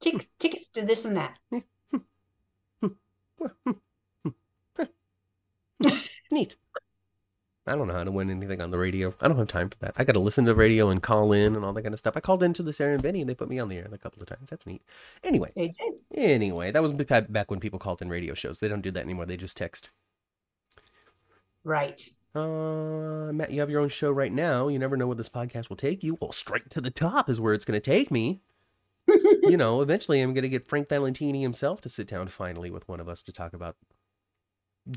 Tickets, 0.00 0.28
tickets 0.38 0.68
to 0.68 0.84
this 0.84 1.04
and 1.04 1.16
that. 1.16 1.38
Neat. 6.30 6.56
I 7.66 7.76
don't 7.76 7.86
know 7.86 7.94
how 7.94 8.04
to 8.04 8.10
win 8.10 8.30
anything 8.30 8.62
on 8.62 8.70
the 8.70 8.78
radio. 8.78 9.14
I 9.20 9.28
don't 9.28 9.36
have 9.36 9.48
time 9.48 9.68
for 9.68 9.76
that. 9.80 9.92
I 9.96 10.04
got 10.04 10.14
to 10.14 10.20
listen 10.20 10.46
to 10.46 10.52
the 10.52 10.58
radio 10.58 10.88
and 10.88 11.02
call 11.02 11.32
in 11.32 11.54
and 11.54 11.64
all 11.64 11.72
that 11.74 11.82
kind 11.82 11.92
of 11.92 11.98
stuff. 11.98 12.16
I 12.16 12.20
called 12.20 12.42
into 12.42 12.62
the 12.62 12.72
Sarah 12.72 12.94
and 12.94 13.02
Vinnie 13.02 13.20
and 13.20 13.28
they 13.28 13.34
put 13.34 13.50
me 13.50 13.58
on 13.58 13.68
the 13.68 13.76
air 13.76 13.88
a 13.92 13.98
couple 13.98 14.22
of 14.22 14.28
times. 14.28 14.50
That's 14.50 14.66
neat. 14.66 14.82
Anyway, 15.22 15.52
anyway, 16.14 16.70
that 16.70 16.82
was 16.82 16.92
back 16.92 17.30
back 17.30 17.50
when 17.50 17.60
people 17.60 17.78
called 17.78 18.00
in 18.00 18.08
radio 18.08 18.34
shows. 18.34 18.60
They 18.60 18.68
don't 18.68 18.80
do 18.80 18.90
that 18.92 19.04
anymore. 19.04 19.26
They 19.26 19.36
just 19.36 19.56
text. 19.56 19.90
Right. 21.62 22.08
Uh, 22.34 23.32
Matt, 23.32 23.50
you 23.50 23.60
have 23.60 23.70
your 23.70 23.80
own 23.80 23.88
show 23.88 24.10
right 24.10 24.32
now. 24.32 24.68
You 24.68 24.78
never 24.78 24.96
know 24.96 25.06
where 25.06 25.16
this 25.16 25.28
podcast 25.28 25.68
will 25.68 25.76
take 25.76 26.02
you. 26.02 26.16
Well, 26.20 26.32
straight 26.32 26.70
to 26.70 26.80
the 26.80 26.90
top 26.90 27.28
is 27.28 27.40
where 27.40 27.52
it's 27.52 27.64
going 27.64 27.78
to 27.78 27.90
take 27.90 28.10
me. 28.10 28.40
You 29.42 29.56
know, 29.56 29.80
eventually 29.82 30.20
I'm 30.20 30.34
going 30.34 30.42
to 30.42 30.48
get 30.48 30.68
Frank 30.68 30.88
Valentini 30.88 31.42
himself 31.42 31.80
to 31.82 31.88
sit 31.88 32.08
down 32.08 32.28
finally 32.28 32.70
with 32.70 32.88
one 32.88 33.00
of 33.00 33.08
us 33.08 33.22
to 33.22 33.32
talk 33.32 33.52
about 33.52 33.76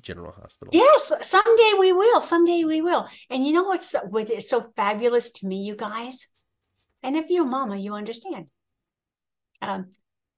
General 0.02 0.32
Hospital. 0.32 0.72
Yes, 0.74 1.12
someday 1.22 1.72
we 1.80 1.92
will. 1.92 2.22
Someday 2.22 2.64
we 2.64 2.82
will. 2.82 3.08
And 3.30 3.46
you 3.46 3.54
know 3.54 3.64
what's 3.64 3.96
with 4.10 4.30
it 4.30 4.44
so 4.44 4.72
fabulous 4.76 5.32
to 5.34 5.48
me, 5.48 5.58
you 5.58 5.76
guys? 5.76 6.28
And 7.04 7.16
if 7.16 7.30
you're 7.30 7.46
mama, 7.46 7.78
you 7.78 7.94
understand. 7.94 8.48
Um, 9.62 9.92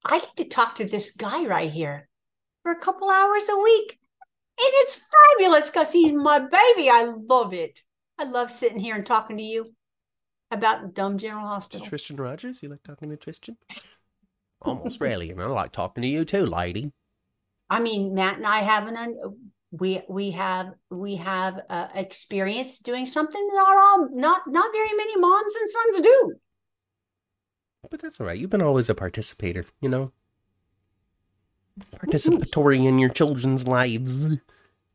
I 0.05 0.19
get 0.19 0.35
to 0.37 0.45
talk 0.45 0.75
to 0.75 0.85
this 0.85 1.11
guy 1.11 1.45
right 1.45 1.69
here 1.69 2.07
for 2.63 2.71
a 2.71 2.79
couple 2.79 3.09
hours 3.09 3.49
a 3.49 3.57
week. 3.57 3.99
And 4.59 4.69
it's 4.81 5.03
fabulous 5.37 5.69
because 5.69 5.91
he's 5.91 6.13
my 6.13 6.39
baby. 6.39 6.89
I 6.89 7.11
love 7.27 7.53
it. 7.53 7.79
I 8.19 8.25
love 8.25 8.51
sitting 8.51 8.79
here 8.79 8.95
and 8.95 9.05
talking 9.05 9.37
to 9.37 9.43
you 9.43 9.73
about 10.53 10.93
dumb 10.93 11.17
General 11.17 11.43
To 11.43 11.47
Hospital. 11.47 11.87
Tristan 11.87 12.17
Rogers? 12.17 12.61
You 12.63 12.69
like 12.69 12.83
talking 12.83 13.09
to 13.09 13.17
Tristan? 13.17 13.57
I'm 14.61 14.77
Australian. 14.79 15.39
I 15.41 15.45
like 15.47 15.71
talking 15.71 16.01
to 16.03 16.07
you 16.07 16.23
too, 16.23 16.45
lady. 16.45 16.91
I 17.69 17.79
mean, 17.79 18.13
Matt 18.13 18.37
and 18.37 18.45
I 18.45 18.59
have 18.59 18.87
an 18.87 18.95
un- 18.95 19.17
we 19.71 20.01
we 20.07 20.31
have 20.31 20.73
we 20.89 21.15
have 21.15 21.61
uh, 21.69 21.87
experience 21.95 22.79
doing 22.79 23.05
something 23.05 23.47
that 23.47 23.55
not 23.55 23.77
all 23.77 24.09
not 24.11 24.41
not 24.47 24.73
very 24.73 24.93
many 24.95 25.19
moms 25.19 25.55
and 25.55 25.69
sons 25.69 26.01
do. 26.01 26.33
But 27.89 28.01
that's 28.01 28.21
all 28.21 28.27
right. 28.27 28.37
You've 28.37 28.49
been 28.49 28.61
always 28.61 28.89
a 28.89 28.95
participator, 28.95 29.65
you 29.81 29.89
know? 29.89 30.11
Participatory 31.95 32.85
in 32.85 32.99
your 32.99 33.09
children's 33.09 33.67
lives 33.67 34.37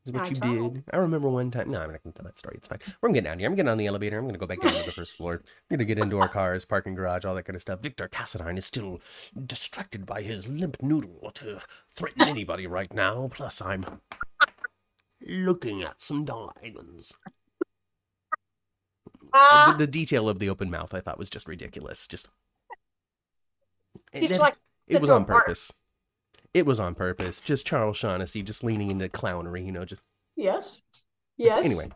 is 0.09 0.15
what 0.15 0.25
I 0.25 0.29
you 0.29 0.35
try. 0.37 0.49
did. 0.55 0.85
I 0.93 0.97
remember 0.97 1.29
one 1.29 1.51
time. 1.51 1.71
No, 1.71 1.81
I'm 1.81 1.93
not 1.93 2.03
going 2.03 2.13
to 2.13 2.19
tell 2.19 2.27
that 2.27 2.39
story. 2.39 2.57
It's 2.59 2.69
fine. 2.69 2.79
We're 3.01 3.11
getting 3.11 3.25
down 3.25 3.39
here. 3.39 3.49
I'm 3.49 3.55
getting 3.55 3.71
on 3.71 3.79
the 3.79 3.87
elevator. 3.87 4.19
I'm 4.19 4.25
going 4.25 4.35
to 4.35 4.39
go 4.39 4.47
back 4.47 4.61
down 4.61 4.73
to 4.73 4.83
the 4.85 4.93
first 4.93 5.17
floor. 5.17 5.35
I'm 5.35 5.77
going 5.77 5.79
to 5.79 5.85
get 5.85 5.99
into 5.99 6.19
our 6.19 6.29
cars, 6.29 6.65
parking 6.65 6.95
garage, 6.95 7.25
all 7.25 7.35
that 7.35 7.45
kind 7.45 7.55
of 7.55 7.63
stuff. 7.63 7.81
Victor 7.81 8.09
Cassadine 8.09 8.59
is 8.59 8.67
still 8.67 9.01
distracted 9.47 10.07
by 10.07 10.23
his 10.23 10.49
limp 10.49 10.83
noodle 10.83 11.31
to 11.35 11.61
threaten 11.95 12.23
anybody 12.23 12.67
right 12.67 12.93
now. 12.93 13.31
Plus, 13.33 13.61
I'm 13.63 14.01
looking 15.25 15.83
at 15.83 16.01
some 16.01 16.25
diamonds. 16.25 17.13
Ah, 19.35 19.75
the, 19.77 19.85
the 19.85 19.91
detail 19.91 20.29
of 20.29 20.39
the 20.39 20.49
open 20.49 20.71
mouth 20.71 20.95
I 20.95 21.01
thought 21.01 21.19
was 21.19 21.31
just 21.31 21.47
ridiculous. 21.47 22.07
Just 22.07 22.29
He's 24.13 24.39
like 24.39 24.57
it 24.87 25.01
was 25.01 25.11
on 25.11 25.25
purpose. 25.25 25.73
It 26.55 26.66
was 26.66 26.81
on 26.81 26.95
purpose. 26.95 27.41
Just 27.41 27.66
Charles 27.66 27.97
Shaughnessy 27.97 28.43
just 28.43 28.65
leaning 28.65 28.91
into 28.91 29.09
clownery, 29.09 29.65
you 29.65 29.73
know. 29.73 29.85
Just 29.85 30.03
yes, 30.37 30.83
yes. 31.37 31.65
anyway. 31.65 31.89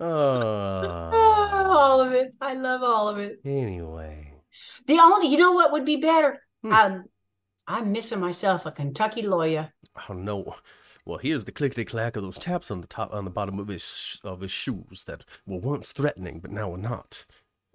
Uh, 0.00 0.04
all 1.14 2.00
of 2.00 2.12
it. 2.12 2.34
I 2.40 2.54
love 2.54 2.82
all 2.82 3.08
of 3.08 3.18
it. 3.18 3.38
anyway, 3.44 4.32
The 4.86 4.98
only, 4.98 5.28
you 5.28 5.38
know 5.38 5.52
what 5.52 5.72
would 5.72 5.84
be 5.84 5.96
better? 5.96 6.40
Hmm. 6.62 6.72
Um, 6.72 7.04
I'm 7.66 7.92
missing 7.92 8.20
myself 8.20 8.66
a 8.66 8.72
Kentucky 8.72 9.22
lawyer. 9.22 9.72
oh 10.08 10.12
no. 10.14 10.56
Well, 11.06 11.18
here's 11.18 11.44
the 11.44 11.52
clickety 11.52 11.84
clack 11.84 12.16
of 12.16 12.22
those 12.22 12.38
taps 12.38 12.70
on 12.70 12.80
the 12.80 12.86
top, 12.86 13.12
on 13.12 13.24
the 13.24 13.30
bottom 13.30 13.58
of 13.58 13.68
his 13.68 14.18
of 14.24 14.40
his 14.40 14.50
shoes 14.50 15.04
that 15.06 15.24
were 15.46 15.58
once 15.58 15.92
threatening, 15.92 16.40
but 16.40 16.50
now 16.50 16.72
are 16.72 16.78
not. 16.78 17.26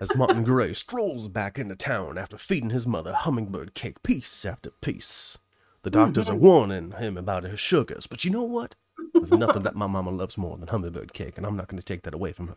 As 0.00 0.14
Martin 0.14 0.44
Gray 0.44 0.72
strolls 0.72 1.28
back 1.28 1.58
into 1.58 1.76
town 1.76 2.18
after 2.18 2.36
feeding 2.36 2.70
his 2.70 2.86
mother 2.86 3.12
hummingbird 3.12 3.74
cake 3.74 4.02
piece 4.02 4.44
after 4.44 4.70
piece. 4.70 5.38
The 5.82 5.90
hmm, 5.90 5.94
doctors 5.94 6.28
are 6.28 6.36
hmm. 6.36 6.44
warning 6.44 6.90
him 6.92 7.16
about 7.16 7.44
his 7.44 7.60
sugars, 7.60 8.06
but 8.06 8.24
you 8.24 8.30
know 8.30 8.44
what? 8.44 8.74
There's 9.12 9.30
nothing 9.30 9.62
that 9.62 9.76
my 9.76 9.86
mama 9.86 10.10
loves 10.10 10.36
more 10.36 10.56
than 10.56 10.68
hummingbird 10.68 11.12
cake, 11.12 11.36
and 11.36 11.46
I'm 11.46 11.56
not 11.56 11.68
going 11.68 11.80
to 11.80 11.84
take 11.84 12.02
that 12.02 12.14
away 12.14 12.32
from 12.32 12.48
her. 12.48 12.56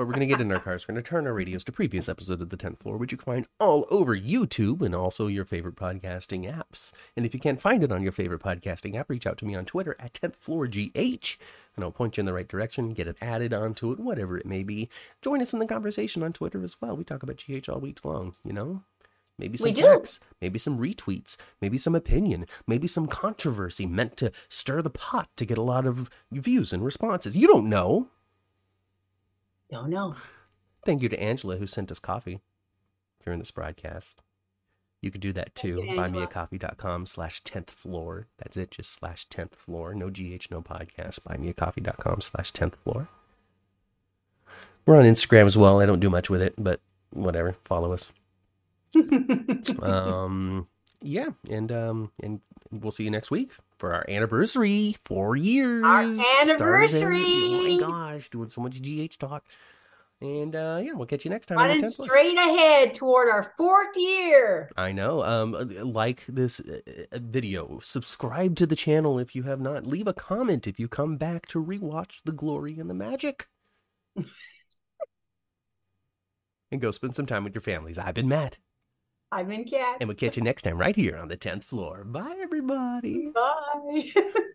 But 0.00 0.06
we're 0.06 0.14
going 0.14 0.26
to 0.26 0.34
get 0.34 0.40
in 0.40 0.50
our 0.50 0.58
cars. 0.60 0.88
We're 0.88 0.94
going 0.94 1.04
to 1.04 1.10
turn 1.10 1.26
our 1.26 1.34
radios 1.34 1.62
to 1.64 1.72
previous 1.72 2.08
episode 2.08 2.40
of 2.40 2.48
the 2.48 2.56
10th 2.56 2.78
floor, 2.78 2.96
which 2.96 3.12
you 3.12 3.18
can 3.18 3.34
find 3.34 3.46
all 3.58 3.86
over 3.90 4.16
YouTube 4.16 4.80
and 4.80 4.94
also 4.94 5.26
your 5.26 5.44
favorite 5.44 5.76
podcasting 5.76 6.50
apps. 6.50 6.90
And 7.14 7.26
if 7.26 7.34
you 7.34 7.38
can't 7.38 7.60
find 7.60 7.84
it 7.84 7.92
on 7.92 8.02
your 8.02 8.10
favorite 8.10 8.40
podcasting 8.40 8.96
app, 8.96 9.10
reach 9.10 9.26
out 9.26 9.36
to 9.36 9.44
me 9.44 9.54
on 9.54 9.66
Twitter 9.66 9.96
at 10.00 10.14
10th 10.14 10.36
floor 10.36 10.66
GH, 10.68 11.36
and 11.80 11.84
I'll 11.86 11.92
point 11.92 12.18
you 12.18 12.20
in 12.20 12.26
the 12.26 12.34
right 12.34 12.46
direction, 12.46 12.92
get 12.92 13.08
it 13.08 13.16
added 13.22 13.54
onto 13.54 13.90
it, 13.90 13.98
whatever 13.98 14.36
it 14.36 14.44
may 14.44 14.62
be. 14.62 14.90
Join 15.22 15.40
us 15.40 15.54
in 15.54 15.58
the 15.58 15.66
conversation 15.66 16.22
on 16.22 16.34
Twitter 16.34 16.62
as 16.62 16.78
well. 16.78 16.94
We 16.94 17.04
talk 17.04 17.22
about 17.22 17.42
GH 17.42 17.70
all 17.70 17.80
week 17.80 18.04
long, 18.04 18.34
you 18.44 18.52
know? 18.52 18.82
Maybe 19.38 19.56
some 19.56 19.74
facts, 19.74 20.20
maybe 20.42 20.58
some 20.58 20.78
retweets, 20.78 21.38
maybe 21.62 21.78
some 21.78 21.94
opinion, 21.94 22.44
maybe 22.66 22.86
some 22.86 23.06
controversy 23.06 23.86
meant 23.86 24.18
to 24.18 24.32
stir 24.50 24.82
the 24.82 24.90
pot 24.90 25.30
to 25.38 25.46
get 25.46 25.56
a 25.56 25.62
lot 25.62 25.86
of 25.86 26.10
views 26.30 26.74
and 26.74 26.84
responses. 26.84 27.38
You 27.38 27.46
don't 27.46 27.70
know. 27.70 28.08
Don't 29.70 29.88
know. 29.88 30.16
Thank 30.84 31.00
you 31.00 31.08
to 31.08 31.18
Angela 31.18 31.56
who 31.56 31.66
sent 31.66 31.90
us 31.90 31.98
coffee 31.98 32.40
during 33.24 33.38
this 33.38 33.50
broadcast. 33.50 34.20
You 35.02 35.10
could 35.10 35.20
do 35.22 35.32
that 35.32 35.54
too. 35.54 35.76
Buymeacoffee.com 35.76 37.06
slash 37.06 37.42
10th 37.44 37.70
floor. 37.70 38.26
That's 38.38 38.56
it, 38.56 38.70
just 38.72 38.92
slash 38.92 39.26
10th 39.28 39.52
floor. 39.54 39.94
No 39.94 40.10
GH, 40.10 40.48
no 40.50 40.60
podcast. 40.60 41.20
Buymeacoffee.com 41.20 42.20
slash 42.20 42.52
10th 42.52 42.74
floor. 42.76 43.08
We're 44.84 44.96
on 44.98 45.04
Instagram 45.04 45.46
as 45.46 45.56
well. 45.56 45.80
I 45.80 45.86
don't 45.86 46.00
do 46.00 46.10
much 46.10 46.28
with 46.28 46.42
it, 46.42 46.54
but 46.58 46.80
whatever. 47.10 47.56
Follow 47.64 47.92
us. 47.92 48.12
um, 49.82 50.66
yeah, 51.00 51.28
and 51.48 51.70
um, 51.72 52.12
and 52.22 52.40
we'll 52.70 52.90
see 52.92 53.04
you 53.04 53.10
next 53.10 53.30
week 53.30 53.52
for 53.78 53.94
our 53.94 54.04
anniversary. 54.08 54.96
Four 55.04 55.36
years. 55.36 55.84
Our 55.84 56.02
anniversary. 56.42 57.22
in- 57.22 57.54
Oh 57.54 57.62
my 57.62 57.78
gosh, 58.12 58.30
doing 58.30 58.48
so 58.50 58.60
much 58.60 58.80
GH 58.82 59.18
talk. 59.18 59.44
And 60.22 60.54
uh, 60.54 60.80
yeah, 60.82 60.92
we'll 60.92 61.06
catch 61.06 61.24
you 61.24 61.30
next 61.30 61.46
time. 61.46 61.56
Running 61.56 61.88
straight 61.88 62.38
ahead 62.38 62.92
toward 62.92 63.30
our 63.30 63.54
fourth 63.56 63.96
year. 63.96 64.70
I 64.76 64.92
know. 64.92 65.24
Um, 65.24 65.54
uh, 65.54 65.64
like 65.84 66.26
this 66.26 66.60
uh, 66.60 66.80
uh, 67.10 67.18
video, 67.18 67.78
subscribe 67.78 68.54
to 68.56 68.66
the 68.66 68.76
channel 68.76 69.18
if 69.18 69.34
you 69.34 69.44
have 69.44 69.60
not. 69.60 69.86
Leave 69.86 70.06
a 70.06 70.12
comment 70.12 70.66
if 70.66 70.78
you 70.78 70.88
come 70.88 71.16
back 71.16 71.46
to 71.46 71.64
rewatch 71.64 72.20
the 72.26 72.32
glory 72.32 72.78
and 72.78 72.90
the 72.90 72.94
magic. 72.94 73.48
and 76.70 76.80
go 76.80 76.90
spend 76.90 77.16
some 77.16 77.26
time 77.26 77.44
with 77.44 77.54
your 77.54 77.62
families. 77.62 77.98
I've 77.98 78.14
been 78.14 78.28
Matt, 78.28 78.58
I've 79.32 79.48
been 79.48 79.64
Kat. 79.64 79.98
and 80.00 80.08
we'll 80.08 80.16
catch 80.16 80.36
you 80.36 80.42
next 80.42 80.62
time 80.62 80.76
right 80.76 80.96
here 80.96 81.16
on 81.16 81.28
the 81.28 81.36
tenth 81.36 81.64
floor. 81.64 82.04
Bye, 82.04 82.36
everybody. 82.42 83.30
Bye. 83.34 84.12